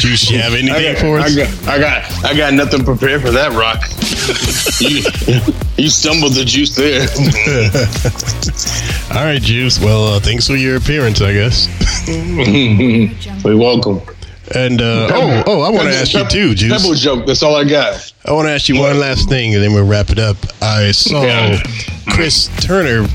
Juice, 0.00 0.30
you 0.30 0.38
have 0.38 0.52
I 0.54 0.58
anything 0.58 0.94
got, 0.94 0.98
for 1.00 1.18
I 1.20 1.24
us? 1.24 1.36
got, 1.36 1.68
I 1.68 1.78
got, 1.78 2.24
I 2.24 2.36
got 2.36 2.54
nothing 2.54 2.84
prepared 2.84 3.22
for 3.22 3.30
that, 3.30 3.52
Rock. 3.52 3.82
you, 4.80 5.02
you 5.82 5.88
stumbled 5.90 6.32
the 6.34 6.44
juice 6.44 6.74
there. 6.74 7.06
All 9.16 9.24
right, 9.24 9.40
Juice. 9.40 9.78
Well, 9.78 10.14
uh, 10.14 10.20
thanks 10.20 10.46
for 10.48 10.56
your 10.56 10.76
appearance, 10.76 11.20
I 11.20 11.32
guess. 11.32 11.68
Audio 12.08 13.44
You're 13.50 13.56
welcome. 13.58 14.00
And 14.54 14.80
uh, 14.80 15.08
oh, 15.12 15.42
oh, 15.46 15.60
I 15.62 15.70
want 15.70 15.88
to 15.88 15.94
ask 15.94 16.14
you 16.14 16.26
too, 16.28 16.54
Juice. 16.54 16.80
Pebble 16.82 16.94
joke. 16.94 17.26
That's 17.26 17.42
all 17.42 17.54
I 17.56 17.64
got. 17.64 18.12
I 18.24 18.32
want 18.32 18.46
to 18.48 18.52
ask 18.52 18.68
you 18.68 18.78
one 18.80 18.98
last 18.98 19.28
thing, 19.28 19.54
and 19.54 19.62
then 19.62 19.72
we'll 19.74 19.86
wrap 19.86 20.10
it 20.10 20.18
up. 20.18 20.36
I 20.62 20.90
saw 20.92 21.22
Yeah. 21.22 21.60
Chris 22.10 22.48
Turner. 22.62 23.06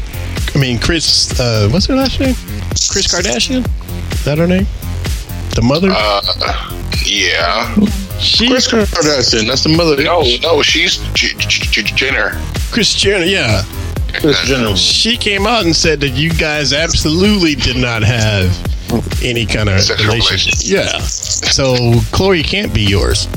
I 0.53 0.57
mean, 0.59 0.79
Chris. 0.79 1.39
Uh, 1.39 1.69
what's 1.71 1.87
her 1.87 1.95
last 1.95 2.19
name? 2.19 2.35
Kris 2.91 3.07
Kardashian. 3.07 3.65
Is 4.13 4.25
that 4.25 4.37
her 4.37 4.45
name? 4.47 4.67
The 5.55 5.61
mother. 5.63 5.89
Uh, 5.91 6.21
yeah. 7.05 7.73
she. 8.19 8.47
Kris 8.49 8.67
Kardashian. 8.71 9.47
That's 9.47 9.63
the 9.63 9.69
mother. 9.75 10.01
No, 10.03 10.21
no, 10.41 10.61
she's 10.61 10.97
J- 11.13 11.33
J- 11.37 11.81
J- 11.83 11.95
Jenner. 11.95 12.31
Kris 12.71 12.93
Jenner. 12.93 13.25
Yeah. 13.25 13.63
Kris 14.13 14.39
Jenner. 14.45 14.75
She 14.75 15.17
came 15.17 15.47
out 15.47 15.65
and 15.65 15.75
said 15.75 15.99
that 16.01 16.09
you 16.09 16.29
guys 16.31 16.73
absolutely 16.73 17.55
did 17.55 17.77
not 17.77 18.03
have 18.03 18.51
any 19.23 19.45
kind 19.45 19.69
of 19.69 19.81
Sexual 19.81 20.07
relationship. 20.13 20.53
Yeah. 20.63 20.99
So 20.99 21.75
Khloe 22.11 22.43
can't 22.43 22.73
be 22.73 22.81
yours. 22.81 23.27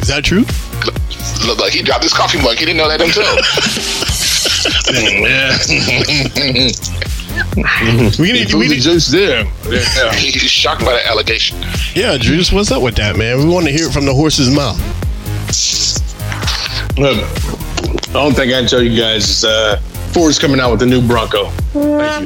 Is 0.00 0.08
that 0.08 0.22
true? 0.24 0.44
Look 1.46 1.58
like 1.60 1.72
he 1.72 1.82
dropped 1.82 2.02
his 2.02 2.12
coffee 2.12 2.38
mug. 2.42 2.56
He 2.58 2.64
didn't 2.66 2.76
know 2.78 2.88
that 2.88 3.00
himself. 3.00 3.40
We 8.18 8.32
need. 8.32 8.50
Who's 8.50 8.54
We 8.54 8.68
need. 8.68 8.80
juice 8.80 9.08
there? 9.08 9.44
Yeah. 9.68 10.12
He's 10.14 10.42
shocked 10.42 10.84
by 10.84 10.92
that 10.92 11.06
allegation. 11.06 11.58
Yeah, 11.94 12.16
Juice. 12.16 12.52
What's 12.52 12.70
up 12.70 12.82
with 12.82 12.96
that, 12.96 13.16
man? 13.16 13.38
We 13.38 13.46
want 13.46 13.66
to 13.66 13.72
hear 13.72 13.86
it 13.88 13.92
from 13.92 14.06
the 14.06 14.14
horse's 14.14 14.50
mouth. 14.50 14.78
Look, 16.96 17.18
I 18.10 18.12
don't 18.12 18.34
think 18.34 18.52
I 18.52 18.60
can 18.60 18.68
tell 18.68 18.82
you 18.82 19.00
guys. 19.00 19.44
Uh, 19.44 19.80
Ford's 20.14 20.38
coming 20.38 20.60
out 20.60 20.70
with 20.70 20.78
the 20.78 20.86
new 20.86 21.04
Bronco. 21.04 21.46
All 21.74 21.98
right. 21.98 22.22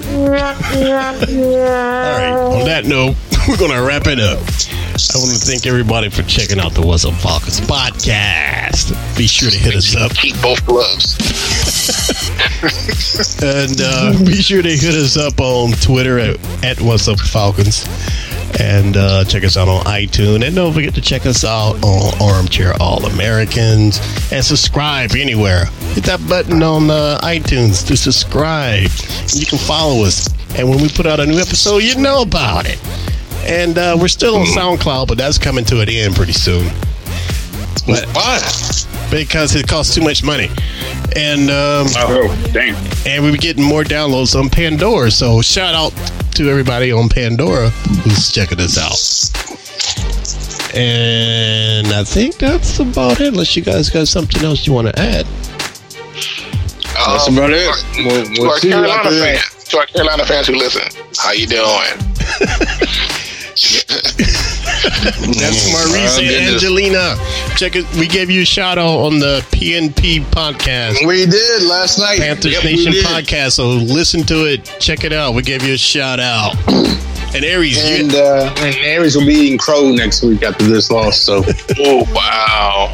On 2.37 2.67
that 2.67 2.83
note, 2.85 3.17
we're 3.49 3.57
gonna 3.57 3.83
wrap 3.83 4.07
it 4.07 4.21
up. 4.21 4.39
I 4.39 5.17
want 5.17 5.33
to 5.33 5.39
thank 5.39 5.67
everybody 5.67 6.11
for 6.11 6.23
checking 6.25 6.61
out 6.61 6.75
the 6.75 6.83
What's 6.83 7.07
Up 7.07 7.15
Falcons 7.15 7.61
podcast. 7.63 8.93
Be 9.17 9.27
sure 9.27 9.49
to 9.49 9.57
hit 9.57 9.75
us 9.75 9.97
up 9.97 10.13
Keep 10.15 10.39
both 10.43 10.67
gloves. 10.67 11.17
and 13.43 13.81
uh, 13.81 14.13
be 14.23 14.43
sure 14.43 14.61
to 14.61 14.69
hit 14.69 14.95
us 14.95 15.17
up 15.17 15.41
on 15.41 15.73
Twitter 15.73 16.19
at, 16.19 16.37
at 16.63 16.79
What's 16.83 17.09
Up 17.09 17.19
Falcons 17.19 17.87
and 18.61 18.97
uh, 18.97 19.25
check 19.25 19.45
us 19.45 19.57
out 19.57 19.69
on 19.69 19.85
iTunes. 19.85 20.47
And 20.47 20.57
don't 20.57 20.73
forget 20.73 20.95
to 20.95 21.01
check 21.01 21.27
us 21.27 21.45
out 21.45 21.83
on 21.85 22.15
Armchair 22.21 22.75
All 22.81 23.05
Americans 23.07 24.01
and 24.33 24.45
subscribe 24.45 25.13
anywhere. 25.17 25.67
Hit 25.95 26.05
that 26.05 26.27
button 26.29 26.63
on 26.63 26.91
uh, 26.91 27.19
iTunes 27.23 27.87
to 27.87 27.97
subscribe. 27.97 28.91
And 29.21 29.35
you 29.35 29.47
can 29.47 29.59
follow 29.59 30.05
us. 30.05 30.29
And 30.57 30.69
when 30.69 30.81
we 30.81 30.89
put 30.89 31.07
out 31.07 31.21
a 31.21 31.27
new 31.27 31.39
episode, 31.39 31.79
you 31.79 31.97
know 31.97 32.23
about 32.23 32.67
it. 32.67 32.81
And 33.45 33.79
uh, 33.79 33.97
we're 34.01 34.09
still 34.09 34.37
on 34.37 34.47
SoundCloud, 34.47 35.09
but 35.09 35.19
that's 35.19 35.39
coming 35.39 35.65
to 35.67 35.81
an 35.81 35.89
end 35.89 36.17
pretty 36.17 36.33
soon. 36.33 36.69
But 37.87 38.07
Why? 38.09 38.41
Because 39.11 39.55
it 39.57 39.67
costs 39.69 39.95
too 39.95 40.03
much 40.03 40.23
money. 40.23 40.49
And 41.17 41.51
um, 41.51 41.87
Oh, 41.97 42.29
damn. 42.53 42.77
and 43.07 43.25
we're 43.25 43.37
getting 43.37 43.65
more 43.65 43.83
downloads 43.83 44.39
on 44.39 44.49
Pandora. 44.51 45.11
So 45.11 45.41
shout 45.43 45.75
out 45.75 45.93
to 46.35 46.49
everybody 46.49 46.93
on 46.93 47.09
Pandora 47.09 47.71
who's 47.71 48.31
checking 48.31 48.61
us 48.61 48.79
out. 48.79 48.99
And 50.77 51.87
I 51.89 52.05
think 52.05 52.37
that's 52.37 52.79
about 52.79 53.21
it. 53.21 53.29
Unless 53.29 53.57
you 53.57 53.63
guys 53.63 53.89
got 53.91 54.07
something 54.07 54.45
else 54.45 54.67
you 54.67 54.73
want 54.73 54.89
to 54.89 54.99
add. 54.99 55.27
That's 57.07 57.27
Um, 57.29 57.39
about 57.39 57.51
it. 57.51 57.65
to 57.65 58.05
We'll, 58.05 58.19
our- 58.19 58.25
we'll 58.25 58.35
to 58.35 58.49
our 58.51 58.59
see 58.61 58.69
you 58.69 58.75
Carolina 58.75 59.03
after 59.03 59.15
that. 59.19 59.39
fans, 59.41 59.65
to 59.65 59.79
our 59.79 59.87
Carolina 59.87 60.25
fans 60.27 60.47
who 60.49 60.55
listen, 60.57 60.83
how 61.17 61.33
you 61.33 61.47
doing? 61.47 61.97
That's 64.83 65.73
Maurice 65.73 66.19
Oh, 66.19 66.23
and. 66.23 66.55
Angelina. 66.55 67.17
Check 67.57 67.77
it. 67.77 67.87
We 67.97 68.07
gave 68.07 68.31
you 68.31 68.43
a 68.43 68.45
shout 68.47 68.79
out 68.79 68.99
on 69.07 69.19
the 69.19 69.41
PNP 69.51 70.21
podcast. 70.27 71.07
We 71.07 71.27
did 71.27 71.63
last 71.63 71.99
night. 71.99 72.19
Panthers 72.19 72.53
Yep, 72.53 72.65
Nation 72.65 72.93
podcast. 72.93 73.53
So 73.53 73.69
listen 73.69 74.23
to 74.25 74.47
it. 74.47 74.65
Check 74.81 75.05
it 75.05 75.13
out. 75.13 75.35
We 75.35 75.43
gave 75.43 75.63
you 75.63 75.75
a 75.75 75.79
shout 75.79 76.21
out. 76.21 76.55
And 77.35 77.45
Aries, 77.45 77.77
you, 77.77 78.05
And 78.05 78.15
uh, 78.15 78.55
and 78.59 78.75
Aries 78.77 79.15
will 79.17 79.27
be 79.27 79.35
eating 79.35 79.59
crow 79.59 79.91
next 79.91 80.23
week 80.23 80.43
after 80.43 80.65
this 80.65 80.91
loss. 80.91 81.21
So 81.21 81.43
Oh 81.79 82.05
wow! 82.15 82.91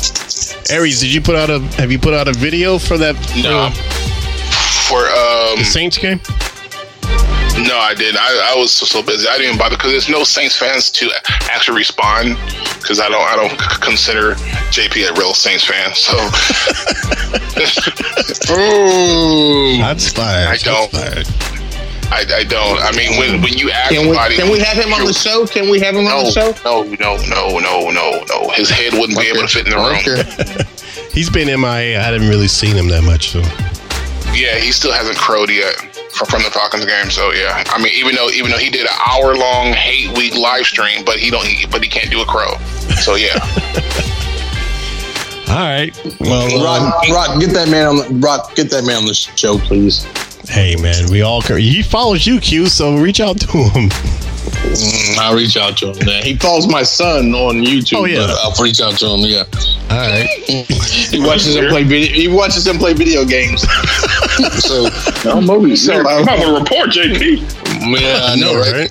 Aries, 0.70 1.00
did 1.00 1.14
you 1.14 1.20
put 1.20 1.36
out 1.36 1.50
a? 1.50 1.60
Have 1.76 1.92
you 1.92 1.98
put 2.00 2.14
out 2.14 2.26
a 2.26 2.32
video 2.32 2.78
for 2.78 2.98
that 2.98 3.14
No. 3.36 3.70
for 3.70 4.88
For 4.88 5.06
um, 5.06 5.58
the 5.58 5.64
Saints 5.64 5.98
game? 5.98 6.20
No, 7.56 7.78
I 7.78 7.94
didn't. 7.94 8.18
I, 8.20 8.52
I 8.52 8.56
was 8.58 8.72
so, 8.72 8.84
so 8.84 9.00
busy. 9.02 9.28
I 9.28 9.32
didn't 9.36 9.46
even 9.54 9.58
bother 9.58 9.76
because 9.76 9.92
there's 9.92 10.08
no 10.08 10.24
Saints 10.24 10.56
fans 10.56 10.90
to 10.90 11.08
actually 11.52 11.78
respond 11.78 12.36
because 12.80 12.98
I 12.98 13.08
don't 13.08 13.22
I 13.22 13.36
don't 13.36 13.50
c- 13.50 13.80
consider 13.80 14.34
JP 14.74 15.08
a 15.10 15.12
real 15.14 15.34
Saints 15.34 15.62
fan. 15.64 15.94
So 15.94 16.14
Oh, 18.50 19.76
That's 19.78 20.10
fine. 20.12 20.48
I 20.48 20.56
don't. 20.56 20.92
I, 22.12 22.24
I 22.34 22.42
don't. 22.44 22.80
I 22.82 22.90
mean, 22.96 23.16
when 23.18 23.40
when 23.40 23.52
you 23.54 23.70
ask 23.70 23.92
Can 23.92 24.08
we 24.08 24.14
somebody, 24.16 24.36
can 24.36 24.50
we 24.50 24.58
have 24.58 24.76
him 24.76 24.92
on 24.92 25.04
the 25.06 25.12
show? 25.12 25.46
Can 25.46 25.68
we 25.70 25.78
have 25.80 25.94
him 25.94 26.06
on 26.06 26.24
the 26.24 26.32
show? 26.32 26.52
no, 26.64 26.82
no, 26.82 27.16
no, 27.28 27.58
no, 27.60 27.90
no, 27.90 28.24
no. 28.28 28.48
His 28.50 28.68
head 28.68 28.92
wouldn't 28.94 29.16
be 29.18 29.28
able 29.28 29.42
to 29.42 29.48
fit 29.48 29.66
in 29.66 29.70
the 29.70 29.78
room. 29.78 29.96
Okay. 30.02 30.24
He's 31.12 31.30
been 31.30 31.48
in 31.48 31.60
MIA. 31.60 32.00
I 32.00 32.02
haven't 32.02 32.28
really 32.28 32.48
seen 32.48 32.74
him 32.76 32.88
that 32.88 33.04
much, 33.04 33.30
so. 33.30 33.40
Yeah, 34.34 34.58
he 34.58 34.72
still 34.72 34.92
hasn't 34.92 35.16
crowed 35.16 35.48
yet 35.48 35.76
from, 36.14 36.26
from 36.28 36.42
the 36.42 36.50
Falcons 36.50 36.84
game. 36.84 37.10
So 37.10 37.32
yeah, 37.32 37.62
I 37.66 37.82
mean, 37.82 37.92
even 37.94 38.14
though 38.14 38.30
even 38.30 38.50
though 38.50 38.58
he 38.58 38.70
did 38.70 38.82
an 38.86 38.96
hour 39.06 39.34
long 39.34 39.72
hate 39.72 40.16
week 40.16 40.34
live 40.34 40.64
stream, 40.66 41.04
but 41.04 41.18
he 41.18 41.30
don't, 41.30 41.44
he, 41.44 41.66
but 41.66 41.82
he 41.82 41.88
can't 41.88 42.10
do 42.10 42.20
a 42.22 42.26
crow. 42.26 42.56
So 43.02 43.16
yeah, 43.16 43.34
All 45.48 45.56
right. 45.56 45.92
Well, 46.20 46.56
um, 46.56 46.62
Rock, 46.64 47.08
Rock, 47.10 47.40
get 47.40 47.50
that 47.50 47.68
man 47.70 47.86
on 47.86 47.96
the 47.96 48.08
Rock, 48.26 48.54
get 48.56 48.70
that 48.70 48.84
man 48.84 48.96
on 48.96 49.04
the 49.04 49.14
show, 49.14 49.58
please. 49.58 50.04
hey, 50.48 50.74
man, 50.76 51.10
we 51.10 51.22
all. 51.22 51.40
He 51.42 51.82
follows 51.82 52.26
you, 52.26 52.40
Q, 52.40 52.66
so 52.66 52.96
reach 52.96 53.20
out 53.20 53.38
to 53.40 53.46
him. 53.58 53.88
Mm, 53.90 55.18
I'll 55.18 55.36
reach 55.36 55.56
out 55.56 55.76
to 55.78 55.92
him. 55.92 56.06
Man. 56.06 56.22
He 56.22 56.36
follows 56.36 56.66
my 56.66 56.82
son 56.82 57.34
on 57.34 57.56
YouTube. 57.56 57.98
Oh, 57.98 58.04
yeah. 58.04 58.26
but 58.26 58.30
I'll 58.42 58.64
reach 58.64 58.80
out 58.80 58.98
to 58.98 59.06
him. 59.06 59.20
Yeah, 59.20 59.44
All 59.90 59.98
right. 59.98 60.26
he 60.46 61.20
watches 61.20 61.54
him 61.56 61.68
play 61.68 61.84
video. 61.84 62.14
He 62.14 62.28
watches 62.28 62.66
him 62.66 62.78
play 62.78 62.94
video 62.94 63.24
games. 63.24 63.62
so 64.58 64.88
No 65.24 65.40
movies. 65.40 65.84
So, 65.84 65.94
I'm 66.00 66.06
uh, 66.06 66.22
about 66.22 66.40
to 66.40 66.58
report 66.58 66.90
JP. 66.90 68.00
yeah, 68.00 68.20
I 68.24 68.36
know, 68.36 68.58
right? 68.58 68.90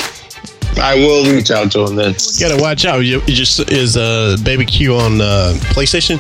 I 0.78 0.96
will 0.96 1.24
reach 1.32 1.52
out 1.52 1.72
to 1.74 1.82
him 1.86 1.96
then. 1.96 2.14
You 2.14 2.48
gotta 2.48 2.62
watch 2.62 2.86
out. 2.86 3.00
You, 3.00 3.22
you 3.28 3.34
just 3.36 3.72
is 3.72 3.96
uh, 3.98 4.38
Baby 4.44 4.66
Q 4.66 4.96
on 4.96 5.22
uh, 5.22 5.54
PlayStation. 5.74 6.18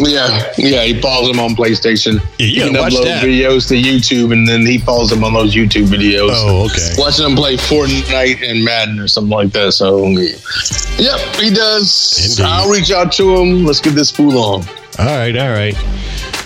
Yeah, 0.00 0.52
yeah. 0.58 0.82
He 0.84 1.00
follows 1.00 1.30
him 1.30 1.40
on 1.40 1.54
PlayStation. 1.54 2.20
Yeah, 2.38 2.46
you 2.46 2.62
he 2.64 2.70
can 2.70 2.78
watch 2.78 2.92
upload 2.92 3.04
that. 3.04 3.24
videos 3.24 3.68
to 3.68 3.74
YouTube, 3.74 4.32
and 4.32 4.46
then 4.46 4.66
he 4.66 4.78
follows 4.78 5.10
him 5.12 5.24
on 5.24 5.32
those 5.32 5.54
YouTube 5.54 5.86
videos. 5.86 6.30
Oh, 6.32 6.66
okay. 6.66 6.90
Watching 6.98 7.26
him 7.26 7.36
play 7.36 7.56
Fortnite 7.56 8.42
and 8.48 8.64
Madden 8.64 8.98
or 9.00 9.08
something 9.08 9.30
like 9.30 9.50
that. 9.52 9.72
So, 9.72 10.06
yep, 10.08 11.18
he 11.36 11.50
does. 11.50 12.18
Indeed. 12.38 12.44
I'll 12.44 12.70
reach 12.70 12.90
out 12.90 13.12
to 13.12 13.36
him. 13.36 13.64
Let's 13.64 13.80
get 13.80 13.94
this 13.94 14.10
fool 14.10 14.36
on. 14.38 14.62
All 14.98 15.06
right, 15.06 15.34
all 15.36 15.50
right, 15.50 15.74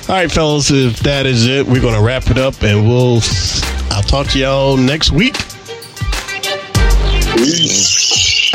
all 0.09 0.15
right, 0.15 0.31
fellas. 0.31 0.71
If 0.71 1.01
that 1.01 1.27
is 1.27 1.47
it, 1.49 1.67
we're 1.67 1.83
gonna 1.83 2.03
wrap 2.03 2.31
it 2.31 2.39
up, 2.39 2.63
and 2.63 2.87
we'll. 2.87 3.21
I'll 3.91 4.03
talk 4.03 4.29
to 4.29 4.39
y'all 4.39 4.77
next 4.77 5.11
week. 5.11 5.37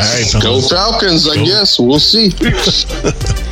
All 0.00 0.08
right, 0.08 0.26
fellas. 0.30 0.42
Go 0.42 0.60
Falcons, 0.62 1.28
I 1.28 1.36
Go. 1.36 1.44
guess. 1.44 1.78
We'll 1.78 1.98
see. 1.98 2.30